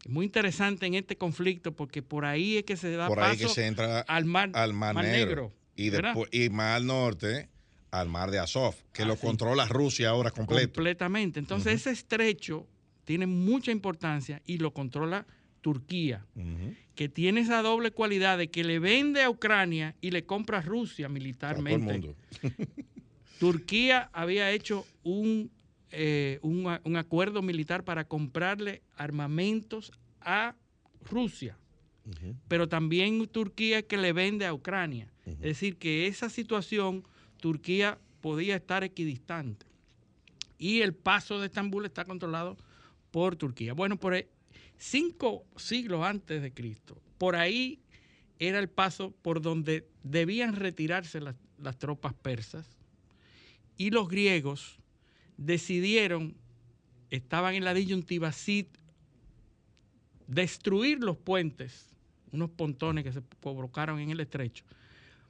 Muy 0.07 0.25
interesante 0.25 0.85
en 0.85 0.95
este 0.95 1.15
conflicto 1.15 1.71
porque 1.73 2.01
por 2.01 2.25
ahí 2.25 2.57
es 2.57 2.63
que 2.63 2.75
se 2.75 2.91
da 2.95 3.07
Por 3.07 3.19
paso 3.19 3.31
ahí 3.31 3.37
que 3.37 3.47
se 3.47 3.67
entra 3.67 4.01
al 4.01 4.25
mar, 4.25 4.49
al 4.53 4.73
Mar, 4.73 4.95
Mar 4.95 5.05
Negro. 5.05 5.53
Negro, 5.77 6.27
y, 6.31 6.45
y 6.45 6.49
más 6.49 6.75
al 6.77 6.87
norte, 6.87 7.49
al 7.91 8.09
Mar 8.09 8.31
de 8.31 8.39
Azov, 8.39 8.75
que 8.91 9.05
lo 9.05 9.13
Así. 9.13 9.25
controla 9.25 9.65
Rusia 9.67 10.09
ahora 10.09 10.31
completo. 10.31 10.73
completamente. 10.73 11.39
Entonces 11.39 11.75
ese 11.75 11.91
estrecho 11.91 12.67
tiene 13.05 13.27
mucha 13.27 13.71
importancia 13.71 14.41
y 14.45 14.57
lo 14.57 14.73
controla 14.73 15.25
Turquía, 15.64 16.26
que 16.93 17.07
tiene 17.07 17.39
esa 17.39 17.61
doble 17.61 17.91
cualidad 17.91 18.38
de 18.38 18.49
que 18.49 18.66
le 18.66 18.80
vende 18.80 19.24
a 19.24 19.30
Ucrania 19.30 19.95
y 20.01 20.11
le 20.11 20.26
compra 20.26 20.59
a 20.59 20.61
Rusia 20.61 21.07
militarmente. 21.07 21.93
mundo. 21.93 22.16
Turquía 23.39 24.09
había 24.11 24.51
hecho 24.51 24.86
un, 25.03 25.49
eh, 25.91 26.39
un, 26.41 26.97
acuerdo 26.97 27.41
militar 27.41 27.84
para 27.86 28.03
comprarle 28.03 28.82
armamentos 28.97 29.91
a 30.20 30.55
Rusia, 31.01 31.57
pero 32.49 32.68
también 32.68 33.26
Turquía 33.28 33.82
que 33.82 33.97
le 33.97 34.11
vende 34.11 34.45
a 34.45 34.53
Ucrania. 34.53 35.11
Es 35.26 35.39
decir, 35.39 35.78
que 35.78 36.07
esa 36.07 36.30
situación 36.30 37.05
Turquía 37.39 37.97
podía 38.20 38.57
estar 38.57 38.84
equidistante. 38.84 39.66
Y 40.57 40.82
el 40.82 40.93
paso 40.93 41.39
de 41.39 41.47
Estambul 41.47 41.86
está 41.86 42.03
controlado 42.03 42.57
por 43.11 43.36
Turquía. 43.36 43.74
Bueno, 43.74 43.97
por 43.97 44.14
ahí, 44.14 44.26
cinco 44.84 45.45
siglos 45.55 46.03
antes 46.03 46.41
de 46.41 46.53
Cristo, 46.53 47.01
por 47.17 47.38
ahí 47.38 47.79
era 48.38 48.59
el 48.59 48.67
paso 48.67 49.11
por 49.21 49.41
donde 49.41 49.88
debían 50.03 50.55
retirarse 50.57 51.21
las, 51.21 51.38
tropas 51.77 52.13
persas 52.13 52.67
y 53.77 53.91
los 53.91 54.09
griegos 54.09 54.77
decidieron, 55.38 56.36
estaban 57.11 57.55
en 57.55 57.63
la 57.63 57.73
disyuntiva 57.73 58.34
si 58.34 58.67
destruir 60.27 60.99
los 61.01 61.17
puentes, 61.17 61.88
unos 62.34 62.49
pontones 62.49 63.05
que 63.05 63.13
se 63.13 63.21
provocaron 63.21 63.99
en 63.99 64.09
el 64.09 64.19
estrecho, 64.19 64.65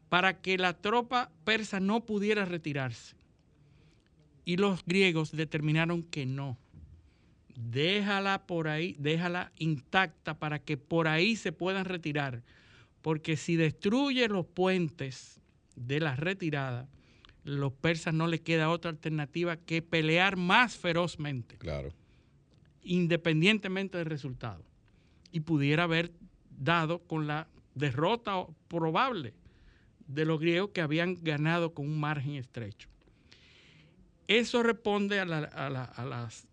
para 0.09 0.41
que 0.41 0.57
la 0.57 0.73
tropa 0.73 1.31
persa 1.43 1.79
no 1.79 2.05
pudiera 2.05 2.45
retirarse. 2.45 3.15
Y 4.45 4.57
los 4.57 4.83
griegos 4.83 5.31
determinaron 5.31 6.01
que 6.03 6.25
no. 6.25 6.57
Déjala 7.55 8.45
por 8.45 8.67
ahí, 8.67 8.95
déjala 8.99 9.51
intacta 9.57 10.39
para 10.39 10.59
que 10.59 10.77
por 10.77 11.07
ahí 11.07 11.35
se 11.35 11.51
puedan 11.51 11.85
retirar. 11.85 12.41
Porque 13.01 13.37
si 13.37 13.55
destruye 13.55 14.27
los 14.27 14.45
puentes 14.45 15.39
de 15.75 15.99
la 15.99 16.15
retirada, 16.15 16.87
los 17.43 17.73
persas 17.73 18.13
no 18.13 18.27
les 18.27 18.41
queda 18.41 18.69
otra 18.69 18.89
alternativa 18.91 19.57
que 19.57 19.81
pelear 19.81 20.37
más 20.37 20.77
ferozmente 20.77 21.57
Claro. 21.57 21.93
independientemente 22.81 23.97
del 23.97 24.07
resultado. 24.07 24.63
y 25.31 25.39
pudiera 25.39 25.83
haber 25.83 26.11
dado 26.59 26.99
con 26.99 27.25
la 27.25 27.47
derrota 27.73 28.45
probable 28.67 29.33
de 30.07 30.25
los 30.25 30.39
griegos 30.39 30.69
que 30.75 30.81
habían 30.81 31.15
ganado 31.23 31.73
con 31.73 31.87
un 31.87 31.99
margen 31.99 32.35
estrecho. 32.35 32.87
Eso 34.27 34.61
responde 34.61 35.19
a 35.19 35.25
las, 35.25 36.47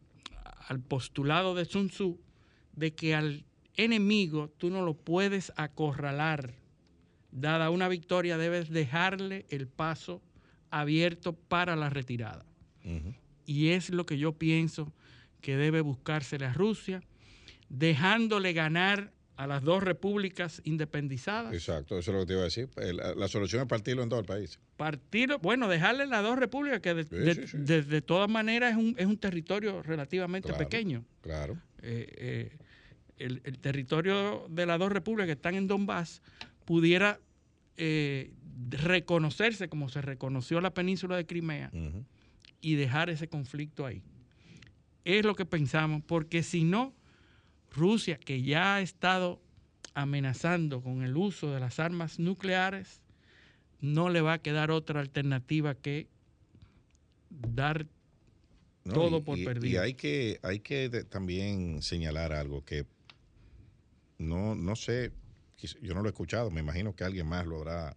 al 0.70 0.78
postulado 0.78 1.56
de 1.56 1.64
Sun 1.64 1.88
Tzu 1.88 2.20
de 2.76 2.94
que 2.94 3.16
al 3.16 3.44
enemigo 3.76 4.54
tú 4.56 4.70
no 4.70 4.82
lo 4.82 4.94
puedes 4.94 5.52
acorralar. 5.56 6.54
Dada 7.32 7.70
una 7.70 7.88
victoria 7.88 8.38
debes 8.38 8.70
dejarle 8.70 9.46
el 9.48 9.66
paso 9.66 10.22
abierto 10.70 11.32
para 11.32 11.74
la 11.74 11.90
retirada. 11.90 12.46
Y 13.44 13.70
es 13.70 13.90
lo 13.90 14.06
que 14.06 14.16
yo 14.16 14.38
pienso 14.38 14.92
que 15.40 15.56
debe 15.56 15.80
buscársele 15.80 16.46
a 16.46 16.52
Rusia, 16.52 17.02
dejándole 17.68 18.52
ganar 18.52 19.12
a 19.40 19.46
las 19.46 19.62
dos 19.62 19.82
repúblicas 19.82 20.60
independizadas. 20.64 21.54
Exacto, 21.54 21.98
eso 21.98 22.10
es 22.10 22.14
lo 22.14 22.20
que 22.20 22.26
te 22.26 22.32
iba 22.34 22.42
a 22.42 22.44
decir. 22.44 22.68
La, 23.16 23.26
solución 23.26 23.62
es 23.62 23.68
partirlo 23.68 24.02
en 24.02 24.10
todo 24.10 24.20
el 24.20 24.26
país. 24.26 24.60
Partirlo, 24.76 25.38
bueno, 25.38 25.66
dejarle 25.66 26.06
las 26.06 26.22
dos 26.22 26.38
repúblicas, 26.38 26.80
que 26.80 26.92
de, 26.92 28.02
todas 28.02 28.28
maneras 28.28 28.72
es 28.72 28.76
un, 28.76 28.94
es 28.98 29.06
un 29.06 29.16
territorio 29.16 29.82
relativamente 29.82 30.52
pequeño. 30.52 31.06
Claro. 31.22 31.56
Eh, 31.80 32.12
eh, 32.18 32.58
el, 33.16 33.58
territorio 33.60 34.44
de 34.50 34.66
las 34.66 34.78
dos 34.78 34.92
repúblicas 34.92 35.24
que 35.24 35.32
están 35.32 35.54
en 35.54 35.66
Donbass 35.66 36.20
pudiera 36.66 37.18
eh, 37.78 38.34
reconocerse 38.68 39.70
como 39.70 39.88
se 39.88 40.02
reconoció 40.02 40.60
la 40.60 40.74
península 40.74 41.16
de 41.16 41.24
Crimea 41.24 41.70
y 42.60 42.74
dejar 42.74 43.08
ese 43.08 43.26
conflicto 43.26 43.86
ahí. 43.86 44.02
Es 45.06 45.24
lo 45.24 45.34
que 45.34 45.46
pensamos, 45.46 46.02
porque 46.06 46.42
si 46.42 46.62
no, 46.62 46.92
Rusia, 47.70 48.18
que 48.18 48.42
ya 48.42 48.76
ha 48.76 48.80
estado 48.80 49.40
amenazando 49.94 50.82
con 50.82 51.02
el 51.02 51.16
uso 51.16 51.52
de 51.52 51.60
las 51.60 51.78
armas 51.78 52.18
nucleares, 52.18 53.00
no 53.80 54.08
le 54.08 54.20
va 54.20 54.34
a 54.34 54.38
quedar 54.38 54.70
otra 54.70 55.00
alternativa 55.00 55.74
que 55.74 56.08
dar 57.30 57.86
todo 58.84 59.22
por 59.22 59.42
perdido. 59.42 59.74
Y 59.74 59.76
hay 59.76 59.94
que, 59.94 60.38
hay 60.42 60.60
que 60.60 60.88
también 61.08 61.82
señalar 61.82 62.32
algo 62.32 62.64
que 62.64 62.86
no, 64.18 64.54
no 64.54 64.76
sé, 64.76 65.12
yo 65.80 65.94
no 65.94 66.02
lo 66.02 66.08
he 66.08 66.12
escuchado, 66.12 66.50
me 66.50 66.60
imagino 66.60 66.94
que 66.94 67.04
alguien 67.04 67.26
más 67.26 67.46
lo 67.46 67.58
habrá, 67.58 67.96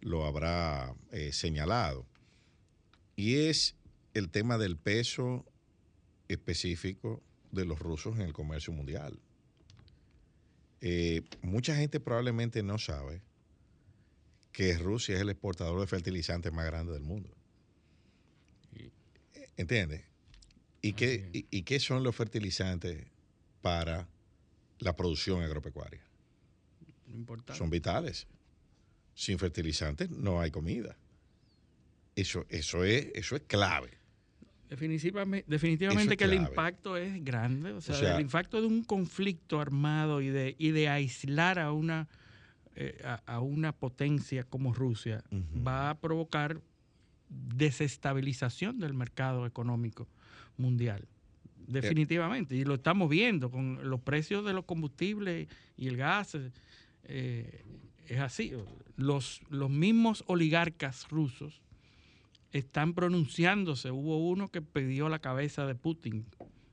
lo 0.00 0.24
habrá 0.24 0.94
eh, 1.12 1.32
señalado. 1.32 2.06
Y 3.16 3.36
es 3.36 3.76
el 4.14 4.30
tema 4.30 4.58
del 4.58 4.76
peso 4.76 5.44
específico 6.28 7.22
de 7.54 7.64
los 7.64 7.78
rusos 7.78 8.16
en 8.16 8.22
el 8.22 8.32
comercio 8.32 8.72
mundial. 8.72 9.18
Eh, 10.80 11.22
mucha 11.42 11.74
gente 11.74 12.00
probablemente 12.00 12.62
no 12.62 12.78
sabe 12.78 13.22
que 14.52 14.76
Rusia 14.76 15.16
es 15.16 15.22
el 15.22 15.30
exportador 15.30 15.80
de 15.80 15.86
fertilizantes 15.86 16.52
más 16.52 16.66
grande 16.66 16.92
del 16.92 17.02
mundo. 17.02 17.30
¿Entiendes? 19.56 20.02
¿Y 20.82 20.92
qué, 20.92 21.46
y, 21.50 21.62
qué 21.62 21.80
son 21.80 22.02
los 22.02 22.14
fertilizantes 22.14 23.06
para 23.62 24.08
la 24.80 24.94
producción 24.94 25.42
agropecuaria? 25.42 26.02
Son 27.54 27.70
vitales. 27.70 28.26
Sin 29.14 29.38
fertilizantes 29.38 30.10
no 30.10 30.40
hay 30.40 30.50
comida. 30.50 30.96
Eso, 32.16 32.44
eso, 32.48 32.84
es, 32.84 33.08
eso 33.14 33.36
es 33.36 33.42
clave. 33.42 34.03
Definitivamente, 34.68 35.44
definitivamente 35.48 36.16
que 36.16 36.24
el 36.24 36.34
impacto 36.34 36.96
es 36.96 37.22
grande. 37.24 37.72
O 37.72 37.80
sea, 37.80 38.16
el 38.16 38.22
impacto 38.22 38.60
de 38.60 38.66
un 38.66 38.82
conflicto 38.82 39.60
armado 39.60 40.20
y 40.20 40.28
de, 40.28 40.56
y 40.58 40.70
de 40.70 40.88
aislar 40.88 41.58
a 41.58 41.72
una, 41.72 42.08
eh, 42.74 43.00
a, 43.26 43.40
una 43.40 43.72
potencia 43.72 44.44
como 44.44 44.72
Rusia 44.72 45.22
va 45.66 45.90
a 45.90 45.98
provocar 45.98 46.60
desestabilización 47.28 48.78
del 48.78 48.94
mercado 48.94 49.46
económico 49.46 50.08
mundial. 50.56 51.06
Definitivamente. 51.66 52.56
Y 52.56 52.64
lo 52.64 52.74
estamos 52.74 53.08
viendo 53.08 53.50
con 53.50 53.88
los 53.88 54.00
precios 54.00 54.44
de 54.44 54.52
los 54.54 54.64
combustibles 54.64 55.48
y 55.76 55.88
el 55.88 55.96
gas. 55.96 56.36
Eh, 57.04 57.62
es 58.06 58.20
así. 58.20 58.52
Los, 58.96 59.40
los 59.50 59.70
mismos 59.70 60.24
oligarcas 60.26 61.08
rusos 61.08 61.63
están 62.54 62.94
pronunciándose. 62.94 63.90
Hubo 63.90 64.26
uno 64.26 64.50
que 64.50 64.62
pidió 64.62 65.08
la 65.08 65.18
cabeza 65.18 65.66
de 65.66 65.74
Putin. 65.74 66.24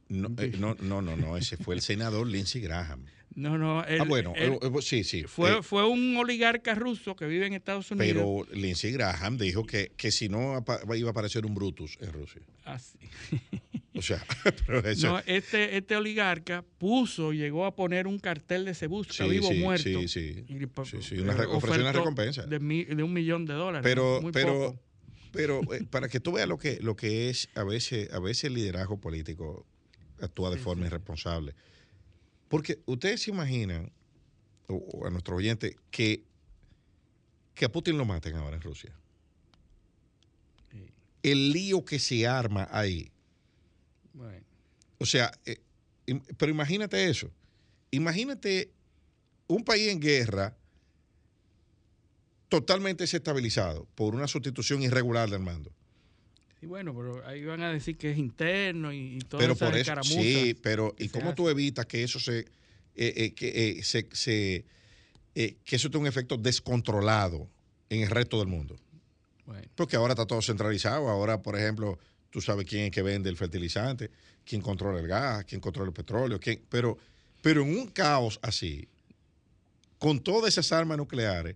No, 0.08 0.30
eh, 0.38 0.54
no, 0.58 0.76
no, 0.76 1.02
no, 1.02 1.38
ese 1.38 1.58
fue 1.58 1.76
el 1.76 1.82
senador 1.82 2.28
Lindsey 2.28 2.62
Graham. 2.62 3.06
No, 3.34 3.58
no. 3.58 3.80
ah, 3.80 3.86
bueno, 4.08 4.34
eh, 4.36 4.60
sí, 4.82 5.04
sí. 5.04 5.24
Fue, 5.24 5.60
eh, 5.60 5.64
fue 5.64 5.88
un 5.88 6.18
oligarca 6.18 6.76
ruso 6.76 7.16
que 7.16 7.26
vive 7.26 7.48
en 7.48 7.54
Estados 7.54 7.90
Unidos. 7.90 8.14
Pero 8.14 8.46
Lindsey 8.54 8.92
Graham 8.92 9.38
dijo 9.38 9.66
que, 9.66 9.94
que 9.96 10.12
si 10.12 10.28
no 10.28 10.64
iba 10.96 11.08
a 11.08 11.12
aparecer 11.12 11.46
un 11.46 11.56
Brutus 11.56 11.98
en 12.02 12.14
Rusia. 12.14 12.42
Ah, 12.66 12.80
sí. 12.80 12.98
O 13.94 14.02
sea, 14.02 14.24
no, 15.04 15.20
este, 15.26 15.76
este 15.76 15.98
oligarca 15.98 16.64
puso, 16.78 17.34
llegó 17.34 17.66
a 17.66 17.76
poner 17.76 18.08
un 18.08 18.20
cartel 18.20 18.64
de 18.64 18.74
se 18.74 18.88
busca 18.88 19.26
vivo 19.26 19.50
o 19.50 19.54
muerto. 19.54 19.84
Sí, 19.84 20.08
sí. 20.08 20.46
sí, 21.02 21.20
una, 21.20 21.34
ofreció 21.50 21.82
una 21.82 21.92
recompensa. 21.92 22.44
De, 22.44 22.60
de, 22.60 23.04
un 23.04 23.12
millón 23.12 23.46
de 23.46 23.54
dólares. 23.54 23.84
Pero, 23.84 24.22
pero, 24.32 24.80
pero 25.32 25.62
eh, 25.74 25.86
para 25.90 26.10
que 26.10 26.20
tú 26.20 26.34
veas 26.34 26.48
lo 26.48 26.58
que, 26.58 26.80
lo 26.82 26.96
que 26.96 27.30
es, 27.30 27.50
a 27.56 27.64
veces, 27.64 28.12
a 28.14 28.20
veces 28.20 28.46
el 28.46 28.54
liderazgo 28.54 29.00
político 29.00 29.66
actúa 30.20 30.50
de 30.50 30.58
forma 30.58 30.86
irresponsable. 30.86 31.56
Porque 32.48 32.82
ustedes 32.86 33.24
se 33.24 33.32
imaginan, 33.32 33.92
o, 34.68 35.06
a 35.06 35.10
nuestros 35.10 35.38
oyentes, 35.38 35.76
que, 35.90 36.24
que 37.54 37.66
a 37.66 37.72
Putin 37.72 37.98
lo 37.98 38.06
maten 38.06 38.36
ahora 38.36 38.58
en 38.58 38.62
Rusia. 38.62 38.94
El 41.24 41.52
lío 41.52 41.86
que 41.86 42.00
se 42.00 42.28
arma 42.28 42.68
ahí. 42.72 43.12
O 44.98 45.06
sea, 45.06 45.32
eh, 45.46 45.62
pero 46.38 46.52
imagínate 46.52 47.10
eso. 47.10 47.32
Imagínate 47.92 48.72
un 49.48 49.64
país 49.64 49.90
en 49.90 50.00
guerra 50.00 50.58
totalmente 52.52 53.04
desestabilizado 53.04 53.88
por 53.96 54.14
una 54.14 54.28
sustitución 54.28 54.84
irregular 54.84 55.30
del 55.30 55.40
mando. 55.40 55.72
Sí, 56.60 56.66
bueno, 56.66 56.94
pero 56.94 57.26
ahí 57.26 57.46
van 57.46 57.62
a 57.62 57.72
decir 57.72 57.98
que 57.98 58.12
es 58.12 58.18
interno 58.18 58.92
y, 58.92 59.20
todo 59.20 59.40
Pero 59.40 59.56
por 59.56 59.74
eso, 59.78 60.04
sí, 60.04 60.54
pero 60.62 60.94
¿y 61.00 61.08
cómo 61.08 61.34
tú 61.34 61.48
evitas 61.48 61.86
que 61.86 62.04
eso 62.04 62.20
se, 62.20 62.40
eh, 62.40 62.46
eh, 62.96 63.34
que, 63.34 63.80
eh, 63.80 63.84
se, 63.84 64.06
que 65.64 65.76
eso 65.76 65.90
tenga 65.90 66.02
un 66.02 66.08
efecto 66.08 66.36
descontrolado 66.36 67.48
en 67.90 68.02
el 68.02 68.10
resto 68.10 68.38
del 68.40 68.50
mundo? 68.50 68.76
Porque 69.74 69.96
ahora 69.96 70.12
está 70.12 70.28
todo 70.28 70.42
centralizado. 70.42 71.08
Ahora, 71.08 71.42
por 71.42 71.58
ejemplo, 71.58 72.00
tú 72.32 72.42
sabes 72.42 72.66
quién 72.66 72.84
es 72.84 72.92
que 72.92 73.02
vende 73.02 73.30
el 73.30 73.38
fertilizante, 73.38 74.12
quién 74.44 74.62
controla 74.62 75.00
el 75.00 75.08
gas, 75.08 75.46
quién 75.46 75.62
controla 75.62 75.88
el 75.88 75.94
petróleo, 75.94 76.38
quién, 76.38 76.62
pero, 76.68 76.98
pero 77.42 77.62
en 77.62 77.70
un 77.78 77.88
caos 77.88 78.40
así, 78.42 78.90
con 79.98 80.20
todas 80.20 80.50
esas 80.58 80.74
armas 80.74 80.98
nucleares, 80.98 81.56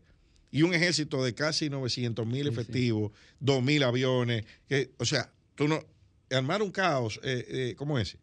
y 0.56 0.64
un 0.64 0.74
ejército 0.74 1.22
de 1.22 1.36
casi 1.36 1.70
900 1.70 2.26
mil 2.26 2.47
efectivos, 2.47 3.12
2 3.41 3.62
mil 3.62 3.84
aviones. 3.84 4.45
Que, 4.70 4.89
o 4.97 5.03
sea, 5.03 5.30
tú 5.53 5.68
no. 5.68 5.82
Armar 6.32 6.62
un 6.62 6.72
caos 6.72 7.20
eh, 7.24 7.45
eh, 7.49 7.76
como 7.76 7.99
ese. 7.99 8.20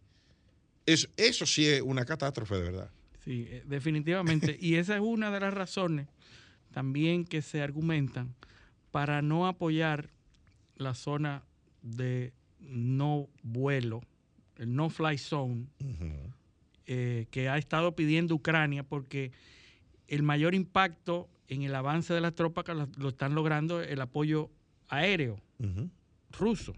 Eso, 0.87 1.09
eso 1.19 1.45
sí 1.45 1.67
es 1.67 1.83
una 1.83 2.07
catástrofe 2.07 2.55
de 2.55 2.63
verdad. 2.63 2.91
Sí, 3.23 3.47
eh, 3.51 3.63
definitivamente. 3.67 4.57
y 4.61 4.77
esa 4.77 4.95
es 4.95 5.03
una 5.03 5.31
de 5.31 5.41
las 5.41 5.53
razones 5.53 6.09
también 6.73 7.27
que 7.27 7.43
se 7.43 7.61
argumentan 7.61 8.35
para 8.93 9.21
no 9.21 9.47
apoyar 9.47 10.09
la 10.77 10.95
zona 10.95 11.43
de 11.83 12.33
no 12.61 13.29
vuelo, 13.43 14.01
el 14.57 14.75
no 14.75 14.89
fly 14.89 15.19
zone, 15.19 15.67
que 16.87 17.49
ha 17.51 17.59
estado 17.59 17.95
pidiendo 17.95 18.35
Ucrania, 18.35 18.85
porque 18.85 19.33
el 20.09 20.23
mayor 20.23 20.55
impacto 20.55 21.29
en 21.49 21.63
el 21.63 21.75
avance 21.75 22.15
de 22.15 22.21
las 22.21 22.35
tropas 22.35 22.65
que 22.65 22.75
lo, 22.75 23.09
están 23.09 23.35
logrando 23.35 23.81
el 23.81 24.01
apoyo 24.01 24.51
aéreo 24.89 25.41
ruso. 26.31 26.75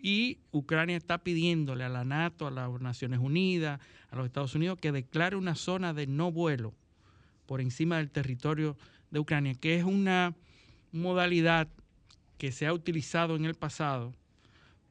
Y 0.00 0.38
Ucrania 0.52 0.96
está 0.96 1.18
pidiéndole 1.18 1.84
a 1.84 1.88
la 1.88 2.04
NATO, 2.04 2.46
a 2.46 2.50
las 2.50 2.80
Naciones 2.80 3.18
Unidas, 3.18 3.80
a 4.10 4.16
los 4.16 4.26
Estados 4.26 4.54
Unidos, 4.54 4.78
que 4.80 4.92
declare 4.92 5.36
una 5.36 5.54
zona 5.54 5.92
de 5.92 6.06
no 6.06 6.30
vuelo 6.30 6.72
por 7.46 7.60
encima 7.60 7.96
del 7.96 8.10
territorio 8.10 8.76
de 9.10 9.18
Ucrania, 9.18 9.54
que 9.54 9.76
es 9.76 9.84
una 9.84 10.34
modalidad 10.92 11.68
que 12.36 12.52
se 12.52 12.66
ha 12.66 12.72
utilizado 12.72 13.36
en 13.36 13.44
el 13.44 13.54
pasado 13.54 14.14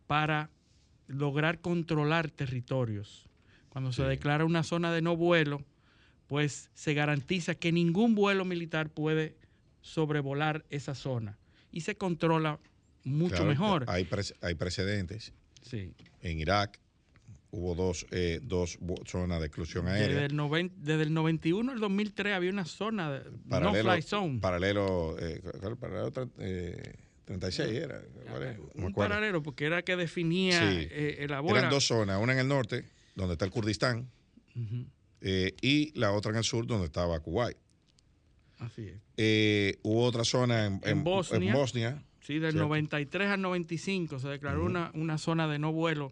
para 0.08 0.50
lograr 1.08 1.62
controlar 1.62 2.30
territorios. 2.30 3.28
Cuando 3.70 3.94
se 3.94 4.04
declara 4.04 4.46
una 4.46 4.64
zona 4.64 4.92
de 4.92 5.02
no 5.02 5.16
vuelo, 5.16 5.62
pues 6.28 6.70
se 6.74 6.94
garantiza 6.94 7.56
que 7.56 7.72
ningún 7.72 8.16
vuelo 8.16 8.46
militar 8.46 8.90
puede 8.90 9.36
sobrevolar 9.82 10.66
esa 10.70 10.94
zona 10.96 11.38
y 11.72 11.82
se 11.82 11.96
controla 11.96 12.60
mucho 13.04 13.46
mejor. 13.46 13.86
Hay, 13.88 14.08
hay 14.42 14.56
precedentes 14.56 15.32
sí. 15.62 15.94
en 16.22 16.40
Irak, 16.40 16.80
hubo 17.52 17.74
dos, 17.76 18.06
eh, 18.12 18.40
dos 18.44 18.78
zonas 19.06 19.40
de 19.40 19.46
exclusión 19.48 19.86
Desde 19.86 20.00
aérea. 20.04 20.26
el, 20.26 20.34
noven- 20.36 20.72
desde 20.78 21.04
el 21.04 21.14
91 21.14 21.72
al 21.72 21.80
2003 21.80 22.34
había 22.34 22.50
una 22.52 22.66
zona 22.66 23.12
de 23.12 23.22
Paralelo, 23.48 23.84
no 23.88 23.94
fly 23.94 24.02
zone. 24.02 24.40
paralelo, 24.42 25.16
eh, 25.20 25.42
paralelo 25.80 26.12
eh, 26.40 26.94
36 27.24 27.72
era. 27.74 28.02
un 28.76 28.94
paralelo 28.94 29.42
porque 29.44 29.66
era 29.66 29.82
que 29.84 29.96
definía 29.96 30.60
Sí. 30.60 30.88
eh, 30.92 31.16
el 31.20 31.24
Eran 31.26 31.38
abuelo. 31.38 31.70
dos 31.70 31.86
zonas, 31.88 32.22
una 32.22 32.34
en 32.34 32.40
el 32.40 32.48
norte, 32.50 32.84
donde 33.16 33.34
está 33.34 33.46
el 33.46 33.52
Kurdistán, 33.52 34.10
eh, 35.22 35.56
y 35.62 35.98
la 36.00 36.12
otra 36.12 36.32
en 36.32 36.38
el 36.38 36.44
sur, 36.44 36.66
donde 36.68 36.86
estaba 36.86 37.20
Kuwait. 37.20 37.58
Así 38.60 38.88
es. 38.88 39.00
Eh, 39.18 39.78
hubo 39.84 40.04
otra 40.04 40.24
zona 40.24 40.66
en, 40.66 40.82
En 40.84 41.04
Bosnia. 41.04 41.54
Bosnia. 41.54 42.04
Sí, 42.22 42.40
del 42.40 42.52
Cierto. 42.52 42.68
93 42.68 43.30
al 43.30 43.42
95 43.42 44.20
se 44.20 44.28
declaró 44.28 44.66
una, 44.66 44.92
una 44.94 45.18
zona 45.18 45.48
de 45.48 45.60
no 45.60 45.72
vuelo 45.72 46.12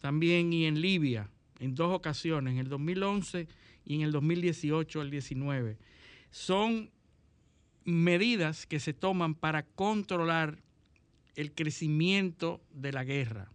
también 0.00 0.52
y 0.52 0.64
en 0.64 0.80
Libia 0.80 1.28
en 1.62 1.76
dos 1.76 1.94
ocasiones, 1.94 2.54
en 2.54 2.58
el 2.58 2.68
2011 2.68 3.46
y 3.84 3.94
en 3.94 4.00
el 4.02 4.10
2018 4.10 5.00
al 5.00 5.10
19. 5.10 5.78
Son 6.30 6.90
medidas 7.84 8.66
que 8.66 8.80
se 8.80 8.92
toman 8.92 9.36
para 9.36 9.62
controlar 9.62 10.58
el 11.36 11.52
crecimiento 11.52 12.60
de 12.72 12.92
la 12.92 13.04
guerra, 13.04 13.52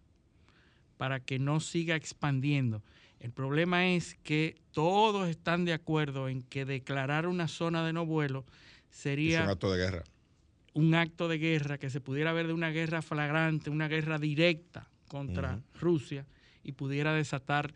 para 0.96 1.20
que 1.20 1.38
no 1.38 1.60
siga 1.60 1.96
expandiendo. 1.96 2.82
El 3.20 3.32
problema 3.32 3.86
es 3.88 4.16
que 4.22 4.56
todos 4.72 5.28
están 5.28 5.64
de 5.64 5.72
acuerdo 5.72 6.28
en 6.28 6.42
que 6.42 6.64
declarar 6.64 7.26
una 7.26 7.48
zona 7.48 7.84
de 7.84 7.92
no 7.92 8.06
vuelo 8.06 8.44
Es 8.90 8.96
sería 8.98 9.42
un 9.44 9.50
acto 9.50 9.72
de 9.72 9.78
guerra. 9.78 10.04
un 10.74 10.94
acto 10.94 11.26
de 11.28 11.38
guerra 11.38 11.78
que 11.78 11.90
se 11.90 12.00
pudiera 12.00 12.32
ver 12.32 12.46
de 12.46 12.52
una 12.52 12.70
guerra 12.70 13.02
flagrante, 13.02 13.70
una 13.70 13.88
guerra 13.88 14.18
directa 14.18 14.88
contra. 15.08 15.60
Rusia 15.80 16.26
y 16.62 16.72
pudiera 16.72 17.12
desatar 17.14 17.72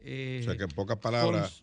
eh, 0.00 0.38
O 0.40 0.44
sea 0.44 0.56
que 0.56 0.64
en 0.64 0.70
pocas 0.70 0.96
palabras, 0.98 1.62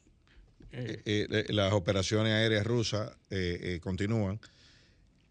eh, 0.72 1.02
eh, 1.06 1.28
eh, 1.30 1.54
las 1.54 1.74
operaciones 1.74 2.32
aéreas 2.34 2.66
rusas 2.66 3.12
eh, 3.30 3.80
continúan. 3.82 4.40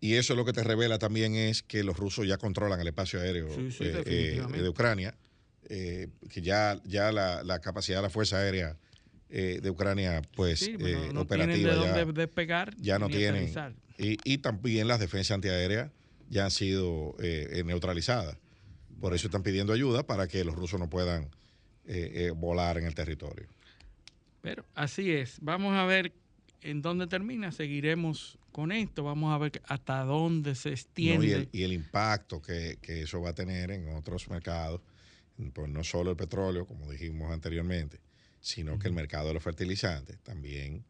Y 0.00 0.14
eso 0.14 0.34
lo 0.34 0.44
que 0.44 0.52
te 0.52 0.62
revela 0.62 0.98
también 0.98 1.34
es 1.34 1.62
que 1.62 1.82
los 1.82 1.96
rusos 1.96 2.26
ya 2.26 2.36
controlan 2.36 2.80
el 2.80 2.88
espacio 2.88 3.20
aéreo 3.20 3.48
Sí, 3.54 3.70
sí, 3.72 3.84
de 3.84 4.68
Ucrania, 4.68 5.14
eh, 5.68 6.08
que 6.30 6.42
ya, 6.42 6.80
ya 6.84 7.12
la, 7.12 7.42
la 7.42 7.60
capacidad 7.60 7.98
de 7.98 8.02
la 8.02 8.10
Fuerza 8.10 8.38
Aérea 8.38 8.76
eh, 9.28 9.60
de 9.62 9.70
Ucrania, 9.70 10.22
pues 10.34 10.60
sí, 10.60 10.76
eh, 10.78 11.10
no 11.12 11.22
operativa 11.22 11.70
de 11.74 11.80
ya, 11.80 12.04
dónde 12.04 12.20
despegar 12.20 12.74
ya 12.76 12.98
no 12.98 13.08
tienen. 13.08 13.52
Y, 13.98 14.18
y 14.24 14.38
también 14.38 14.88
las 14.88 15.00
defensas 15.00 15.32
antiaéreas 15.34 15.90
ya 16.28 16.44
han 16.44 16.50
sido 16.50 17.16
eh, 17.20 17.62
neutralizadas. 17.64 18.36
Por 19.00 19.14
eso 19.14 19.26
están 19.28 19.42
pidiendo 19.42 19.72
ayuda 19.72 20.06
para 20.06 20.26
que 20.26 20.44
los 20.44 20.54
rusos 20.54 20.80
no 20.80 20.88
puedan 20.88 21.24
eh, 21.86 22.10
eh, 22.14 22.30
volar 22.30 22.78
en 22.78 22.86
el 22.86 22.94
territorio. 22.94 23.46
Pero 24.40 24.64
así 24.74 25.12
es. 25.12 25.38
Vamos 25.40 25.74
a 25.74 25.84
ver 25.84 26.12
en 26.62 26.82
dónde 26.82 27.06
termina. 27.06 27.52
Seguiremos 27.52 28.38
con 28.52 28.72
esto. 28.72 29.04
Vamos 29.04 29.34
a 29.34 29.38
ver 29.38 29.60
hasta 29.66 30.02
dónde 30.04 30.54
se 30.54 30.70
¿no? 30.70 30.74
extiende. 30.74 31.26
Y, 31.26 31.32
el, 31.32 31.48
y 31.52 31.62
el 31.62 31.72
impacto 31.72 32.40
que, 32.40 32.78
que 32.80 33.02
eso 33.02 33.20
va 33.20 33.30
a 33.30 33.34
tener 33.34 33.70
en 33.70 33.88
otros 33.90 34.28
mercados, 34.30 34.80
pues 35.52 35.68
no 35.68 35.84
solo 35.84 36.10
el 36.10 36.16
petróleo, 36.16 36.66
como 36.66 36.90
dijimos 36.90 37.30
anteriormente, 37.32 38.00
sino 38.40 38.78
que 38.78 38.88
el 38.88 38.94
mercado 38.94 39.28
de 39.28 39.34
los 39.34 39.42
fertilizantes 39.42 40.18
también 40.20 40.84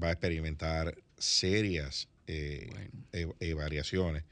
va 0.00 0.08
a 0.08 0.12
experimentar 0.12 0.96
serias 1.18 2.08
eh, 2.26 2.68
Bueno. 2.70 2.90
eh, 3.12 3.26
eh, 3.40 3.54
variaciones 3.54 4.24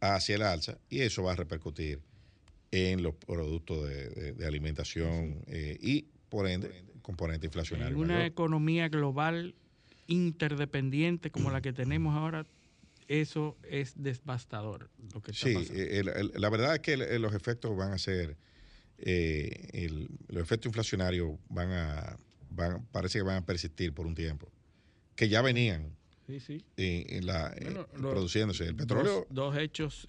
hacia 0.00 0.36
el 0.36 0.42
alza 0.42 0.78
y 0.88 1.00
eso 1.00 1.22
va 1.22 1.32
a 1.32 1.36
repercutir 1.36 2.00
en 2.70 3.02
los 3.02 3.14
productos 3.16 3.88
de, 3.88 4.08
de- 4.10 4.32
de 4.32 4.46
alimentación 4.46 5.42
eh, 5.46 5.76
y 5.80 6.06
por 6.28 6.46
ende 6.48 6.84
componente 7.02 7.46
inflacionario. 7.46 7.94
En 7.96 8.00
una 8.02 8.14
mayor. 8.14 8.26
economía 8.26 8.88
global 8.88 9.54
interdependiente 10.06 11.30
como 11.30 11.50
la 11.50 11.60
que 11.60 11.72
tenemos 11.72 12.14
ahora, 12.16 12.46
eso 13.08 13.56
es 13.68 13.94
devastador 13.96 14.88
lo 15.12 15.20
que 15.20 15.32
está 15.32 15.46
Sí, 15.48 15.54
pasando. 15.54 15.80
eh, 15.80 15.98
el- 15.98 16.08
el- 16.08 16.32
la 16.36 16.48
verdad 16.50 16.74
es 16.74 16.80
que 16.80 16.92
el- 16.94 17.22
los 17.22 17.34
efectos 17.34 17.76
van 17.76 17.92
a 17.92 17.98
ser, 17.98 18.36
eh, 19.00 19.68
el- 19.72 20.08
los 20.28 20.42
efectos 20.42 20.68
inflacionarios 20.70 21.38
van 21.48 21.70
a, 21.72 22.16
van, 22.50 22.84
parece 22.92 23.18
que 23.18 23.22
van 23.22 23.36
a 23.42 23.46
persistir 23.46 23.92
por 23.94 24.06
un 24.06 24.14
tiempo, 24.14 24.50
que 25.16 25.28
ya 25.28 25.42
venían 25.42 25.96
Sí, 26.26 26.40
sí. 26.40 26.64
en, 26.76 27.16
en 27.16 27.26
la, 27.26 27.52
eh, 27.56 27.64
Bueno, 27.64 27.86
produciéndose. 27.88 28.64
El 28.66 28.76
petróleo, 28.76 29.26
Dos, 29.30 29.52
dos 29.52 29.56
hechos 29.58 30.08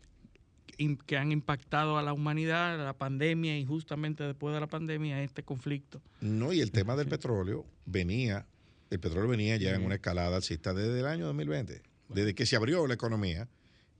que 1.06 1.16
han 1.18 1.32
impactado 1.32 1.98
a 1.98 2.02
la 2.02 2.12
humanidad, 2.12 2.78
la 2.84 2.94
pandemia 2.94 3.58
y 3.58 3.66
justamente 3.66 4.24
después 4.24 4.54
de 4.54 4.60
la 4.60 4.68
pandemia 4.68 5.22
este 5.22 5.44
conflicto. 5.44 6.02
no, 6.22 6.54
y 6.54 6.60
el 6.62 6.72
tema 6.72 6.96
del 6.96 7.08
petróleo 7.08 7.66
venía, 7.86 8.48
el 8.90 9.00
petróleo 9.00 9.30
venía 9.30 9.58
ya 9.58 9.76
en 9.76 9.84
una 9.84 9.96
escalada 9.96 10.36
alcista 10.38 10.74
desde 10.74 11.00
el 11.00 11.06
año 11.06 11.26
2020. 11.28 11.82
Desde 12.10 12.34
que 12.36 12.46
se 12.48 12.56
abrió 12.56 12.88
la 12.88 12.94
economía, 12.96 13.48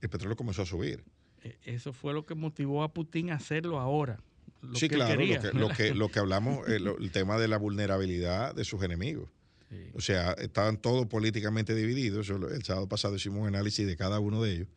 el 0.00 0.08
petróleo 0.10 0.36
comenzó 0.36 0.62
a 0.62 0.66
subir. 0.66 1.04
Eh, 1.44 1.56
Eso 1.64 1.92
fue 1.92 2.12
lo 2.14 2.26
que 2.26 2.34
motivó 2.34 2.82
a 2.82 2.92
Putin 2.92 3.30
a 3.30 3.36
hacerlo 3.36 3.78
ahora. 3.78 4.18
Lo 4.62 4.76
sí, 4.76 4.88
que 4.88 4.94
claro, 4.94 5.18
quería, 5.18 5.36
lo, 5.36 5.42
que, 5.42 5.58
lo, 5.58 5.68
que, 5.68 5.94
lo 5.94 6.08
que 6.08 6.18
hablamos, 6.20 6.68
eh, 6.68 6.76
el 6.76 7.10
tema 7.10 7.38
de 7.38 7.48
la 7.48 7.58
vulnerabilidad 7.58 8.54
de 8.54 8.64
sus 8.64 8.82
enemigos. 8.82 9.28
Sí. 9.68 9.76
O 9.94 10.00
sea, 10.00 10.32
estaban 10.32 10.76
todos 10.76 11.06
políticamente 11.06 11.74
divididos. 11.74 12.28
El 12.30 12.62
sábado 12.62 12.88
pasado 12.88 13.16
hicimos 13.16 13.40
un 13.40 13.48
análisis 13.48 13.86
de 13.86 13.96
cada 13.96 14.20
uno 14.20 14.42
de 14.42 14.54
ellos, 14.54 14.68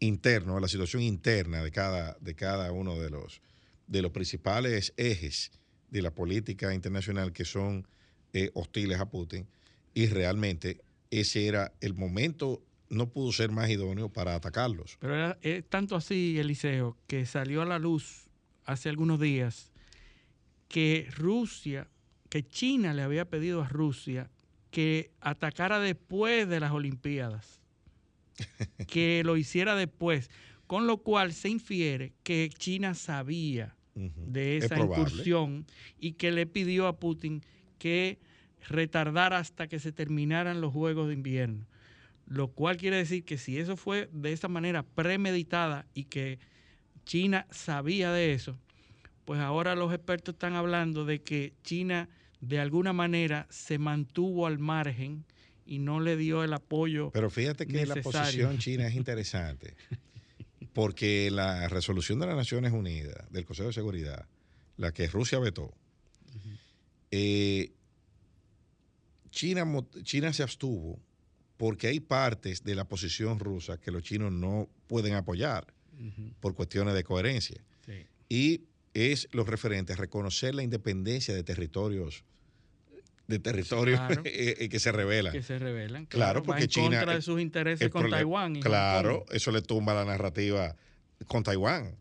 interno, 0.00 0.58
la 0.60 0.68
situación 0.68 1.02
interna 1.02 1.62
de 1.62 1.70
cada, 1.70 2.16
de 2.20 2.34
cada 2.34 2.72
uno 2.72 2.98
de 2.98 3.10
los, 3.10 3.40
de 3.86 4.02
los 4.02 4.10
principales 4.10 4.92
ejes 4.96 5.52
de 5.90 6.02
la 6.02 6.10
política 6.10 6.74
internacional 6.74 7.32
que 7.32 7.44
son 7.44 7.86
eh, 8.32 8.50
hostiles 8.54 8.98
a 8.98 9.06
Putin. 9.06 9.46
Y 9.94 10.06
realmente 10.06 10.80
ese 11.10 11.46
era 11.46 11.72
el 11.80 11.94
momento, 11.94 12.62
no 12.88 13.10
pudo 13.10 13.32
ser 13.32 13.50
más 13.50 13.70
idóneo 13.70 14.08
para 14.08 14.34
atacarlos. 14.34 14.96
Pero 15.00 15.14
era, 15.14 15.38
es 15.42 15.64
tanto 15.68 15.94
así, 15.94 16.38
Eliseo, 16.38 16.96
que 17.06 17.26
salió 17.26 17.62
a 17.62 17.66
la 17.66 17.78
luz 17.78 18.21
hace 18.64 18.88
algunos 18.88 19.20
días 19.20 19.72
que 20.68 21.08
Rusia, 21.16 21.88
que 22.28 22.46
China 22.46 22.94
le 22.94 23.02
había 23.02 23.28
pedido 23.28 23.62
a 23.62 23.68
Rusia 23.68 24.30
que 24.70 25.10
atacara 25.20 25.78
después 25.78 26.48
de 26.48 26.60
las 26.60 26.72
Olimpiadas, 26.72 27.60
que 28.88 29.22
lo 29.24 29.36
hiciera 29.36 29.76
después, 29.76 30.30
con 30.66 30.86
lo 30.86 30.98
cual 30.98 31.32
se 31.34 31.50
infiere 31.50 32.14
que 32.22 32.48
China 32.56 32.94
sabía 32.94 33.76
de 33.94 34.56
Es 34.56 34.64
esa 34.64 34.78
incursión 34.78 35.66
y 35.98 36.12
que 36.12 36.32
le 36.32 36.46
pidió 36.46 36.86
a 36.86 36.98
Putin 36.98 37.42
que 37.78 38.18
retardara 38.68 39.38
hasta 39.38 39.66
que 39.66 39.78
se 39.78 39.92
terminaran 39.92 40.60
los 40.60 40.72
Juegos 40.72 41.08
de 41.08 41.14
Invierno. 41.14 41.66
Lo 42.26 42.48
cual 42.48 42.78
quiere 42.78 42.96
decir 42.96 43.24
que 43.24 43.36
si 43.36 43.58
eso 43.58 43.76
fue 43.76 44.08
de 44.12 44.32
esa 44.32 44.48
manera 44.48 44.82
premeditada 44.82 45.86
y 45.92 46.04
que 46.04 46.38
China 47.04 47.46
sabía 47.50 48.12
de 48.12 48.32
eso, 48.32 48.56
pues 49.24 49.40
ahora 49.40 49.74
los 49.74 49.92
expertos 49.92 50.34
están 50.34 50.54
hablando 50.54 51.04
de 51.04 51.22
que 51.22 51.52
China 51.62 52.08
de 52.40 52.58
alguna 52.58 52.92
manera 52.92 53.46
se 53.50 53.78
mantuvo 53.78 54.46
al 54.46 54.58
margen 54.58 55.24
y 55.64 55.78
no 55.78 56.00
le 56.00 56.16
dio 56.16 56.42
el 56.42 56.52
apoyo. 56.52 57.10
Pero 57.12 57.30
fíjate 57.30 57.66
que 57.66 57.86
la 57.86 57.96
posición 57.96 58.58
china 58.58 58.86
es 58.86 58.94
interesante, 58.96 59.74
porque 60.72 61.30
la 61.30 61.68
resolución 61.68 62.18
de 62.18 62.26
las 62.26 62.36
Naciones 62.36 62.72
Unidas, 62.72 63.30
del 63.30 63.44
Consejo 63.44 63.68
de 63.68 63.74
Seguridad, 63.74 64.26
la 64.76 64.92
que 64.92 65.06
Rusia 65.06 65.38
vetó, 65.38 65.72
eh, 67.10 67.72
China, 69.30 69.64
China 70.02 70.32
se 70.32 70.42
abstuvo 70.42 70.98
porque 71.56 71.86
hay 71.86 72.00
partes 72.00 72.64
de 72.64 72.74
la 72.74 72.84
posición 72.84 73.38
rusa 73.38 73.78
que 73.78 73.90
los 73.90 74.02
chinos 74.02 74.32
no 74.32 74.68
pueden 74.88 75.14
apoyar 75.14 75.72
Por 76.40 76.54
cuestiones 76.54 76.94
de 76.94 77.04
coherencia. 77.04 77.62
sí. 77.86 78.06
Y 78.28 78.62
es 78.94 79.28
lo 79.32 79.44
referente 79.44 79.92
a 79.94 79.96
reconocer 79.96 80.54
la 80.54 80.62
independencia 80.62 81.34
de 81.34 81.42
territorios 81.42 82.24
de 83.26 83.38
territorios 83.38 83.98
Claro. 84.00 84.22
eh, 84.26 84.56
eh, 84.58 84.68
que 84.68 84.78
se 84.80 84.92
revelan. 84.92 85.32
que 85.32 85.42
se 85.42 85.58
revelan. 85.58 86.04
Claro, 86.06 86.40
va 86.40 86.46
porque 86.46 86.62
en 86.64 86.68
China- 86.68 86.96
contra 86.98 87.14
de 87.14 87.22
sus 87.22 87.40
intereses 87.40 87.88
con 87.88 88.10
Taiwán. 88.10 88.56
y 88.56 88.60
Claro, 88.60 89.24
eso 89.30 89.50
le 89.52 89.62
tumba 89.62 89.94
la 89.94 90.04
narrativa 90.04 90.76
con 91.26 91.42
Taiwán. 91.42 91.96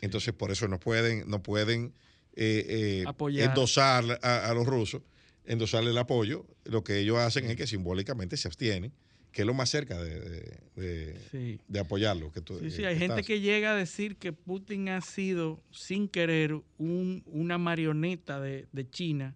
Entonces, 0.00 0.32
por 0.32 0.50
eso 0.50 0.66
no 0.68 0.78
pueden, 0.80 1.28
no 1.28 1.42
pueden 1.42 1.92
eh, 2.36 2.64
eh, 2.68 3.04
Apoyar. 3.06 3.48
endosar 3.50 4.18
a, 4.22 4.48
a 4.48 4.54
los 4.54 4.66
rusos, 4.66 5.02
endosarle 5.44 5.90
el 5.90 5.98
apoyo. 5.98 6.46
Lo 6.64 6.84
que 6.84 6.98
ellos 7.00 7.18
hacen 7.18 7.44
es 7.50 7.56
que 7.56 7.66
simbólicamente 7.66 8.36
se 8.38 8.48
abstienen, 8.48 8.92
que 9.32 9.42
es 9.42 9.46
lo 9.46 9.54
más 9.54 9.70
cerca 9.70 10.02
de, 10.02 10.18
de- 10.20 10.58
de- 10.76 11.20
Sí. 11.30 11.60
de 11.68 11.80
apoyarlo. 11.80 12.32
Que 12.32 12.40
tú- 12.40 12.58
Sí, 12.58 12.70
sí, 12.70 12.82
eh, 12.82 12.86
hay 12.88 12.94
que 12.94 12.98
gente 13.00 13.14
estás. 13.20 13.26
que 13.26 13.40
llega 13.40 13.72
a 13.72 13.76
decir 13.76 14.16
que 14.16 14.32
Putin 14.32 14.88
ha 14.88 15.00
sido, 15.00 15.62
sin 15.70 16.08
querer, 16.08 16.54
un- 16.78 17.22
una 17.26 17.58
marioneta 17.58 18.40
de, 18.40 18.66
de 18.72 18.88
China, 18.90 19.34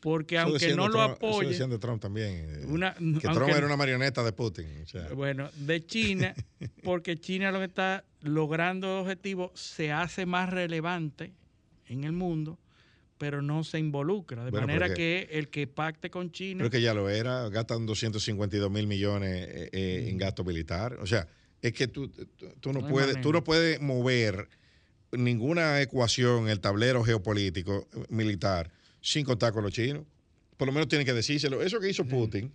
porque 0.00 0.36
Eso 0.36 0.46
aunque 0.46 0.74
no 0.74 0.88
lo 0.88 1.02
eso 1.02 1.12
apoye, 1.12 1.48
decían 1.48 1.70
de 1.70 1.78
Trump 1.78 2.00
también. 2.00 2.46
eh, 2.48 2.64
una- 2.68 2.94
que 2.94 3.28
Trump 3.28 3.50
era 3.50 3.66
una 3.66 3.76
marioneta 3.76 4.22
de 4.22 4.32
Putin. 4.32 4.66
o 4.82 4.86
sea, 4.86 5.08
bueno, 5.12 5.50
de 5.56 5.84
China, 5.84 6.34
porque 6.84 7.18
China 7.18 7.50
lo 7.52 7.58
que 7.58 7.66
está 7.66 8.04
logrando 8.22 9.00
objetivos 9.00 9.50
se 9.60 9.92
hace 9.92 10.24
más 10.26 10.48
relevante 10.50 11.32
en 11.88 12.04
el 12.04 12.12
mundo 12.12 12.58
pero 13.20 13.42
no 13.42 13.62
se 13.64 13.78
involucra. 13.78 14.46
De 14.46 14.50
Bueno, 14.50 14.66
manera 14.66 14.86
pero 14.86 14.96
que 14.96 15.28
el 15.32 15.48
que 15.50 15.66
pacte 15.66 16.08
con 16.08 16.32
China. 16.32 16.60
Creo 16.60 16.70
que 16.70 16.80
ya 16.80 16.94
lo 16.94 17.10
era, 17.10 17.50
gastan 17.50 17.84
252 17.84 18.70
mil 18.70 18.86
millones 18.86 19.46
eh, 19.46 19.68
eh, 19.72 20.06
en 20.08 20.16
gasto 20.16 20.42
militar. 20.42 20.96
O 21.02 21.06
sea, 21.06 21.28
es 21.60 21.74
que 21.74 21.86
tú, 21.86 22.08
tú- 22.08 22.26
tú 22.60 22.72
no, 22.72 22.80
puedes, 22.88 23.20
tú 23.20 23.30
no 23.30 23.44
puedes 23.44 23.78
mover 23.78 24.48
ninguna 25.12 25.82
ecuación 25.82 26.44
en 26.44 26.48
el 26.48 26.60
tablero 26.60 27.04
geopolítico 27.04 27.86
eh, 27.92 28.04
militar 28.08 28.70
sin 29.02 29.26
contar 29.26 29.52
con 29.52 29.64
los 29.64 29.72
chinos. 29.74 30.04
Por 30.56 30.66
lo 30.68 30.72
menos 30.72 30.88
tienen 30.88 31.06
que 31.06 31.12
decírselo. 31.12 31.60
Eso 31.62 31.78
que 31.78 31.90
hizo 31.90 32.06
Putin, 32.06 32.50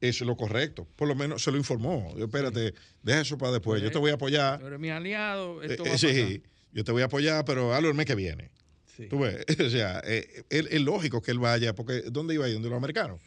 es 0.00 0.20
lo 0.22 0.36
correcto. 0.36 0.84
Por 0.96 1.06
lo 1.06 1.14
menos 1.14 1.44
se 1.44 1.52
lo 1.52 1.58
informó. 1.58 2.12
Yo, 2.16 2.24
espérate, 2.24 2.74
deja 3.04 3.20
eso 3.20 3.38
para 3.38 3.52
después. 3.52 3.80
Yo 3.80 3.90
te 3.92 3.98
voy 3.98 4.10
a 4.10 4.14
apoyar. 4.14 4.60
Eres 4.62 4.80
mi 4.80 4.90
aliado. 4.90 5.62
Esto 5.62 5.84
Eh, 5.84 5.88
va 5.90 5.94
a 5.94 5.98
sí, 5.98 6.06
pasar. 6.08 6.40
yo 6.72 6.82
te 6.84 6.90
voy 6.92 7.02
a 7.02 7.04
apoyar, 7.04 7.44
pero 7.44 7.72
hazlo 7.72 7.88
el 7.88 7.94
mes 7.94 8.06
que 8.06 8.16
viene. 8.16 8.50
Sí. 8.96 9.06
Tú 9.08 9.20
ves, 9.20 9.44
o 9.66 9.70
sea, 9.70 10.02
eh, 10.04 10.44
es, 10.50 10.66
es 10.70 10.80
lógico 10.82 11.22
que 11.22 11.30
él 11.30 11.38
vaya, 11.38 11.74
porque 11.74 12.02
¿dónde 12.10 12.34
iba 12.34 12.44
a 12.44 12.48
ir? 12.48 12.54
¿Dónde 12.54 12.68
los 12.68 12.76
americanos? 12.76 13.20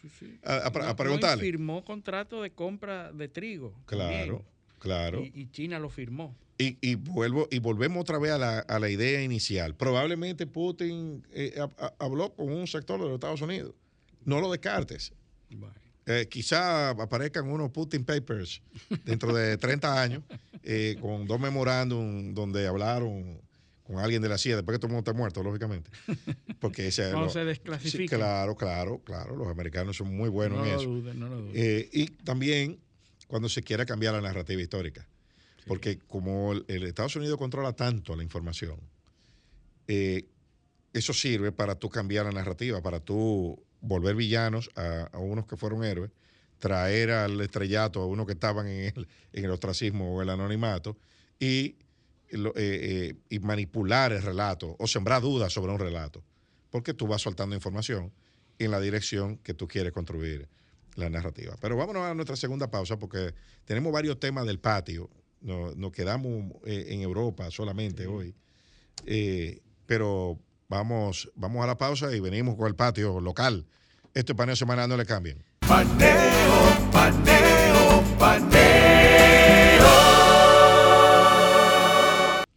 A, 0.43 0.57
a 0.67 0.71
pre- 0.71 0.81
a 0.81 0.85
No- 0.85 0.89
no 0.91 0.95
preguntarle. 0.95 1.43
firmó 1.43 1.83
contrato 1.83 2.41
de 2.43 2.51
compra 2.51 3.11
de 3.11 3.27
trigo. 3.29 3.73
Claro, 3.85 4.09
también. 4.15 4.41
claro. 4.79 5.21
Y, 5.21 5.31
y 5.33 5.51
China 5.51 5.79
lo 5.79 5.89
firmó. 5.89 6.35
Y, 6.57 6.77
y 6.81 6.95
vuelvo 6.95 7.47
y 7.51 7.59
volvemos 7.59 7.99
otra 8.01 8.17
vez 8.19 8.31
a 8.31 8.37
la, 8.37 8.59
a 8.59 8.79
la 8.79 8.89
idea 8.89 9.21
inicial. 9.23 9.75
Probablemente 9.75 10.45
Putin 10.47 11.25
eh, 11.33 11.53
ha- 11.59 11.83
ha- 11.85 11.93
habló 11.99 12.33
con 12.33 12.49
un 12.51 12.67
sector 12.67 12.99
de 12.99 13.05
los 13.07 13.15
Estados 13.15 13.41
Unidos. 13.41 13.73
No 14.23 14.39
lo 14.39 14.51
descartes. 14.51 15.11
Eh, 16.07 16.27
quizá 16.29 16.91
aparezcan 16.91 17.49
unos 17.49 17.71
Putin 17.71 18.05
Papers 18.05 18.61
dentro 19.03 19.33
de 19.33 19.57
30 19.57 20.01
años 20.01 20.23
eh, 20.61 20.95
con 21.01 21.25
dos 21.25 21.39
memorándum 21.39 22.33
donde 22.35 22.67
hablaron 22.67 23.41
con 23.85 23.99
alguien 23.99 24.21
de 24.21 24.27
la 24.29 24.37
CIA, 24.37 24.57
después 24.57 24.75
que 24.75 24.79
todo 24.79 24.87
el 24.87 24.93
mundo 24.93 25.09
está 25.09 25.17
muerto, 25.17 25.41
lógicamente. 25.43 25.89
Porque 26.59 26.87
ese, 26.87 27.11
lo- 27.11 27.29
se 27.29 27.39
sí, 27.41 27.45
desclasifiquen. 27.45 28.17
claro, 28.19 28.55
claro, 28.55 28.99
claro. 29.03 29.35
Los 29.35 29.47
americanos 29.47 29.95
son 29.95 30.13
muy 30.15 30.27
buenos 30.29 30.57
no 30.59 30.65
en 30.65 30.71
lo 30.73 30.79
eso. 30.81 30.89
dudes, 30.89 31.15
no 31.15 31.29
lo. 31.29 31.49
Eh, 31.53 31.89
y 31.93 32.07
también 32.07 32.79
cuando 33.27 33.47
se 33.47 33.61
quiera 33.63 33.85
cambiar 33.85 34.13
la 34.15 34.21
narrativa 34.21 34.61
histórica. 34.61 35.07
Porque 35.67 35.97
como 35.99 36.53
el, 36.53 36.65
el 36.67 36.83
Estados 36.83 37.15
Unidos 37.15 37.37
controla 37.37 37.73
tanto 37.73 38.15
la 38.15 38.21
información, 38.23 38.79
eh, 39.87 40.25
eso 40.93 41.13
sirve 41.13 41.51
para 41.51 41.75
tú 41.75 41.89
cambiar 41.89 42.25
la 42.25 42.31
narrativa, 42.31 42.81
para 42.81 42.99
tú 42.99 43.61
volver 43.81 44.15
villanos 44.15 44.69
a, 44.75 45.09
a 45.11 45.17
unos 45.19 45.45
que 45.45 45.57
fueron 45.57 45.83
héroes, 45.83 46.11
traer 46.59 47.11
al 47.11 47.39
estrellato 47.41 48.01
a 48.01 48.05
unos 48.07 48.25
que 48.25 48.33
estaban 48.33 48.67
en 48.67 48.93
el, 48.95 49.07
en 49.33 49.45
el 49.45 49.51
ostracismo 49.51 50.15
o 50.15 50.21
el 50.21 50.29
anonimato 50.29 50.97
y, 51.39 51.75
eh, 52.35 52.51
eh, 52.55 53.15
y 53.29 53.39
manipular 53.39 54.11
el 54.11 54.21
relato 54.21 54.75
o 54.79 54.87
sembrar 54.87 55.21
dudas 55.21 55.51
sobre 55.53 55.71
un 55.71 55.79
relato. 55.79 56.23
Porque 56.69 56.93
tú 56.93 57.07
vas 57.07 57.21
soltando 57.21 57.55
información 57.55 58.11
en 58.59 58.71
la 58.71 58.79
dirección 58.79 59.37
que 59.37 59.53
tú 59.53 59.67
quieres 59.67 59.91
construir 59.91 60.47
la 60.95 61.09
narrativa. 61.09 61.55
Pero 61.59 61.77
vámonos 61.77 62.03
a 62.03 62.13
nuestra 62.13 62.35
segunda 62.35 62.69
pausa 62.69 62.97
porque 62.97 63.33
tenemos 63.65 63.91
varios 63.91 64.19
temas 64.19 64.45
del 64.45 64.59
patio. 64.59 65.09
Nos, 65.41 65.75
nos 65.75 65.91
quedamos 65.91 66.51
eh, 66.65 66.87
en 66.89 67.01
Europa 67.01 67.51
solamente 67.51 68.07
hoy. 68.07 68.33
Eh, 69.05 69.61
pero 69.85 70.39
vamos, 70.67 71.31
vamos 71.35 71.63
a 71.63 71.67
la 71.67 71.77
pausa 71.77 72.15
y 72.15 72.19
venimos 72.19 72.55
con 72.55 72.67
el 72.67 72.75
patio 72.75 73.19
local. 73.19 73.65
Esto 74.13 74.31
es 74.33 74.37
paneo 74.37 74.55
semanal, 74.55 74.89
no 74.89 74.97
le 74.97 75.05
cambien. 75.05 75.43
Paneo, 75.67 76.89
paneo, 76.91 78.03
paneo. 78.17 79.54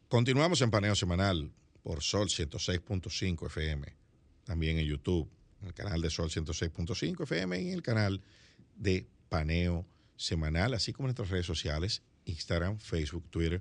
Continuamos 0.09 0.63
en 0.63 0.71
paneo 0.71 0.95
semanal 0.95 1.53
por 1.83 2.03
Sol 2.03 2.29
106.5 2.29 3.47
FM, 3.47 3.95
también 4.45 4.79
en 4.79 4.87
YouTube, 4.87 5.29
en 5.61 5.67
el 5.69 5.75
canal 5.75 6.01
de 6.01 6.09
Sol 6.09 6.31
106.5 6.31 7.25
FM 7.25 7.61
y 7.61 7.69
en 7.69 7.75
el 7.75 7.83
canal 7.83 8.23
de 8.75 9.07
paneo 9.29 9.85
semanal, 10.17 10.73
así 10.73 10.95
como 10.95 11.07
en 11.07 11.09
nuestras 11.09 11.29
redes 11.29 11.45
sociales, 11.45 12.03
Instagram, 12.25 12.79
Facebook, 12.79 13.29
Twitter, 13.29 13.61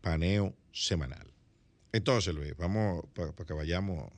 paneo 0.00 0.54
semanal. 0.70 1.26
Entonces, 1.90 2.32
Luis, 2.32 2.56
vamos 2.56 3.04
para 3.12 3.32
que 3.32 3.54
vayamos 3.54 4.08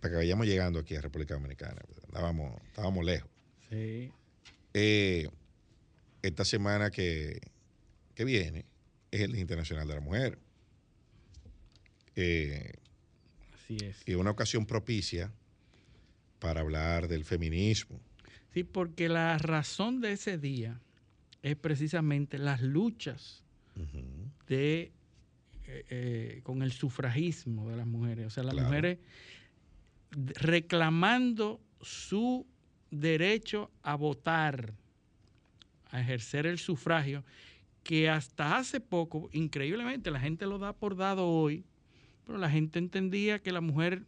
para 0.00 0.10
que 0.10 0.16
vayamos 0.16 0.44
llegando 0.44 0.80
aquí 0.80 0.96
a 0.96 1.00
República 1.00 1.34
Dominicana. 1.34 1.80
Andábamos, 2.08 2.60
estábamos 2.66 3.04
lejos. 3.04 3.30
Sí. 3.70 4.10
Eh, 4.74 5.28
esta 6.22 6.44
semana 6.44 6.90
que, 6.90 7.40
que 8.16 8.24
viene 8.24 8.66
es 9.12 9.20
el 9.20 9.30
Día 9.30 9.40
Internacional 9.40 9.86
de 9.86 9.94
la 9.94 10.00
Mujer. 10.00 10.43
Eh, 12.16 12.74
Así 13.54 13.76
es. 13.82 14.02
y 14.06 14.14
una 14.14 14.30
ocasión 14.30 14.66
propicia 14.66 15.32
para 16.38 16.60
hablar 16.60 17.08
del 17.08 17.24
feminismo. 17.24 18.00
Sí, 18.52 18.62
porque 18.64 19.08
la 19.08 19.38
razón 19.38 20.00
de 20.00 20.12
ese 20.12 20.38
día 20.38 20.80
es 21.42 21.56
precisamente 21.56 22.38
las 22.38 22.60
luchas 22.62 23.42
de 24.46 24.92
eh, 25.66 25.84
eh, 25.88 26.40
con 26.44 26.62
el 26.62 26.70
sufragismo 26.72 27.68
de 27.70 27.76
las 27.76 27.86
mujeres. 27.86 28.26
O 28.26 28.30
sea, 28.30 28.42
las 28.44 28.54
Claro. 28.54 28.68
mujeres 28.68 28.98
reclamando 30.12 31.60
su 31.80 32.46
derecho 32.90 33.70
a 33.82 33.94
votar, 33.96 34.74
a 35.90 36.00
ejercer 36.00 36.46
el 36.46 36.58
sufragio, 36.58 37.24
que 37.82 38.08
hasta 38.08 38.56
hace 38.56 38.80
poco, 38.80 39.28
increíblemente, 39.32 40.10
la 40.10 40.20
gente 40.20 40.46
lo 40.46 40.58
da 40.58 40.72
por 40.72 40.96
dado 40.96 41.26
hoy, 41.28 41.64
pero 42.24 42.38
la 42.38 42.50
gente 42.50 42.78
entendía 42.78 43.38
que 43.40 43.52
la 43.52 43.60
mujer 43.60 44.04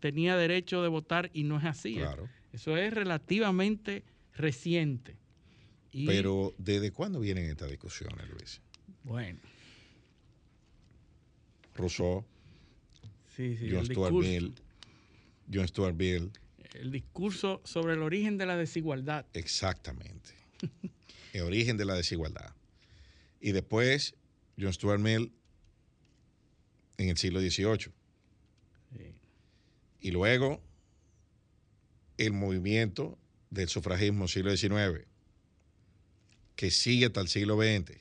tenía 0.00 0.36
derecho 0.36 0.82
de 0.82 0.88
votar 0.88 1.30
y 1.32 1.44
no 1.44 1.58
es 1.58 1.64
así. 1.64 1.94
Claro. 1.94 2.28
Eso 2.52 2.76
es 2.76 2.92
relativamente 2.92 4.04
reciente. 4.34 5.16
Y, 5.92 6.06
Pero, 6.06 6.54
¿desde 6.58 6.90
cuándo 6.90 7.20
vienen 7.20 7.48
estas 7.48 7.70
discusiones, 7.70 8.28
Luis? 8.28 8.60
bueno, 9.04 9.38
Rousseau, 11.74 12.24
sí, 13.34 13.56
sí, 13.56 13.68
John 13.70 13.84
Stuart 13.84 14.12
discurso, 14.12 14.28
Mill, 14.28 14.54
John 15.52 15.68
Stuart 15.68 15.94
Mill, 15.94 16.32
el 16.74 16.90
discurso 16.90 17.60
sobre 17.64 17.94
el 17.94 18.02
origen 18.02 18.36
de 18.36 18.46
la 18.46 18.56
desigualdad. 18.56 19.26
exactamente. 19.32 20.30
el 21.32 21.42
origen 21.42 21.76
de 21.76 21.84
la 21.84 21.94
desigualdad. 21.94 22.54
Y 23.40 23.52
después, 23.52 24.14
John 24.58 24.72
Stuart 24.72 25.00
Mill 25.00 25.32
en 26.98 27.08
el 27.10 27.16
siglo 27.16 27.40
XVIII. 27.40 27.92
Sí. 28.96 29.14
Y 30.00 30.10
luego, 30.10 30.62
el 32.18 32.32
movimiento 32.32 33.18
del 33.50 33.68
sufragismo 33.68 34.28
siglo 34.28 34.56
XIX, 34.56 35.04
que 36.54 36.70
sigue 36.70 37.06
hasta 37.06 37.20
el 37.20 37.28
siglo 37.28 37.56
XX. 37.56 37.98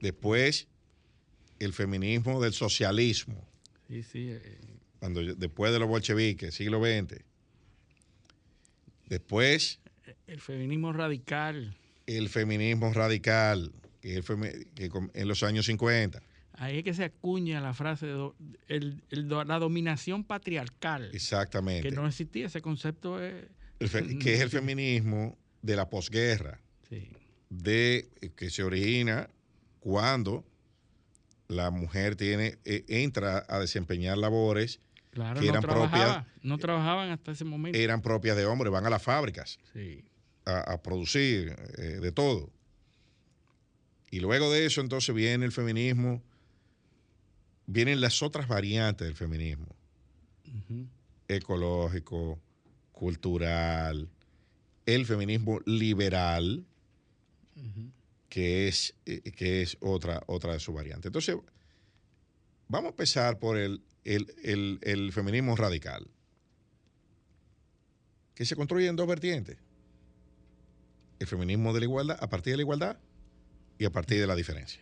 Después, 0.00 0.66
el 1.58 1.72
feminismo 1.74 2.40
del 2.40 2.52
socialismo, 2.54 3.46
Sí, 3.88 4.02
sí. 4.02 4.28
eh, 4.30 4.58
cuando, 4.98 5.22
después 5.34 5.72
de 5.72 5.78
los 5.78 5.88
bolcheviques, 5.88 6.54
siglo 6.54 6.80
XX. 6.80 7.20
Después, 9.08 9.80
el 10.26 10.40
feminismo 10.40 10.92
radical. 10.92 11.76
el 12.06 12.28
feminismo 12.28 12.92
radical, 12.92 13.72
que, 14.00 14.12
es 14.12 14.16
el 14.16 14.24
femi- 14.24 14.66
que 14.74 14.90
en 15.20 15.28
los 15.28 15.42
años 15.42 15.66
50. 15.66 16.22
Ahí 16.62 16.78
es 16.78 16.84
que 16.84 16.92
se 16.92 17.04
acuña 17.04 17.60
la 17.62 17.72
frase 17.72 18.06
de 18.06 18.30
el- 18.68 19.02
el 19.08 19.28
la 19.28 19.58
dominación 19.58 20.24
patriarcal, 20.24 21.10
Exactamente. 21.14 21.88
que 21.88 21.94
no 21.94 22.06
existía. 22.06 22.46
Ese 22.46 22.60
concepto 22.60 23.20
es... 23.22 23.46
El 23.78 23.88
que 24.18 24.34
es 24.34 24.40
el 24.42 24.50
feminismo 24.50 25.38
de 25.62 25.74
la 25.76 25.88
posguerra. 25.88 26.60
Sí, 26.88 27.08
de 27.48 28.10
que 28.36 28.50
se 28.50 28.62
origina 28.62 29.28
cuando 29.80 30.44
la 31.48 31.70
mujer 31.70 32.14
tiene 32.14 32.58
eh, 32.64 32.84
entra 32.88 33.44
a 33.48 33.58
desempeñar 33.58 34.18
labores 34.18 34.80
claro, 35.10 35.40
Que 35.40 35.46
no, 35.46 35.52
eran 35.52 35.62
trabajaba, 35.62 36.26
no 36.42 36.58
trabajaban 36.58 37.10
hasta 37.10 37.32
ese 37.32 37.44
momento. 37.44 37.76
eran 37.78 38.02
propias 38.02 38.36
de 38.36 38.44
hombres 38.44 38.70
van 38.70 38.86
a 38.86 38.90
las 38.90 39.02
fábricas 39.02 39.58
sí, 39.72 40.04
a, 40.44 40.60
a 40.74 40.82
producir 40.82 41.56
eh, 41.78 41.82
de 42.00 42.12
todo 42.12 42.52
y 44.12 44.20
luego 44.20 44.52
de 44.52 44.66
eso 44.66 44.80
entonces 44.80 45.12
viene 45.14 45.44
el 45.44 45.52
feminismo 45.52 46.22
vienen 47.72 48.00
las 48.00 48.22
otras 48.22 48.48
variantes 48.48 49.06
del 49.06 49.16
feminismo 49.16 49.66
ecológico 51.28 52.38
cultural 52.92 54.08
el 54.86 55.06
feminismo 55.06 55.60
liberal 55.66 56.64
que 58.28 58.68
es, 58.68 58.94
eh, 59.06 59.20
que 59.32 59.62
es 59.62 59.76
otra, 59.80 60.22
otra 60.26 60.52
de 60.54 60.60
sus 60.60 60.74
variantes. 60.74 61.06
Entonces, 61.06 61.36
vamos 62.68 62.88
a 62.88 62.90
empezar 62.90 63.38
por 63.38 63.56
el, 63.58 63.82
el- 64.04 64.32
el- 64.42 64.78
el 64.82 65.12
feminismo 65.12 65.54
radical, 65.56 66.06
que 68.34 68.44
se 68.46 68.56
construye 68.56 68.86
en 68.86 68.96
dos 68.96 69.06
vertientes. 69.06 69.58
El 71.18 71.26
feminismo 71.26 71.72
de 71.74 71.80
la 71.80 71.84
igualdad, 71.86 72.18
a 72.20 72.28
partir 72.30 72.52
de 72.52 72.56
la 72.58 72.62
igualdad 72.62 72.98
y 73.78 73.84
a 73.84 73.90
partir 73.90 74.18
de 74.20 74.26
la 74.26 74.34
diferencia. 74.36 74.80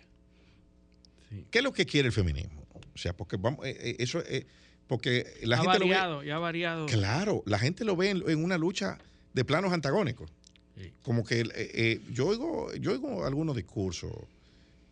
Sí. 1.31 1.47
¿Qué 1.51 1.59
es 1.59 1.65
lo 1.65 1.73
que 1.73 1.85
quiere 1.87 2.07
el 2.09 2.13
feminismo? 2.13 2.58
O 2.99 3.01
sea, 3.01 3.13
porque 3.17 3.37
vamos, 3.37 3.65
eh, 3.65 3.77
eh, 3.79 3.97
eso, 4.01 4.21
eh, 4.27 4.45
Porque 4.89 5.25
la 5.43 5.55
ha 5.57 5.61
gente 5.61 5.79
variado, 5.79 6.15
lo 6.15 6.21
ve. 6.23 6.27
ya 6.27 6.35
ha 6.35 6.39
variado. 6.41 6.87
Claro, 6.87 7.45
la 7.47 7.61
gente 7.61 7.85
lo 7.85 7.95
ve 7.95 8.11
en, 8.11 8.29
en 8.29 8.43
una 8.43 8.59
lucha 8.59 8.99
de 9.35 9.45
planos 9.45 9.73
antagónicos. 9.73 10.29
Sí. 10.77 10.93
Como 11.05 11.23
que 11.25 11.43
eh, 11.43 11.47
eh, 11.55 12.01
yo 12.11 12.27
oigo, 12.27 12.75
yo 12.75 12.91
oigo 12.91 13.25
algunos 13.25 13.55
discursos 13.55 14.11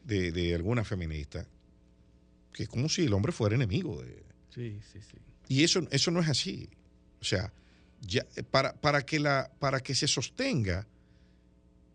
de, 0.04 0.30
de 0.30 0.54
algunas 0.54 0.86
feministas 0.86 1.48
que 2.52 2.62
es 2.62 2.68
como 2.68 2.88
si 2.88 3.04
el 3.06 3.12
hombre 3.12 3.32
fuera 3.32 3.56
enemigo 3.56 4.00
de, 4.00 4.22
Sí, 4.54 4.78
sí, 4.92 5.00
sí. 5.00 5.16
y 5.48 5.64
eso, 5.64 5.84
eso 5.90 6.10
no 6.12 6.20
es 6.20 6.28
así. 6.28 6.68
O 7.20 7.24
sea, 7.24 7.52
ya, 8.02 8.24
para, 8.52 8.72
para, 8.74 9.04
que 9.04 9.18
la, 9.18 9.50
para 9.58 9.80
que 9.80 9.96
se 9.96 10.06
sostenga, 10.06 10.86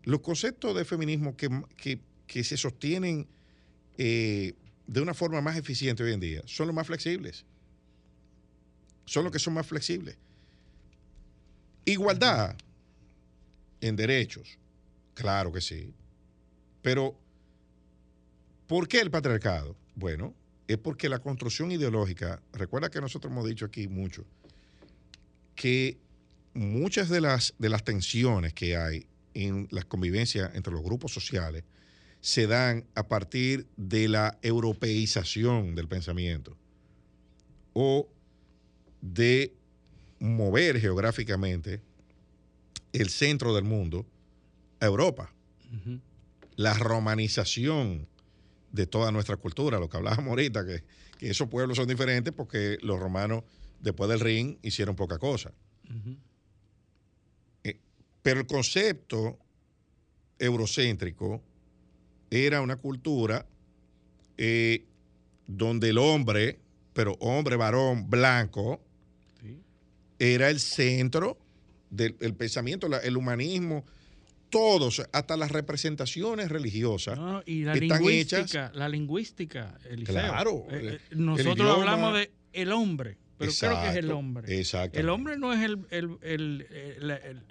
los 0.04 0.20
conceptos 0.20 0.76
de 0.76 0.84
feminismo 0.84 1.36
que, 1.38 1.48
que, 1.78 2.00
que 2.26 2.44
se 2.44 2.58
sostienen 2.58 3.26
eh, 3.96 4.52
de 4.86 5.00
una 5.00 5.14
forma 5.14 5.40
más 5.40 5.56
eficiente 5.56 6.02
hoy 6.02 6.12
en 6.12 6.20
día 6.20 6.42
son 6.46 6.66
los 6.66 6.74
más 6.74 6.86
flexibles. 6.86 7.44
Son 9.04 9.24
los 9.24 9.32
que 9.32 9.38
son 9.38 9.54
más 9.54 9.66
flexibles. 9.66 10.16
Igualdad 11.84 12.56
en 13.80 13.96
derechos, 13.96 14.58
claro 15.14 15.52
que 15.52 15.60
sí. 15.60 15.92
Pero, 16.82 17.18
¿por 18.66 18.86
qué 18.86 19.00
el 19.00 19.10
patriarcado? 19.10 19.76
Bueno, 19.94 20.34
es 20.68 20.78
porque 20.78 21.08
la 21.08 21.18
construcción 21.18 21.72
ideológica, 21.72 22.40
recuerda 22.52 22.90
que 22.90 23.00
nosotros 23.00 23.32
hemos 23.32 23.46
dicho 23.46 23.66
aquí 23.66 23.88
mucho, 23.88 24.24
que 25.56 25.98
muchas 26.54 27.08
de 27.08 27.20
las, 27.20 27.54
de 27.58 27.68
las 27.68 27.84
tensiones 27.84 28.54
que 28.54 28.76
hay 28.76 29.06
en 29.34 29.68
las 29.70 29.84
convivencias 29.84 30.54
entre 30.54 30.72
los 30.72 30.82
grupos 30.82 31.12
sociales 31.12 31.64
se 32.22 32.46
dan 32.46 32.86
a 32.94 33.08
partir 33.08 33.66
de 33.76 34.08
la 34.08 34.38
europeización 34.42 35.74
del 35.74 35.88
pensamiento 35.88 36.56
o 37.72 38.08
de 39.00 39.52
mover 40.20 40.80
geográficamente 40.80 41.82
el 42.92 43.10
centro 43.10 43.54
del 43.54 43.64
mundo 43.64 44.06
a 44.80 44.86
Europa. 44.86 45.34
La 46.54 46.74
romanización 46.74 48.06
de 48.70 48.86
toda 48.86 49.10
nuestra 49.10 49.36
cultura, 49.36 49.80
lo 49.80 49.88
que 49.88 49.96
hablábamos 49.96 50.28
ahorita, 50.28 50.64
que, 50.64 50.84
que 51.18 51.30
esos 51.30 51.48
pueblos 51.48 51.76
son 51.76 51.88
diferentes 51.88 52.32
porque 52.32 52.78
los 52.82 53.00
romanos 53.00 53.42
después 53.80 54.08
del 54.08 54.20
Rin 54.20 54.58
hicieron 54.62 54.94
poca 54.94 55.18
cosa. 55.18 55.52
Eh, 57.64 57.80
pero 58.22 58.40
el 58.40 58.46
concepto 58.46 59.40
eurocéntrico 60.38 61.42
era 62.32 62.62
una 62.62 62.76
cultura 62.76 63.46
eh, 64.38 64.84
donde 65.46 65.90
el 65.90 65.98
hombre, 65.98 66.58
pero 66.94 67.12
hombre, 67.20 67.56
varón, 67.56 68.08
blanco, 68.08 68.80
Sí. 69.40 69.58
era 70.18 70.48
el 70.48 70.58
centro 70.58 71.38
del 71.90 72.16
el 72.20 72.34
pensamiento, 72.34 72.88
la- 72.88 72.98
el 73.00 73.18
humanismo, 73.18 73.84
todos, 74.48 75.02
hasta 75.12 75.36
las 75.36 75.50
representaciones 75.52 76.48
religiosas. 76.50 77.18
No, 77.18 77.42
y 77.44 77.64
la 77.64 77.74
están 77.74 77.88
lingüística, 78.02 78.70
la 78.74 78.88
lingüística, 78.88 79.78
Eliseo. 79.88 80.14
Claro, 80.14 80.66
Eh, 80.70 80.76
el- 80.78 80.88
eh, 80.94 81.00
nosotros 81.12 81.78
hablamos 81.78 82.14
de 82.14 82.30
el 82.54 82.72
hombre, 82.72 83.18
pero 83.38 83.52
creo 83.58 83.82
que 83.82 83.88
es 83.90 83.96
el 83.96 84.10
hombre. 84.10 84.58
Exacto. 84.58 84.98
El 84.98 85.08
hombre 85.10 85.36
no 85.36 85.52
es 85.52 85.60
el, 85.60 85.78
el, 85.90 86.18
el- 86.22 87.42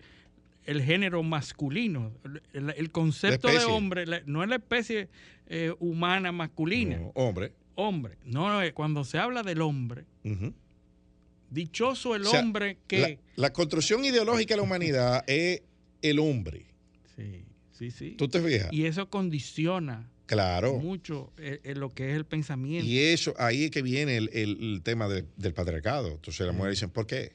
el- 0.65 0.81
género 0.83 1.23
masculino. 1.23 2.11
El, 2.53 2.69
el 2.75 2.91
concepto 2.91 3.47
de 3.47 3.63
hombre 3.65 4.05
la- 4.05 4.21
no 4.25 4.43
es 4.43 4.49
la 4.49 4.55
especie 4.57 5.09
eh, 5.47 5.73
humana 5.79 6.31
masculina. 6.31 6.97
No, 6.97 7.11
hombre. 7.15 7.53
Hombre. 7.75 8.17
No, 8.25 8.61
eh, 8.61 8.73
cuando 8.73 9.03
se 9.03 9.17
habla 9.17 9.43
del 9.43 9.61
hombre, 9.61 10.05
dichoso 11.49 12.15
el 12.15 12.23
O 12.25 12.29
sea, 12.29 12.39
hombre 12.39 12.77
que... 12.87 12.99
La, 12.99 13.43
la 13.47 13.53
construcción 13.53 14.03
ideológica 14.05 14.53
de 14.53 14.57
la 14.57 14.63
humanidad 14.63 15.23
es 15.27 15.61
el 16.01 16.19
hombre. 16.19 16.65
Sí, 17.15 17.43
sí, 17.71 17.91
sí. 17.91 18.11
¿Tú 18.17 18.27
te 18.27 18.39
fijas? 18.41 18.69
Y 18.71 18.85
eso 18.85 19.09
condiciona 19.09 20.09
claro. 20.25 20.75
mucho 20.79 21.31
eh, 21.37 21.59
eh, 21.63 21.75
lo 21.75 21.89
que 21.89 22.11
es 22.11 22.15
el 22.15 22.25
pensamiento. 22.25 22.87
Y 22.87 22.99
eso, 22.99 23.33
ahí 23.37 23.65
es 23.65 23.71
que 23.71 23.81
viene 23.81 24.17
el, 24.17 24.29
el- 24.33 24.57
el 24.75 24.81
tema 24.83 25.07
del, 25.07 25.25
del 25.37 25.53
patriarcado. 25.53 26.09
Entonces 26.11 26.45
las 26.45 26.55
mujeres 26.55 26.77
dicen, 26.77 26.89
¿por 26.89 27.05
qué? 27.07 27.33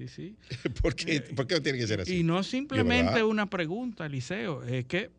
Sí, 0.00 0.08
sí. 0.08 0.36
¿Por 0.82 0.94
qué, 0.94 1.20
¿Por 1.20 1.46
qué 1.46 1.60
tiene 1.60 1.78
que 1.78 1.86
ser 1.86 2.00
así? 2.00 2.18
Y 2.18 2.22
no 2.22 2.42
simplemente 2.42 3.22
una 3.22 3.50
pregunta, 3.50 4.06
Eliseo, 4.06 4.62
es 4.62 4.86
que, 4.86 5.10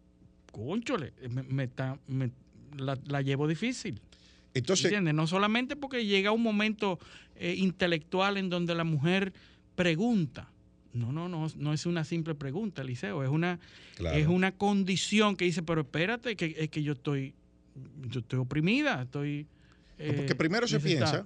conchole, 0.52 1.14
me, 1.30 1.44
me 1.44 1.64
está- 1.66 2.00
me- 2.08 2.32
la, 2.78 2.98
la 3.06 3.22
llevo 3.22 3.48
difícil. 3.48 4.02
Entonces, 4.54 4.86
¿Entiendes? 4.86 5.14
No 5.14 5.28
solamente 5.28 5.76
porque 5.76 6.06
llega 6.06 6.32
un 6.32 6.42
momento 6.42 6.98
eh, 7.36 7.54
intelectual 7.58 8.38
en 8.38 8.50
donde 8.50 8.74
la 8.74 8.84
mujer 8.84 9.34
pregunta. 9.76 10.50
No, 10.94 11.12
no, 11.12 11.30
no, 11.30 11.48
no 11.56 11.74
es 11.74 11.86
una 11.86 12.04
simple 12.04 12.34
pregunta, 12.36 12.82
Eliseo, 12.82 13.24
es 13.24 13.30
una, 13.30 13.60
claro. 13.96 14.18
es 14.18 14.28
una 14.28 14.52
condición 14.52 15.36
que 15.38 15.46
dice, 15.46 15.62
pero 15.62 15.82
espérate, 15.82 16.36
que 16.36 16.56
es 16.58 16.70
que 16.70 16.84
yo 16.84 16.94
estoy, 16.94 17.34
yo 18.10 18.22
estoy 18.22 18.40
oprimida, 18.40 19.04
estoy... 19.04 19.46
Porque 19.96 20.32
eh, 20.32 20.36
primero 20.36 20.68
se 20.68 20.80
piensa 20.80 21.26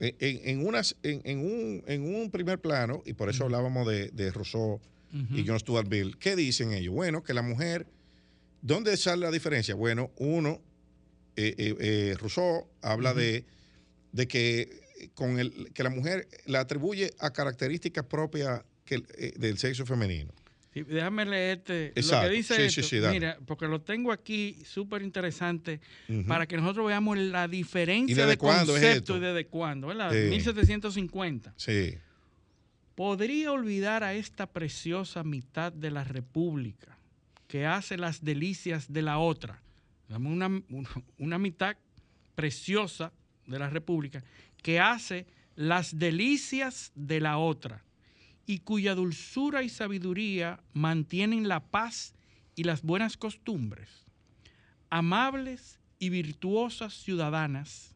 en, 0.00 0.14
en- 0.20 0.66
unas, 0.66 0.96
en, 1.02 1.20
en 1.24 1.38
un, 1.38 1.82
en 1.86 2.02
un 2.14 2.30
primer 2.30 2.58
plano, 2.60 3.02
y 3.06 3.12
por 3.14 3.28
eso 3.30 3.44
hablábamos 3.44 3.86
de, 3.86 4.08
de 4.10 4.30
Rousseau 4.32 4.80
y 5.32 5.44
John 5.46 5.58
Stuart 5.60 5.88
Mill. 5.88 6.18
¿Qué 6.18 6.34
dicen 6.34 6.72
ellos? 6.72 6.92
Bueno, 6.92 7.22
que 7.22 7.34
la 7.34 7.42
mujer, 7.42 7.86
¿dónde 8.62 8.96
sale 8.96 9.22
la 9.22 9.30
diferencia? 9.30 9.74
Bueno, 9.76 10.10
uno, 10.16 10.60
eh, 11.36 11.54
eh, 11.56 11.74
eh, 11.78 12.16
Rousseau 12.18 12.66
habla 12.82 13.14
de, 13.14 13.44
de 14.12 14.26
que, 14.26 14.80
con 15.14 15.38
el, 15.38 15.72
que 15.72 15.82
la 15.84 15.90
mujer 15.90 16.26
la 16.46 16.60
atribuye 16.60 17.12
a 17.20 17.30
características 17.32 18.04
propias 18.06 18.62
que, 18.84 19.02
eh, 19.16 19.32
del 19.36 19.58
sexo 19.58 19.86
femenino. 19.86 20.32
Sí, 20.74 20.82
déjame 20.82 21.24
leerte 21.24 21.92
lo 21.96 22.20
que 22.20 22.28
dice 22.30 22.68
Sí, 22.68 22.80
esto. 22.80 22.82
sí. 22.82 23.00
Mira, 23.12 23.38
porque 23.46 23.66
lo 23.68 23.80
tengo 23.80 24.10
aquí 24.10 24.58
súper 24.66 25.02
interesante 25.02 25.80
para 26.26 26.46
que 26.46 26.56
nosotros 26.56 26.86
veamos 26.88 27.16
la 27.16 27.44
¿Y 27.46 27.48
diferencia 27.48 28.16
desde 28.16 28.30
de 28.30 28.36
cuándo 28.38 28.76
es 28.76 28.82
concepto 28.82 29.14
esto? 29.14 29.16
y 29.16 29.20
desde 29.20 29.46
cuándo, 29.46 29.86
¿verdad? 29.86 30.10
Sí. 30.10 30.28
1750. 30.30 31.54
Sí, 31.56 31.94
¿Podría 32.96 33.50
olvidar 33.52 34.04
a 34.04 34.14
esta 34.14 34.46
preciosa 34.46 35.24
mitad 35.24 35.72
de 35.72 35.90
la 35.90 36.04
República 36.04 36.96
que 37.48 37.66
hace 37.66 37.96
las 37.96 38.22
delicias 38.24 38.92
de 38.92 39.02
la 39.02 39.18
otra? 39.18 39.60
Una, 40.08 40.62
una 41.18 41.38
mitad 41.38 41.76
preciosa 42.34 43.12
de 43.46 43.58
la 43.58 43.68
República 43.70 44.22
que 44.62 44.78
hace 44.80 45.26
las 45.56 45.98
delicias 45.98 46.92
de 46.94 47.20
la 47.20 47.38
otra 47.38 47.82
y 48.46 48.60
cuya 48.60 48.94
dulzura 48.94 49.62
y 49.62 49.68
sabiduría 49.68 50.60
mantienen 50.72 51.48
la 51.48 51.60
paz 51.60 52.14
y 52.56 52.64
las 52.64 52.82
buenas 52.82 53.16
costumbres. 53.16 53.88
Amables 54.90 55.78
y 55.98 56.10
virtuosas 56.10 56.94
ciudadanas, 56.94 57.94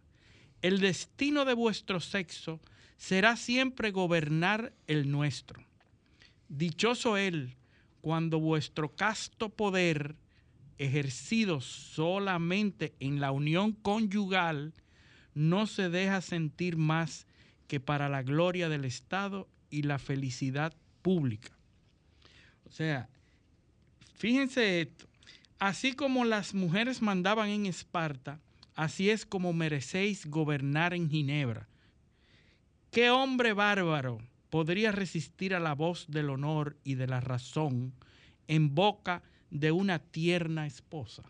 el 0.63 0.81
destino 0.81 1.45
de 1.45 1.55
vuestro 1.55 2.01
sexo 2.01 2.61
será 2.97 3.37
siempre 3.37 3.91
gobernar 3.91 4.73
el 4.87 5.11
nuestro. 5.11 5.65
Dichoso 6.49 7.17
él 7.17 7.57
cuando 8.01 8.41
vuestro 8.41 8.95
casto 8.95 9.51
poder, 9.51 10.17
ejercido 10.79 11.61
solamente 11.61 12.95
en 13.01 13.21
la 13.21 13.33
unión 13.33 13.73
conyugal, 13.73 14.73
no 15.35 15.67
se 15.67 15.89
deja 15.91 16.21
sentir 16.21 16.77
más 16.77 17.27
que 17.67 17.81
para 17.81 18.09
la 18.09 18.23
gloria 18.23 18.69
del 18.69 18.85
Estado 18.85 19.49
y 19.71 19.83
la 19.83 19.99
felicidad 19.99 20.75
pública. 21.03 21.51
O 22.67 22.71
sea, 22.71 23.09
fíjense 24.15 24.83
esto, 24.83 25.07
así 25.59 25.93
como 25.93 26.25
las 26.25 26.55
mujeres 26.55 27.03
mandaban 27.03 27.49
en 27.49 27.67
Esparta, 27.67 28.41
así 28.75 29.11
es 29.11 29.25
como 29.25 29.53
merecéis 29.53 30.27
gobernar 30.27 30.95
en 30.95 31.09
Ginebra. 31.11 31.69
¿Qué 32.91 33.11
hombre 33.11 33.53
bárbaro 33.53 34.19
podría 34.51 34.93
resistir 34.93 35.55
a 35.55 35.61
la 35.61 35.75
voz 35.75 36.07
del 36.09 36.31
honor 36.31 36.77
y 36.85 36.95
de 36.95 37.07
la 37.07 37.21
razón 37.21 37.93
en 38.47 38.75
boca 38.75 39.23
de 39.51 39.73
una 39.73 39.99
tierna 39.99 40.67
esposa? 40.67 41.23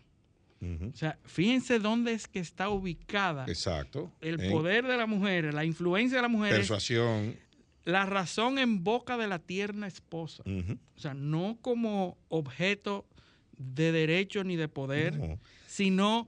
O 0.61 0.93
sea, 0.93 1.17
fíjense 1.23 1.79
dónde 1.79 2.11
es 2.11 2.27
que 2.27 2.39
está 2.39 2.69
ubicada 2.69 3.45
exacto. 3.47 4.11
el 4.19 4.49
poder 4.51 4.85
de 4.85 4.97
la 4.97 5.05
mujer, 5.05 5.53
la 5.53 5.63
influencia 5.63 6.17
de 6.17 6.21
la 6.21 6.27
mujer, 6.27 6.53
Persuasión. 6.53 7.37
La 7.85 8.05
razón 8.05 8.59
en 8.59 8.83
boca 8.83 9.17
de 9.17 9.27
la 9.27 9.39
tierna 9.39 9.87
esposa. 9.87 10.43
O 10.45 10.99
sea, 10.99 11.13
no 11.13 11.57
como 11.61 12.17
objeto 12.29 13.05
de 13.57 13.91
derecho 13.91 14.43
ni 14.43 14.55
de 14.55 14.67
poder, 14.67 15.17
No. 15.17 15.39
sino 15.67 16.27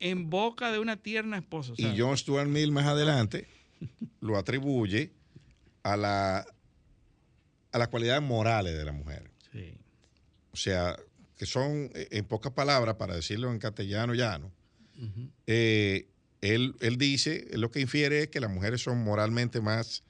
en 0.00 0.30
boca 0.30 0.72
de 0.72 0.78
una 0.78 0.96
tierna 0.96 1.36
esposa. 1.38 1.72
O 1.72 1.76
sea, 1.76 1.92
Y 1.94 1.98
John 1.98 2.16
Stuart 2.16 2.48
Mill 2.48 2.72
más 2.72 2.86
adelante 2.86 3.46
lo 4.20 4.36
atribuye 4.36 5.12
a 5.82 5.96
la 5.96 6.46
a 7.72 7.78
las 7.78 7.88
cualidades 7.88 8.22
morales 8.22 8.76
de 8.76 8.84
la 8.84 8.92
mujer. 8.92 9.30
sí. 9.52 9.74
O 10.52 10.56
sea, 10.56 10.94
que 11.38 11.46
son, 11.46 11.90
eh, 11.94 12.08
en 12.10 12.26
pocas 12.26 12.52
palabras, 12.52 12.96
para 12.96 13.14
decirlo 13.16 13.50
en 13.50 13.58
castellano 13.58 14.12
llano, 14.12 14.52
eh, 15.46 16.06
él, 16.42 16.74
él 16.80 16.98
dice, 16.98 17.46
lo 17.54 17.70
que 17.70 17.80
infiere 17.80 18.24
es 18.24 18.28
que 18.28 18.38
las 18.40 18.50
mujeres 18.50 18.82
son 18.82 19.02
moralmente 19.02 19.60
más, 19.62 20.02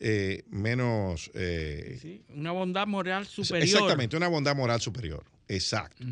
eh, 0.00 0.44
menos... 0.48 1.30
eh, 1.34 1.98
Sí, 2.00 2.24
Una 2.30 2.52
bondad 2.52 2.86
moral 2.86 3.26
superior. 3.26 3.62
Exactamente, 3.68 4.16
una 4.16 4.28
bondad 4.28 4.56
moral 4.56 4.80
superior. 4.80 5.24
Exacto. 5.46 6.04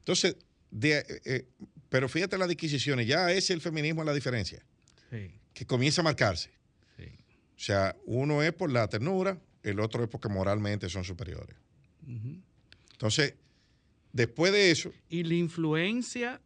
Entonces, 0.00 0.36
de- 0.70 1.04
eh, 1.24 1.46
pero 1.88 2.08
fíjate 2.08 2.38
las 2.38 2.48
disquisiciones, 2.48 3.06
ya 3.06 3.30
es 3.32 3.50
el 3.50 3.60
feminismo 3.60 4.04
la 4.04 4.12
diferencia, 4.14 4.62
Sí, 5.10 5.30
que 5.54 5.66
comienza 5.66 6.00
a 6.02 6.04
marcarse. 6.04 6.50
sí. 6.96 7.04
O 7.04 7.60
sea, 7.60 7.96
uno 8.06 8.42
es 8.42 8.52
por 8.52 8.70
la 8.70 8.86
ternura, 8.88 9.38
el 9.62 9.80
otro 9.80 10.04
es 10.04 10.08
porque 10.08 10.28
moralmente 10.28 10.88
son 10.88 11.04
superiores. 11.04 11.56
Entonces, 12.92 13.34
después 14.12 14.52
de 14.52 14.70
eso, 14.70 14.92
Y 15.08 15.24
la 15.24 15.34
influencia 15.34 16.40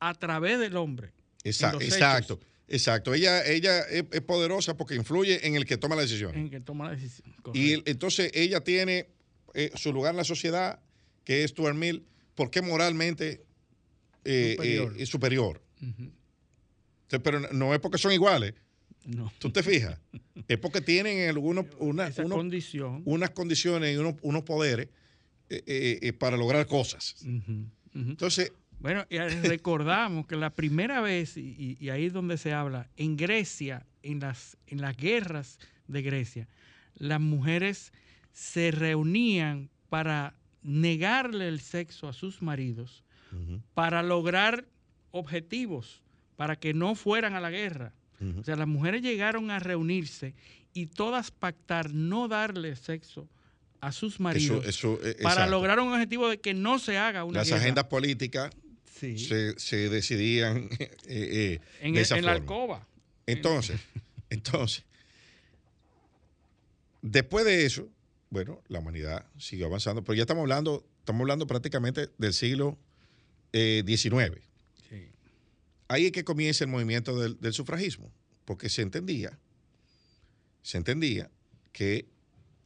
a 0.00 0.14
través 0.14 0.58
del 0.58 0.76
hombre. 0.76 1.12
Exa- 1.44 1.72
los 1.72 1.82
exacto, 1.82 2.38
exacto. 2.68 3.14
Ella, 3.14 3.44
ella 3.46 3.80
es, 3.80 4.04
es 4.10 4.20
poderosa 4.22 4.76
porque 4.76 4.94
influye 4.94 5.46
en 5.46 5.54
el 5.56 5.64
que 5.66 5.76
toma 5.76 5.96
la 5.96 6.02
decisión. 6.02 6.34
En 6.36 6.50
que 6.50 6.60
toma 6.60 6.84
la 6.86 6.96
decisión. 6.96 7.28
Y 7.28 7.42
correcto. 7.42 7.60
el- 7.74 7.82
entonces 7.86 8.30
ella 8.34 8.60
tiene 8.62 9.08
eh, 9.54 9.70
su 9.74 9.92
lugar 9.92 10.12
en 10.12 10.18
la 10.18 10.24
sociedad, 10.24 10.80
que 11.24 11.42
es 11.44 11.50
Stuart 11.50 11.74
Mill, 11.76 12.04
porque 12.34 12.62
moralmente 12.62 13.44
eh, 14.24 14.52
Superior. 14.56 14.94
eh, 14.96 15.02
es 15.02 15.08
superior. 15.08 15.62
Ujú. 15.82 16.12
Entonces, 17.02 17.20
pero 17.24 17.40
no 17.52 17.72
es 17.74 17.80
porque 17.80 17.96
son 17.98 18.12
iguales, 18.12 18.52
No. 19.04 19.32
tú 19.38 19.50
te 19.50 19.62
fijas. 19.62 19.98
es 20.48 20.58
porque 20.58 20.80
tienen 20.82 21.28
algunos, 21.28 21.66
una- 21.78 22.08
Esa 22.08 22.24
unos- 22.24 22.36
condición. 22.36 23.02
unas 23.06 23.30
condiciones 23.30 23.94
y 23.94 23.96
unos, 23.98 24.14
unos 24.22 24.42
poderes 24.42 24.88
para 26.18 26.36
lograr 26.36 26.66
cosas. 26.66 27.16
Entonces, 27.94 28.52
Bueno, 28.80 29.04
y 29.10 29.18
recordamos 29.18 30.26
que 30.26 30.36
la 30.36 30.50
primera 30.50 31.00
vez, 31.00 31.36
y, 31.36 31.76
ahí 31.90 32.06
es 32.06 32.12
donde 32.12 32.38
se 32.38 32.52
habla, 32.52 32.88
en 32.96 33.16
Grecia, 33.16 33.86
en 34.02 34.20
las, 34.20 34.56
en 34.66 34.80
las 34.80 34.96
guerras 34.96 35.58
de 35.88 36.02
Grecia, 36.02 36.48
las 36.94 37.20
mujeres 37.20 37.92
se 38.32 38.70
reunían 38.70 39.68
para 39.88 40.34
negarle 40.62 41.48
el 41.48 41.60
sexo 41.60 42.08
a 42.08 42.12
sus 42.12 42.42
maridos, 42.42 43.04
para 43.74 44.02
lograr 44.02 44.64
objetivos, 45.10 46.02
para 46.36 46.56
que 46.56 46.72
no 46.72 46.94
fueran 46.94 47.34
a 47.34 47.40
la 47.40 47.50
guerra. 47.50 47.92
O 48.38 48.42
sea, 48.42 48.56
las 48.56 48.66
mujeres 48.66 49.02
llegaron 49.02 49.50
a 49.50 49.58
reunirse 49.58 50.34
y 50.72 50.86
todas 50.86 51.30
pactar 51.30 51.92
no 51.92 52.28
darle 52.28 52.74
sexo 52.76 53.28
a 53.80 53.92
sus 53.92 54.18
maridos 54.18 54.66
eso, 54.66 54.94
eh, 55.04 55.16
para 55.22 55.34
exacto. 55.34 55.50
lograr 55.52 55.78
un 55.78 55.92
objetivo 55.92 56.28
de 56.28 56.40
que 56.40 56.52
no 56.52 56.80
se 56.80 56.98
haga 56.98 57.22
una 57.22 57.38
Las 57.38 57.48
guerra. 57.48 57.60
agendas 57.60 57.84
políticas 57.84 58.50
Sí. 58.98 59.18
se, 59.18 59.58
se 59.58 59.88
decidían 59.88 60.68
eh, 60.78 60.90
eh, 61.06 61.60
en, 61.80 61.94
de 61.94 62.00
esa 62.00 62.18
en 62.18 62.24
la 62.26 62.32
forma. 62.32 62.42
alcoba. 62.42 62.88
Entonces, 63.26 63.80
entonces, 64.30 64.84
después 67.02 67.44
de 67.44 67.64
eso, 67.66 67.88
bueno, 68.30 68.62
la 68.68 68.78
humanidad 68.80 69.24
siguió 69.38 69.66
avanzando, 69.66 70.02
pero 70.04 70.14
ya 70.16 70.22
estamos 70.22 70.42
hablando, 70.42 70.84
estamos 71.00 71.20
hablando 71.22 71.46
prácticamente 71.46 72.08
del 72.18 72.34
siglo 72.34 72.78
eh, 73.52 73.82
XIX. 73.86 74.40
Sí. 74.88 75.08
Ahí 75.88 76.06
es 76.06 76.12
que 76.12 76.24
comienza 76.24 76.64
el 76.64 76.70
movimiento 76.70 77.18
del, 77.18 77.40
del 77.40 77.52
sufragismo, 77.52 78.12
porque 78.44 78.68
se 78.68 78.82
entendía, 78.82 79.38
se 80.62 80.76
entendía 80.78 81.30
que 81.72 82.06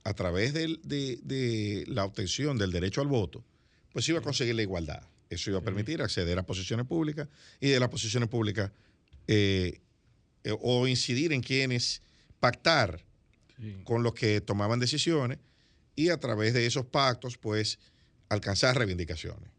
a 0.05 0.14
través 0.14 0.53
del- 0.53 0.80
de, 0.83 1.18
de 1.22 1.85
la 1.87 2.05
obtención 2.05 2.59
del 2.59 2.72
derecho 2.72 3.01
al 3.01 3.07
voto, 3.09 3.45
pues 3.93 4.09
iba 4.09 4.18
a 4.18 4.22
conseguir 4.22 4.55
la 4.57 4.62
igualdad. 4.62 5.03
Eso 5.35 5.51
iba 5.51 5.59
a 5.61 5.62
permitir 5.62 6.03
acceder 6.03 6.39
a 6.39 6.43
posiciones 6.45 6.87
públicas 6.87 7.26
y 7.61 7.68
de 7.68 7.80
las 7.80 7.89
posiciones 7.89 8.28
públicas 8.28 8.70
eh, 9.26 9.80
eh, 10.45 10.57
o 10.61 10.87
incidir 10.87 11.33
en 11.33 11.41
quienes 11.43 12.03
pactar 12.41 13.05
Sí. 13.59 13.76
con 13.85 14.03
los 14.03 14.12
que 14.14 14.41
tomaban 14.41 14.80
decisiones 14.80 15.39
y 15.95 16.09
a 16.09 16.18
través 16.18 16.53
de 16.53 16.66
esos 16.66 16.85
pactos, 16.87 17.39
pues, 17.39 17.78
alcanzar 18.28 18.76
reivindicaciones. 18.76 19.51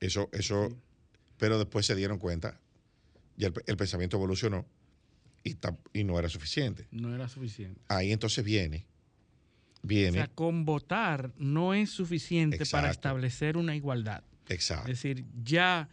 Eso, 0.00 0.28
eso, 0.32 0.68
Sí. 0.68 0.76
pero 1.38 1.58
después 1.58 1.86
se 1.86 1.94
dieron 1.96 2.18
cuenta, 2.18 2.60
y 3.36 3.44
el, 3.46 3.54
el 3.66 3.76
pensamiento 3.76 4.16
evolucionó 4.16 4.64
y, 5.42 5.56
y 5.92 6.04
no 6.04 6.18
era 6.18 6.28
suficiente. 6.28 6.86
No 6.92 7.12
era 7.14 7.28
suficiente. 7.28 7.80
Ahí 7.88 8.12
entonces 8.12 8.44
viene, 8.44 8.86
O 9.82 9.86
viene, 9.88 10.12
sea, 10.18 10.28
con 10.28 10.64
votar 10.64 11.32
no 11.36 11.74
es 11.74 11.90
suficiente 11.90 12.64
para 12.66 12.90
establecer 12.90 13.56
una 13.56 13.74
igualdad. 13.74 14.22
Exacto, 14.48 14.90
Es 14.90 15.02
decir, 15.02 15.24
ya 15.42 15.88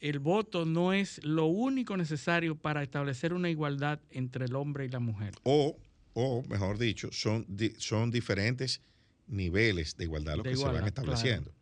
el 0.00 0.18
voto 0.18 0.64
no 0.66 0.92
es 0.92 1.22
lo 1.24 1.46
único 1.46 1.96
necesario 1.96 2.56
para 2.56 2.82
establecer 2.82 3.32
una 3.32 3.48
igualdad 3.50 4.00
entre 4.10 4.44
el 4.46 4.54
hombre 4.56 4.84
y 4.84 4.88
la 4.88 4.98
mujer. 5.00 5.34
o, 5.44 5.76
o 6.14 6.42
mejor 6.48 6.78
dicho, 6.78 7.10
son, 7.12 7.44
di- 7.48 7.74
son 7.78 8.10
diferentes 8.10 8.80
niveles 9.26 9.96
de 9.96 10.04
igualdad 10.04 10.36
los 10.36 10.44
De 10.44 10.50
que 10.50 10.56
se 10.56 10.62
van 10.64 10.86
estableciendo. 10.86 11.52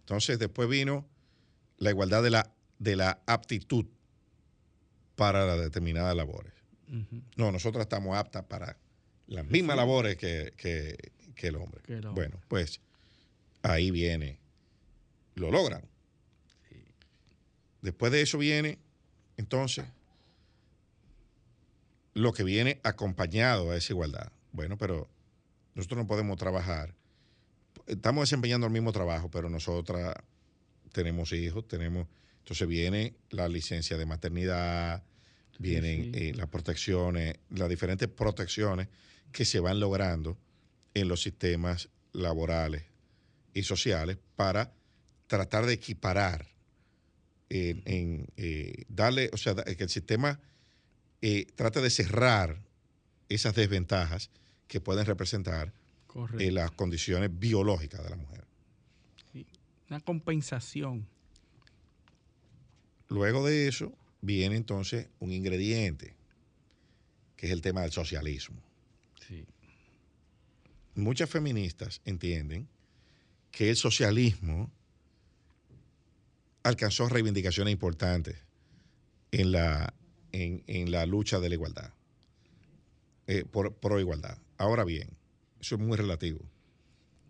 Entonces 0.00 0.38
después 0.38 0.68
vino 0.68 1.06
la 1.78 1.90
igualdad 1.90 2.22
de 2.22 2.30
la, 2.30 2.52
de 2.78 2.96
la 2.96 3.20
aptitud 3.26 3.86
para 5.14 5.46
las 5.46 5.60
determinadas 5.60 6.14
labores. 6.16 6.52
No, 7.36 7.50
nosotros 7.50 7.82
estamos 7.82 8.16
aptas 8.16 8.44
para 8.44 8.76
las 9.26 9.44
mismas 9.46 9.76
labores 9.76 10.16
que, 10.16 10.52
que- 10.56 10.96
que 11.34 11.48
el 11.48 11.56
hombre. 11.56 11.82
Que 11.84 11.94
el 11.94 12.06
hombre. 12.06 12.28
Bueno, 12.28 12.40
pues 12.48 12.80
ahí 13.62 13.90
viene, 13.90 14.38
lo 15.36 15.50
logran. 15.50 15.82
Después 17.82 18.10
de 18.10 18.22
eso 18.22 18.38
viene, 18.38 18.78
entonces, 19.36 19.84
lo 22.14 22.32
que 22.32 22.42
viene 22.42 22.80
acompañado 22.82 23.70
a 23.70 23.76
esa 23.76 23.92
igualdad. 23.92 24.32
Bueno, 24.50 24.76
pero 24.76 25.08
nosotros 25.74 25.98
no 25.98 26.06
podemos 26.06 26.36
trabajar. 26.38 26.94
Estamos 27.86 28.22
desempeñando 28.22 28.66
el 28.66 28.72
mismo 28.72 28.90
trabajo, 28.92 29.30
pero 29.30 29.48
nosotras 29.48 30.14
tenemos 30.92 31.32
hijos, 31.32 31.68
tenemos. 31.68 32.08
Entonces 32.38 32.66
viene 32.66 33.14
la 33.30 33.48
licencia 33.48 33.98
de 33.98 34.06
maternidad, 34.06 35.04
vienen 35.58 36.14
sí. 36.14 36.28
eh, 36.28 36.34
las 36.34 36.48
protecciones, 36.48 37.38
las 37.50 37.68
diferentes 37.68 38.08
protecciones 38.08 38.88
que 39.30 39.44
se 39.44 39.60
van 39.60 39.78
logrando 39.78 40.38
en 40.94 41.08
los 41.08 41.22
sistemas 41.22 41.90
laborales 42.12 42.84
y 43.52 43.62
sociales 43.62 44.16
para 44.36 44.72
tratar 45.26 45.66
de 45.66 45.72
equiparar, 45.74 46.46
en, 47.48 47.82
en, 47.84 48.26
eh, 48.36 48.84
darle, 48.88 49.30
o 49.32 49.36
sea, 49.36 49.54
da- 49.54 49.64
que 49.64 49.82
el 49.84 49.88
sistema 49.90 50.40
eh, 51.22 51.46
trate 51.54 51.80
de 51.80 51.90
cerrar 51.90 52.60
esas 53.28 53.54
desventajas 53.54 54.30
que 54.68 54.80
pueden 54.80 55.06
representar 55.06 55.72
eh, 56.38 56.50
las 56.50 56.70
condiciones 56.72 57.30
biológicas 57.38 58.02
de 58.02 58.10
la 58.10 58.16
mujer. 58.16 58.44
Una 59.88 60.00
compensación. 60.00 61.06
Luego 63.08 63.46
de 63.46 63.68
eso 63.68 63.92
viene 64.20 64.56
entonces 64.56 65.08
un 65.20 65.30
ingrediente, 65.32 66.14
que 67.36 67.46
es 67.46 67.52
el 67.52 67.60
tema 67.60 67.82
del 67.82 67.92
socialismo. 67.92 68.56
Sí. 69.28 69.44
Muchas 70.96 71.30
feministas 71.30 72.00
entienden 72.04 72.66
que 73.52 73.70
el 73.70 73.76
socialismo 73.76 74.72
alcanzó 76.66 77.08
reivindicaciones 77.08 77.72
importantes 77.72 78.42
en 79.30 79.52
la, 79.52 79.94
en, 80.32 80.64
en 80.66 80.90
la 80.90 81.06
lucha 81.06 81.38
de 81.38 81.48
la 81.48 81.54
igualdad, 81.54 81.92
eh, 83.28 83.44
por, 83.44 83.74
pro 83.74 84.00
igualdad. 84.00 84.38
Ahora 84.58 84.84
bien, 84.84 85.08
eso 85.60 85.76
es 85.76 85.80
muy 85.80 85.96
relativo, 85.96 86.40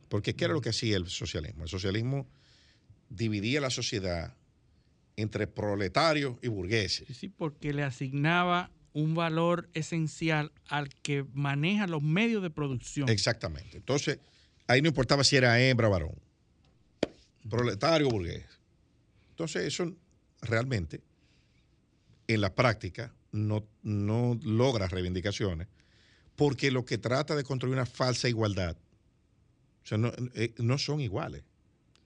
porque 0.09 0.35
¿qué 0.35 0.47
era 0.47 0.55
lo 0.55 0.61
que 0.61 0.71
hacía 0.71 0.97
el 0.97 1.09
socialismo? 1.09 1.65
El 1.65 1.69
socialismo 1.69 2.27
dividía 3.11 3.61
la 3.61 3.71
sociedad 3.71 4.35
entre 5.17 5.47
proletarios 5.47 6.37
y 6.43 6.49
burgueses. 6.49 7.07
Sí, 7.09 7.15
sí, 7.15 7.29
porque 7.29 7.73
le 7.73 7.83
asignaba 7.83 8.71
un 8.95 9.15
valor 9.15 9.69
esencial 9.75 10.53
al 10.69 10.89
que 10.89 11.27
maneja 11.35 11.87
los 11.87 12.03
medios 12.03 12.43
de 12.43 12.49
producción. 12.49 13.09
Exactamente. 13.11 13.77
Entonces, 13.77 14.19
ahí 14.67 14.81
no 14.81 14.89
importaba 14.89 15.25
si 15.25 15.37
era 15.37 15.61
hembra 15.61 15.89
o 15.89 15.91
varón, 15.91 16.15
proletario 17.49 18.09
o 18.09 18.11
burgués. 18.11 18.56
Entonces, 19.37 19.65
eso 19.65 19.95
realmente, 20.41 21.03
en 22.27 22.41
la 22.41 22.55
práctica, 22.55 23.13
no, 23.33 23.67
no 23.83 24.41
logra 24.43 24.89
reivindicaciones, 24.89 25.69
porque 26.37 26.71
lo 26.71 26.87
que 26.87 26.97
trata 26.97 27.37
de 27.37 27.45
construir 27.45 27.75
una 27.75 27.85
falsa 27.85 28.31
igualdad, 28.31 28.79
o 29.85 29.87
sea, 29.87 29.99
no, 29.99 30.11
eh, 30.35 30.55
no 30.57 30.79
son 30.79 31.03
iguales. 31.03 31.43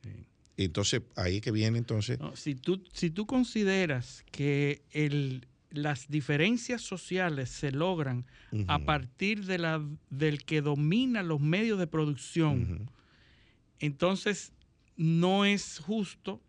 Sí. 0.02 0.10
Entonces, 0.56 1.02
ahí 1.14 1.40
que 1.40 1.52
viene 1.52 1.78
entonces, 1.78 2.18
No, 2.18 2.34
si, 2.34 2.56
tú, 2.56 2.82
si 2.92 3.10
tú 3.10 3.26
consideras 3.26 4.24
que 4.32 4.82
el, 4.90 5.46
las 5.70 6.08
diferencias 6.08 6.82
sociales 6.82 7.48
se 7.48 7.70
logran 7.70 8.26
a 8.66 8.80
partir 8.80 9.44
de 9.44 9.58
la, 9.58 9.80
del 10.10 10.44
que 10.44 10.62
domina 10.62 11.22
los 11.22 11.40
medios 11.40 11.78
de 11.78 11.86
producción, 11.86 12.90
entonces 13.78 14.52
no 14.96 15.44
es 15.44 15.78
justo 15.78 16.42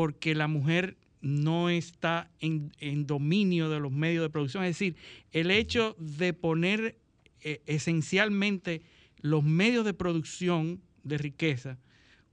porque 0.00 0.34
la 0.34 0.48
mujer 0.48 0.96
no 1.20 1.68
está 1.68 2.30
en, 2.40 2.72
en 2.78 3.06
dominio 3.06 3.68
de 3.68 3.80
los 3.80 3.92
medios 3.92 4.22
de 4.22 4.30
producción. 4.30 4.64
Es 4.64 4.70
decir, 4.78 4.96
el 5.30 5.50
hecho 5.50 5.94
de 5.98 6.32
poner 6.32 6.96
eh, 7.42 7.60
esencialmente 7.66 8.80
los 9.20 9.44
medios 9.44 9.84
de 9.84 9.92
producción 9.92 10.80
de 11.04 11.18
riqueza 11.18 11.76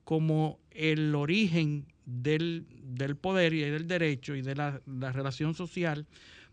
como 0.06 0.60
el 0.72 1.14
origen 1.14 1.88
del, 2.06 2.65
del 2.84 3.18
poder 3.18 3.53
y 3.53 3.60
del 3.60 3.85
derecho 3.85 4.34
y 4.34 4.41
de 4.41 4.56
la, 4.56 4.81
la 4.85 5.11
relación 5.11 5.53
social, 5.53 6.06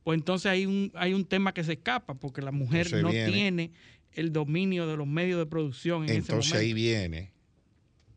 pues 0.02 0.18
entonces 0.18 0.46
hay 0.50 0.66
un, 0.66 0.90
hay 0.94 1.14
un 1.14 1.24
tema 1.26 1.54
que 1.54 1.62
se 1.62 1.74
escapa, 1.74 2.14
porque 2.14 2.42
la 2.42 2.50
mujer 2.50 2.86
Entonces 2.88 3.02
no 3.04 3.10
viene- 3.10 3.30
tiene 3.32 3.70
el 4.14 4.32
dominio 4.32 4.88
de 4.88 4.96
los 4.96 5.06
medios 5.06 5.38
de 5.38 5.46
producción 5.46 6.02
en 6.10 6.16
Entonces 6.16 6.46
ese 6.54 6.58
ahí 6.58 6.70
momento. 6.70 6.82
viene 6.82 7.30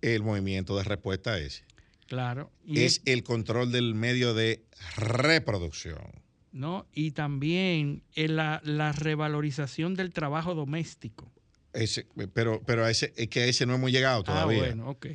el 0.01 0.23
movimiento 0.23 0.75
de 0.75 0.83
respuesta 0.83 1.33
a 1.33 1.39
ese. 1.39 1.63
Claro. 2.07 2.51
Y, 2.65 2.83
Es 2.83 3.01
el 3.05 3.23
control 3.23 3.71
del 3.71 3.93
medio 3.95 4.33
de 4.33 4.63
reproducción. 4.95 6.25
¿no? 6.53 6.87
y 6.91 7.11
también 7.11 8.01
eh, 8.15 8.27
la, 8.27 8.61
la 8.63 8.91
revalorización 8.91 9.93
del 9.93 10.11
trabajo 10.11 10.55
doméstico. 10.55 11.31
Ese, 11.71 12.07
pero 12.33 12.63
pero 12.65 12.83
a 12.83 12.89
ese, 12.89 13.13
es 13.15 13.27
que 13.27 13.41
a 13.41 13.45
ese 13.45 13.67
no 13.67 13.75
hemos 13.75 13.91
llegado 13.91 14.23
todavía. 14.23 14.63
Ah, 14.63 14.65
bueno, 14.65 14.89
ok. 14.89 15.05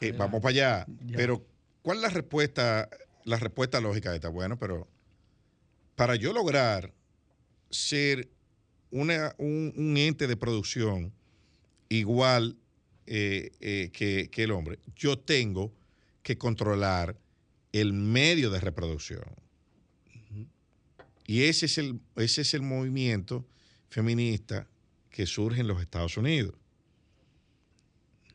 Eh, 0.00 0.12
vamos 0.12 0.40
para 0.40 0.50
allá. 0.50 0.86
Ya. 1.04 1.16
Pero, 1.16 1.46
¿cuál 1.82 1.98
es 1.98 2.02
la 2.02 2.08
respuesta, 2.08 2.88
la 3.24 3.36
respuesta 3.36 3.80
lógica 3.80 4.10
de 4.10 4.16
esta? 4.16 4.28
Bueno, 4.30 4.58
pero 4.58 4.88
para 5.96 6.16
yo 6.16 6.32
lograr 6.32 6.94
ser 7.70 8.30
una, 8.90 9.34
un, 9.38 9.74
un 9.76 9.96
ente 9.96 10.26
de 10.26 10.36
producción 10.36 11.12
igual 11.88 12.56
eh, 13.06 13.50
eh, 13.60 13.90
que, 13.92 14.30
que 14.30 14.44
el 14.44 14.52
hombre, 14.52 14.78
yo 14.94 15.18
tengo 15.18 15.72
que 16.26 16.36
controlar 16.38 17.16
el 17.70 17.92
medio 17.92 18.50
de 18.50 18.58
reproducción. 18.58 19.22
Y 21.24 21.44
ese 21.44 21.66
es 21.66 21.78
el, 21.78 22.00
ese 22.16 22.40
es 22.40 22.52
el 22.52 22.62
movimiento 22.62 23.46
feminista 23.88 24.66
que 25.08 25.24
surge 25.24 25.60
en 25.60 25.68
los 25.68 25.80
Estados 25.80 26.16
Unidos 26.16 26.54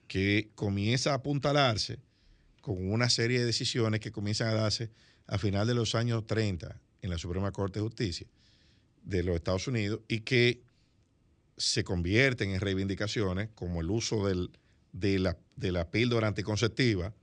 que 0.07 0.51
comienza 0.55 1.11
a 1.11 1.15
apuntalarse 1.15 1.99
con 2.61 2.89
una 2.91 3.09
serie 3.09 3.39
de 3.39 3.45
decisiones 3.45 3.99
que 3.99 4.11
comienzan 4.13 4.47
a 4.49 4.53
darse 4.53 4.89
a 5.27 5.38
final 5.38 5.68
de 5.68 5.73
los 5.73 5.93
años 5.93 6.26
30 6.27 6.80
en 7.01 7.09
la 7.09 7.18
Suprema 7.18 7.51
Corte 7.51 7.80
de 7.80 7.84
Justicia 7.84 8.27
de 9.03 9.23
los 9.23 9.35
Estados 9.35 9.68
Unidos 9.68 9.99
y 10.07 10.22
que 10.22 10.61
se 11.57 11.84
convierten 11.84 12.51
en 12.51 12.61
reivindicaciones 12.61 13.49
como 13.53 13.81
el 13.81 13.89
uso 13.89 14.27
del- 14.27 14.51
de, 14.93 15.19
la, 15.19 15.38
de 15.57 15.72
la 15.73 15.89
píldora 15.91 16.27
anticonceptiva, 16.27 17.13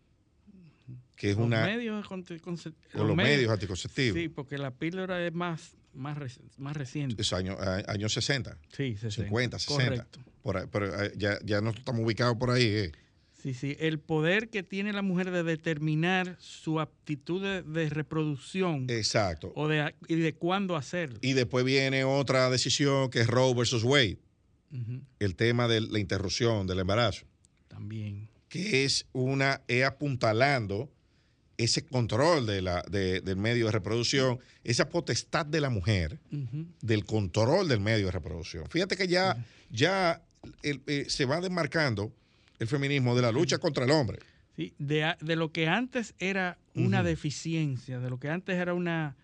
que 1.19 1.31
es 1.32 1.36
Los 1.36 1.47
una... 1.47 1.66
medios, 1.66 2.07
o 2.11 3.05
los 3.05 3.16
medios 3.16 3.51
anticonceptivos. 3.51 4.19
Sí, 4.19 4.28
porque 4.28 4.57
la 4.57 4.70
píldora 4.70 5.27
es 5.27 5.35
más, 5.35 5.77
más, 5.93 6.16
reci- 6.16 6.40
más 6.59 6.77
reciente. 6.77 7.20
Es 7.20 7.32
año- 7.32 7.57
a- 7.59 7.82
años 7.89 8.12
60, 8.15 8.57
Sí, 8.74 8.95
60. 8.97 9.24
50, 9.24 9.59
60. 9.59 9.85
Correcto. 10.43 10.70
Por 10.70 10.85
eh, 10.85 11.12
ya, 11.16 11.39
ya 11.45 11.61
no 11.61 11.70
estamos 11.70 12.01
ubicados 12.03 12.36
por 12.39 12.51
ahí. 12.51 12.65
eh. 12.65 12.93
Sí, 13.43 13.53
sí. 13.53 13.77
El 13.81 13.99
poder 14.01 14.49
que 14.49 14.62
tiene 14.62 14.93
la 14.93 15.03
mujer 15.03 15.31
de 15.31 15.43
determinar 15.43 16.36
su 16.40 16.81
aptitud 16.81 17.43
de, 17.43 17.62
de 17.62 17.89
reproducción 17.89 18.86
Exacto. 18.89 19.53
o 19.57 19.69
de, 19.69 19.95
y 20.09 20.15
de 20.16 20.35
cuándo 20.35 20.77
hacerlo. 20.77 21.19
Y 21.20 21.32
después 21.35 21.65
viene 21.65 22.05
otra 22.05 22.49
decisión 22.51 23.11
que 23.11 23.20
es 23.20 23.27
Roe 23.27 23.55
versus 23.55 23.82
Wade, 23.85 24.19
el 25.19 25.35
tema 25.36 25.66
de 25.69 25.81
la 25.81 25.99
interrupción 25.99 26.66
del 26.66 26.78
embarazo, 26.81 27.27
También. 27.69 28.28
que 28.49 28.85
es 28.85 29.07
una, 29.12 29.62
es 29.69 29.85
apuntalando 29.85 30.90
ese 31.59 31.85
control 31.85 32.47
de 32.47 32.62
la, 32.62 32.82
de- 32.89 33.20
del 33.20 33.36
medio 33.36 33.66
de 33.66 33.72
reproducción, 33.72 34.39
esa 34.64 34.89
potestad 34.89 35.44
de 35.44 35.60
la 35.60 35.68
mujer 35.70 36.18
del 36.80 37.05
control 37.05 37.68
del 37.68 37.80
medio 37.80 38.06
de 38.06 38.12
reproducción. 38.12 38.64
Fíjate 38.70 38.97
que 38.97 39.09
ya, 39.09 39.44
ya 39.70 40.22
el- 40.62 40.80
eh, 40.86 41.06
se 41.09 41.24
va 41.26 41.40
desmarcando 41.40 42.12
el 42.60 42.68
feminismo 42.68 43.14
de 43.16 43.22
la 43.22 43.32
lucha 43.32 43.59
contra 43.59 43.85
el 43.85 43.90
hombre. 43.90 44.20
Sí, 44.56 44.72
de, 44.78 45.14
de 45.20 45.36
lo 45.36 45.51
que 45.52 45.66
antes 45.68 46.14
era 46.18 46.59
una 46.74 47.02
deficiencia, 47.02 47.98
de 47.98 48.09
lo 48.10 48.18
que 48.20 48.28
antes 48.30 48.56
era 48.56 48.72
una, 48.74 49.16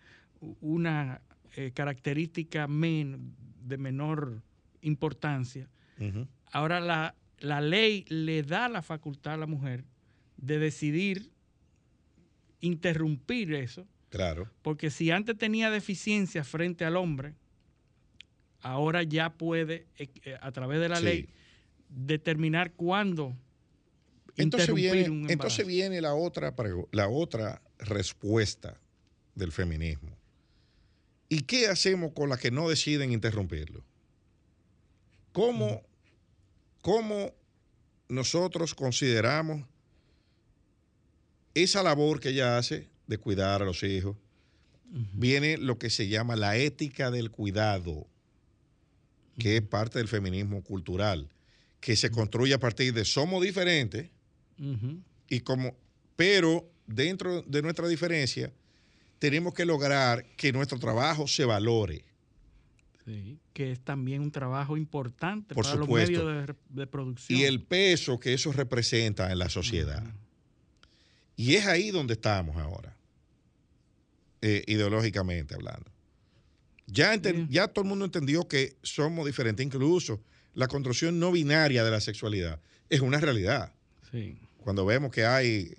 una 0.61 1.21
eh, 1.55 1.71
característica 1.73 2.67
men- 2.67 3.33
de 3.65 3.77
menor 3.77 4.41
importancia, 4.81 5.67
ahora 6.51 6.79
la, 6.81 7.15
la 7.39 7.61
ley 7.61 8.03
le 8.09 8.43
da 8.43 8.67
la 8.69 8.81
facultad 8.81 9.33
a 9.33 9.37
la 9.37 9.47
mujer 9.47 9.85
de 10.37 10.59
decidir 10.59 11.31
interrumpir 12.65 13.53
eso, 13.53 13.85
Claro. 14.09 14.49
porque 14.61 14.89
si 14.89 15.11
antes 15.11 15.37
tenía 15.37 15.69
deficiencia 15.69 16.43
frente 16.43 16.85
al 16.85 16.95
hombre, 16.97 17.33
ahora 18.61 19.03
ya 19.03 19.33
puede, 19.33 19.85
eh, 19.97 20.09
eh, 20.23 20.37
a 20.41 20.51
través 20.51 20.79
de 20.79 20.89
la 20.89 20.97
Sí. 20.99 21.03
ley, 21.05 21.29
determinar 21.89 22.71
cuándo 22.73 23.35
Entonces 24.37 24.67
interrumpir 24.69 24.91
viene, 24.93 25.09
un 25.09 25.29
entonces 25.29 25.65
viene 25.65 26.01
la 26.01 26.13
otra, 26.13 26.53
la 26.91 27.07
otra 27.07 27.61
respuesta 27.79 28.79
del 29.35 29.51
feminismo. 29.51 30.17
¿Y 31.29 31.41
qué 31.41 31.67
hacemos 31.67 32.11
con 32.13 32.29
las 32.29 32.39
que 32.39 32.51
no 32.51 32.67
deciden 32.69 33.11
interrumpirlo? 33.11 33.83
¿Cómo, 35.31 35.81
cómo 36.81 37.33
nosotros 38.09 38.73
consideramos 38.75 39.65
esa 41.55 41.81
labor 41.81 42.19
que 42.19 42.29
ella 42.29 42.57
hace 42.57 42.87
de 43.07 43.17
cuidar 43.17 43.63
a 43.63 43.65
los 43.65 43.81
hijos? 43.83 44.15
Viene 45.13 45.57
lo 45.57 45.79
que 45.79 45.89
se 45.89 46.07
llama 46.07 46.35
la 46.35 46.57
ética 46.57 47.09
del 47.09 47.31
cuidado, 47.31 48.07
que 49.39 49.57
es 49.57 49.61
parte 49.63 49.97
del 49.97 50.07
feminismo 50.07 50.63
cultural, 50.63 51.27
que 51.81 51.95
se 51.95 52.11
construye 52.11 52.53
a 52.53 52.59
partir 52.59 52.93
de 52.93 53.03
somos 53.03 53.43
diferentes, 53.43 54.09
y 55.27 55.39
como, 55.41 55.75
pero 56.15 56.69
dentro 56.87 57.41
de 57.41 57.61
nuestra 57.61 57.87
diferencia, 57.87 58.53
tenemos 59.19 59.53
que 59.53 59.65
lograr 59.65 60.25
que 60.37 60.53
nuestro 60.53 60.79
trabajo 60.79 61.27
se 61.27 61.45
valore. 61.45 62.05
Sí, 63.05 63.37
que 63.53 63.71
es 63.71 63.79
también 63.79 64.21
un 64.21 64.31
trabajo 64.31 64.77
importante 64.77 65.53
Por 65.53 65.65
para 65.65 65.77
supuesto. 65.77 66.11
los 66.11 66.33
medios 66.33 66.47
de, 66.47 66.55
de 66.69 66.87
producción. 66.87 67.39
Y 67.39 67.43
el 67.43 67.61
peso 67.61 68.19
que 68.19 68.33
eso 68.33 68.51
representa 68.51 69.31
en 69.31 69.39
la 69.39 69.49
sociedad. 69.49 70.03
Y 71.35 71.55
es 71.55 71.65
ahí 71.65 71.91
donde 71.91 72.13
estamos 72.13 72.55
ahora, 72.57 72.95
eh, 74.41 74.63
ideológicamente 74.67 75.55
hablando. 75.55 75.91
Ya, 76.87 77.17
todo 77.67 77.83
el 77.83 77.89
mundo 77.89 78.05
entendió 78.05 78.47
que 78.47 78.75
somos 78.83 79.25
diferentes, 79.25 79.65
incluso 79.65 80.21
la 80.53 80.67
construcción 80.67 81.19
no 81.19 81.31
binaria 81.31 81.83
de 81.83 81.91
la 81.91 81.99
sexualidad 81.99 82.59
es 82.89 82.99
una 83.01 83.19
realidad. 83.19 83.73
Sí. 84.11 84.37
Cuando 84.59 84.85
vemos 84.85 85.11
que 85.11 85.25
hay 85.25 85.73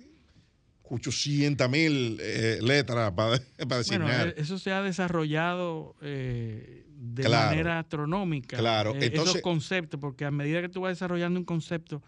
800 0.83 1.71
mil 1.71 2.19
eh, 2.21 2.59
letras 2.61 3.13
para, 3.13 3.39
para 3.69 3.83
Bueno, 3.83 4.09
eh, 4.11 4.35
eso 4.37 4.59
se 4.59 4.73
ha 4.73 4.83
desarrollado 4.83 5.95
eh, 6.03 6.85
de 6.97 7.23
Claro. 7.23 7.51
manera 7.51 7.79
astronómica. 7.79 8.57
Claro, 8.57 8.95
eh, 8.95 9.07
entonces- 9.07 9.31
esos 9.37 9.43
conceptos, 9.43 10.01
porque 10.01 10.25
a 10.25 10.31
medida 10.31 10.61
que 10.61 10.69
tú 10.69 10.81
vas 10.83 10.91
desarrollando 10.91 11.39
un 11.39 11.47
concepto, 11.47 12.03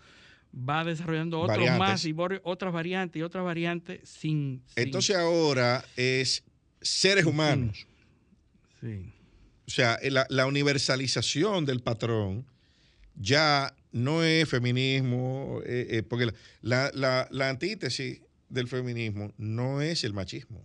va 0.59 0.85
desarrollando 0.85 1.41
otros 1.41 1.57
Variantes. 1.59 1.79
más 1.79 2.05
y 2.05 2.15
otras 2.43 2.73
variantes 2.73 3.21
y 3.21 3.23
otras 3.23 3.45
variantes 3.45 4.09
sin. 4.09 4.63
sin- 4.67 4.85
Entonces 4.85 5.17
ahora 5.17 5.85
es 5.97 6.43
seres 6.81 7.25
humanos. 7.25 7.87
sí. 8.81 9.13
O 9.67 9.71
sea, 9.71 9.99
la, 10.03 10.27
la 10.31 10.47
universalización 10.47 11.67
del 11.67 11.81
patrón 11.83 12.47
ya 13.15 13.75
no 13.93 14.23
es 14.25 14.49
feminismo, 14.49 15.61
eh, 15.67 15.87
eh, 15.91 16.03
porque 16.03 16.33
la, 16.63 16.91
la- 16.95 17.29
la 17.31 17.51
antítesis 17.51 18.23
del 18.49 18.67
feminismo 18.67 19.33
no 19.37 19.83
es 19.83 20.05
el 20.05 20.15
machismo, 20.15 20.65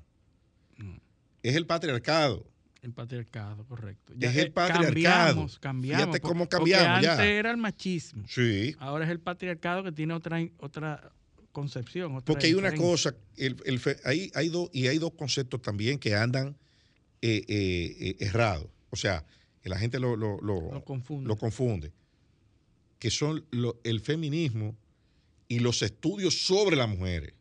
es 1.41 1.55
el 1.57 1.65
patriarcado. 1.65 2.47
El 2.83 2.91
patriarcado, 2.93 3.65
correcto. 3.65 4.13
Es 4.19 4.35
el 4.35 4.47
eh, 4.47 4.51
patriarcado. 4.51 4.93
Cambiamos, 4.93 5.57
cambiamos. 5.59 6.01
Fíjate 6.05 6.19
por- 6.19 6.29
cómo 6.31 6.43
porque 6.49 6.71
cambiamos 6.73 7.01
ya. 7.01 7.11
Antes 7.13 7.25
era 7.27 7.49
el 7.51 7.57
machismo. 7.57 8.23
Sí, 8.27 8.75
Ahora 8.77 9.05
es 9.05 9.11
el 9.11 9.19
patriarcado 9.21 9.83
que 9.83 9.91
tiene 9.93 10.13
otra, 10.13 10.39
otra 10.59 11.11
concepción. 11.53 12.13
otra 12.15 12.25
porque 12.25 12.47
hay 12.47 12.53
una 12.55 12.75
cosa, 12.75 13.15
el- 13.37 13.55
el 13.65 13.79
fe- 13.79 13.97
hay, 14.03 14.29
hay 14.35 14.49
dos, 14.49 14.69
y 14.73 14.87
hay 14.87 14.97
dos 14.97 15.13
conceptos 15.13 15.61
también 15.61 15.97
que 15.97 16.13
andan 16.13 16.57
eh, 17.21 17.45
eh, 17.47 18.15
errados. 18.19 18.67
O 18.89 18.97
sea, 18.97 19.25
que 19.61 19.69
la 19.69 19.79
gente 19.79 19.97
lo, 19.97 20.17
lo- 20.17 20.41
lo- 20.41 20.73
Lo 20.73 20.83
confunde. 20.83 21.25
lo 21.27 21.37
confunde, 21.37 21.93
que 22.99 23.09
son 23.09 23.45
el 23.85 24.01
feminismo 24.01 24.75
y 25.47 25.59
los 25.59 25.81
estudios 25.83 26.45
sobre 26.45 26.75
las 26.75 26.89
mujeres. 26.89 27.33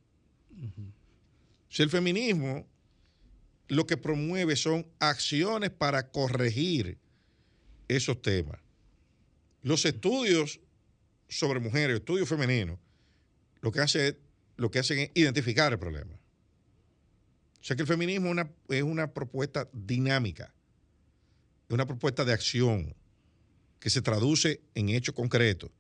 O 0.55 1.75
sea, 1.75 1.83
el 1.85 1.91
feminismo 1.91 2.65
lo 3.73 3.87
que 3.87 3.97
promueve 3.97 4.55
son 4.55 4.87
acciones 4.99 5.71
para 5.71 6.11
corregir 6.11 6.99
esos 7.89 8.21
temas. 8.21 8.61
Los 9.63 9.87
estudios 9.87 10.61
sobre 11.27 11.59
mujeres, 11.59 11.97
estudios 11.97 12.29
femeninos, 12.29 12.79
lo 13.63 13.73
que, 13.73 13.81
hace, 13.81 14.19
lo 14.59 14.71
que 14.71 14.79
hacen 14.79 14.99
es 14.99 15.11
identificar 15.15 15.73
el 15.73 15.79
problema. 15.79 16.13
O 16.15 17.65
sea 17.65 17.75
que 17.75 17.81
el 17.81 17.89
feminismo 17.89 18.27
es 18.27 18.33
una, 18.33 18.51
es 18.69 18.83
una 18.83 19.15
propuesta 19.15 19.67
dinámica, 19.73 20.53
es 21.67 21.73
una 21.73 21.87
propuesta 21.87 22.27
de 22.27 22.35
acción 22.35 22.95
que 23.81 23.89
se 23.89 24.03
traduce 24.03 24.61
en 24.75 24.91
hechos 24.91 25.15
concretos. 25.15 25.71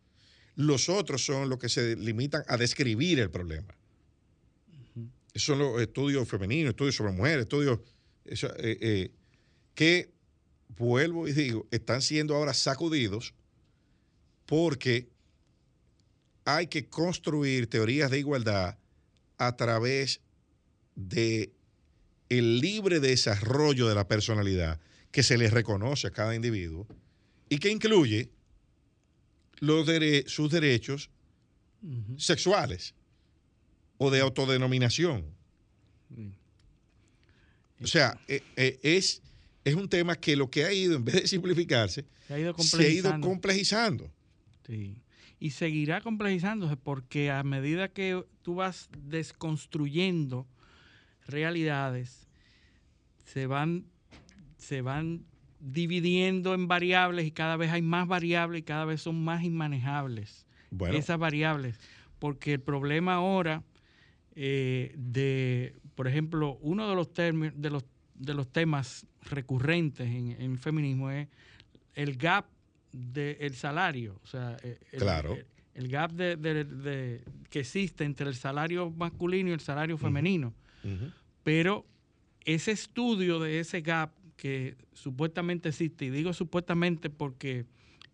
Los 0.55 0.89
otros 0.89 1.27
son 1.27 1.51
los 1.51 1.59
que 1.59 1.69
se 1.69 1.94
limitan 1.97 2.43
a 2.48 2.56
describir 2.56 3.20
el 3.20 3.31
problema. 3.31 3.77
Esos 5.34 5.46
son 5.46 5.59
los 5.59 5.80
estudios 5.80 6.28
femeninos, 6.28 6.70
estudios 6.70 6.94
sobre 6.96 7.12
mujeres, 7.12 7.42
estudios 7.42 7.80
eso, 8.24 8.48
eh, 8.59 8.78
eh, 8.80 9.10
que, 9.74 10.12
vuelvo 10.76 11.26
y 11.26 11.32
digo, 11.32 11.66
están 11.70 12.02
siendo 12.02 12.34
ahora 12.36 12.54
sacudidos 12.54 13.34
porque 14.46 15.09
hay 16.44 16.66
que 16.66 16.88
construir 16.88 17.68
teorías 17.68 18.10
de 18.10 18.18
igualdad 18.18 18.76
a 19.38 19.56
través 19.56 20.20
de 20.94 21.52
el 22.28 22.60
libre 22.60 23.00
desarrollo 23.00 23.88
de 23.88 23.94
la 23.94 24.06
personalidad 24.09 24.80
que 25.10 25.22
se 25.22 25.38
le 25.38 25.48
reconoce 25.50 26.06
a 26.09 26.10
cada 26.10 26.34
individuo 26.34 26.86
y 27.48 27.59
que 27.59 27.70
incluye 27.70 28.30
los 29.60 29.86
dere- 29.86 30.26
sus 30.26 30.50
derechos 30.50 31.10
sexuales 32.16 32.94
o 34.03 34.11
de 34.11 34.20
autodenominación. 34.20 35.24
O 37.81 37.87
sea, 37.87 38.19
eh, 38.29 38.43
eh, 38.57 38.79
es, 38.83 39.23
es 39.65 39.74
un 39.74 39.89
tema 39.89 40.16
que 40.16 40.35
lo 40.37 40.51
que 40.51 40.65
ha 40.65 40.73
ido, 40.73 40.97
en 40.97 41.05
vez 41.05 41.15
de 41.15 41.27
simplificarse, 41.29 42.05
Se 42.27 42.35
ha 42.35 42.39
ido 42.39 42.55
se 42.59 42.77
ha 42.77 42.89
ido 42.89 43.11
complejizando. 43.11 43.27
complejizando. 43.29 44.11
Sí. 44.66 44.97
Y 45.39 45.51
seguirá 45.51 46.01
complejizándose 46.01 46.77
porque 46.77 47.31
a 47.31 47.43
medida 47.45 47.89
que 47.89 48.24
tú 48.43 48.57
vas 48.57 48.89
desconstruyendo 49.05 50.47
realidades, 51.27 52.27
se 53.24 53.47
van, 53.47 53.85
se 54.59 54.83
van 54.83 55.24
dividiendo 55.61 56.55
en 56.55 56.66
variables 56.66 57.24
y 57.27 57.31
cada 57.31 57.57
vez 57.57 57.70
hay 57.70 57.83
más 57.83 58.09
variables 58.09 58.61
y 58.61 58.65
cada 58.65 58.85
vez 58.85 59.01
son 59.01 59.23
más 59.23 59.45
inmanejables 59.45 60.45
Bueno, 60.70 60.97
esas 60.97 61.19
variables. 61.19 61.77
Porque 62.19 62.55
el 62.55 62.61
problema 62.61 63.15
ahora 63.15 63.65
eh, 64.34 64.94
de, 64.96 65.76
por 65.94 66.09
ejemplo, 66.09 66.59
uno 66.62 66.88
de 66.88 66.94
los, 66.94 67.12
de 67.14 67.70
los, 67.70 67.84
de 68.14 68.34
los 68.34 68.48
temas 68.52 69.06
recurrentes 69.22 70.06
en, 70.09 70.32
en 70.32 70.52
el 70.52 70.59
feminismo 70.59 71.10
es 71.10 71.28
el 71.94 72.16
gap 72.16 72.46
del 72.92 73.54
salario. 73.54 74.20
O 74.24 74.26
sea, 74.26 74.56
eh, 74.62 74.78
el, 74.92 75.00
Claro. 75.00 75.34
el- 75.34 75.46
el 75.74 75.88
gap 75.88 76.12
de, 76.12 76.36
de- 76.36 76.64
de- 76.64 77.24
que 77.48 77.60
existe 77.60 78.04
entre 78.04 78.28
el 78.28 78.34
salario 78.34 78.90
masculino 78.90 79.48
y 79.48 79.52
el 79.52 79.60
salario 79.60 79.96
femenino. 79.96 80.52
Pero 81.44 81.86
ese 82.44 82.72
estudio 82.72 83.38
de 83.40 83.59
ese 83.60 83.80
gap 83.80 84.12
que 84.36 84.76
supuestamente 84.92 85.68
existe, 85.70 86.04
y 86.06 86.10
digo 86.10 86.32
supuestamente 86.34 87.09
porque 87.09 87.64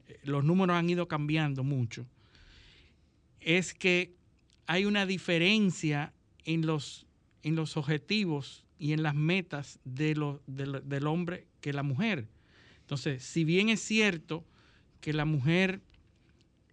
eh, 0.06 0.20
los 0.24 0.44
números 0.44 0.76
han 0.76 0.88
ido 0.88 1.08
cambiando 1.08 1.64
mucho, 1.64 2.06
es 3.40 3.74
que 3.74 4.14
hay 4.68 4.84
una 4.84 5.06
diferencia 5.06 6.12
en 6.44 6.64
los, 6.66 7.06
en 7.42 7.56
los 7.56 7.76
objetivos 7.76 8.64
y 8.78 8.92
en 8.92 9.02
las 9.02 9.14
metas 9.14 9.80
de 9.84 10.14
lo- 10.14 10.42
de 10.46 10.66
lo- 10.66 10.80
del 10.80 11.06
hombre 11.06 11.46
que 11.60 11.72
la 11.72 11.82
mujer. 11.82 12.28
Entonces, 12.82 13.22
si 13.24 13.44
bien 13.44 13.70
es 13.70 13.80
cierto 13.80 14.44
que 15.00 15.12
la 15.14 15.24
mujer 15.24 15.80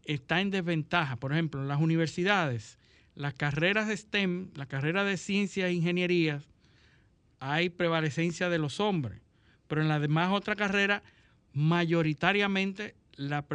está 0.04 0.42
en 0.42 0.52
desventaja, 0.52 1.16
por 1.16 1.32
ejemplo, 1.32 1.62
en 1.62 1.68
las 1.70 1.80
universidades, 1.82 2.78
las 3.16 3.34
carreras 3.34 3.88
de 3.88 3.96
STEM, 3.98 4.50
la 4.56 4.66
carrera 4.66 5.06
de 5.06 5.16
ciencias 5.16 5.70
e 5.70 5.74
ingenierías, 5.74 6.50
hay 7.40 7.70
prevalecencia 7.70 8.50
de 8.50 8.58
los 8.60 8.82
hombres, 8.82 9.22
pero 9.68 9.82
en 9.82 9.88
las 9.88 10.02
demás 10.02 10.32
otras 10.34 10.58
carreras, 10.58 11.02
mayoritariamente 11.54 12.96
la 13.16 13.46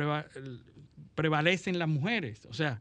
prevalecen 1.15 1.79
las 1.79 1.89
mujeres. 1.89 2.47
O 2.47 2.55
sea, 2.55 2.81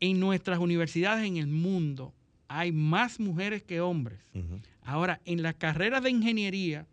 en 0.00 0.20
nuestras 0.20 0.58
universidades 0.58 1.26
en 1.26 1.36
el 1.36 1.46
mundo 1.48 2.12
hay 2.48 2.72
más 2.72 3.20
mujeres 3.20 3.62
que 3.62 3.80
hombres. 3.80 4.20
Ahora, 4.82 5.20
en 5.24 5.42
las 5.42 5.54
carreras 5.54 6.02
de 6.02 6.10
ingeniería 6.10 6.86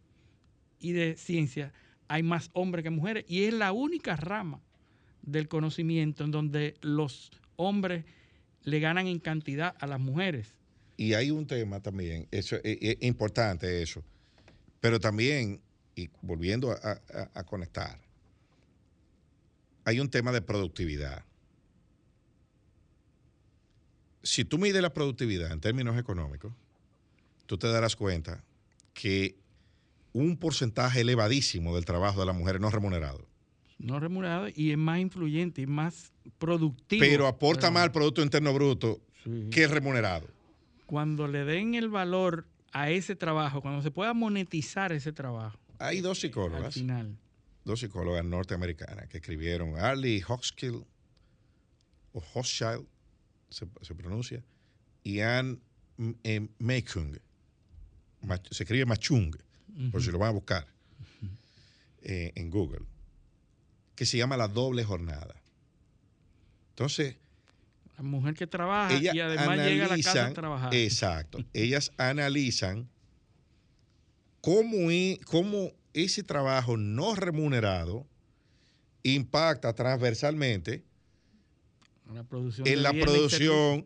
y 0.80 0.92
de 0.94 1.16
ciencia 1.18 1.72
hay 2.08 2.24
más 2.24 2.50
hombres 2.54 2.84
que 2.84 2.90
mujeres 2.90 3.26
y 3.28 3.44
es 3.44 3.54
la 3.54 3.72
única 3.72 4.16
rama 4.16 4.60
del 5.22 5.48
conocimiento 5.48 6.24
en 6.24 6.32
donde 6.32 6.76
los 6.82 7.32
hombres 7.56 8.06
le 8.64 8.80
ganan 8.80 9.08
en 9.08 9.20
cantidad 9.20 9.76
a 9.80 9.88
las 9.88 10.00
mujeres. 10.00 10.54
Y 10.98 11.14
hay 11.14 11.32
un 11.32 11.46
tema 11.48 11.80
también, 11.80 12.28
eso 12.32 12.58
es, 12.64 12.78
es 12.82 12.98
importante 13.02 13.82
eso, 13.82 14.04
pero 14.80 15.00
también, 15.00 15.62
y 15.96 16.10
volviendo 16.22 16.72
a, 16.72 16.76
a- 16.76 17.30
a 17.34 17.44
conectar, 17.44 17.98
hay 19.86 20.00
un 20.00 20.10
tema 20.10 20.32
de 20.32 20.42
productividad. 20.42 21.26
Si 24.24 24.46
tú 24.46 24.58
mides 24.58 24.82
la 24.82 24.94
productividad 24.94 25.52
en 25.52 25.60
términos 25.60 25.98
económicos, 25.98 26.54
tú 27.48 27.58
te 27.58 27.68
darás 27.68 27.96
cuenta 27.96 28.44
que 28.94 29.36
un 30.14 30.38
porcentaje 30.38 31.02
elevadísimo 31.02 31.74
del 31.76 31.86
trabajo 31.86 32.20
de 32.20 32.26
las 32.28 32.36
mujeres 32.36 32.62
no 32.62 32.70
remunerado, 32.70 33.26
No 33.80 34.00
remunerado 34.00 34.48
y 34.54 34.72
es 34.72 34.78
más 34.78 35.00
influyente 35.00 35.62
y 35.64 35.66
más 35.66 36.12
productivo. 36.38 37.00
pero 37.02 37.26
aporta 37.28 37.62
Pero- 37.62 37.72
más 37.74 37.84
al 37.84 37.92
Producto 37.92 38.22
Interno 38.22 38.54
Bruto 38.54 39.00
Sí. 39.24 39.48
que 39.52 39.64
el 39.64 39.72
remunerado. 39.72 40.28
Cuando 40.86 41.28
le 41.28 41.46
den 41.46 41.74
el 41.74 41.90
valor 41.90 42.46
a 42.74 42.92
ese 42.92 43.16
trabajo, 43.16 43.62
cuando 43.62 43.82
se 43.82 43.90
pueda 43.90 44.14
monetizar 44.14 44.92
ese 44.92 45.12
trabajo, 45.14 45.58
Hay 45.80 46.02
dos 46.02 46.18
al 46.18 46.22
psicólogas. 46.22 46.74
final. 46.76 47.18
Dos 47.64 47.80
psicólogas 47.80 48.24
norteamericanas 48.26 49.08
que 49.08 49.18
escribieron, 49.18 49.78
Arlie 49.78 50.24
Hochschild, 50.28 50.84
o 52.14 52.24
Hochschild, 52.34 52.88
se, 53.50 53.68
se 53.82 53.96
pronuncia, 53.96 54.44
y 55.04 55.20
Ann 55.22 55.62
M- 55.98 56.16
eh, 56.24 56.42
Mach- 58.24 58.48
se 58.52 58.64
escribe 58.64 58.86
Machung, 58.86 59.36
por 59.92 60.02
si 60.04 60.12
lo 60.12 60.18
van 60.20 60.30
a 60.30 60.32
buscar 60.34 60.68
eh, 62.04 62.32
en 62.36 62.50
Google, 62.50 62.86
que 63.96 64.06
se 64.06 64.18
llama 64.18 64.38
La 64.38 64.48
Doble 64.48 64.84
Jornada. 64.84 65.36
Entonces, 66.70 67.16
La 67.98 68.04
mujer 68.04 68.34
que 68.36 68.48
trabaja 68.48 68.96
y 68.96 69.20
además 69.20 69.58
llega 69.58 69.86
a 69.86 69.88
la 69.90 69.96
casa 69.98 70.26
a 70.28 70.34
trabajar. 70.34 70.74
exacto, 70.74 71.44
ellas 71.54 71.92
analizan 71.98 72.90
cómo, 74.42 74.88
cómo 75.26 75.72
ese 75.94 76.24
trabajo 76.24 76.78
no 76.78 77.16
remunerado 77.16 78.08
impacta 79.04 79.74
transversalmente 79.74 80.84
producción 82.30 82.68
en 82.68 82.84
la 82.84 82.92
producción, 82.94 83.86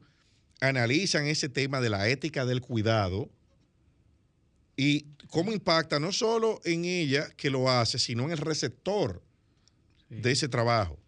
analizan 0.62 1.28
ese 1.28 1.50
tema 1.50 1.80
de 1.82 1.90
la 1.90 2.08
ética 2.10 2.46
del 2.46 2.62
cuidado 2.62 3.30
y 4.78 5.06
cómo 5.30 5.52
impacta 5.52 6.00
no 6.00 6.12
solo 6.12 6.60
en 6.66 6.86
ella 6.86 7.30
que 7.38 7.50
lo 7.50 7.70
hace, 7.70 8.00
sino 8.00 8.26
en 8.26 8.32
el 8.32 8.38
receptor 8.38 9.22
Sí. 10.08 10.18
de 10.18 10.32
ese 10.32 10.48
trabajo, 10.48 11.00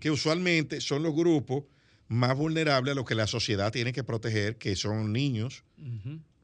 que 0.00 0.10
usualmente 0.10 0.80
son 0.80 1.02
los 1.02 1.14
grupos 1.14 1.64
más 2.08 2.34
vulnerables 2.34 2.92
a 2.92 2.94
los 2.94 3.04
que 3.04 3.14
la 3.14 3.26
sociedad 3.26 3.70
tiene 3.70 3.92
que 3.92 4.02
proteger, 4.02 4.56
que 4.56 4.74
son 4.74 5.12
niños 5.12 5.64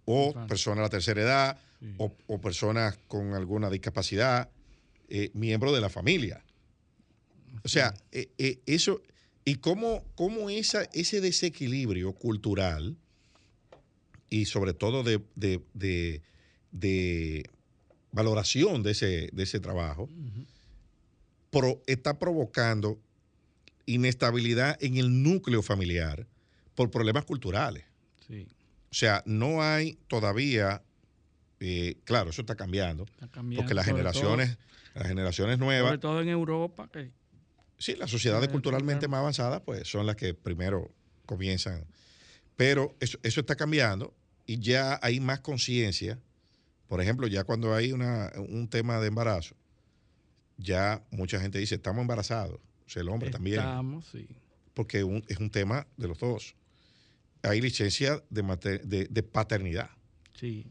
o 0.04 0.34
personas 0.46 0.76
de 0.78 0.82
la 0.82 0.88
tercera 0.90 1.22
edad 1.22 1.58
Sí. 1.80 1.94
o, 1.98 2.16
o 2.26 2.40
personas 2.40 2.98
con 3.08 3.34
alguna 3.34 3.68
discapacidad, 3.70 4.50
eh, 5.08 5.30
miembros 5.34 5.74
de 5.74 5.80
la 5.80 5.88
familia. 5.90 6.42
O 7.64 7.68
sea, 7.68 7.94
eh, 8.12 8.30
eh, 8.38 8.60
eso, 8.66 9.02
y 9.44 9.56
cómo, 9.56 10.04
cómo 10.14 10.50
esa, 10.50 10.84
ese 10.92 11.20
desequilibrio 11.20 12.12
cultural 12.12 12.96
y 14.30 14.46
sobre 14.46 14.72
todo 14.74 15.02
de, 15.02 15.22
de- 15.34 15.62
de- 15.74 16.22
de 16.72 17.48
valoración 18.12 18.82
de 18.82 18.90
ese, 18.92 19.28
de 19.32 19.42
ese 19.42 19.60
trabajo, 19.60 20.08
pro- 21.50 21.82
está 21.86 22.18
provocando 22.18 23.00
inestabilidad 23.86 24.76
en 24.82 24.96
el 24.96 25.22
núcleo 25.22 25.62
familiar 25.62 26.26
por 26.74 26.90
problemas 26.90 27.24
culturales. 27.24 27.84
Sí, 28.26 28.46
O 28.90 28.94
sea, 28.94 29.22
no 29.26 29.62
hay 29.62 29.98
todavía, 30.08 30.82
eh, 31.60 31.96
claro, 32.04 32.30
eso 32.30 32.42
está 32.42 32.54
cambiando, 32.54 33.04
está 33.04 33.28
cambiando. 33.28 33.62
porque 33.62 33.74
las 33.74 33.86
generaciones, 33.86 34.58
las 34.94 35.06
generaciones 35.08 35.58
nuevas, 35.58 35.88
sobre 35.90 35.98
todo 36.00 36.20
en 36.20 36.28
Europa, 36.28 36.88
que 36.92 37.10
sí, 37.78 37.94
las 37.96 38.10
sociedades 38.10 38.48
Eh, 38.48 38.52
culturalmente 38.52 39.08
más 39.08 39.18
avanzadas, 39.20 39.62
pues 39.64 39.88
son 39.88 40.06
las 40.06 40.16
que 40.16 40.34
primero 40.34 40.90
comienzan. 41.26 41.84
Pero 42.56 42.94
eso, 43.00 43.18
eso 43.22 43.40
está 43.40 43.54
cambiando 43.56 44.14
y 44.46 44.58
ya 44.58 44.98
hay 45.02 45.20
más 45.20 45.40
conciencia. 45.40 46.18
Por 46.88 47.00
ejemplo, 47.02 47.26
ya 47.26 47.44
cuando 47.44 47.74
hay 47.74 47.92
una, 47.92 48.30
un 48.36 48.68
tema 48.68 49.00
de 49.00 49.08
embarazo, 49.08 49.54
ya 50.56 51.02
mucha 51.10 51.40
gente 51.40 51.58
dice, 51.58 51.74
estamos 51.74 52.00
embarazados. 52.00 52.60
O 52.86 52.88
sea, 52.88 53.02
el 53.02 53.08
hombre 53.08 53.30
también. 53.30 53.58
estamos, 53.58 54.06
sí. 54.10 54.26
porque 54.72 55.02
un- 55.04 55.24
es 55.28 55.38
un 55.38 55.50
tema 55.50 55.86
de 55.96 56.08
los 56.08 56.18
dos. 56.18 56.54
Hay 57.42 57.60
licencia 57.60 58.22
de, 58.30 58.42
mater- 58.42 58.82
de, 58.84 59.06
de 59.06 59.22
paternidad. 59.22 59.90
Sí. 60.34 60.66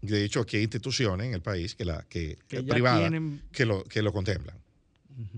De 0.00 0.24
hecho, 0.24 0.40
aquí 0.40 0.56
hay 0.58 0.62
instituciones 0.62 1.26
en 1.26 1.34
el 1.34 1.42
país 1.42 1.74
que 1.74 1.84
la 1.84 2.04
que, 2.08 2.38
Que 2.48 2.62
privadas 2.62 3.10
tienen- 3.10 3.42
que 3.52 3.64
lo 3.66 3.82
que 3.84 4.00
lo 4.02 4.12
contemplan. 4.12 4.56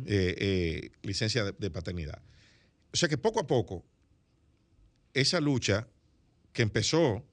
Eh, 0.05 0.35
eh, 0.39 0.91
licencia 1.03 1.43
de, 1.45 1.53
de 1.59 1.71
paternidad. 1.71 2.21
O 2.93 2.97
sea 2.97 3.09
que 3.09 3.17
poco 3.17 3.41
a 3.41 3.47
poco 3.47 3.83
esa 5.15 5.41
lucha 5.41 5.89
que 6.53 6.63
empezó 6.63 7.25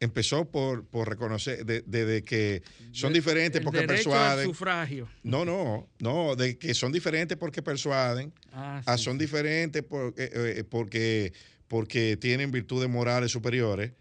empezó 0.00 0.50
por, 0.50 0.84
por 0.86 1.08
reconocer 1.08 1.64
de, 1.64 1.82
de- 1.82 2.04
de 2.04 2.24
que 2.24 2.62
son 2.90 3.12
diferentes 3.12 3.60
el 3.60 3.64
porque 3.64 3.82
persuaden. 3.86 4.46
sufragio. 4.46 5.08
No, 5.22 5.44
no, 5.44 5.88
no, 6.00 6.34
de 6.34 6.58
que 6.58 6.74
son 6.74 6.90
diferentes 6.90 7.36
porque 7.38 7.62
persuaden, 7.62 8.32
Ah, 8.52 8.82
ah, 8.84 8.98
son 8.98 9.12
sí. 9.14 9.18
diferentes 9.20 9.82
porque, 9.84 10.28
eh, 10.32 10.64
porque, 10.68 11.32
porque 11.68 12.16
tienen 12.16 12.50
virtudes 12.50 12.88
morales 12.90 13.30
superiores, 13.30 13.92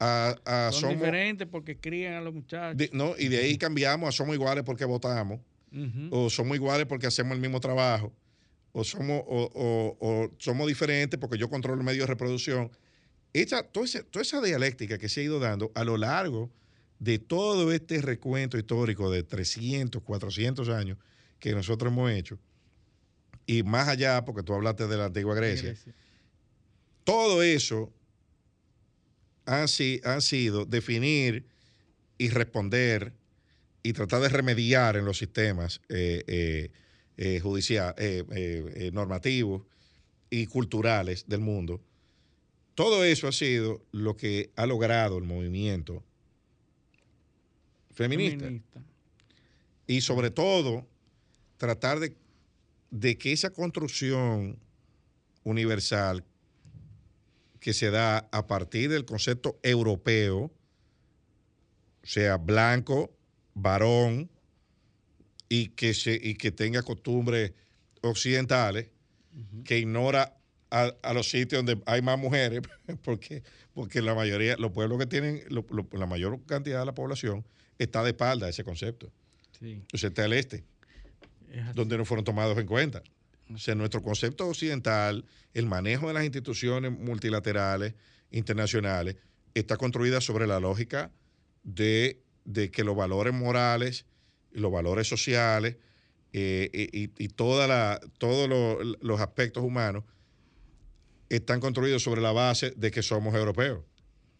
a, 0.00 0.34
a 0.46 0.72
Son, 0.72 0.80
somos, 0.80 0.96
diferentes 0.96 1.46
porque 1.46 1.76
crían 1.78 2.14
a 2.14 2.20
los 2.20 2.34
muchachos. 2.34 2.76
de- 2.78 2.90
no, 2.92 3.14
y 3.18 3.28
de 3.28 3.38
ahí 3.38 3.58
cambiamos 3.58 4.08
a 4.08 4.12
somos 4.12 4.34
iguales 4.34 4.64
porque 4.64 4.84
votamos, 4.84 5.40
o 6.10 6.28
somos 6.30 6.56
iguales 6.56 6.86
porque 6.86 7.06
hacemos 7.06 7.34
el 7.34 7.40
mismo 7.40 7.60
trabajo, 7.60 8.12
o 8.72 8.82
somos, 8.82 9.22
o, 9.26 9.50
o- 9.54 9.96
o 10.00 10.30
somos 10.38 10.66
diferentes 10.66 11.20
porque 11.20 11.36
yo 11.38 11.48
controlo 11.50 11.78
el 11.80 11.84
medio 11.84 12.02
de 12.02 12.06
reproducción. 12.08 12.70
Esa, 13.32 13.62
toda, 13.62 13.86
esa, 13.86 14.02
toda 14.02 14.22
esa 14.22 14.40
dialéctica 14.40 14.98
que 14.98 15.08
se 15.08 15.20
ha 15.20 15.24
ido 15.24 15.38
dando 15.38 15.70
a 15.76 15.84
lo 15.84 15.96
largo 15.96 16.50
de 16.98 17.18
todo 17.18 17.70
este 17.72 18.00
recuento 18.02 18.58
histórico 18.58 19.10
de 19.10 19.22
300, 19.22 20.02
400 20.02 20.68
años 20.70 20.98
que 21.38 21.52
nosotros 21.52 21.92
hemos 21.92 22.10
hecho, 22.10 22.38
y 23.46 23.62
más 23.62 23.88
allá, 23.88 24.24
porque 24.24 24.42
tú 24.42 24.52
hablaste 24.54 24.86
de 24.86 24.96
la 24.96 25.06
antigua 25.06 25.34
Grecia, 25.34 25.68
Grecia. 25.70 25.94
todo 27.04 27.42
eso 27.42 27.92
han, 29.46 29.68
si- 29.68 30.00
han 30.04 30.22
sido 30.22 30.64
definir 30.64 31.46
y 32.18 32.28
responder 32.30 33.12
y 33.82 33.92
tratar 33.92 34.20
de 34.22 34.28
remediar 34.28 34.96
en 34.96 35.04
los 35.04 35.18
sistemas 35.18 35.80
eh, 35.88 36.22
eh, 36.26 36.70
eh, 37.16 37.42
eh, 37.98 38.90
normativos 38.92 39.62
y 40.30 40.46
culturales 40.46 41.24
del 41.28 41.40
mundo. 41.40 41.80
Todo 42.74 43.04
eso 43.04 43.26
ha 43.28 43.32
sido 43.32 43.84
lo 43.92 44.16
que 44.16 44.50
ha 44.56 44.66
logrado 44.66 45.18
el 45.18 45.24
movimiento 45.24 46.04
feminista. 47.92 48.44
Feminista. 48.44 48.82
Y 49.86 50.00
sobre 50.02 50.30
todo, 50.30 50.86
tratar 51.56 51.98
de, 52.00 52.14
de 52.90 53.18
que 53.18 53.32
esa 53.32 53.50
construcción 53.50 54.58
universal 55.42 56.24
que 57.60 57.72
se 57.74 57.90
da 57.90 58.28
a 58.32 58.46
partir 58.46 58.90
del 58.90 59.04
concepto 59.04 59.58
europeo, 59.62 60.50
sea 62.02 62.36
blanco, 62.38 63.12
varón, 63.54 64.30
y 65.48 65.68
que, 65.68 65.94
se, 65.94 66.18
y 66.20 66.34
que 66.34 66.50
tenga 66.52 66.82
costumbres 66.82 67.52
occidentales, 68.02 68.88
que 69.64 69.78
ignora 69.78 70.36
a, 70.70 70.94
a 71.02 71.12
los 71.12 71.28
sitios 71.28 71.64
donde 71.64 71.82
hay 71.86 72.02
más 72.02 72.18
mujeres, 72.18 72.62
porque, 73.04 73.42
porque 73.74 74.00
la 74.00 74.14
mayoría, 74.14 74.56
los 74.56 74.72
pueblos 74.72 74.98
que 74.98 75.06
tienen, 75.06 75.42
lo- 75.48 75.66
lo- 75.70 75.88
la 75.92 76.06
mayor 76.06 76.40
cantidad 76.46 76.80
de 76.80 76.86
la 76.86 76.94
población 76.94 77.44
está 77.78 78.02
de 78.02 78.10
espalda 78.10 78.46
a 78.46 78.50
ese 78.50 78.64
concepto. 78.64 79.10
Sí, 79.58 79.82
O 79.92 79.98
sea, 79.98 80.08
está 80.08 80.24
el 80.24 80.32
este, 80.32 80.64
es 81.50 81.74
donde 81.74 81.98
no 81.98 82.04
fueron 82.04 82.24
tomados 82.24 82.56
en 82.58 82.66
cuenta. 82.66 83.02
O 83.52 83.58
sea, 83.58 83.74
nuestro 83.74 84.02
concepto 84.02 84.46
occidental, 84.46 85.24
el 85.54 85.66
manejo 85.66 86.08
de 86.08 86.14
las 86.14 86.24
instituciones 86.24 86.92
multilaterales, 86.92 87.94
internacionales, 88.30 89.16
está 89.54 89.76
construida 89.76 90.20
sobre 90.20 90.46
la 90.46 90.60
lógica 90.60 91.10
de, 91.64 92.22
de 92.44 92.70
que 92.70 92.84
los 92.84 92.96
valores 92.96 93.34
morales 93.34 94.06
los 94.52 94.72
valores 94.72 95.06
sociales 95.08 95.76
eh, 96.32 96.70
y, 96.92 97.24
y- 97.24 97.28
toda 97.28 97.68
la- 97.68 98.00
todos 98.18 98.48
lo- 98.48 98.82
los 98.82 99.20
aspectos 99.20 99.62
humanos 99.62 100.02
están 101.28 101.60
construidos 101.60 102.02
sobre 102.02 102.20
la 102.20 102.32
base 102.32 102.72
de 102.76 102.90
que 102.90 103.02
somos 103.02 103.34
europeos. 103.34 103.84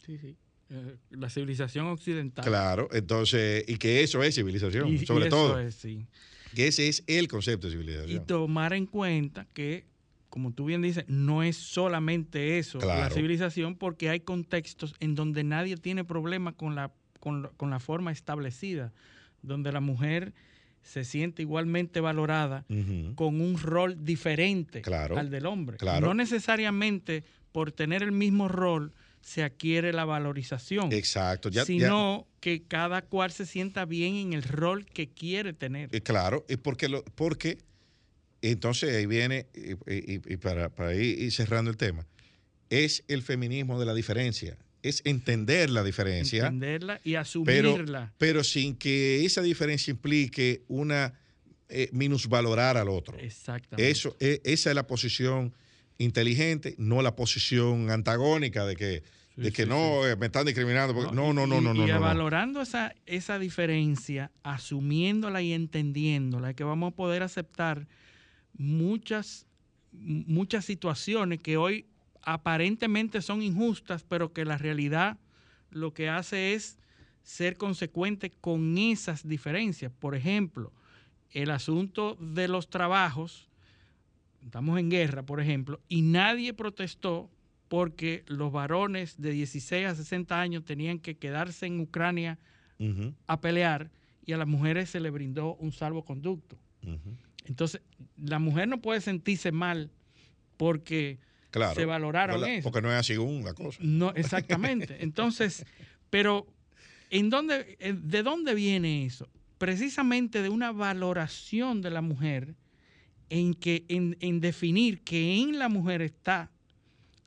Sí, 0.04 0.18
sí. 0.18 0.36
Eh, 0.70 0.96
La 1.10 1.30
civilización 1.30 1.86
occidental. 1.86 2.44
Claro, 2.44 2.88
entonces, 2.92 3.64
y 3.68 3.76
que 3.76 4.02
eso 4.02 4.22
es 4.22 4.34
civilización, 4.34 4.88
Y- 4.88 4.94
y 4.96 5.06
sobre 5.06 5.26
eso 5.28 5.36
todo. 5.36 5.60
es, 5.60 5.74
sí. 5.76 6.06
Que 6.54 6.66
ese 6.68 6.88
es 6.88 7.04
el 7.06 7.28
concepto 7.28 7.68
de 7.68 7.74
Y 7.74 7.76
civilización. 7.78 8.26
tomar 8.26 8.72
en 8.72 8.86
cuenta 8.86 9.46
que, 9.54 9.84
como 10.28 10.52
tú 10.52 10.64
bien 10.66 10.82
dices, 10.82 11.04
no 11.08 11.42
es 11.42 11.56
solamente 11.56 12.58
eso 12.58 12.78
la 12.80 13.10
civilización, 13.10 13.76
porque 13.76 14.08
hay 14.10 14.20
contextos 14.20 14.94
en 15.00 15.14
donde 15.14 15.44
nadie 15.44 15.76
tiene 15.76 16.04
problema 16.04 16.52
con 16.52 16.74
la, 16.74 16.90
con, 17.20 17.42
la- 17.42 17.48
con 17.50 17.70
la 17.70 17.78
forma 17.80 18.10
establecida, 18.12 18.92
donde 19.42 19.72
la 19.72 19.80
mujer 19.80 20.32
se 20.82 21.04
siente 21.04 21.42
igualmente 21.42 22.00
valorada 22.00 22.64
con 23.14 23.40
un 23.40 23.58
rol 23.58 24.04
diferente 24.04 24.80
Claro, 24.82 25.18
al 25.18 25.28
del 25.30 25.46
hombre. 25.46 25.76
claro. 25.76 26.06
No 26.06 26.14
necesariamente 26.14 27.22
por 27.52 27.70
tener 27.70 28.02
el 28.02 28.12
mismo 28.12 28.48
rol 28.48 28.92
se 29.20 29.42
adquiere 29.42 29.92
la 29.92 30.04
valorización, 30.04 30.92
Exacto, 30.92 31.48
ya, 31.50 31.60
ya- 31.62 31.64
sino 31.66 32.26
que 32.40 32.62
cada 32.66 33.02
cual 33.02 33.30
se 33.32 33.44
sienta 33.46 33.84
bien 33.84 34.14
en 34.16 34.32
el 34.32 34.42
rol 34.42 34.86
que 34.86 35.08
quiere 35.10 35.52
tener. 35.52 35.94
eh, 35.94 36.00
claro, 36.00 36.44
es 36.48 36.56
porque, 36.58 36.88
lo, 36.88 37.04
porque 37.04 37.58
entonces 38.42 38.94
ahí 38.96 39.06
viene, 39.06 39.46
y, 39.54 39.72
y- 39.92 40.20
y 40.26 40.36
para, 40.38 40.70
para 40.74 40.94
ir, 40.94 41.30
cerrando 41.32 41.70
el 41.70 41.76
tema, 41.76 42.06
es 42.70 43.04
el 43.08 43.22
feminismo 43.22 43.78
de 43.78 43.86
la 43.86 43.94
diferencia, 43.94 44.56
es 44.82 45.02
entender 45.04 45.68
la 45.68 45.84
diferencia, 45.84 46.46
entenderla 46.46 47.00
y 47.04 47.12
pero, 47.12 47.20
asumirla. 47.20 48.14
pero 48.16 48.42
sin 48.42 48.76
que 48.76 49.24
esa 49.26 49.42
diferencia 49.42 49.90
implique 49.90 50.62
una 50.68 51.18
eh, 51.68 51.88
minusvalorar 51.92 52.76
al 52.78 52.88
otro. 52.88 53.18
Exactamente. 53.18 53.90
Eso, 53.90 54.16
e- 54.18 54.40
esa 54.44 54.70
es 54.70 54.74
la 54.74 54.86
posición 54.86 55.54
inteligente, 56.04 56.74
no 56.78 57.02
la 57.02 57.14
posición 57.14 57.90
antagónica 57.90 58.64
de 58.66 58.74
que, 58.76 59.02
Sí, 59.36 59.42
de 59.42 59.52
que 59.52 59.62
sí, 59.62 59.68
no, 59.68 60.06
eh, 60.06 60.16
me 60.16 60.26
están 60.26 60.44
discriminando. 60.46 60.94
porque- 60.94 61.14
no, 61.14 61.32
no, 61.32 61.46
no, 61.46 61.60
y- 61.60 61.64
no, 61.64 61.74
no. 61.74 61.84
Y 61.84 61.88
no, 61.88 61.94
no. 61.94 62.00
valorando 62.00 62.60
esa, 62.62 62.94
esa 63.06 63.38
diferencia, 63.38 64.30
asumiéndola 64.42 65.40
y 65.42 65.52
entendiéndola, 65.52 66.50
es 66.50 66.56
que 66.56 66.64
vamos 66.64 66.92
a 66.92 66.96
poder 66.96 67.22
aceptar 67.22 67.86
muchas, 68.56 69.46
muchas 69.92 70.64
situaciones 70.64 71.40
que 71.40 71.56
hoy 71.56 71.86
aparentemente 72.22 73.22
son 73.22 73.42
injustas, 73.42 74.02
pero 74.02 74.32
que 74.32 74.44
la 74.44 74.58
realidad 74.58 75.18
lo 75.70 75.92
que 75.94 76.08
hace 76.08 76.54
es 76.54 76.78
ser 77.22 77.56
consecuente 77.56 78.30
con 78.30 78.76
esas 78.78 79.26
diferencias. 79.28 79.92
Por 79.98 80.14
ejemplo, 80.14 80.72
el 81.30 81.50
asunto 81.50 82.16
de 82.20 82.48
los 82.48 82.68
trabajos, 82.70 83.48
estamos 84.44 84.78
en 84.78 84.90
guerra, 84.90 85.22
por 85.24 85.40
ejemplo, 85.40 85.80
y 85.88 86.02
nadie 86.02 86.54
protestó 86.54 87.30
porque 87.68 88.24
los 88.26 88.50
varones 88.52 89.20
de 89.20 89.30
16 89.32 89.86
a 89.86 89.94
60 89.94 90.40
años 90.40 90.64
tenían 90.64 90.98
que 90.98 91.16
quedarse 91.16 91.66
en 91.66 91.80
Ucrania 91.80 92.38
a 93.26 93.40
pelear 93.40 93.90
y 94.24 94.32
a 94.32 94.38
las 94.38 94.48
mujeres 94.48 94.90
se 94.90 95.00
les 95.00 95.12
brindó 95.12 95.54
un 95.56 95.70
salvoconducto. 95.72 96.56
Entonces, 97.44 97.80
la 98.16 98.38
mujer 98.38 98.68
no 98.68 98.80
puede 98.80 99.00
sentirse 99.00 99.52
mal 99.52 99.90
porque 100.56 101.18
Claro. 101.50 101.74
se 101.74 101.84
valoraron 101.84 102.40
¿verdad? 102.40 102.56
eso. 102.56 102.70
Porque 102.70 102.80
no 102.82 102.90
es 102.92 102.98
así 102.98 103.16
un 103.16 103.44
la 103.44 103.54
cosa. 103.54 103.78
No, 103.82 104.10
exactamente. 104.14 104.96
Entonces, 105.00 105.64
pero 106.10 106.46
¿en 107.10 107.28
dónde, 107.28 107.76
en- 107.80 108.08
¿de 108.08 108.22
dónde 108.22 108.54
viene 108.54 109.04
eso? 109.04 109.28
Precisamente 109.58 110.42
de 110.42 110.48
una 110.48 110.72
valoración 110.72 111.82
de 111.82 111.90
la 111.90 112.02
mujer 112.02 112.54
en, 113.30 113.54
que, 113.54 113.84
en, 113.88 114.16
en 114.20 114.40
definir 114.40 115.00
que 115.02 115.40
en 115.40 115.58
la 115.58 115.68
mujer 115.68 116.02
está 116.02 116.50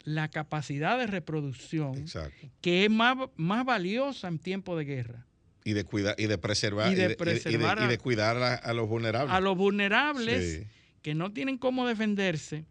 la 0.03 0.27
capacidad 0.29 0.99
de 0.99 1.07
reproducción 1.07 1.97
Exacto. 1.97 2.47
que 2.61 2.85
es 2.85 2.91
más, 2.91 3.17
más 3.37 3.65
valiosa 3.65 4.27
en 4.27 4.37
tiempo 4.37 4.77
de 4.77 4.85
guerra. 4.85 5.25
Y 5.63 5.71
de 5.73 5.85
cuidar, 5.85 6.15
y 6.17 6.27
de 6.27 6.37
preservar, 6.37 6.91
Y 6.91 6.95
de 6.95 7.03
y 7.03 7.03
de, 7.03 7.05
y 7.05 7.07
de- 7.09 7.15
preservar 7.15 7.77
y 7.83 7.87
de 7.87 7.93
a- 7.93 7.97
cuidar 7.97 8.37
a, 8.37 8.55
a 8.55 8.73
los 8.73 8.87
vulnerables. 8.89 9.33
A 9.33 9.39
los 9.39 9.57
vulnerables 9.57 10.59
Sí. 10.61 10.67
que 11.01 11.15
no 11.15 11.31
tienen 11.31 11.57
cómo 11.57 11.87
defenderse 11.87 12.65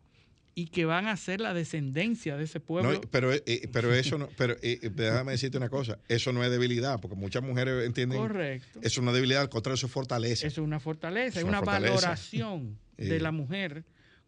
y 0.55 0.67
que 0.67 0.85
van 0.85 1.07
a 1.07 1.17
ser 1.17 1.41
la 1.41 1.55
descendencia 1.55 2.37
de 2.37 2.45
ese 2.45 2.61
pueblo. 2.61 2.93
No, 2.93 3.01
pero, 3.11 3.33
eh, 3.33 3.69
pero 3.73 3.95
eso 3.95 4.19
no, 4.19 4.29
pero 4.37 4.55
eh, 4.63 4.79
eh, 4.83 4.91
déjame 4.91 5.33
decirte 5.33 5.57
una 5.57 5.71
cosa, 5.71 5.99
eso 6.09 6.33
no 6.33 6.45
es 6.45 6.51
debilidad, 6.51 7.01
porque 7.01 7.17
muchas 7.17 7.43
mujeres 7.43 7.87
entienden 7.87 8.19
Correcto. 8.19 8.79
eso 8.81 8.87
es 8.89 8.99
una 8.99 9.13
debilidad, 9.13 9.41
al 9.43 9.49
contrario, 9.49 9.75
eso 9.77 9.87
es 9.87 9.93
fortaleza. 9.93 10.47
Eso 10.47 10.61
es 10.61 10.65
una 10.67 10.79
fortaleza, 10.81 11.29
Es 11.29 11.37
es 11.39 11.43
una 11.45 11.59
una, 11.59 11.59
fortaleza. 11.61 11.95
valoración 11.95 12.79
de 12.99 13.19
la 13.21 13.33
mujer 13.33 13.85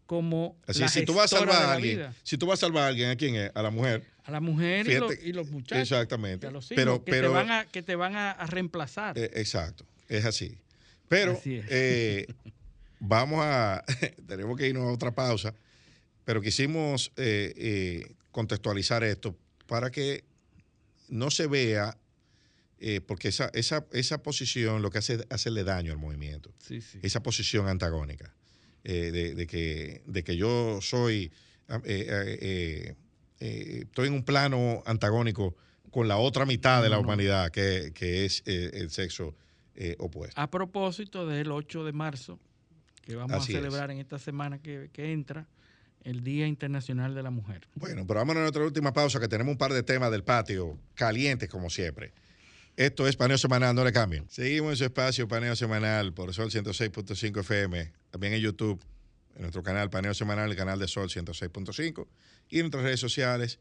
como 0.07 0.57
Así 0.67 0.81
la 0.81 0.89
si 0.89 1.05
tú 1.05 1.15
vas 1.15 1.33
a 1.33 1.39
salvar 1.39 1.63
a 1.63 1.73
alguien, 1.75 1.97
vida. 1.97 2.15
si 2.23 2.37
tú 2.39 2.47
vas 2.47 2.59
a 2.59 2.67
salvar 2.67 2.85
a 2.85 2.87
alguien, 2.89 3.11
¿a 3.11 3.17
quién 3.17 3.37
es? 3.37 3.51
A 3.55 3.63
la 3.63 3.71
mujer. 3.71 4.05
A 4.25 4.31
la 4.31 4.41
mujer 4.41 4.89
y, 4.89 4.95
los, 4.99 5.13
y 5.23 5.33
los 5.33 5.51
muchachos. 5.51 5.83
Exactamente. 5.83 6.47
y 6.47 6.49
a 6.49 6.53
los 6.53 6.65
hijos, 6.67 6.77
Pero, 6.77 7.05
que, 7.05 7.11
pero, 7.11 7.29
te 7.29 7.35
van 7.35 7.51
a, 7.51 7.65
que 7.67 7.83
te 7.83 7.97
van 7.97 8.17
a, 8.17 8.31
a 8.31 8.47
reemplazar. 8.47 9.19
eh, 9.19 9.31
exacto, 9.35 9.87
es 10.09 10.25
así. 10.25 10.59
Pero 11.09 11.33
Así 11.33 11.57
es. 11.57 11.67
eh, 11.69 12.27
vamos 12.99 13.41
a, 13.43 13.85
tenemos 14.27 14.57
que 14.59 14.69
irnos 14.69 14.85
a 14.85 14.93
otra 14.93 15.15
pausa, 15.15 15.55
pero 16.25 16.41
quisimos 16.41 17.13
eh, 17.17 17.53
eh, 17.57 18.15
contextualizar 18.31 19.05
esto 19.05 19.37
para 19.67 19.91
que 19.91 20.25
no 21.09 21.31
se 21.31 21.47
vea 21.47 21.97
eh, 22.79 23.01
porque 23.01 23.29
esa, 23.29 23.51
esa, 23.55 23.87
esa 23.93 24.23
posición 24.23 24.83
lo 24.83 24.91
que 24.91 24.99
hace 24.99 25.15
es 25.15 25.27
hacerle 25.31 25.65
daño 25.65 25.93
al 25.93 25.99
movimiento. 25.99 26.53
Sí, 26.59 26.81
sí. 26.81 26.99
Esa 27.03 27.23
posición 27.23 27.69
antagónica. 27.69 28.35
eh, 28.85 29.11
de, 29.11 29.35
de 29.35 29.47
que, 29.47 30.03
de 30.07 30.23
que 30.25 30.37
yo 30.37 30.81
soy, 30.83 31.33
ah, 31.69 31.81
estoy 33.41 34.09
en 34.09 34.13
un 34.15 34.25
plano 34.25 34.83
antagónico 34.87 35.55
con 35.91 36.09
la 36.09 36.17
otra 36.19 36.45
mitad 36.45 36.83
de 36.83 36.89
la 36.89 36.99
humanidad, 36.99 37.51
que, 37.51 37.93
que 37.95 38.25
es 38.25 38.43
eh, 38.47 38.71
el 38.75 38.91
sexo 38.91 39.35
eh, 39.77 39.97
opuesto. 39.99 40.41
A 40.41 40.51
propósito 40.51 41.27
del 41.27 41.51
8 41.53 41.85
de 41.85 41.93
marzo, 41.93 42.39
que 43.03 43.15
vamos 43.15 43.37
Así 43.37 43.53
a 43.55 43.57
es. 43.59 43.63
celebrar 43.65 43.91
en 43.91 43.99
esta 43.99 44.19
semana 44.19 44.59
que, 44.59 44.91
que 44.93 45.13
entra, 45.13 45.47
el 46.05 46.22
Día 46.22 46.47
Internacional 46.47 47.14
de 47.14 47.22
la 47.22 47.31
Mujer. 47.31 47.66
Bueno, 47.74 48.06
pero 48.06 48.20
vámonos 48.20 48.40
a 48.40 48.43
nuestra 48.44 48.62
última 48.64 48.93
pausa, 48.93 49.18
que 49.20 49.28
tenemos 49.28 49.52
un 49.52 49.59
par 49.59 49.72
de 49.72 49.82
temas 49.82 50.10
del 50.10 50.22
patio 50.24 50.78
calientes, 50.94 51.48
como 51.48 51.70
siempre. 51.70 52.12
Esto 52.76 53.06
es 53.09 53.16
Paneo 53.16 53.39
Semanal, 53.39 53.74
no 53.74 53.85
le 53.85 53.93
cambien. 53.93 54.28
Seguimos 54.28 54.70
en 54.72 54.76
su 54.76 54.85
espacio 54.85 55.28
Paneo 55.28 55.55
Semanal 55.56 56.12
por 56.12 56.32
Sol 56.35 56.51
106.5 56.51 57.40
FM, 57.40 57.93
también 58.10 58.35
en 58.35 58.40
YouTube, 58.40 58.82
en 59.36 59.43
nuestro 59.43 59.62
canal 59.62 59.90
Paneo 59.90 60.12
Semanal, 60.14 60.51
el 60.51 60.56
canal 60.56 60.78
de 60.78 60.89
Sol 60.89 61.09
106.5, 61.09 62.06
y 62.51 62.56
en 62.56 62.62
nuestras 62.62 62.82
redes 62.85 63.01
sociales, 63.01 63.60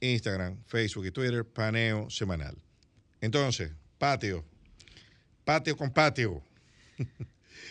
Instagram, 0.00 0.58
Facebook 0.66 1.06
y 1.06 1.10
Twitter, 1.10 1.44
Paneo 1.44 2.10
Semanal. 2.10 2.56
Entonces, 3.20 3.72
patio, 3.98 4.44
patio 5.44 5.76
con 5.76 5.90
patio, 5.90 6.42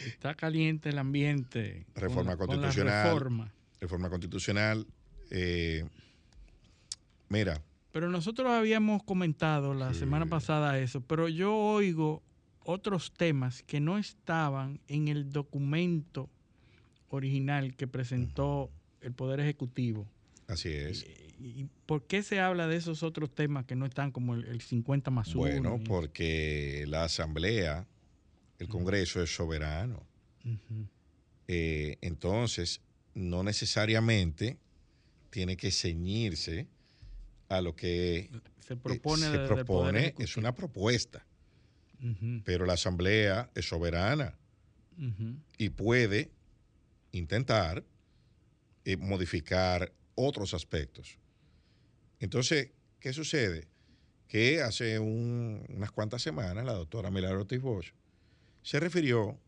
Está 0.07 0.33
caliente 0.35 0.89
el 0.89 0.97
ambiente. 0.97 1.85
con 1.93 2.01
Reforma 2.01 2.31
la- 2.31 2.37
con 2.37 2.47
la 2.47 2.53
constitucional. 2.55 3.03
reforma. 3.05 3.53
Reforma 3.83 4.09
constitucional. 4.09 4.87
eh, 5.29 5.83
mira, 7.29 7.61
Pero 7.91 8.09
nosotros 8.09 8.49
habíamos 8.49 9.03
comentado 9.03 9.73
la 9.75 9.93
Sí. 9.93 9.99
semana 9.99 10.25
pasada 10.25 10.79
eso, 10.79 11.01
pero 11.01 11.27
yo 11.29 11.55
oigo 11.55 12.23
otros 12.65 13.11
temas 13.13 13.61
que 13.63 13.79
no 13.79 13.97
estaban 13.99 14.79
en 14.87 15.07
el 15.09 15.29
documento 15.31 16.29
original 17.09 17.75
que 17.75 17.87
presentó 17.87 18.71
el 19.01 19.13
Poder 19.13 19.39
Ejecutivo. 19.41 20.07
así 20.47 20.69
es. 20.69 21.03
¿Y 21.03 21.23
y 21.45 21.67
por 21.85 22.05
qué 22.07 22.23
se 22.23 22.39
habla 22.39 22.67
de 22.67 22.77
esos 22.77 23.03
otros 23.03 23.29
temas 23.35 23.65
que 23.65 23.75
no 23.75 23.85
están 23.85 24.11
como 24.11 24.33
el, 24.33 24.45
el 24.45 24.61
50 24.61 25.11
más 25.11 25.27
1? 25.35 25.39
Bueno, 25.39 25.79
porque 25.85 26.85
la 26.87 27.03
Asamblea, 27.03 27.85
el 28.59 28.67
Congreso 28.69 29.21
es 29.21 29.35
soberano. 29.35 30.01
Eh, 31.47 31.97
entonces, 32.01 32.79
no 33.13 33.43
necesariamente 33.43 34.57
tiene 35.29 35.57
que 35.57 35.71
ceñirse 35.71 36.67
a 37.49 37.61
lo 37.61 37.75
que 37.75 38.29
se 38.61 38.73
eh, 38.73 38.77
propone, 38.77 39.25
se 39.31 39.39
propone. 39.47 40.13
Es 40.19 40.37
una 40.37 40.55
propuesta, 40.55 41.25
pero 42.43 42.65
la 42.65 42.73
Asamblea 42.73 43.49
es 43.55 43.67
soberana 43.67 44.37
y 45.57 45.69
puede 45.69 46.31
intentar 47.11 47.83
eh, 48.85 48.97
modificar 48.97 49.91
otros 50.15 50.53
aspectos. 50.53 51.17
Entonces, 52.19 52.71
¿qué 52.99 53.13
sucede? 53.13 53.67
Que 54.27 54.61
hace 54.61 54.99
un- 54.99 55.65
unas 55.69 55.91
cuantas 55.91 56.21
semanas 56.21 56.65
la 56.65 56.73
doctora 56.73 57.09
Milagro 57.11 57.41
Ortiz 57.41 57.61
se 58.61 58.79
refirió 58.79 59.39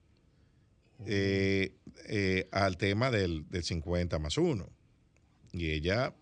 eh, 1.06 1.76
eh, 2.08 2.48
al 2.52 2.78
tema 2.78 3.12
del, 3.12 3.50
del 3.50 3.64
50 3.64 4.20
más 4.20 4.38
1. 4.38 4.70
Y 5.54 5.72
ella 5.72 6.14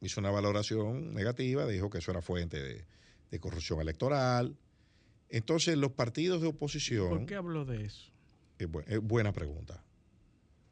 hizo 0.00 0.20
una 0.20 0.30
valoración 0.30 1.12
negativa, 1.14 1.66
dijo 1.66 1.90
que 1.90 1.98
eso 1.98 2.10
era 2.10 2.22
fuente 2.22 2.62
de, 2.62 2.84
de 3.30 3.40
corrupción 3.40 3.80
electoral. 3.80 4.56
Entonces, 5.28 5.76
los 5.76 5.92
partidos 5.92 6.40
de 6.40 6.48
oposición... 6.48 7.08
¿Por 7.08 7.26
qué 7.26 7.34
habló 7.34 7.64
de 7.64 7.84
eso? 7.84 8.12
Bu- 8.58 8.84
es 8.86 9.00
buena 9.00 9.32
pregunta. 9.32 9.82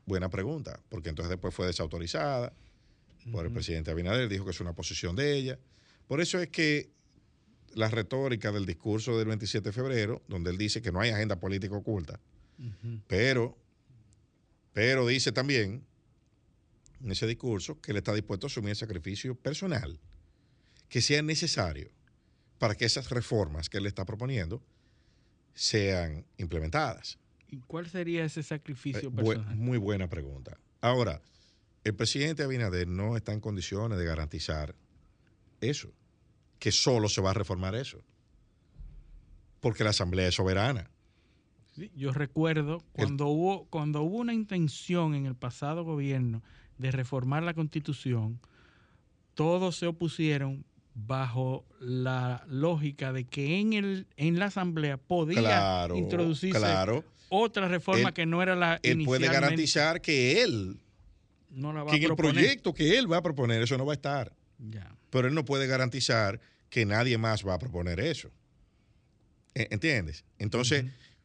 Buena 0.06 0.28
pregunta, 0.28 0.81
porque 0.90 1.09
entonces 1.09 1.31
después 1.31 1.55
fue 1.55 1.66
desautorizada 1.66 2.52
por 3.32 3.47
el 3.47 3.52
presidente 3.52 3.90
Abinader, 3.90 4.28
dijo 4.28 4.44
que 4.44 4.51
es 4.51 4.60
una 4.60 4.74
posición 4.74 5.16
de 5.16 5.35
ella. 5.35 5.59
Por 6.06 6.20
eso 6.20 6.39
es 6.39 6.48
que 6.51 6.90
la 7.74 7.89
retórica 7.89 8.52
del 8.52 8.66
discurso 8.66 9.18
del 9.18 9.28
27 9.28 9.70
de 9.70 9.72
febrero, 9.72 10.22
donde 10.28 10.51
él 10.51 10.59
dice 10.59 10.82
que 10.82 10.93
no 10.93 11.01
hay 11.01 11.10
agenda 11.10 11.40
política 11.40 11.74
oculta, 11.74 12.20
Pero, 13.06 13.56
pero 14.72 15.06
dice 15.06 15.32
también 15.32 15.85
en 17.02 17.10
ese 17.10 17.26
discurso 17.26 17.81
que 17.81 17.90
él 17.90 17.98
está 17.98 18.14
dispuesto 18.14 18.47
a 18.47 18.48
asumir 18.48 18.70
el 18.70 18.76
sacrificio 18.76 19.35
personal 19.35 19.98
que 20.89 21.02
sea 21.02 21.22
necesario 21.22 21.90
para 22.59 22.74
que 22.76 22.85
esas 22.85 23.10
reformas 23.10 23.68
que 23.68 23.78
él 23.78 23.86
está 23.86 24.05
proponiendo 24.05 24.62
sean 25.55 26.24
implementadas. 26.39 27.18
¿Y 27.48 27.59
cuál 27.59 27.89
sería 27.89 28.24
ese 28.24 28.43
sacrificio 28.43 29.09
Eh, 29.09 29.12
bu- 29.12 29.26
personal? 29.35 29.56
muy 29.56 29.78
buena 29.78 30.09
pregunta. 30.09 30.59
Ahora, 30.81 31.20
el 31.85 31.94
presidente 31.94 32.43
Abinader 32.43 32.89
no 32.89 33.16
está 33.16 33.32
en 33.32 33.40
condiciones 33.40 33.98
de 33.98 34.05
garantizar 34.05 34.74
eso, 35.60 35.93
que 36.59 36.72
solo 36.72 37.09
se 37.09 37.20
va 37.20 37.31
a 37.31 37.35
reformar 37.35 37.74
eso, 37.74 38.02
porque 39.60 39.85
la 39.85 39.90
Asamblea 39.90 40.28
es 40.28 40.35
soberana. 40.35 40.90
Sí, 41.76 41.90
yo 41.96 42.12
recuerdo 42.12 42.82
cuando 42.92 43.26
hubo 43.26 43.64
cuando 43.66 44.02
hubo 44.02 44.18
una 44.18 44.32
intención 44.32 45.14
en 45.14 45.26
el 45.26 45.34
pasado 45.34 45.82
gobierno 45.84 46.42
de 46.78 46.90
reformar 46.90 47.42
la 47.42 47.55
constitución, 47.55 48.38
todos 49.34 49.76
se 49.76 49.86
opusieron 49.86 50.64
bajo 50.94 51.64
la 51.80 52.44
lógica 52.48 53.12
de 53.12 53.24
que 53.24 53.59
en 53.59 53.72
el 53.72 54.06
en 54.16 54.38
la 54.38 54.46
asamblea 54.46 54.96
podía 54.96 55.40
Claro, 55.40 55.96
introducirse 55.96 56.59
claro. 56.59 57.05
otra 57.28 57.66
reforma 57.66 58.09
Él- 58.10 58.14
que 58.14 58.26
no 58.26 58.40
era 58.42 58.55
la 58.55 58.78
Él 58.82 59.02
puede 59.05 59.26
garantizar 59.26 60.01
que 60.01 60.42
él, 60.42 60.78
no 61.51 61.72
la 61.72 61.82
va 61.82 61.90
que 61.90 61.96
a 61.96 61.98
en 61.98 62.05
el 62.05 62.14
proyecto 62.16 62.72
que 62.72 62.96
él 62.96 63.10
va 63.10 63.16
a 63.16 63.22
proponer, 63.22 63.60
eso 63.62 63.76
no 63.76 63.84
va 63.84 63.92
a 63.94 63.96
estar. 63.96 64.32
Ya. 64.70 64.94
Pero 65.10 65.26
él 65.26 65.34
no 65.34 65.44
puede 65.44 65.66
garantizar 65.66 66.40
que 66.70 66.86
nadie 66.86 67.18
más 67.18 67.44
va 67.46 67.55
a 67.55 67.59
proponer 67.59 67.98
eso. 67.98 68.30
E- 69.55 69.68
¿Entiendes? 69.70 70.24
Entonces, 70.38 70.84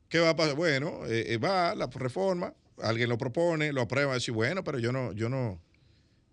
¿qué 0.10 0.20
va 0.20 0.32
a 0.32 0.36
pasar? 0.36 0.56
Bueno, 0.56 1.06
eh, 1.06 1.34
eh, 1.34 1.38
va 1.38 1.74
la 1.76 1.88
reforma, 1.88 2.54
alguien 2.82 3.10
lo 3.10 3.18
propone, 3.18 3.72
lo 3.72 3.82
aprueba, 3.82 4.16
dice, 4.16 4.32
bueno, 4.32 4.64
pero 4.64 4.80
yo 4.80 4.92
no, 4.92 5.14
yo 5.14 5.30
no, 5.30 5.60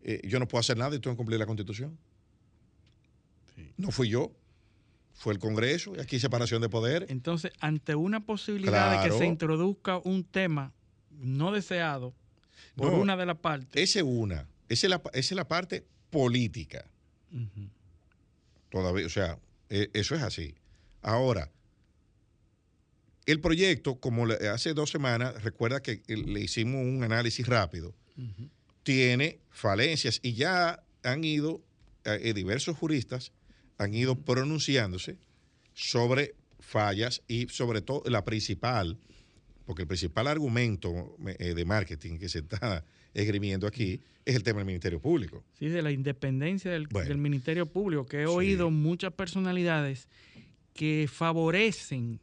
eh, 0.02 0.20
yo 0.24 0.38
no 0.38 0.48
puedo 0.48 0.60
hacer 0.60 0.76
nada 0.76 0.96
y 0.96 0.98
tú 0.98 1.08
no 1.08 1.16
cumplir 1.16 1.38
la 1.38 1.46
constitución. 1.46 1.96
No 3.78 3.90
fui 3.90 4.08
yo, 4.08 4.32
fue 5.14 5.32
el 5.32 5.38
Congreso, 5.38 5.94
y 5.96 6.00
aquí 6.00 6.18
separación 6.18 6.60
de 6.60 6.68
poderes. 6.68 7.10
Entonces, 7.10 7.52
ante 7.60 7.94
una 7.94 8.24
posibilidad 8.24 9.02
de 9.02 9.08
que 9.08 9.16
se 9.16 9.24
introduzca 9.26 9.98
un 9.98 10.24
tema 10.24 10.72
no 11.10 11.52
deseado 11.52 12.12
por 12.74 12.92
No. 12.92 12.98
una 13.00 13.16
de 13.16 13.24
las 13.26 13.36
partes, 13.38 13.82
Esa 13.82 14.00
es 14.00 14.04
una, 14.06 14.46
esa 14.68 14.86
es 14.86 14.90
la, 14.90 15.02
esa 15.12 15.18
es 15.18 15.32
la 15.32 15.48
parte 15.48 15.86
política. 16.10 16.84
Todavía, 18.70 19.06
o 19.06 19.10
sea, 19.10 19.38
eso 19.68 20.14
es 20.14 20.22
así. 20.22 20.54
Ahora, 21.02 21.50
el 23.26 23.40
proyecto, 23.40 23.96
como 24.00 24.26
hace 24.26 24.72
dos 24.74 24.90
semanas, 24.90 25.42
recuerda 25.42 25.82
que 25.82 26.00
le 26.06 26.40
hicimos 26.40 26.82
un 26.84 27.02
análisis 27.02 27.46
rápido, 27.46 27.94
tiene 28.82 29.40
falencias 29.50 30.20
y 30.22 30.34
ya 30.34 30.82
han 31.02 31.24
ido, 31.24 31.60
eh, 32.04 32.20
eh, 32.22 32.32
diversos 32.34 32.76
juristas 32.76 33.32
han 33.78 33.92
ido 33.94 34.14
pronunciándose 34.16 35.16
sobre 35.74 36.34
fallas 36.60 37.22
y 37.28 37.48
sobre 37.48 37.82
todo 37.82 38.02
la 38.06 38.24
principal, 38.24 38.96
porque 39.66 39.82
el 39.82 39.88
principal 39.88 40.28
argumento 40.28 41.16
eh, 41.38 41.54
de 41.54 41.64
marketing 41.64 42.18
que 42.18 42.28
se 42.28 42.38
está 42.38 42.84
esgrimiendo 43.12 43.66
aquí 43.66 44.00
es 44.24 44.34
el 44.36 44.42
tema 44.42 44.58
del 44.60 44.66
Ministerio 44.66 45.00
Público. 45.00 45.44
Sí, 45.58 45.68
de 45.68 45.82
la 45.82 45.90
independencia 45.90 46.70
del, 46.70 46.86
Bueno. 46.88 47.08
del 47.08 47.18
Ministerio 47.18 47.66
Público, 47.66 48.06
que 48.06 48.22
he 48.22 48.26
Sí. 48.26 48.32
oído 48.32 48.70
muchas 48.70 49.12
personalidades 49.12 50.08
que 50.74 51.08
favorecen 51.12 52.20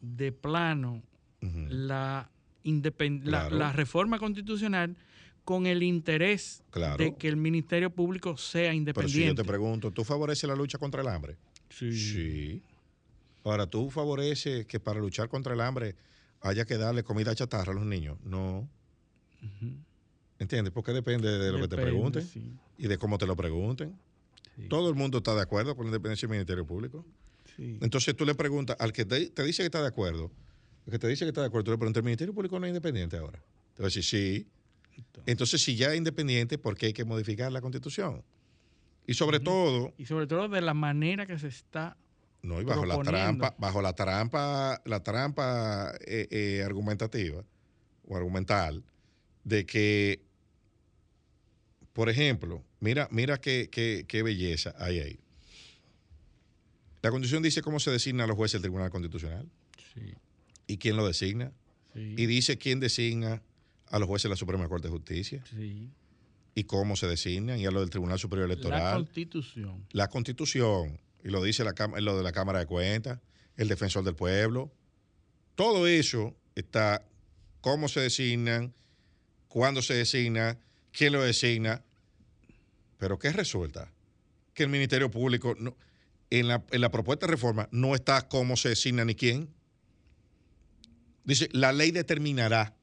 de 0.00 0.32
plano 0.32 1.02
la, 1.40 2.28
la- 2.62 3.20
Claro. 3.22 3.56
la 3.56 3.72
reforma 3.72 4.18
constitucional 4.18 4.96
con 5.44 5.66
el 5.66 5.82
interés 5.82 6.62
Claro. 6.70 6.96
de 7.02 7.16
que 7.16 7.28
el 7.28 7.36
Ministerio 7.36 7.90
Público 7.90 8.36
sea 8.36 8.62
Pero 8.62 8.70
si 8.70 8.74
yo 8.74 8.78
independiente. 8.78 9.42
te 9.42 9.48
pregunto, 9.48 9.90
¿tú 9.90 10.04
favoreces 10.04 10.48
la 10.48 10.54
lucha 10.56 10.76
contra 10.78 11.00
el 11.02 11.08
hambre? 11.08 11.36
Sí. 11.70 11.92
Sí. 11.92 12.62
Ahora, 13.44 13.66
¿tú 13.66 13.88
favoreces 13.90 14.66
que 14.66 14.78
para 14.80 15.00
luchar 15.00 15.28
contra 15.28 15.54
el 15.54 15.60
hambre 15.62 15.94
haya 16.42 16.64
que 16.66 16.76
darle 16.76 17.02
comida 17.02 17.34
chatarra 17.34 17.72
a 17.72 17.74
los 17.74 17.86
niños? 17.86 18.18
No. 18.24 18.68
¿Entiendes? 20.38 20.72
Porque 20.72 20.92
depende 20.92 21.38
de 21.38 21.50
lo 21.52 21.60
que 21.60 21.68
te 21.68 21.76
pregunten 21.76 22.22
sí, 22.22 22.52
y 22.76 22.86
de 22.86 22.98
cómo 22.98 23.18
te 23.18 23.26
lo 23.26 23.34
pregunten. 23.36 23.96
sí, 24.56 24.68
Todo 24.68 24.88
el 24.88 24.94
mundo 24.94 25.18
está 25.18 25.34
de 25.34 25.42
acuerdo 25.42 25.74
con 25.74 25.86
la 25.86 25.88
independencia 25.90 26.26
del 26.28 26.36
Ministerio 26.36 26.66
Público. 26.66 27.04
Sí. 27.58 27.76
Entonces 27.82 28.16
tú 28.16 28.24
le 28.24 28.34
preguntas 28.34 28.76
al 28.80 28.92
que 28.94 29.04
te, 29.04 29.28
te 29.28 29.42
dice 29.44 29.62
que 29.62 29.66
está 29.66 29.82
de 29.82 29.88
acuerdo, 29.88 30.30
el 30.86 30.92
que 30.92 30.98
te 30.98 31.06
dice 31.08 31.24
que 31.26 31.28
está 31.28 31.42
de 31.42 31.48
acuerdo, 31.48 31.64
tú 31.64 31.70
le 31.72 31.76
preguntas, 31.78 32.00
¿el 32.00 32.04
Ministerio 32.04 32.32
Público 32.32 32.58
no 32.58 32.64
es 32.64 32.70
independiente 32.70 33.16
ahora? 33.18 33.38
Te 33.74 33.82
va 33.82 33.86
a 33.86 33.88
decir, 33.88 34.02
sí. 34.04 34.46
Entonces, 35.26 35.62
si 35.62 35.76
ya 35.76 35.92
es 35.92 35.98
independiente, 35.98 36.56
¿por 36.56 36.76
qué 36.76 36.86
hay 36.86 36.92
que 36.94 37.04
modificar 37.04 37.52
la 37.52 37.60
Constitución? 37.60 38.22
Y 39.06 39.14
sobre 39.14 39.38
todo, 39.40 39.92
Y 39.98 40.06
sobre 40.06 40.26
todo 40.26 40.48
de 40.48 40.60
la 40.60 40.74
manera 40.74 41.26
que 41.26 41.38
se 41.38 41.48
está 41.48 41.96
No, 42.42 42.60
y 42.60 42.64
bajo 42.64 42.84
la 42.86 43.00
trampa, 43.02 43.54
bajo 43.58 43.82
la 43.82 43.92
trampa, 43.94 44.80
la 44.84 45.02
trampa 45.02 45.92
eh, 46.06 46.26
eh, 46.30 46.62
argumentativa 46.64 47.44
o 48.06 48.16
argumental 48.16 48.82
de 49.44 49.66
que, 49.66 50.22
por 51.92 52.08
ejemplo, 52.08 52.62
mira, 52.80 53.08
mira 53.10 53.40
qué, 53.40 53.68
qué- 53.70 54.04
qué 54.06 54.22
belleza 54.22 54.74
hay 54.78 55.00
ahí. 55.00 55.20
La 57.02 57.10
Constitución 57.10 57.42
dice 57.42 57.62
cómo 57.62 57.78
se 57.80 57.90
designa 57.90 58.24
a 58.24 58.26
los 58.26 58.36
jueces 58.36 58.54
del 58.54 58.62
Tribunal 58.62 58.90
Constitucional 58.90 59.48
Sí, 59.94 60.14
y 60.66 60.78
quién 60.78 60.96
lo 60.96 61.06
designa. 61.06 61.52
sí, 61.94 62.14
Y 62.16 62.26
dice 62.26 62.58
quién 62.58 62.80
designa 62.80 63.42
a 63.90 63.98
los 63.98 64.08
jueces 64.08 64.24
de 64.24 64.30
la 64.30 64.36
Suprema 64.36 64.68
Corte 64.68 64.88
de 64.88 64.92
Justicia 64.92 65.42
sí. 65.48 65.88
y 66.54 66.64
cómo 66.64 66.96
se 66.96 67.06
designan 67.06 67.58
y 67.58 67.66
a 67.66 67.70
lo 67.70 67.80
del 67.80 67.90
Tribunal 67.90 68.18
Superior 68.18 68.48
La 68.48 68.54
Electoral. 68.54 68.94
constitución. 69.04 69.86
la 69.92 70.08
constitución, 70.08 71.00
y 71.24 71.28
lo 71.28 71.42
dice 71.42 71.64
la, 71.64 71.74
lo 72.00 72.16
de 72.16 72.22
la 72.22 72.32
Cámara 72.32 72.58
de 72.58 72.66
Cuentas, 72.66 73.20
el 73.56 73.68
defensor 73.68 74.04
del 74.04 74.14
pueblo, 74.14 74.70
todo 75.54 75.86
eso 75.86 76.36
está, 76.54 77.04
cómo 77.60 77.88
se 77.88 78.00
designan, 78.00 78.74
cuándo 79.48 79.82
se 79.82 79.94
designa, 79.94 80.58
quién 80.92 81.12
lo 81.12 81.22
designa, 81.22 81.82
pero 82.98 83.18
¿qué 83.18 83.32
resulta? 83.32 83.90
Que 84.54 84.64
el 84.64 84.68
Ministerio 84.68 85.10
Público, 85.10 85.54
no- 85.58 85.76
en, 86.30 86.48
la, 86.48 86.64
en 86.70 86.80
la 86.80 86.90
propuesta 86.90 87.26
de 87.26 87.32
reforma, 87.32 87.68
no 87.72 87.94
está 87.94 88.28
cómo 88.28 88.56
se 88.56 88.70
designa 88.70 89.04
ni 89.04 89.14
quién. 89.14 89.48
Dice, 91.24 91.48
la 91.52 91.72
ley 91.72 91.90
determinará 91.90 92.74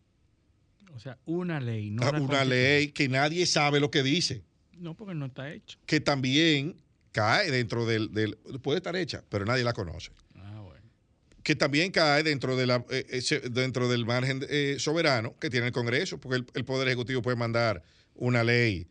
O 0.96 1.00
sea, 1.00 1.18
una 1.26 1.60
ley, 1.60 1.90
no 1.90 2.04
Ah, 2.04 2.12
una 2.20 2.46
ley 2.46 2.90
que 2.90 3.10
nadie 3.10 3.46
sabe 3.46 3.80
lo 3.80 3.90
que 3.92 4.04
dice. 4.04 4.44
No, 4.78 4.96
porque 4.96 5.14
no 5.16 5.26
está 5.28 5.52
hecho. 5.54 5.80
que 5.86 6.00
también 6.00 6.76
cae 7.12 7.50
dentro 7.50 7.86
del, 7.86 8.12
del- 8.14 8.38
puede 8.62 8.78
estar 8.78 8.96
hecha, 8.96 9.24
pero 9.30 9.46
nadie 9.46 9.64
la 9.64 9.74
conoce. 9.74 10.12
Ah, 10.36 10.62
bueno. 10.62 10.84
Que 11.44 11.56
también 11.56 11.92
cae 11.92 12.24
dentro, 12.24 12.56
de 12.58 12.68
la, 12.68 12.86
eh, 12.90 13.06
ese- 13.10 13.40
dentro 13.40 13.88
del 13.88 14.06
margen 14.06 14.46
eh, 14.50 14.76
soberano 14.80 15.38
que 15.40 15.50
tiene 15.50 15.68
el 15.68 15.72
Congreso, 15.74 16.20
porque 16.20 16.38
el, 16.38 16.46
el 16.54 16.66
Poder 16.66 16.88
Ejecutivo 16.90 17.22
puede 17.22 17.38
mandar 17.38 17.84
una 18.16 18.44
ley 18.44 18.88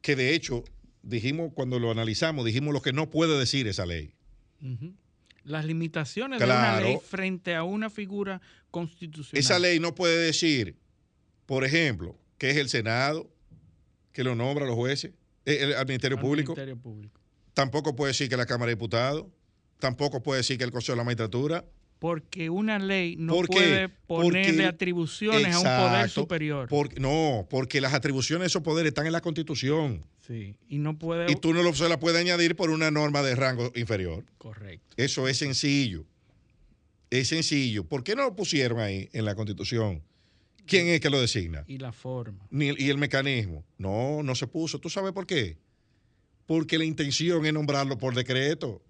que 0.00 0.14
de 0.16 0.32
hecho 0.34 0.62
dijimos 1.08 1.52
cuando 1.54 1.78
lo 1.78 1.90
analizamos, 1.90 2.44
dijimos 2.44 2.72
lo 2.74 2.82
que 2.82 2.92
no 2.92 3.08
puede 3.10 3.38
decir 3.38 3.66
esa 3.68 3.86
ley. 3.86 4.12
Las 5.44 5.64
limitaciones 5.64 6.38
de 6.40 6.44
una 6.44 6.80
ley 6.80 6.98
frente 7.08 7.54
a 7.54 7.62
una 7.62 7.88
figura 7.90 8.40
constitucional. 8.70 9.38
Esa 9.38 9.58
ley 9.58 9.78
no 9.78 9.94
puede 9.94 10.18
decir, 10.18 10.76
por 11.46 11.64
ejemplo, 11.64 12.16
que 12.38 12.50
es 12.50 12.56
el 12.56 12.68
Senado 12.68 13.30
que 14.12 14.24
lo 14.24 14.34
nombra 14.34 14.64
a 14.64 14.66
los 14.68 14.76
jueces, 14.76 15.12
eh, 15.44 15.58
el- 15.60 15.74
al 15.74 15.86
Ministerio 15.86 16.16
al 16.16 16.22
Público. 16.22 16.52
Ministerio 16.52 16.76
Público. 16.80 17.20
Tampoco 17.54 17.94
puede 17.94 18.10
decir 18.10 18.28
que 18.28 18.36
la 18.36 18.46
Cámara 18.46 18.70
de 18.70 18.74
Diputados. 18.74 19.26
Tampoco 19.78 20.22
puede 20.22 20.38
decir 20.40 20.58
que 20.58 20.64
el 20.64 20.70
Consejo 20.72 20.94
de 20.94 20.98
la 20.98 21.04
Magistratura. 21.04 21.64
Porque 21.98 22.50
una 22.50 22.78
ley 22.78 23.16
no 23.16 23.40
puede 23.42 23.88
ponerle 23.88 24.52
Porque- 24.54 24.64
atribuciones 24.66 25.54
a 25.54 25.58
un 25.60 25.88
poder 25.90 26.10
superior. 26.10 26.68
No, 26.98 27.46
porque 27.48 27.80
las 27.80 27.94
atribuciones 27.94 28.42
de 28.42 28.46
esos 28.48 28.62
poderes 28.62 28.90
están 28.90 29.06
en 29.06 29.12
la 29.12 29.20
Constitución. 29.20 30.04
Sí. 30.26 30.56
Y 30.68 30.78
no 30.78 30.98
puede. 30.98 31.30
Y 31.30 31.36
tú 31.36 31.52
no 31.52 31.62
lo, 31.62 31.72
se 31.74 31.88
la 31.88 32.00
puedes 32.00 32.20
añadir 32.20 32.56
por 32.56 32.70
una 32.70 32.90
norma 32.90 33.22
de 33.22 33.34
rango 33.34 33.70
inferior. 33.76 34.24
Correcto. 34.38 34.94
Eso 34.96 35.28
es 35.28 35.38
sencillo. 35.38 36.04
Es 37.10 37.28
sencillo. 37.28 37.84
¿Por 37.84 38.02
qué 38.02 38.16
no 38.16 38.24
lo 38.24 38.34
pusieron 38.34 38.80
ahí 38.80 39.08
en 39.12 39.24
la 39.24 39.34
Constitución? 39.34 40.02
¿Quién 40.66 40.88
es 40.88 41.00
que 41.00 41.10
lo 41.10 41.20
designa? 41.20 41.64
Y 41.68 41.78
la 41.78 41.92
forma. 41.92 42.46
Ni 42.50 42.74
y 42.76 42.90
el 42.90 42.98
mecanismo. 42.98 43.64
No, 43.78 44.22
no 44.24 44.34
se 44.34 44.48
puso. 44.48 44.80
¿Tú 44.80 44.90
sabes 44.90 45.12
por 45.12 45.26
qué? 45.26 45.58
Porque 46.46 46.76
la 46.78 46.84
intención 46.84 47.46
es 47.46 47.52
nombrarlo 47.52 47.96
por 47.98 48.14
decreto 48.14 48.82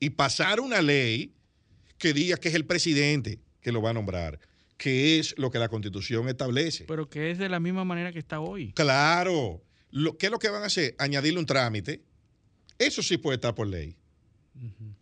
y 0.00 0.10
pasar 0.10 0.60
una 0.60 0.82
ley 0.82 1.32
que 1.98 2.12
diga 2.12 2.36
que 2.36 2.48
es 2.48 2.54
el 2.54 2.66
presidente 2.66 3.38
que 3.60 3.70
lo 3.70 3.80
va 3.80 3.90
a 3.90 3.92
nombrar, 3.94 4.40
que 4.76 5.18
es 5.18 5.34
lo 5.38 5.50
que 5.50 5.58
la 5.58 5.68
Constitución 5.68 6.28
establece. 6.28 6.84
Pero 6.84 7.08
que 7.08 7.30
es 7.30 7.38
de 7.38 7.48
la 7.48 7.60
misma 7.60 7.84
manera 7.84 8.12
que 8.12 8.18
está 8.18 8.40
hoy. 8.40 8.72
Claro. 8.72 9.62
Lo, 9.94 10.18
¿Qué 10.18 10.26
es 10.26 10.32
lo 10.32 10.40
que 10.40 10.48
van 10.48 10.64
a 10.64 10.66
hacer? 10.66 10.96
Añadirle 10.98 11.38
un 11.38 11.46
trámite. 11.46 12.02
Eso 12.78 13.00
sí 13.00 13.16
puede 13.16 13.36
estar 13.36 13.54
por 13.54 13.68
ley. 13.68 13.96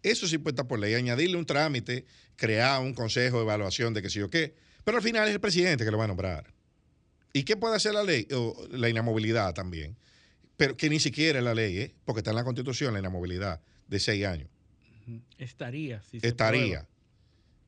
Eso 0.02 0.28
sí 0.28 0.36
puede 0.36 0.52
estar 0.52 0.68
por 0.68 0.78
ley. 0.78 0.92
Añadirle 0.92 1.38
un 1.38 1.46
trámite, 1.46 2.04
crear 2.36 2.82
un 2.82 2.92
consejo 2.92 3.38
de 3.38 3.44
evaluación 3.44 3.94
de 3.94 4.02
que 4.02 4.10
sí 4.10 4.20
o 4.20 4.28
qué. 4.28 4.54
Pero 4.84 4.98
al 4.98 5.02
final 5.02 5.26
es 5.26 5.32
el 5.32 5.40
presidente 5.40 5.86
que 5.86 5.90
lo 5.90 5.96
va 5.96 6.04
a 6.04 6.08
nombrar. 6.08 6.52
¿Y 7.32 7.44
qué 7.44 7.56
puede 7.56 7.74
hacer 7.74 7.94
la 7.94 8.02
ley? 8.02 8.28
O 8.32 8.68
la 8.70 8.90
inamovilidad 8.90 9.54
también. 9.54 9.96
Pero 10.58 10.76
que 10.76 10.90
ni 10.90 11.00
siquiera 11.00 11.38
es 11.38 11.44
la 11.44 11.54
ley, 11.54 11.78
¿eh? 11.78 11.94
porque 12.04 12.20
está 12.20 12.32
en 12.32 12.36
la 12.36 12.44
Constitución 12.44 12.92
la 12.92 13.00
inamovilidad 13.00 13.62
de 13.88 13.98
seis 13.98 14.26
años. 14.26 14.50
Estaría. 15.38 16.02
Si 16.02 16.18
Estaría. 16.20 16.86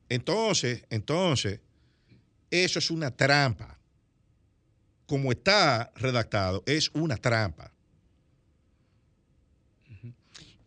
Entonces, 0.09 0.83
entonces, 0.91 1.59
eso 2.51 2.77
es 2.77 2.91
una 2.91 3.09
trampa. 3.09 3.79
Como 5.05 5.31
está 5.31 5.91
redactado, 5.95 6.63
es 6.65 6.89
una 6.93 7.17
trampa. 7.17 7.71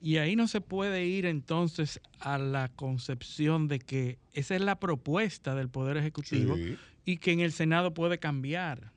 Y 0.00 0.18
ahí 0.18 0.36
no 0.36 0.46
se 0.46 0.60
puede 0.60 1.04
ir 1.06 1.26
entonces 1.26 2.00
a 2.20 2.38
la 2.38 2.68
concepción 2.68 3.66
de 3.66 3.80
que 3.80 4.18
esa 4.32 4.54
es 4.54 4.60
la 4.60 4.78
propuesta 4.78 5.56
del 5.56 5.68
Poder 5.68 5.96
Ejecutivo 5.96 6.54
Sí. 6.56 6.76
y 7.04 7.16
que 7.16 7.32
en 7.32 7.40
el 7.40 7.52
Senado 7.52 7.92
puede 7.94 8.18
cambiar. 8.18 8.92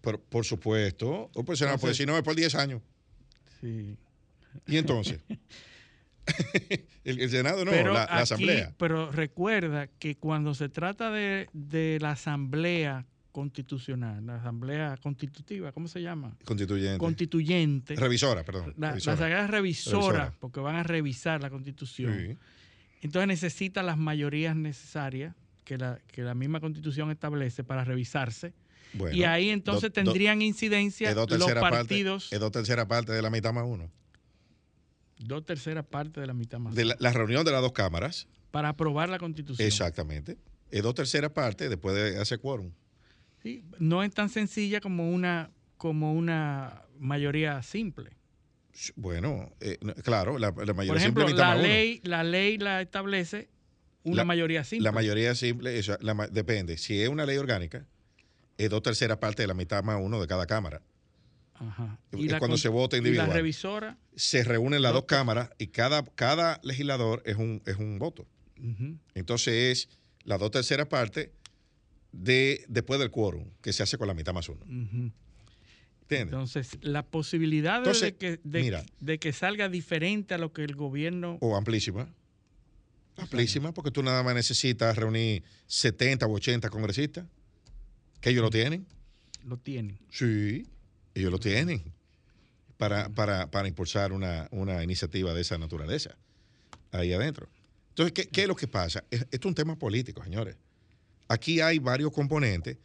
Por, 0.00 0.20
por 0.20 0.44
supuesto. 0.44 1.10
O 1.34 1.42
pues, 1.44 1.58
pues 1.58 1.62
Entonces- 1.62 1.96
si 1.96 2.06
no 2.06 2.16
es 2.16 2.22
por 2.22 2.36
10 2.36 2.54
años. 2.54 2.82
Sí. 3.60 3.96
¿Y 4.68 4.76
entonces? 4.76 5.20
el, 7.04 7.20
el 7.20 7.30
Senado 7.30 7.64
no, 7.64 7.72
pero, 7.72 7.92
la, 7.92 8.00
la 8.00 8.04
aquí- 8.04 8.22
Asamblea. 8.22 8.74
pero 8.78 9.10
recuerda 9.10 9.88
que 9.88 10.16
cuando 10.16 10.54
se 10.54 10.68
trata 10.68 11.10
de, 11.10 11.48
de 11.52 11.98
la 12.00 12.12
Asamblea 12.12 13.06
Constitucional, 13.32 14.26
la 14.26 14.36
Asamblea 14.36 14.96
Constitutiva, 15.02 15.72
¿cómo 15.72 15.88
se 15.88 16.00
llama? 16.02 16.36
Constituyente. 16.44 16.98
Constituyente. 16.98 17.94
Revisora, 17.96 18.44
perdón. 18.44 18.74
la, 18.76 18.88
la 18.88 18.90
revisora. 18.92 19.14
Asamblea 19.14 19.46
revisora, 19.46 20.00
Revisora. 20.00 20.34
porque 20.40 20.60
van 20.60 20.76
a 20.76 20.82
revisar 20.82 21.40
la 21.40 21.50
Constitución. 21.50 22.16
Sí. 22.18 22.36
Entonces 23.02 23.28
necesita 23.28 23.82
las 23.82 23.96
mayorías 23.96 24.54
necesarias 24.56 25.34
que 25.64 25.78
la, 25.78 25.98
que 26.08 26.22
la 26.22 26.34
misma 26.34 26.60
Constitución 26.60 27.10
establece 27.10 27.62
para 27.64 27.84
revisarse. 27.84 28.52
Bueno, 28.92 29.16
y 29.16 29.22
ahí 29.22 29.50
entonces 29.50 29.82
do- 29.92 30.00
do- 30.02 30.04
tendrían 30.12 30.42
incidencia 30.42 31.14
dos 31.14 31.30
los 31.30 31.52
partidos, 31.52 32.32
es 32.32 32.40
dos 32.40 32.50
terceras 32.50 32.86
partes 32.86 33.14
de 33.14 33.22
la 33.22 33.30
mitad 33.30 33.52
más 33.52 33.64
uno. 33.64 33.88
dos 35.18 35.44
terceras 35.44 35.84
partes 35.86 36.20
de 36.20 36.26
la 36.26 36.34
mitad 36.34 36.58
más, 36.58 36.74
De 36.74 36.84
la, 36.84 36.96
la 36.98 37.12
reunión 37.12 37.44
de 37.44 37.52
las 37.52 37.62
dos 37.62 37.72
cámaras, 37.72 38.26
para 38.50 38.70
aprobar 38.70 39.08
la 39.08 39.18
Constitución. 39.18 39.64
exactamente. 39.66 40.38
Es 40.72 40.82
dos 40.82 40.94
terceras 40.94 41.30
partes 41.30 41.68
después 41.70 41.94
de 41.94 42.18
hacer 42.20 42.40
quórum. 42.40 42.72
Sí, 43.42 43.64
no 43.78 44.02
es 44.02 44.12
tan 44.12 44.28
sencilla 44.28 44.80
como 44.80 45.10
una, 45.10 45.50
como 45.76 46.12
una 46.12 46.82
mayoría 46.98 47.62
simple. 47.62 48.10
Bueno, 48.96 49.52
eh, 49.60 49.78
claro, 50.04 50.38
la, 50.38 50.48
la 50.50 50.72
mayoría 50.74 50.86
Por 50.88 50.96
ejemplo, 50.98 51.26
simple 51.26 51.42
la 51.42 51.52
uno. 51.54 51.62
ley, 51.62 52.00
la 52.04 52.22
ley 52.22 52.58
la 52.58 52.80
establece 52.82 53.48
una 54.04 54.16
La- 54.18 54.24
mayoría 54.24 54.64
simple. 54.64 54.84
La 54.84 54.92
mayoría 54.92 55.34
simple, 55.34 55.78
eso, 55.78 55.96
la 56.00 56.14
depende. 56.30 56.76
Si 56.78 57.00
es 57.00 57.08
una 57.08 57.26
ley 57.26 57.36
orgánica, 57.36 57.86
es 58.58 58.70
dos 58.70 58.82
terceras 58.82 59.18
partes 59.18 59.42
de 59.44 59.46
la 59.48 59.54
mitad 59.54 59.82
más 59.82 59.98
uno 60.00 60.20
de 60.20 60.26
cada 60.26 60.46
cámara. 60.46 60.82
Ajá. 61.54 61.98
Es 62.12 62.34
cuando 62.36 62.56
se 62.56 62.68
vota 62.68 62.96
Y 62.96 62.98
individual. 62.98 63.28
la 63.28 63.34
revisora, 63.34 63.98
Se 64.14 64.44
reúnen 64.44 64.80
las 64.82 64.92
Dos 64.94 65.04
cámaras 65.04 65.50
y 65.58 65.66
cada, 65.68 66.04
cada 66.04 66.58
legislador 66.62 67.22
es 67.26 67.36
un, 67.36 67.62
es 67.66 67.76
un 67.76 67.98
voto. 67.98 68.26
Entonces 69.14 69.54
es 69.88 69.88
las 70.24 70.38
dos 70.38 70.50
terceras 70.50 70.86
partes 70.86 71.30
de, 72.12 72.64
después 72.68 72.98
del 73.00 73.10
quórum, 73.10 73.44
que 73.62 73.72
se 73.72 73.82
hace 73.82 73.96
con 73.98 74.08
la 74.08 74.14
mitad 74.14 74.32
más 74.34 74.48
uno. 74.48 74.64
Entonces, 76.08 76.76
la 76.80 77.04
posibilidad 77.04 77.74
de- 77.74 77.78
Entonces, 77.78 78.02
de, 78.02 78.16
que, 78.16 78.40
de, 78.42 78.60
mira. 78.62 78.84
de 78.98 79.18
que 79.20 79.32
salga 79.32 79.68
diferente 79.68 80.34
a 80.34 80.38
lo 80.38 80.52
que 80.52 80.64
el 80.64 80.74
gobierno... 80.74 81.38
o 81.40 81.56
amplísima. 81.56 82.08
Amplísima, 83.16 83.72
porque 83.72 83.90
tú 83.92 84.02
nada 84.02 84.22
más 84.22 84.34
necesitas 84.34 84.96
reunir 84.96 85.44
70 85.66 86.26
u 86.26 86.34
80 86.34 86.68
congresistas, 86.70 87.26
que 88.20 88.30
ellos 88.30 88.42
lo 88.42 88.50
tienen. 88.50 88.86
lo 89.44 89.56
tiene. 89.58 89.98
Sí, 90.10 90.66
ellos 91.14 91.30
lo 91.30 91.38
tienen 91.38 91.82
para, 92.76 93.08
para, 93.10 93.50
para 93.50 93.68
impulsar 93.68 94.12
una, 94.12 94.48
una 94.50 94.82
iniciativa 94.82 95.32
de 95.34 95.42
esa 95.42 95.58
naturaleza 95.58 96.16
ahí 96.92 97.12
adentro. 97.12 97.48
Entonces, 97.90 98.12
¿qué, 98.12 98.26
qué 98.28 98.42
es 98.42 98.48
lo 98.48 98.56
que 98.56 98.66
pasa? 98.66 99.04
Es- 99.10 99.20
Esto 99.30 99.36
es 99.38 99.44
un 99.46 99.54
tema 99.54 99.78
político, 99.78 100.24
señores. 100.24 100.56
Aquí 101.30 101.60
hay 101.60 101.78
varios 101.78 102.12
componentes 102.12 102.76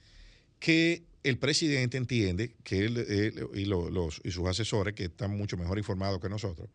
que 0.60 1.04
el 1.24 1.40
presidente 1.40 1.98
entiende 1.98 2.56
que 2.64 2.86
él, 2.86 2.98
él 2.98 3.48
y, 3.56 3.66
lo- 3.66 3.90
los, 3.90 4.22
y 4.24 4.30
sus 4.30 4.48
asesores, 4.48 4.94
que 4.94 5.06
están 5.06 5.36
mucho 5.36 5.58
mejor 5.58 5.80
informados 5.80 6.20
que 6.22 6.30
nosotros, 6.30 6.70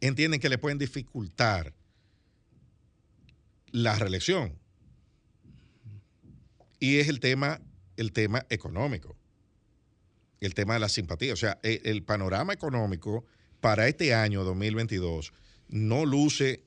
entienden 0.00 0.40
que 0.40 0.48
le 0.48 0.58
pueden 0.58 0.76
dificultar 0.78 1.72
la 3.70 3.96
reelección. 3.96 4.58
Y 6.80 6.98
es 6.98 7.08
el 7.08 7.20
tema, 7.20 7.60
el 7.96 8.12
tema 8.12 8.44
económico, 8.50 9.16
el 10.40 10.54
tema 10.54 10.74
de 10.74 10.80
la 10.80 10.88
simpatía. 10.88 11.32
O 11.32 11.36
sea, 11.36 11.60
el, 11.62 11.80
el 11.84 12.02
panorama 12.02 12.52
económico 12.52 13.24
para 13.60 13.86
este 13.86 14.14
año 14.14 14.42
2022 14.42 15.32
no 15.68 16.04
luce 16.06 16.64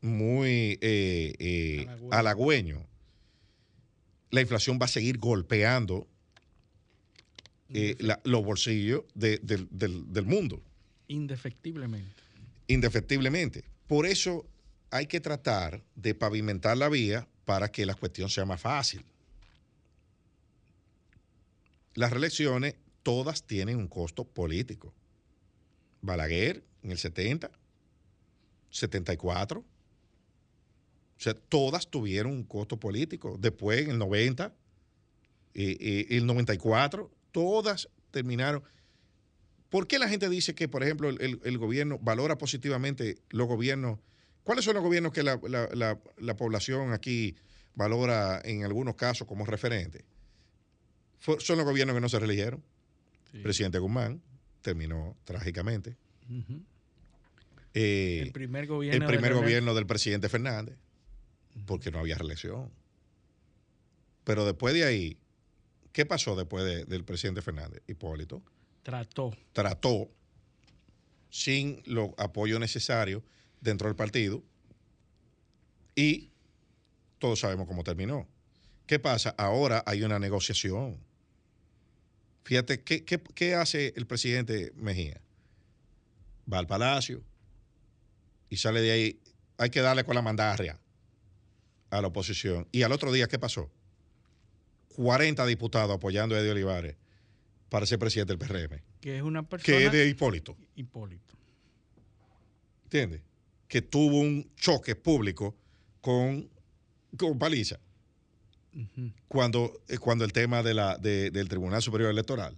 muy 0.00 0.78
eh, 0.80 1.34
eh, 1.38 1.86
Halagüeño. 2.12 2.86
La 4.30 4.40
inflación 4.40 4.78
va 4.80 4.84
a 4.86 4.88
seguir 4.88 5.18
golpeando 5.18 6.06
eh, 7.72 7.96
la- 8.00 8.20
los 8.24 8.44
bolsillos 8.44 9.04
de- 9.14 9.38
del- 9.38 9.68
del- 9.70 10.12
del 10.12 10.24
mundo, 10.26 10.60
Indefectiblemente. 11.06 12.20
indefectiblemente. 12.66 13.64
Por 13.86 14.06
eso 14.06 14.44
hay 14.90 15.06
que 15.06 15.20
tratar 15.20 15.82
de 15.94 16.14
pavimentar 16.16 16.76
la 16.76 16.88
vía 16.88 17.28
para 17.44 17.70
que 17.70 17.86
la 17.86 17.94
cuestión 17.94 18.28
sea 18.28 18.44
más 18.44 18.60
fácil. 18.60 19.04
Las 21.94 22.10
reelecciones 22.10 22.74
todas 23.02 23.44
tienen 23.44 23.76
un 23.76 23.88
costo 23.88 24.24
político. 24.24 24.92
Balaguer 26.02 26.64
en 26.82 26.90
el 26.92 26.98
70, 26.98 27.50
74. 28.70 29.64
O 31.20 31.22
sea, 31.22 31.34
todas 31.34 31.90
tuvieron 31.90 32.32
un 32.32 32.44
costo 32.44 32.78
político. 32.80 33.36
Después, 33.38 33.82
en 33.82 33.90
el 33.90 33.98
90, 33.98 34.54
y, 35.52 36.14
y 36.14 36.16
el 36.16 36.24
94, 36.24 37.10
todas 37.30 37.90
terminaron. 38.10 38.62
¿Por 39.68 39.86
qué 39.86 39.98
la 39.98 40.08
gente 40.08 40.30
dice 40.30 40.54
que, 40.54 40.66
por 40.66 40.82
ejemplo, 40.82 41.10
el, 41.10 41.58
gobierno 41.58 41.98
valora 41.98 42.38
positivamente 42.38 43.18
los 43.28 43.46
gobiernos? 43.46 43.98
¿Cuáles 44.44 44.64
son 44.64 44.72
los 44.74 44.82
gobiernos 44.82 45.12
que 45.12 45.22
la, 45.22 45.38
la- 45.46 45.68
la- 45.74 45.98
la 46.16 46.36
población 46.36 46.92
aquí 46.94 47.36
valora 47.74 48.40
en 48.42 48.64
algunos 48.64 48.94
casos 48.94 49.26
como 49.28 49.44
referente? 49.44 50.06
Son 51.20 51.58
los 51.58 51.66
gobiernos 51.66 51.94
que 51.94 52.00
no 52.00 52.08
se 52.08 52.18
reeligieron. 52.18 52.62
Sí. 53.30 53.38
Presidente 53.40 53.78
Guzmán 53.78 54.22
terminó 54.62 55.16
trágicamente. 55.24 55.96
Eh, 57.74 58.20
el 58.94 59.06
primer 59.06 59.34
gobierno 59.34 59.74
del 59.74 59.86
presidente 59.86 60.28
Fernández, 60.30 60.76
porque 61.66 61.90
no 61.90 61.98
había 61.98 62.16
reelección. 62.16 62.70
Pero 64.24 64.44
después 64.44 64.74
de 64.74 64.84
ahí, 64.84 65.18
¿qué 65.92 66.06
pasó 66.06 66.36
después 66.36 66.64
de- 66.64 66.84
del 66.84 67.04
presidente 67.04 67.42
Fernández? 67.42 67.82
Hipólito 67.86 68.42
Trató. 68.82 69.36
trató, 69.52 70.10
sin 71.30 71.82
los 71.86 72.10
apoyos 72.18 72.58
necesarios 72.60 73.22
dentro 73.60 73.88
del 73.88 73.96
partido, 73.96 74.42
y 75.94 76.30
todos 77.18 77.40
sabemos 77.40 77.66
cómo 77.66 77.84
terminó. 77.84 78.26
¿Qué 78.86 78.98
pasa? 78.98 79.30
Ahora 79.36 79.82
hay 79.86 80.02
una 80.02 80.18
negociación. 80.18 80.98
Fíjate, 82.44 82.82
¿qué, 82.82 83.04
qué- 83.04 83.20
qué 83.22 83.54
hace 83.54 83.92
el 83.96 84.06
presidente 84.06 84.72
Mejía? 84.76 85.20
Va 86.52 86.58
al 86.58 86.66
palacio 86.66 87.22
y 88.48 88.56
sale 88.56 88.80
de 88.80 88.90
ahí. 88.90 89.20
Hay 89.58 89.70
que 89.70 89.80
darle 89.82 90.04
con 90.04 90.14
la 90.14 90.22
mandarria 90.22 90.79
a 91.90 92.00
la 92.00 92.08
oposición. 92.08 92.66
Y 92.72 92.82
al 92.82 92.92
otro 92.92 93.12
día, 93.12 93.26
¿qué 93.28 93.38
pasó? 93.38 93.70
40 94.96 95.44
diputados 95.46 95.94
apoyando 95.96 96.34
a 96.34 96.40
Eddie 96.40 96.50
Olivares 96.52 96.96
para 97.68 97.86
ser 97.86 97.98
presidente 97.98 98.34
del 98.36 98.38
PRM, 98.38 98.82
Que 99.00 99.16
es 99.16 99.22
una 99.22 99.42
persona. 99.48 99.78
que 99.78 99.86
es 99.86 99.92
de 99.92 100.08
Hipólito. 100.08 100.56
Hipólito. 100.76 101.34
¿Entiendes? 102.84 103.22
Que 103.68 103.82
tuvo 103.82 104.18
un 104.20 104.50
choque 104.56 104.96
público 104.96 105.56
con, 106.00 106.48
con 107.16 107.38
Paliza 107.38 107.78
cuando, 109.28 109.80
eh, 109.88 109.98
cuando 109.98 110.24
el 110.24 110.32
tema 110.32 110.62
de 110.62 110.74
la, 110.74 110.96
de- 110.98 111.30
del 111.30 111.48
Tribunal 111.48 111.80
Superior 111.82 112.10
Electoral, 112.10 112.56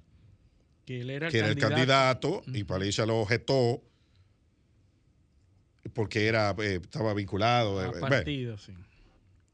Que 0.86 1.00
él 1.02 1.10
era 1.10 1.26
el 1.26 1.32
que 1.32 1.38
era 1.38 1.48
el 1.48 1.56
candidato 1.58 2.42
y. 2.46 2.64
Paliza 2.64 3.04
lo 3.06 3.20
objetó 3.20 3.82
porque 5.94 6.26
era, 6.26 6.54
eh, 6.58 6.80
estaba 6.82 7.12
vinculado. 7.14 7.82
eh, 7.82 7.86
A 7.86 7.90
eh, 7.98 8.00
partido, 8.00 8.56
sí. 8.58 8.72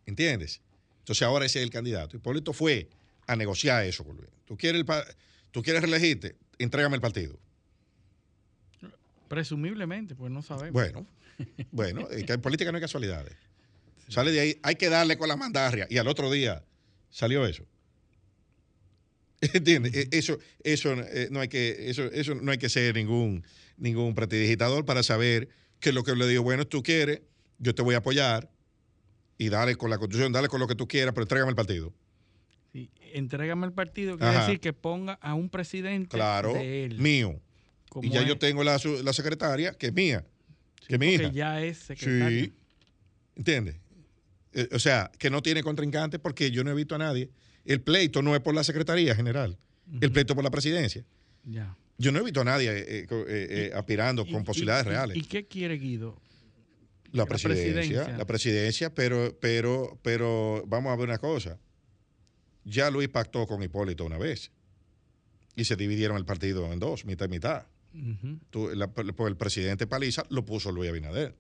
¿Entiendes? 0.09 0.63
Entonces 1.01 1.23
ahora 1.23 1.45
ese 1.45 1.59
es 1.59 1.65
el 1.65 1.71
candidato. 1.71 2.17
Hipólito 2.17 2.55
fue 2.55 2.89
a 3.27 3.37
negociar 3.37 3.85
eso 3.85 4.05
con 4.05 4.17
Luis. 4.17 4.31
¿Tú 4.47 4.57
quieres, 4.57 4.79
el 4.81 4.87
pa- 4.87 5.05
¿Tú 5.51 5.63
quieres 5.63 5.83
reelegirte? 5.83 6.35
Entrégame 6.59 6.95
el 6.97 7.03
partido. 7.03 7.39
Presumiblemente, 9.29 10.15
pues 10.15 10.33
no 10.33 10.41
sabemos. 10.41 10.73
Bueno, 10.73 11.07
bueno, 11.71 12.09
que 12.09 12.33
en 12.33 12.41
política 12.41 12.73
no 12.73 12.77
hay 12.79 12.83
casualidades. 12.83 13.35
Sale 14.09 14.33
de 14.33 14.41
ahí, 14.41 14.59
hay 14.63 14.77
que 14.77 14.89
darle 14.89 15.19
con 15.19 15.29
la 15.29 15.37
mandarria. 15.37 15.87
Y 15.91 15.99
al 15.99 16.09
otro 16.09 16.31
día 16.31 16.65
salió 17.11 17.45
eso. 17.47 17.65
¿Entiendes? 19.43 19.95
E- 19.95 20.09
Eso, 20.13 20.39
eso, 20.65 20.95
eh, 20.95 21.29
no 21.31 21.41
hay 21.41 21.49
que, 21.49 21.91
eso, 21.91 22.05
eso 22.07 22.35
no 22.35 22.51
hay 22.51 22.57
que 22.59 22.71
ser 22.71 22.95
ningún, 22.95 23.45
ningún 23.77 24.15
prestidigitador 24.15 24.87
para 24.87 25.03
saber 25.03 25.51
que 25.81 25.93
lo 25.93 26.03
que 26.03 26.17
le 26.17 26.27
digo, 26.27 26.43
bueno, 26.43 26.67
tú 26.67 26.83
quieres, 26.83 27.21
yo 27.59 27.75
te 27.75 27.83
voy 27.83 27.95
a 27.95 27.99
apoyar 27.99 28.51
y 29.39 29.49
dale 29.49 29.77
con 29.77 29.89
la 29.91 29.99
constitución, 29.99 30.33
dale 30.33 30.49
con 30.49 30.61
lo 30.61 30.67
que 30.67 30.75
tú 30.75 30.87
quieras, 30.89 31.15
pero 31.15 31.23
entrégame 31.25 31.51
el 31.51 31.57
partido. 31.57 31.93
Sí, 32.73 32.91
Entrégame 33.15 33.67
el 33.67 33.73
partido, 33.73 34.19
quiere 34.19 34.37
Ajá. 34.37 34.47
decir 34.47 34.61
que 34.61 34.73
ponga 34.75 35.15
a 35.15 35.35
un 35.35 35.49
presidente 35.49 36.17
Claro, 36.17 36.53
de 36.55 36.85
él. 36.85 36.99
mío. 36.99 37.41
Y 38.03 38.11
ya 38.11 38.23
yo 38.23 38.37
tengo 38.39 38.63
la, 38.65 38.79
la 39.03 39.13
secretaria, 39.15 39.73
que 39.73 39.87
es 39.87 39.95
mía, 39.95 40.25
que 40.87 40.95
es 40.97 41.01
mi 41.01 41.15
hija. 41.15 41.31
ya 41.33 41.63
es 41.63 41.79
secretario. 41.79 42.45
Sí. 42.47 42.53
¿Entiendes? 43.37 43.77
Eh, 44.53 44.69
o 44.73 44.79
sea, 44.79 45.11
que 45.19 45.31
no 45.31 45.41
tiene 45.43 45.63
contrincante 45.63 46.19
porque 46.19 46.51
yo 46.51 46.65
no 46.65 46.71
he 46.71 46.75
visto 46.75 46.95
a 46.95 46.99
nadie. 46.99 47.31
El 47.65 47.81
pleito 47.81 48.21
no 48.23 48.35
es 48.35 48.41
por 48.43 48.55
la 48.55 48.65
Secretaría 48.65 49.15
General, 49.15 49.57
el 50.01 50.11
pleito 50.13 50.33
es 50.33 50.35
por 50.35 50.45
la 50.45 50.51
presidencia. 50.51 51.05
Ya. 51.45 51.77
Yo 51.97 52.13
no 52.13 52.19
he 52.21 52.23
visto 52.23 52.41
a 52.43 52.45
nadie 52.45 52.71
eh, 52.71 53.07
eh, 53.11 53.71
aspirando 53.75 54.27
con 54.27 54.45
posibilidades 54.45 54.87
reales. 54.87 55.17
¿Y 55.17 55.23
qué 55.23 55.47
quiere 55.47 55.77
Guido? 55.79 56.21
La, 57.13 57.23
la 57.23 57.27
presidencia, 57.27 58.17
la 58.17 58.25
presidencia, 58.27 58.95
pero, 58.95 59.37
pero, 59.41 59.99
pero 60.03 60.63
vamos 60.67 60.93
a 60.93 60.97
ver 60.97 61.09
una 61.09 61.19
cosa. 61.19 61.59
Ya 62.65 62.91
Luis 62.91 63.09
pactó 63.09 63.47
con 63.47 63.63
Hipólito 63.63 64.05
una 64.05 64.19
vez 64.19 64.51
y 65.57 65.65
se 65.65 65.75
dividieron 65.77 66.17
el 66.19 66.25
partido 66.25 66.71
en 66.73 66.79
dos, 66.79 67.05
mitad 67.07 67.27
y 67.27 67.29
mitad. 67.31 67.67
Ujú, 67.95 68.39
Tú- 68.51 68.71
la- 68.75 68.89
pues 68.89 69.09
el 69.31 69.37
presidente 69.37 69.87
Paliza 69.87 70.23
lo 70.29 70.45
puso 70.45 70.71
Luis 70.71 70.91
Abinader 70.91 71.35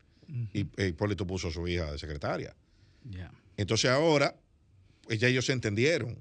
y 0.55 0.67
e 0.77 0.89
Hipólito 0.89 1.27
puso 1.27 1.49
a 1.49 1.51
su 1.53 1.67
hija 1.69 1.93
de 1.93 1.99
secretaria. 1.99 2.55
Ya. 3.11 3.31
Entonces 3.57 3.91
ahora, 3.91 4.35
pues 5.03 5.19
ya 5.21 5.29
ellos 5.29 5.45
se 5.47 5.53
entendieron. 5.53 6.17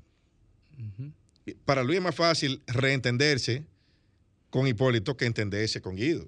Para 1.65 1.83
Luis 1.83 1.97
es 1.97 2.03
más 2.03 2.15
fácil 2.15 2.61
reentenderse 2.67 3.65
con 4.49 4.67
Hipólito 4.67 5.15
que 5.17 5.25
entenderse 5.25 5.81
con 5.81 5.95
Guido, 5.95 6.27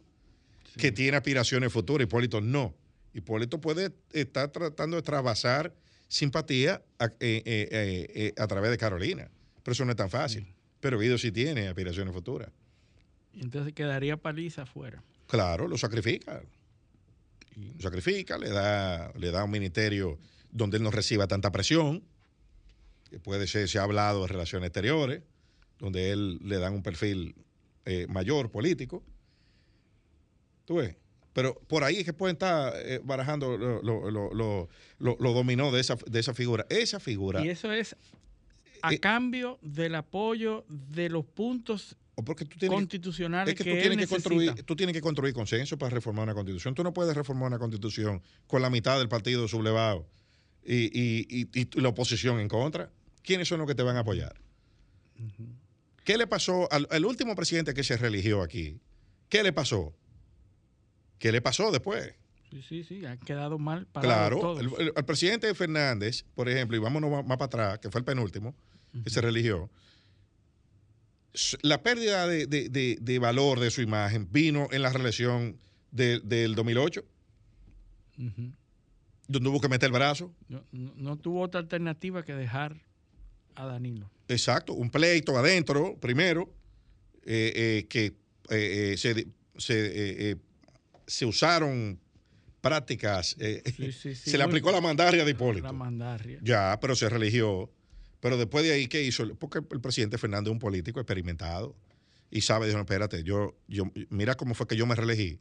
que 0.78 0.92
tiene 0.92 1.18
aspiraciones 1.18 1.72
futuras. 1.72 2.06
Hipólito 2.06 2.40
no. 2.42 2.74
Hipólito 3.14 3.60
puede 3.60 3.92
estar 4.14 4.50
tratando 4.50 4.98
de 4.98 5.04
trasvasar 5.04 5.74
simpatía 6.10 6.84
a, 6.98 7.06
eh, 7.06 7.44
eh, 7.46 8.08
eh, 8.14 8.34
a 8.38 8.48
través 8.48 8.72
de 8.72 8.78
Carolina, 8.78 9.30
pero 9.64 9.74
eso 9.74 9.86
no 9.86 9.92
es 9.92 9.98
tan 9.98 10.10
fácil. 10.10 10.54
Pero 10.80 11.00
Guido 11.00 11.18
sí 11.18 11.32
tiene 11.32 11.68
aspiraciones 11.68 12.14
futuras. 12.14 12.50
Entonces 13.34 13.74
quedaría 13.74 14.18
paliza 14.18 14.64
afuera. 14.64 15.04
Claro, 15.28 15.68
lo 15.68 15.78
sacrifica. 15.78 16.42
Lo 17.56 17.82
sacrifica, 17.82 18.38
le 18.38 18.50
da, 18.50 19.12
le 19.16 19.32
da 19.32 19.44
un 19.44 19.52
ministerio 19.52 20.18
donde 20.52 20.78
él 20.78 20.84
no 20.84 20.92
reciba 20.92 21.28
tanta 21.28 21.52
presión, 21.52 22.04
que 23.10 23.20
puede 23.20 23.48
ser, 23.48 23.68
se 23.68 23.80
ha 23.80 23.84
hablado 23.84 24.22
de 24.22 24.28
relaciones 24.30 24.68
exteriores, 24.68 25.22
donde 25.78 26.12
él 26.12 26.40
le 26.42 26.58
dan 26.58 26.74
un 26.74 26.84
perfil 26.84 27.36
mayor 28.08 28.52
político. 28.52 29.04
¿Tú 30.66 30.76
ves? 30.76 30.96
Pero 31.34 31.56
por 31.68 31.84
ahí 31.84 31.98
es 31.98 32.06
que 32.06 32.14
pueden 32.14 32.36
estar 32.36 32.74
eh, 32.78 33.00
barajando 33.04 33.58
lo, 33.58 33.82
lo, 33.84 34.10
lo, 34.34 34.70
lo- 35.00 35.34
dominó 35.34 35.72
de 35.72 35.80
esa, 35.82 35.96
de 36.08 36.20
esa 36.20 36.34
figura. 36.34 36.66
Esa 36.70 37.00
figura, 37.00 37.46
Y 37.46 37.50
eso 37.50 37.72
es 37.72 37.96
a 38.82 38.94
Eh, 38.94 39.00
cambio 39.00 39.60
del 39.62 39.96
apoyo 39.96 40.66
de 40.70 41.10
los 41.10 41.26
puntos 41.26 41.96
porque 42.26 42.44
tú 42.46 42.58
tienes, 42.58 42.76
constitucionales 42.78 43.54
es 43.54 43.58
que, 43.58 43.64
que, 43.64 43.70
tú, 43.76 43.78
tienes 43.80 43.98
que 44.00 44.08
construir, 44.08 44.64
tú 44.64 44.76
tienes 44.76 44.94
que 44.94 45.02
construir 45.02 45.34
consenso 45.34 45.78
para 45.78 45.92
reformar 45.92 46.24
una 46.24 46.34
constitución. 46.34 46.76
Tú 46.76 46.84
no 46.84 46.94
puedes 46.94 47.16
reformar 47.16 47.48
una 47.48 47.60
constitución 47.60 48.22
con 48.48 48.62
la 48.62 48.70
mitad 48.70 48.98
del 49.00 49.08
partido 49.08 49.48
sublevado 49.48 50.06
y, 50.66 50.86
y- 51.00 51.26
y- 51.30 51.48
y 51.54 51.82
la 51.82 51.90
oposición 51.90 52.40
en 52.42 52.50
contra. 52.50 52.92
¿Quiénes 53.24 53.48
son 53.48 53.60
los 53.60 53.68
que 53.68 53.76
te 53.76 53.84
van 53.84 53.96
a 53.96 54.00
apoyar? 54.02 54.36
¿Qué 56.04 56.18
le 56.18 56.28
pasó 56.28 56.72
al, 56.72 56.88
al 56.92 57.06
último 57.06 57.36
presidente 57.36 57.74
que 57.74 57.84
se 57.84 57.96
religió 57.98 58.42
aquí? 58.42 58.80
¿Qué 59.30 59.44
le 59.44 59.54
pasó? 59.54 59.94
¿Qué 61.20 61.32
le 61.32 61.42
pasó 61.42 61.72
después? 61.72 62.14
Sí, 62.50 62.62
sí, 62.68 62.84
sí, 62.84 63.06
han 63.06 63.20
quedado 63.20 63.60
mal 63.60 63.86
parados 63.86 64.16
Claro, 64.16 64.40
todos. 64.40 64.60
el, 64.80 64.88
el- 64.88 64.94
al 64.96 65.06
presidente 65.06 65.54
Fernández, 65.54 66.26
por 66.34 66.50
ejemplo, 66.50 66.76
y 66.76 66.80
vámonos 66.80 67.12
más, 67.12 67.26
más 67.26 67.38
para 67.38 67.46
atrás, 67.46 67.80
que 67.80 67.92
fue 67.92 68.00
el 68.00 68.06
penúltimo, 68.06 68.56
que 69.04 69.10
se 69.12 69.22
religió, 69.22 69.70
la 71.62 71.84
pérdida 71.84 72.26
de, 72.26 72.48
de- 72.48 72.70
de- 72.70 72.98
de 73.00 73.20
valor 73.20 73.60
de 73.60 73.70
su 73.70 73.82
imagen 73.82 74.28
vino 74.32 74.68
en 74.72 74.82
la 74.82 74.92
reelección 74.92 75.60
de- 75.92 76.20
del 76.22 76.56
2008, 76.56 77.04
Ujú. 78.18 78.52
donde 79.28 79.50
hubo 79.50 79.62
que 79.62 79.70
meter 79.70 79.88
el 79.88 79.94
brazo. 79.94 80.34
no, 80.48 80.64
no- 80.72 80.94
no 80.96 81.18
tuvo 81.18 81.42
otra 81.42 81.60
alternativa 81.60 82.24
que 82.24 82.34
dejar 82.34 82.82
a 83.56 83.66
Danilo. 83.68 84.10
Exacto, 84.28 84.74
un 84.74 84.90
pleito 84.90 85.38
adentro, 85.38 85.98
primero, 86.00 86.52
eh, 87.26 87.54
eh, 87.56 87.88
que 87.90 88.06
eh, 88.50 88.94
eh, 88.94 88.98
se, 88.98 89.28
se, 89.58 90.32
se 91.10 91.26
usaron 91.26 92.00
prácticas. 92.62 93.36
eh, 93.40 93.64
Sí, 93.66 93.92
sí, 93.92 94.16
sí, 94.16 94.32
se 94.32 94.38
le 94.38 94.44
aplicó 94.44 94.72
la 94.72 94.82
mandaria 94.82 95.26
de 95.26 95.32
Hipólito. 95.32 95.66
La 95.66 95.74
mandarria. 95.74 96.40
Ya, 96.42 96.78
pero 96.80 96.96
se 96.96 97.10
religió. 97.10 97.70
Pero 98.20 98.38
después 98.38 98.64
de 98.64 98.74
ahí, 98.74 98.88
¿qué 98.88 99.02
hizo? 99.04 99.28
Porque 99.36 99.60
el 99.60 99.82
presidente 99.82 100.18
Fernández 100.18 100.50
es 100.50 100.54
un 100.54 100.60
político 100.60 101.00
experimentado 101.00 101.76
y 102.30 102.42
sabe, 102.42 102.68
dijo, 102.68 102.78
no, 102.78 102.84
espérate, 102.84 103.24
yo, 103.24 103.56
yo, 103.68 103.92
mira 104.10 104.36
cómo 104.36 104.54
fue 104.54 104.68
que 104.68 104.76
yo 104.76 104.86
me 104.86 104.96
reelegí. 104.96 105.40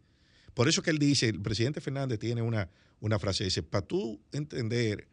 Por 0.54 0.68
eso 0.68 0.82
que 0.82 0.90
él 0.90 0.98
dice, 0.98 1.28
el 1.28 1.42
presidente 1.42 1.80
Fernández 1.80 2.18
tiene 2.18 2.40
una, 2.40 2.70
una 3.00 3.18
frase, 3.18 3.44
dice, 3.44 3.62
para 3.62 3.86
tú 3.86 4.20
entender, 4.32 5.08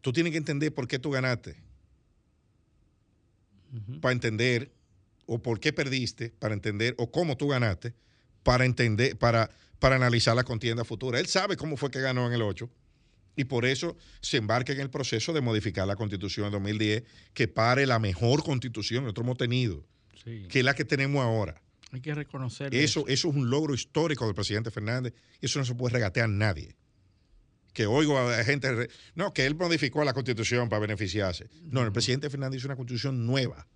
tú 0.00 0.12
tienes 0.12 0.30
que 0.30 0.38
entender 0.38 0.72
por 0.72 0.86
qué 0.86 0.98
tú 0.98 1.10
ganaste, 1.10 1.56
para 4.00 4.12
entender, 4.12 4.70
o 5.26 5.42
por 5.42 5.58
qué 5.58 5.72
perdiste, 5.72 6.30
para 6.38 6.54
entender, 6.54 6.94
o 6.98 7.10
cómo 7.10 7.36
tú 7.36 7.48
ganaste, 7.48 7.94
para 8.44 8.64
entender, 8.64 9.16
para, 9.18 9.50
para 9.80 9.96
analizar 9.96 10.36
la 10.36 10.44
contienda 10.44 10.84
futura. 10.84 11.18
Él 11.18 11.26
sabe 11.26 11.56
cómo 11.56 11.76
fue 11.76 11.90
que 11.90 12.00
ganó 12.00 12.26
en 12.28 12.34
el 12.34 12.42
8 12.42 12.70
y 13.36 13.44
por 13.44 13.64
eso 13.64 13.96
se 14.20 14.36
embarca 14.36 14.72
en 14.72 14.78
el 14.80 14.90
proceso 14.90 15.32
de 15.32 15.40
modificar 15.40 15.88
la 15.88 15.96
constitución 15.96 16.46
en 16.46 16.52
2010, 16.52 17.02
que 17.32 17.48
pare 17.48 17.84
la 17.86 17.98
mejor 17.98 18.44
constitución 18.44 19.00
que 19.00 19.06
nosotros 19.06 19.24
hemos 19.24 19.38
tenido, 19.38 19.84
Sí. 20.22 20.46
que 20.48 20.60
es 20.60 20.64
la 20.64 20.74
que 20.74 20.84
tenemos 20.84 21.20
ahora. 21.22 21.60
Hay 21.90 22.00
que 22.00 22.14
reconocer 22.14 22.74
Eso, 22.74 23.04
eso 23.08 23.28
es 23.28 23.34
un 23.34 23.50
logro 23.50 23.74
histórico 23.74 24.24
del 24.26 24.34
presidente 24.34 24.70
Fernández 24.70 25.12
y 25.40 25.46
eso 25.46 25.58
no 25.58 25.64
se 25.64 25.74
puede 25.74 25.94
regatear 25.94 26.24
a 26.26 26.28
nadie. 26.32 26.76
Que 27.72 27.86
oigo 27.86 28.18
a 28.18 28.42
gente, 28.44 28.88
no, 29.16 29.32
que 29.34 29.46
él 29.46 29.54
modificó 29.56 30.04
la 30.04 30.12
constitución 30.12 30.68
para 30.68 30.80
beneficiarse. 30.80 31.48
No, 31.64 31.82
el 31.82 31.92
presidente 31.92 32.30
Fernández 32.30 32.58
hizo 32.58 32.68
una 32.68 32.76
constitución 32.76 33.26
nueva, 33.26 33.66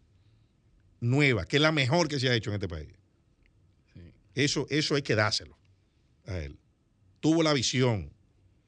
nueva, 1.00 1.46
que 1.46 1.56
es 1.56 1.62
la 1.62 1.72
mejor 1.72 2.08
que 2.08 2.18
se 2.20 2.28
ha 2.28 2.34
hecho 2.34 2.50
en 2.50 2.54
este 2.54 2.68
país. 2.68 2.88
Eso, 4.38 4.66
eso 4.70 4.94
hay 4.94 5.02
que 5.02 5.14
dárselo 5.14 5.58
a 6.26 6.38
él. 6.38 6.58
Tuvo 7.20 7.42
la 7.42 7.52
visión 7.52 8.10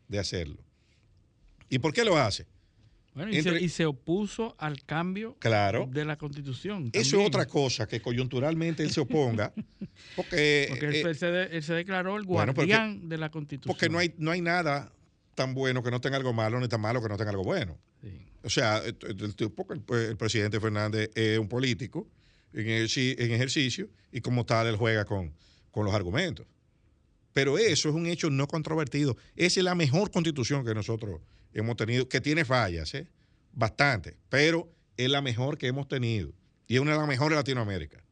de 0.08 0.18
hacerlo. 0.18 0.58
¿Y 1.68 1.78
por 1.78 1.92
qué 1.92 2.04
lo 2.04 2.16
hace? 2.18 2.46
Bueno, 3.14 3.32
y, 3.32 3.36
Entre- 3.38 3.58
se, 3.58 3.64
y 3.64 3.68
se 3.68 3.86
opuso 3.86 4.54
al 4.58 4.84
cambio 4.84 5.36
Claro. 5.40 5.88
de 5.90 6.04
la 6.04 6.16
constitución. 6.16 6.90
Eso 6.92 7.20
es 7.20 7.26
otra 7.26 7.46
cosa, 7.46 7.86
que 7.86 8.00
coyunturalmente 8.00 8.82
él 8.82 8.90
se 8.90 9.00
oponga, 9.00 9.52
porque, 10.16 10.66
Porque 10.68 10.86
él, 10.86 10.94
eh, 10.94 11.00
él 11.02 11.16
se, 11.16 11.26
de- 11.30 11.56
él 11.56 11.62
se 11.62 11.74
declaró 11.74 12.16
el 12.16 12.24
bueno, 12.24 12.54
porque- 12.54 12.72
guardián 12.72 13.08
de 13.08 13.18
la 13.18 13.30
constitución. 13.30 13.72
porque 13.72 13.88
no, 13.88 13.98
hay, 13.98 14.14
no 14.18 14.30
hay 14.30 14.40
nada 14.40 14.92
tan 15.34 15.54
bueno 15.54 15.82
que 15.82 15.90
no 15.90 16.00
tenga 16.00 16.16
algo 16.16 16.32
malo, 16.32 16.60
ni 16.60 16.68
tan 16.68 16.80
malo 16.80 17.02
que 17.02 17.08
no 17.08 17.16
tenga 17.16 17.30
algo 17.30 17.42
bueno. 17.44 17.78
Sí. 18.00 18.08
O 18.42 18.48
sea, 18.50 18.78
el, 18.78 18.96
el- 19.02 19.34
el- 20.08 20.16
presidente 20.16 20.58
Fernández 20.60 21.10
es 21.14 21.38
un 21.38 21.48
político 21.48 22.08
en 22.52 22.68
ejercicio 23.32 23.88
y 24.12 24.20
como 24.20 24.44
tal 24.46 24.66
él 24.68 24.76
juega 24.76 25.04
con, 25.04 25.32
con 25.70 25.84
los 25.84 25.94
argumentos. 25.94 26.46
Pero 27.32 27.58
eso 27.58 27.88
es 27.88 27.94
un 27.94 28.06
hecho 28.06 28.28
no 28.30 28.46
controvertido. 28.48 29.16
Esa 29.36 29.60
es 29.60 29.64
la 29.64 29.74
mejor 29.74 30.10
constitución 30.10 30.64
que 30.64 30.74
nosotros 30.74 31.20
hemos 31.52 31.76
tenido, 31.76 32.08
que 32.08 32.20
tiene 32.20 32.44
fallas, 32.44 32.94
¿eh? 32.94 33.06
bastante, 33.52 34.16
pero 34.28 34.68
es 34.96 35.08
la 35.10 35.22
mejor 35.22 35.58
que 35.58 35.68
hemos 35.68 35.88
tenido. 35.88 36.32
Y 36.66 36.76
es 36.76 36.80
una 36.80 36.92
de 36.92 36.98
las 36.98 37.08
mejores 37.08 37.30
de 37.30 37.36
Latinoamérica. 37.36 38.02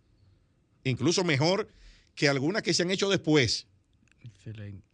Incluso 0.84 1.24
mejor 1.24 1.68
que 2.14 2.28
algunas 2.28 2.62
que 2.62 2.74
se 2.74 2.82
han 2.82 2.90
hecho 2.90 3.08
después. 3.08 3.66
Excelente. 4.22 4.88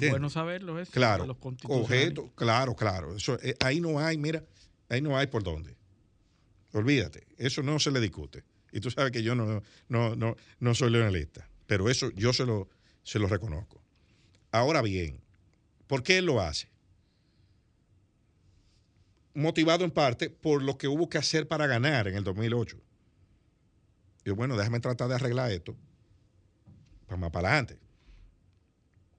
Es 0.00 0.10
bueno 0.10 0.28
saberlo 0.28 0.78
eso. 0.78 0.92
Claro, 0.92 1.26
los 1.26 1.36
objeto, 1.40 2.30
claro, 2.34 2.74
claro. 2.74 3.16
Eso, 3.16 3.38
eh, 3.42 3.54
ahí 3.60 3.80
no 3.80 3.98
hay, 3.98 4.18
mira, 4.18 4.44
ahí 4.88 5.00
no 5.00 5.16
hay 5.16 5.26
por 5.26 5.42
dónde. 5.42 5.74
Olvídate, 6.72 7.26
eso 7.38 7.62
no 7.62 7.78
se 7.78 7.90
le 7.90 8.00
discute. 8.00 8.44
Y 8.72 8.80
tú 8.80 8.90
sabes 8.90 9.12
que 9.12 9.22
yo 9.22 9.34
no, 9.34 9.62
no, 9.88 10.14
no, 10.16 10.36
no 10.60 10.74
soy 10.74 10.90
leonelista, 10.90 11.48
pero 11.66 11.88
eso 11.90 12.10
yo 12.10 12.32
se 12.32 12.44
lo, 12.46 12.68
se 13.02 13.18
lo 13.18 13.26
reconozco. 13.28 13.80
Ahora 14.52 14.82
bien, 14.82 15.20
¿por 15.86 16.02
qué 16.02 16.18
él 16.18 16.26
lo 16.26 16.40
hace? 16.40 16.68
Motivado 19.34 19.84
en 19.84 19.90
parte 19.90 20.30
por 20.30 20.62
lo 20.62 20.78
que 20.78 20.88
hubo 20.88 21.08
que 21.08 21.18
hacer 21.18 21.46
para 21.46 21.66
ganar 21.66 22.08
en 22.08 22.16
el 22.16 22.24
2008. 22.24 22.78
Y 24.24 24.30
bueno, 24.30 24.56
déjame 24.56 24.80
tratar 24.80 25.08
de 25.08 25.14
arreglar 25.14 25.50
esto 25.52 25.76
para 27.06 27.18
más 27.18 27.30
para 27.30 27.48
adelante. 27.50 27.78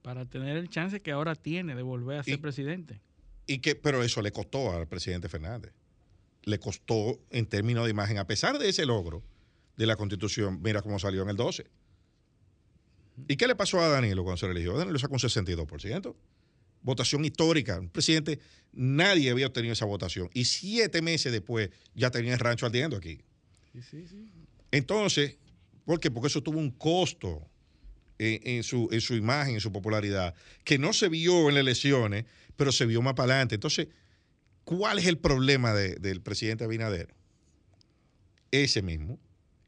Para 0.02 0.26
tener 0.26 0.56
el 0.56 0.68
chance 0.68 1.00
que 1.00 1.12
ahora 1.12 1.34
tiene 1.34 1.74
de 1.74 1.82
volver 1.82 2.18
a 2.18 2.24
ser 2.24 2.34
Y- 2.34 2.38
presidente. 2.38 3.00
Y 3.46 3.58
que, 3.60 3.74
pero 3.76 4.02
eso 4.02 4.20
le 4.20 4.30
costó 4.32 4.72
al 4.76 4.86
presidente 4.86 5.28
Fernández. 5.28 5.72
Le 6.42 6.58
costó 6.58 7.18
en 7.30 7.46
términos 7.46 7.84
de 7.84 7.90
imagen. 7.90 8.18
A 8.18 8.26
pesar 8.26 8.58
de 8.58 8.68
ese 8.68 8.84
logro 8.84 9.22
de 9.76 9.86
la 9.86 9.96
constitución, 9.96 10.60
mira 10.62 10.82
cómo 10.82 10.98
salió 10.98 11.22
en 11.22 11.30
el 11.30 11.36
12. 11.36 11.66
¿Y 13.26 13.36
qué 13.36 13.46
le 13.46 13.56
pasó 13.56 13.80
a 13.80 13.88
Danilo 13.88 14.22
cuando 14.22 14.36
se 14.36 14.46
eligió? 14.46 14.76
Danilo 14.76 14.98
sacó 14.98 15.14
un 15.14 15.18
62%. 15.20 16.14
Votación 16.82 17.24
histórica. 17.24 17.80
Un 17.80 17.88
presidente, 17.88 18.38
nadie 18.72 19.30
había 19.30 19.46
obtenido 19.48 19.72
esa 19.72 19.84
votación. 19.86 20.30
Y 20.34 20.44
siete 20.44 21.02
meses 21.02 21.32
después 21.32 21.70
ya 21.94 22.10
tenía 22.10 22.34
el 22.34 22.38
rancho 22.38 22.66
ardiendo 22.66 22.96
aquí. 22.96 23.20
Sí, 23.72 23.82
sí, 23.82 24.06
sí. 24.08 24.30
Entonces, 24.70 25.36
¿por 25.84 25.98
qué? 25.98 26.10
Porque 26.10 26.28
eso 26.28 26.42
tuvo 26.42 26.58
un 26.58 26.70
costo 26.70 27.42
en, 28.18 28.40
en 28.44 28.62
su, 28.62 28.88
en 28.92 29.00
su 29.00 29.14
imagen, 29.14 29.54
en 29.54 29.60
su 29.60 29.72
popularidad, 29.72 30.34
que 30.64 30.78
no 30.78 30.92
se 30.92 31.08
vio 31.08 31.48
en 31.48 31.54
las 31.54 31.62
elecciones, 31.62 32.24
pero 32.56 32.70
se 32.72 32.86
vio 32.86 33.02
más 33.02 33.14
para 33.14 33.32
adelante. 33.34 33.56
Entonces, 33.56 33.88
¿cuál 34.64 34.98
es 34.98 35.06
el 35.06 35.18
problema 35.18 35.72
de- 35.74 35.96
del 35.96 36.20
presidente 36.20 36.64
Abinader? 36.64 37.14
Ese 38.50 38.82
mismo. 38.82 39.18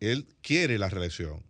Él 0.01 0.27
quiere 0.41 0.79
la 0.79 0.89
reelección 0.89 1.43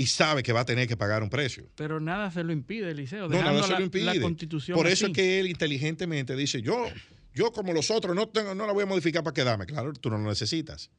y 0.00 0.06
sabe 0.06 0.44
que 0.44 0.52
va 0.52 0.60
a 0.60 0.64
tener 0.64 0.86
que 0.86 0.96
pagar 0.96 1.22
un 1.24 1.28
precio. 1.28 1.68
Pero 1.74 1.98
nada 2.00 2.30
se 2.30 2.44
lo 2.44 2.52
impide, 2.52 2.92
Eliseo. 2.92 3.28
No, 3.28 3.42
nada 3.42 3.62
se 3.64 3.72
la, 3.72 3.78
lo 3.80 3.84
impide. 3.84 4.04
la 4.04 4.20
constitución 4.20 4.76
Por 4.76 4.86
eso 4.86 5.06
así. 5.06 5.12
es 5.12 5.16
que 5.16 5.40
él 5.40 5.48
inteligentemente 5.48 6.36
dice, 6.36 6.62
yo, 6.62 6.86
yo 7.34 7.50
como 7.52 7.72
los 7.72 7.90
otros 7.90 8.14
no, 8.14 8.28
tengo, 8.28 8.54
no 8.54 8.66
la 8.66 8.72
voy 8.72 8.84
a 8.84 8.86
modificar 8.86 9.24
para 9.24 9.34
quedarme. 9.34 9.66
Claro, 9.66 9.92
tú 9.92 10.08
no 10.08 10.16
lo 10.18 10.28
necesitas. 10.28 10.90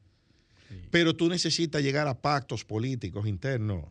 Sí. 0.68 0.82
Pero 0.90 1.16
tú 1.16 1.28
necesitas 1.30 1.82
llegar 1.82 2.06
a 2.08 2.20
pactos 2.20 2.64
políticos 2.64 3.26
internos 3.26 3.86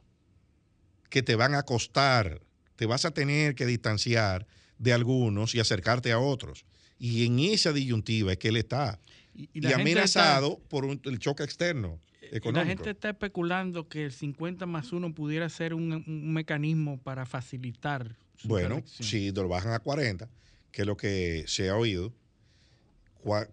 que 1.09 1.23
te 1.23 1.35
van 1.35 1.55
a 1.55 1.63
costar. 1.63 2.39
Te 2.75 2.85
vas 2.85 3.03
a 3.03 3.11
tener 3.11 3.55
que 3.55 3.65
distanciar 3.65 4.45
de 4.77 4.93
algunos 4.93 5.55
y 5.55 5.59
acercarte 5.59 6.11
a 6.11 6.19
otros. 6.19 6.65
Y 6.99 7.25
en 7.25 7.39
esa 7.39 7.73
disyuntiva 7.73 8.31
es 8.33 8.37
que 8.37 8.49
él 8.49 8.57
está. 8.57 8.99
Y, 9.33 9.65
amenazado 9.73 10.59
por 10.69 10.85
un- 10.85 11.01
el 11.05 11.17
choque 11.17 11.43
externo 11.43 11.99
y 12.31 12.51
la 12.51 12.65
gente 12.65 12.91
está 12.91 13.09
especulando 13.09 13.87
que 13.87 14.05
el 14.05 14.11
50 14.11 14.65
más 14.65 14.91
1 14.91 15.13
pudiera 15.13 15.49
ser 15.49 15.73
un, 15.73 15.91
un 15.93 16.33
mecanismo 16.33 16.99
para 16.99 17.25
facilitar 17.25 18.15
su 18.35 18.47
Bueno, 18.47 18.83
si 18.85 19.31
lo 19.31 19.47
bajan 19.47 19.73
a 19.73 19.79
40, 19.79 20.29
que 20.71 20.81
es 20.81 20.87
lo 20.87 20.95
que 20.95 21.43
se 21.47 21.69
ha 21.69 21.75
oído, 21.75 22.13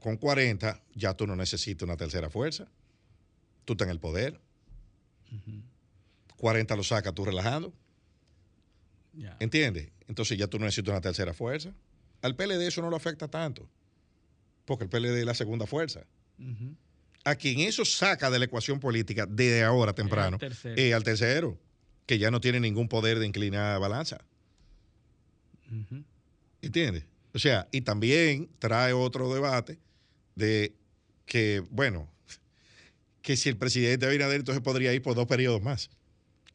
con 0.00 0.16
40 0.16 0.82
ya 0.94 1.14
tú 1.14 1.26
no 1.26 1.36
necesitas 1.36 1.86
una 1.86 1.96
tercera 1.96 2.30
fuerza. 2.30 2.68
Tú 3.64 3.72
estás 3.72 3.86
en 3.86 3.92
el 3.92 4.00
poder. 4.00 4.40
40 6.36 6.76
lo 6.76 6.84
sacas 6.84 7.14
tú 7.14 7.24
relajando. 7.24 7.72
Ya. 9.12 9.36
¿Entiendes? 9.40 9.90
Entonces 10.08 10.38
ya 10.38 10.46
tú 10.46 10.58
no 10.58 10.66
necesitas 10.66 10.92
una 10.92 11.00
tercera 11.00 11.34
fuerza. 11.34 11.74
Al 12.22 12.36
PLD 12.36 12.66
eso 12.66 12.82
no 12.82 12.90
lo 12.90 12.96
afecta 12.96 13.28
tanto. 13.28 13.68
Porque 14.64 14.84
el 14.84 14.90
PLD 14.90 15.18
es 15.18 15.24
la 15.24 15.34
segunda 15.34 15.66
fuerza. 15.66 16.06
A 17.26 17.34
quien 17.34 17.58
eso 17.58 17.84
saca 17.84 18.30
de 18.30 18.38
la 18.38 18.44
ecuación 18.44 18.78
política 18.78 19.26
de 19.26 19.64
ahora 19.64 19.92
temprano 19.92 20.38
tercero. 20.38 20.76
es 20.76 20.94
al 20.94 21.02
tercero, 21.02 21.58
que 22.06 22.18
ya 22.18 22.30
no 22.30 22.40
tiene 22.40 22.60
ningún 22.60 22.88
poder 22.88 23.18
de 23.18 23.26
inclinar 23.26 23.80
balanza. 23.80 24.24
Ujú. 25.68 26.04
¿Entiendes? 26.62 27.04
O 27.34 27.40
sea, 27.40 27.66
y 27.72 27.80
también 27.80 28.48
trae 28.60 28.92
otro 28.92 29.34
debate 29.34 29.80
de 30.36 30.76
que, 31.24 31.64
bueno, 31.68 32.08
que 33.22 33.36
si 33.36 33.48
el 33.48 33.56
presidente 33.56 34.06
Abinader 34.06 34.38
entonces 34.38 34.62
podría 34.62 34.94
ir 34.94 35.02
por 35.02 35.16
dos 35.16 35.26
periodos 35.26 35.60
más. 35.60 35.90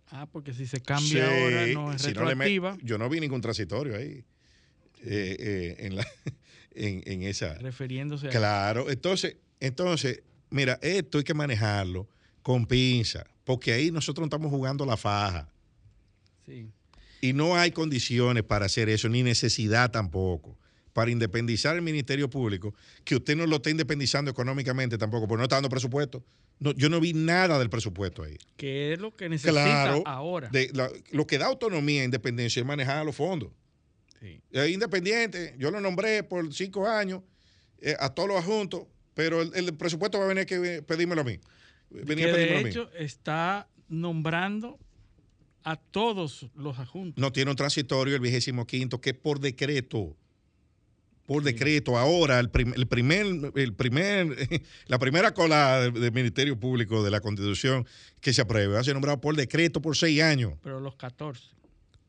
Ah, 0.09 0.25
porque 0.31 0.53
si 0.53 0.67
se 0.67 0.79
cambia 0.79 1.09
Sí, 1.09 1.19
ahora 1.19 1.67
no 1.73 1.91
es 1.91 2.01
si 2.01 2.13
no 2.13 2.21
retroactiva, 2.21 2.77
yo 2.81 2.97
no 2.97 3.09
vi 3.09 3.19
ningún 3.19 3.41
transitorio 3.41 3.97
ahí 3.97 4.23
eh, 5.03 5.35
eh, 5.37 5.75
en, 5.79 5.97
la, 5.97 6.07
en, 6.75 7.03
en 7.05 7.23
esa. 7.23 7.55
refiriéndose 7.55 8.27
a... 8.27 8.29
Claro, 8.29 8.89
entonces, 8.89 9.35
entonces, 9.59 10.23
mira, 10.51 10.77
esto 10.83 11.17
hay 11.17 11.23
que 11.23 11.33
manejarlo 11.33 12.07
con 12.43 12.65
pinza, 12.67 13.25
porque 13.43 13.73
ahí 13.73 13.89
nosotros 13.91 14.21
no 14.21 14.25
estamos 14.27 14.51
jugando 14.51 14.85
la 14.85 14.97
faja. 14.97 15.49
Sí. 16.45 16.67
Y 17.21 17.33
no 17.33 17.55
hay 17.55 17.71
condiciones 17.71 18.43
para 18.43 18.65
hacer 18.67 18.89
eso, 18.89 19.09
ni 19.09 19.23
necesidad 19.23 19.91
tampoco, 19.91 20.57
para 20.93 21.11
independizar 21.11 21.75
el 21.75 21.81
Ministerio 21.81 22.29
Público, 22.29 22.73
que 23.03 23.15
usted 23.15 23.35
no 23.35 23.45
lo 23.47 23.57
está 23.57 23.69
independizando 23.69 24.29
económicamente 24.31 24.97
tampoco, 24.97 25.27
porque 25.27 25.39
no 25.39 25.43
está 25.43 25.55
dando 25.55 25.69
presupuesto. 25.69 26.23
No, 26.59 26.71
yo 26.73 26.89
no 26.89 26.99
vi 26.99 27.13
nada 27.13 27.57
del 27.57 27.69
presupuesto 27.69 28.21
ahí. 28.23 28.37
Que 28.55 28.93
es 28.93 28.99
lo 28.99 29.15
que 29.15 29.29
necesita 29.29 29.51
Claro, 29.51 30.03
ahora. 30.05 30.49
De, 30.49 30.69
la- 30.73 30.91
lo 31.11 31.25
que 31.25 31.37
da 31.39 31.47
autonomía 31.47 32.01
e 32.01 32.05
independencia 32.05 32.59
es 32.59 32.65
manejar 32.65 33.03
los 33.05 33.15
fondos. 33.15 33.49
Sí. 34.19 34.39
Independiente, 34.71 35.55
yo 35.57 35.71
lo 35.71 35.81
nombré 35.81 36.21
por 36.23 36.53
cinco 36.53 36.87
años 36.87 37.21
eh, 37.79 37.95
a 37.99 38.09
todos 38.13 38.29
los 38.29 38.37
adjuntos, 38.37 38.83
pero 39.13 39.41
el, 39.41 39.51
el 39.55 39.73
presupuesto 39.75 40.17
va 40.19 40.25
a 40.25 40.27
venir 40.27 40.45
que 40.45 40.81
pedírmelo 40.81 41.21
a 41.21 41.23
mí. 41.23 41.39
Venir 41.89 42.25
que 42.25 42.31
a 42.31 42.33
pedírmelo 42.35 42.55
a 42.55 42.57
de 42.59 42.63
mí. 42.63 42.69
hecho 42.69 42.89
está 42.97 43.67
nombrando 43.89 44.79
a 45.63 45.75
todos 45.75 46.47
los 46.55 46.79
adjuntos. 46.79 47.21
No 47.21 47.31
tiene 47.31 47.51
un 47.51 47.57
transitorio 47.57 48.15
el 48.15 48.21
vigésimo 48.21 48.65
quinto 48.65 48.99
que 49.01 49.13
por 49.13 49.39
decreto, 49.39 50.15
por 51.27 51.43
decreto, 51.43 51.97
ahora 51.97 52.39
el, 52.39 52.49
prim- 52.49 52.73
el 52.75 52.87
primer, 52.87 53.25
el 53.55 53.73
primer, 53.75 54.35
la 54.87 54.97
primera 54.99 55.33
cola 55.33 55.81
del, 55.81 55.93
del 55.93 56.11
Ministerio 56.11 56.59
Público 56.59 57.03
de 57.03 57.11
la 57.11 57.21
Constitución 57.21 57.85
que 58.21 58.33
se 58.33 58.41
apruebe 58.41 58.73
va 58.73 58.79
a 58.79 58.83
ser 58.83 58.93
nombrado 58.95 59.21
por 59.21 59.35
decreto 59.35 59.81
por 59.81 59.95
seis 59.95 60.21
años. 60.21 60.53
Pero 60.63 60.79
los 60.79 60.95
14. 60.95 61.43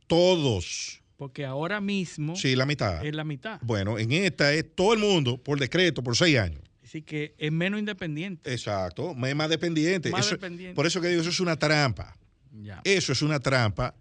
Todos. 0.07 1.01
Porque 1.17 1.45
ahora 1.45 1.81
mismo 1.81 2.35
Sí, 2.37 2.57
la 2.57 2.67
mitad. 2.67 3.05
es 3.05 3.15
la 3.15 3.25
mitad. 3.25 3.61
Bueno, 3.63 3.99
en 3.99 4.13
esta 4.13 4.53
es 4.55 4.75
todo 4.75 4.93
el 4.95 4.99
mundo 4.99 5.39
por 5.39 5.59
decreto 5.61 6.03
por 6.03 6.17
seis 6.17 6.39
años. 6.39 6.61
Así 6.93 7.01
que 7.01 7.35
es 7.39 7.51
menos 7.51 7.81
independiente. 7.81 8.53
Exacto, 8.53 9.17
es 9.27 9.35
más 9.35 9.49
dependiente. 9.49 10.11
Más 10.11 10.27
Eso- 10.27 10.35
dependiente. 10.35 10.75
Por 10.75 10.87
eso 10.87 11.01
que 11.01 11.09
digo, 11.09 11.23
eso 11.23 11.31
es 11.31 11.41
una 11.41 11.57
trampa. 11.57 12.19
Ya. 12.53 12.83
Eso 12.85 13.15
es 13.15 13.23
una 13.23 13.41
trampa 13.41 13.95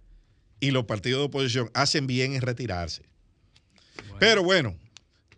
y 0.60 0.72
los 0.72 0.84
partidos 0.84 1.22
de 1.22 1.26
oposición 1.28 1.72
hacen 1.74 2.06
bien 2.06 2.34
en 2.34 2.42
retirarse. 2.42 3.04
Pero 4.20 4.44
bueno, 4.44 4.76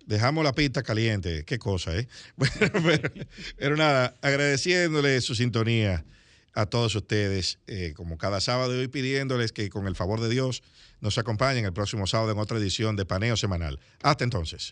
dejamos 0.08 0.44
la 0.44 0.54
pista 0.54 0.82
caliente. 0.82 1.46
Qué 1.46 1.60
cosa, 1.60 1.96
¿eh? 1.96 2.08
Bueno, 2.38 2.72
pero, 2.84 3.14
pero 3.56 3.78
nada, 3.78 4.16
agradeciéndole 4.24 5.22
su 5.22 5.36
sintonía 5.36 6.06
a 6.56 6.66
todos 6.66 6.96
ustedes, 6.96 7.60
eh, 7.68 7.94
como 7.96 8.18
cada 8.18 8.42
sábado 8.42 8.74
y 8.76 8.80
hoy 8.80 8.88
pidiéndoles 8.88 9.52
que 9.52 9.70
con 9.70 9.86
el 9.86 9.96
favor 9.96 10.22
de 10.22 10.30
Dios 10.30 10.64
nos 11.02 11.20
acompañen 11.20 11.66
el 11.66 11.74
próximo 11.74 12.08
sábado 12.08 12.32
en 12.32 12.40
otra 12.40 12.58
edición 12.58 12.96
de 12.96 13.06
Paneo 13.06 13.38
Semanal. 13.38 13.80
Hasta 14.02 14.24
entonces. 14.24 14.72